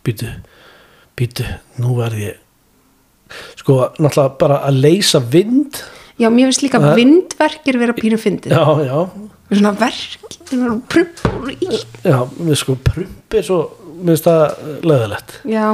Býtu, 0.01 0.29
býtu, 1.17 1.45
nú 1.81 1.97
verð 1.99 2.23
ég 2.23 2.39
Sko, 3.61 3.77
náttúrulega 4.01 4.37
bara 4.41 4.57
að 4.67 4.79
leysa 4.83 5.21
vind 5.23 5.77
já, 6.21 6.29
mér 6.29 6.49
finnst 6.51 6.63
líka 6.65 6.79
Það- 6.81 6.95
vindverkir 7.01 7.79
vera 7.81 7.93
pínu 7.97 8.17
fyndið. 8.21 8.53
Já, 8.53 8.63
já, 8.85 8.97
svona 9.51 9.71
verk, 9.81 10.27
svona 10.47 10.75
prump 10.87 11.25
og 11.33 11.49
illt. 11.57 11.97
já, 12.05 12.19
við 12.39 12.55
sko 12.61 12.77
prumpi 12.85 13.41
svo, 13.43 13.59
mér 14.01 14.13
finnst 14.15 14.29
það 14.29 14.45
leðilegt 14.91 15.35
já. 15.49 15.65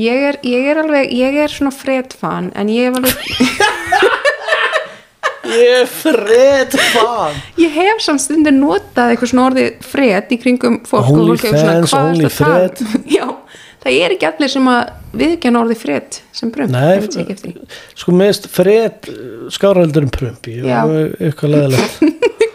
Ég 0.00 0.22
er, 0.30 0.36
ég 0.48 0.64
er 0.70 0.78
alveg 0.80 1.10
ég 1.12 1.34
er 1.42 1.52
svona 1.52 1.74
fredfan 1.76 2.46
en 2.56 2.68
ég 2.72 2.88
hef 2.88 2.96
alveg 2.96 3.16
Ég 5.50 5.70
er 5.80 5.86
fred 5.90 6.74
fan 6.92 7.34
Ég 7.58 7.72
hef 7.74 8.00
samt 8.04 8.22
stundir 8.22 8.54
notað 8.54 9.14
eitthvað 9.14 9.30
svona 9.32 9.46
orðið 9.50 9.86
fred 9.90 10.30
í 10.30 10.38
kringum 10.40 10.76
fólk 10.86 11.08
og 11.10 11.16
Only 11.18 11.34
fólk 11.34 11.46
hefur 11.48 11.58
svona, 11.58 11.74
fans, 11.80 11.90
hvað 11.90 12.08
only 12.10 12.28
ertu 12.28 12.30
að 12.30 12.46
tala 12.46 12.60
um? 12.86 13.04
Já, 13.16 13.26
það 13.80 13.98
er 14.04 14.14
ekki 14.16 14.26
allir 14.28 14.50
sem 14.52 14.66
að 14.70 14.80
viðkjanna 15.20 15.60
orðið 15.64 15.78
fred 15.80 16.18
sem 16.36 16.50
því. 16.54 17.52
sko 17.98 18.12
finnst 18.20 18.48
fred 18.52 19.08
skáraldur 19.56 20.06
en 20.06 20.12
prumpi 20.14 20.58
Já. 20.62 20.82
Eitthvað 21.18 21.54
leðilegt 21.56 21.94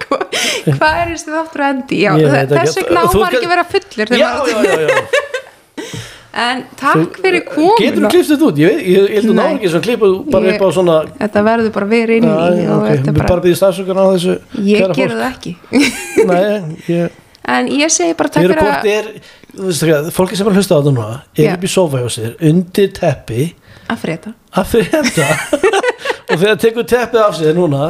Hva- 0.05 0.21
Hvað 0.65 0.99
er 1.01 1.09
þessi 1.13 1.31
þáttur 1.33 1.63
endi? 1.65 1.97
Já, 2.05 2.11
Ég 2.21 2.35
þess 2.51 2.77
vegna 2.79 3.01
á 3.01 3.05
Þú 3.09 3.19
maður 3.21 3.25
skal- 3.25 3.39
ekki 3.39 3.49
vera 3.51 3.65
fullur 3.73 4.07
Já, 4.15 4.29
já, 4.53 4.99
En 6.45 6.63
takk 6.75 7.15
fyrir 7.23 7.45
komin 7.47 7.77
Getur 7.79 8.03
þú 8.05 8.09
klift 8.11 8.31
þetta 8.33 8.47
út? 8.49 8.57
Ég, 8.59 8.71
veit- 8.73 8.87
ég, 8.91 9.05
ég 9.07 9.13
held 9.21 9.29
að 9.31 9.37
náður 9.39 9.53
ekki 9.55 9.69
sem 9.71 9.83
klippa 9.85 10.09
bara 10.33 10.49
Ég- 10.49 10.57
upp 10.57 10.65
á 10.65 10.69
svona 10.75 10.95
Þetta 11.21 11.43
verður 11.47 11.69
bara 11.77 11.87
verið 11.93 12.17
inn 12.19 12.25
í 12.27 12.31
Já, 12.31 12.41
og 12.41 12.81
ok, 12.81 12.89
þetta 12.89 13.05
við 13.05 13.21
er 13.21 13.29
bara, 13.29 13.43
býðum 13.45 13.59
stafsökun 13.61 14.01
á 14.01 14.05
þessu 14.11 14.33
Ég 14.67 14.95
gerði 14.99 15.19
það 15.21 15.29
ekki 15.31 15.53
Nei, 16.27 16.77
ég, 16.91 17.21
En 17.55 17.69
ég 17.69 17.93
segi 17.93 18.17
bara 18.19 18.33
takk 18.33 18.49
fyrir 18.49 18.59
að, 18.65 19.21
fólki 20.15 20.37
sem 20.37 20.47
er 20.47 20.53
að 20.53 20.59
hlusta 20.59 20.75
á 20.75 20.79
þetta 20.79 20.93
núna 20.93 21.07
er 21.37 21.53
upp 21.53 21.65
í 21.65 21.71
sofa 21.71 22.01
hjá 22.01 22.09
sér, 22.15 22.33
undir 22.49 22.91
teppi. 22.95 23.47
Að 24.55 24.71
freda 24.71 25.27
og 26.29 26.39
þegar 26.41 26.59
tekur 26.61 26.87
teppið 26.89 27.21
af 27.21 27.35
sér 27.37 27.57
núna 27.57 27.83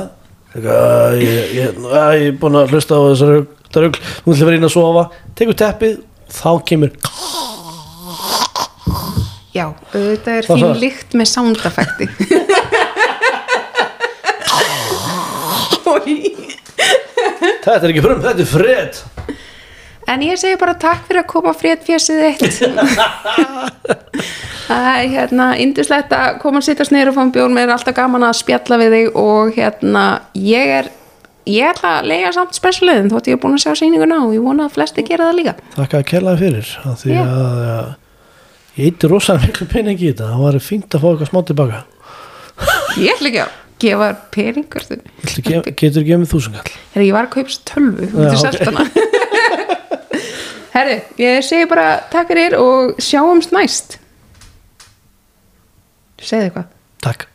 eitthvað, 0.55 1.17
ég, 1.21 1.53
ég, 1.55 1.79
ég, 1.79 1.79
er 1.95 2.37
búin 2.39 2.59
að 2.59 2.75
hlusta 2.75 2.99
á 2.99 3.01
þessar 3.11 3.33
rugl, 3.35 4.01
hún 4.25 4.35
ætla 4.35 4.45
að 4.45 4.49
vera 4.49 4.59
inn 4.59 4.67
að 4.69 4.75
sofa. 4.75 5.05
Tekur 5.35 5.59
teppið, 5.59 5.97
þá 6.35 6.49
kemur 6.69 6.95
Já, 9.55 9.69
þetta 9.93 10.33
er 10.35 10.49
það? 10.49 10.65
lykt 10.81 11.15
með 11.15 11.31
soundeffekti. 11.31 12.09
Þetta 17.65 17.81
er 17.81 17.91
ekki 17.91 18.03
frum, 18.03 18.19
þetta 18.21 18.43
er 18.43 18.49
fred 18.49 18.97
En 20.11 20.21
ég 20.21 20.37
segi 20.37 20.57
bara 20.61 20.75
takk 20.77 21.07
fyrir 21.07 21.23
að 21.23 21.29
koma 21.31 21.53
frétt 21.57 21.85
fjössið 21.87 22.19
eitt 22.27 22.43
Það 24.67 24.85
er 24.89 25.09
hérna 25.13 25.47
indislegt 25.61 26.13
að 26.15 26.37
koma 26.41 26.61
að 26.61 26.67
sittast 26.69 26.93
niður 26.93 27.11
og 27.11 27.17
fá 27.17 27.23
um 27.25 27.31
bjórn 27.33 27.53
mér 27.57 27.67
er 27.69 27.73
alltaf 27.75 27.95
gaman 27.97 28.25
að 28.25 28.37
spjalla 28.39 28.79
við 28.81 28.95
þig 28.95 29.19
og 29.21 29.51
hérna 29.57 30.05
ég 30.37 30.71
er 30.79 30.89
ég 31.49 31.69
ætla 31.69 31.99
að 31.99 32.07
lega 32.09 32.31
samt 32.33 32.57
spesialiðin 32.57 33.11
þótt 33.13 33.29
ég 33.29 33.37
er 33.37 33.41
búin 33.43 33.57
að 33.57 33.65
sjá 33.65 33.73
sýninguna 33.81 34.21
og 34.25 34.33
ég 34.33 34.45
vona 34.45 34.65
að 34.65 34.73
flesti 34.79 35.05
gera 35.05 35.27
það 35.29 35.37
líka. 35.41 35.53
Þakka 35.75 35.99
að 36.01 36.07
kella 36.13 36.33
fyrir 36.41 36.71
að 36.85 36.95
því 37.03 37.11
Já. 37.13 37.21
að 37.25 37.59
ja, 37.65 37.75
ég 38.79 38.89
eitti 38.89 39.11
rosalega 39.11 39.51
miklu 39.51 39.67
pening 39.75 40.01
í 40.01 40.09
þetta. 40.09 40.31
Það 40.31 40.41
var 40.47 40.57
fínt 40.65 40.89
að 40.97 41.03
fá 41.05 41.07
eitthvað 41.11 41.31
smá 41.33 41.39
tilbaka. 41.51 41.83
Ég 42.97 43.13
ætla 43.13 43.29
ekki 43.29 43.43
að 43.45 43.53
gefa 43.85 44.07
peningur 44.31 44.85
getur 45.75 46.05
gefið 46.07 46.29
þúsungall 46.31 47.03
ég 47.03 47.11
var 47.11 47.27
að 47.27 47.33
kaupa 47.33 47.49
þessu 47.49 47.63
tölvu, 47.67 48.07
þú 48.11 48.15
Já, 48.15 48.29
getur 48.31 48.39
ok. 48.39 48.43
selt 48.45 48.61
hana 48.69 48.83
Herri, 50.75 50.97
ég 51.21 51.39
segi 51.47 51.69
bara 51.71 52.01
takk 52.11 52.33
fyrir 52.33 52.57
og 52.59 52.97
sjáumst 52.99 53.53
næst. 53.55 53.95
Segðu 56.19 56.49
eitthvað. 56.49 56.67
Takk 57.05 57.29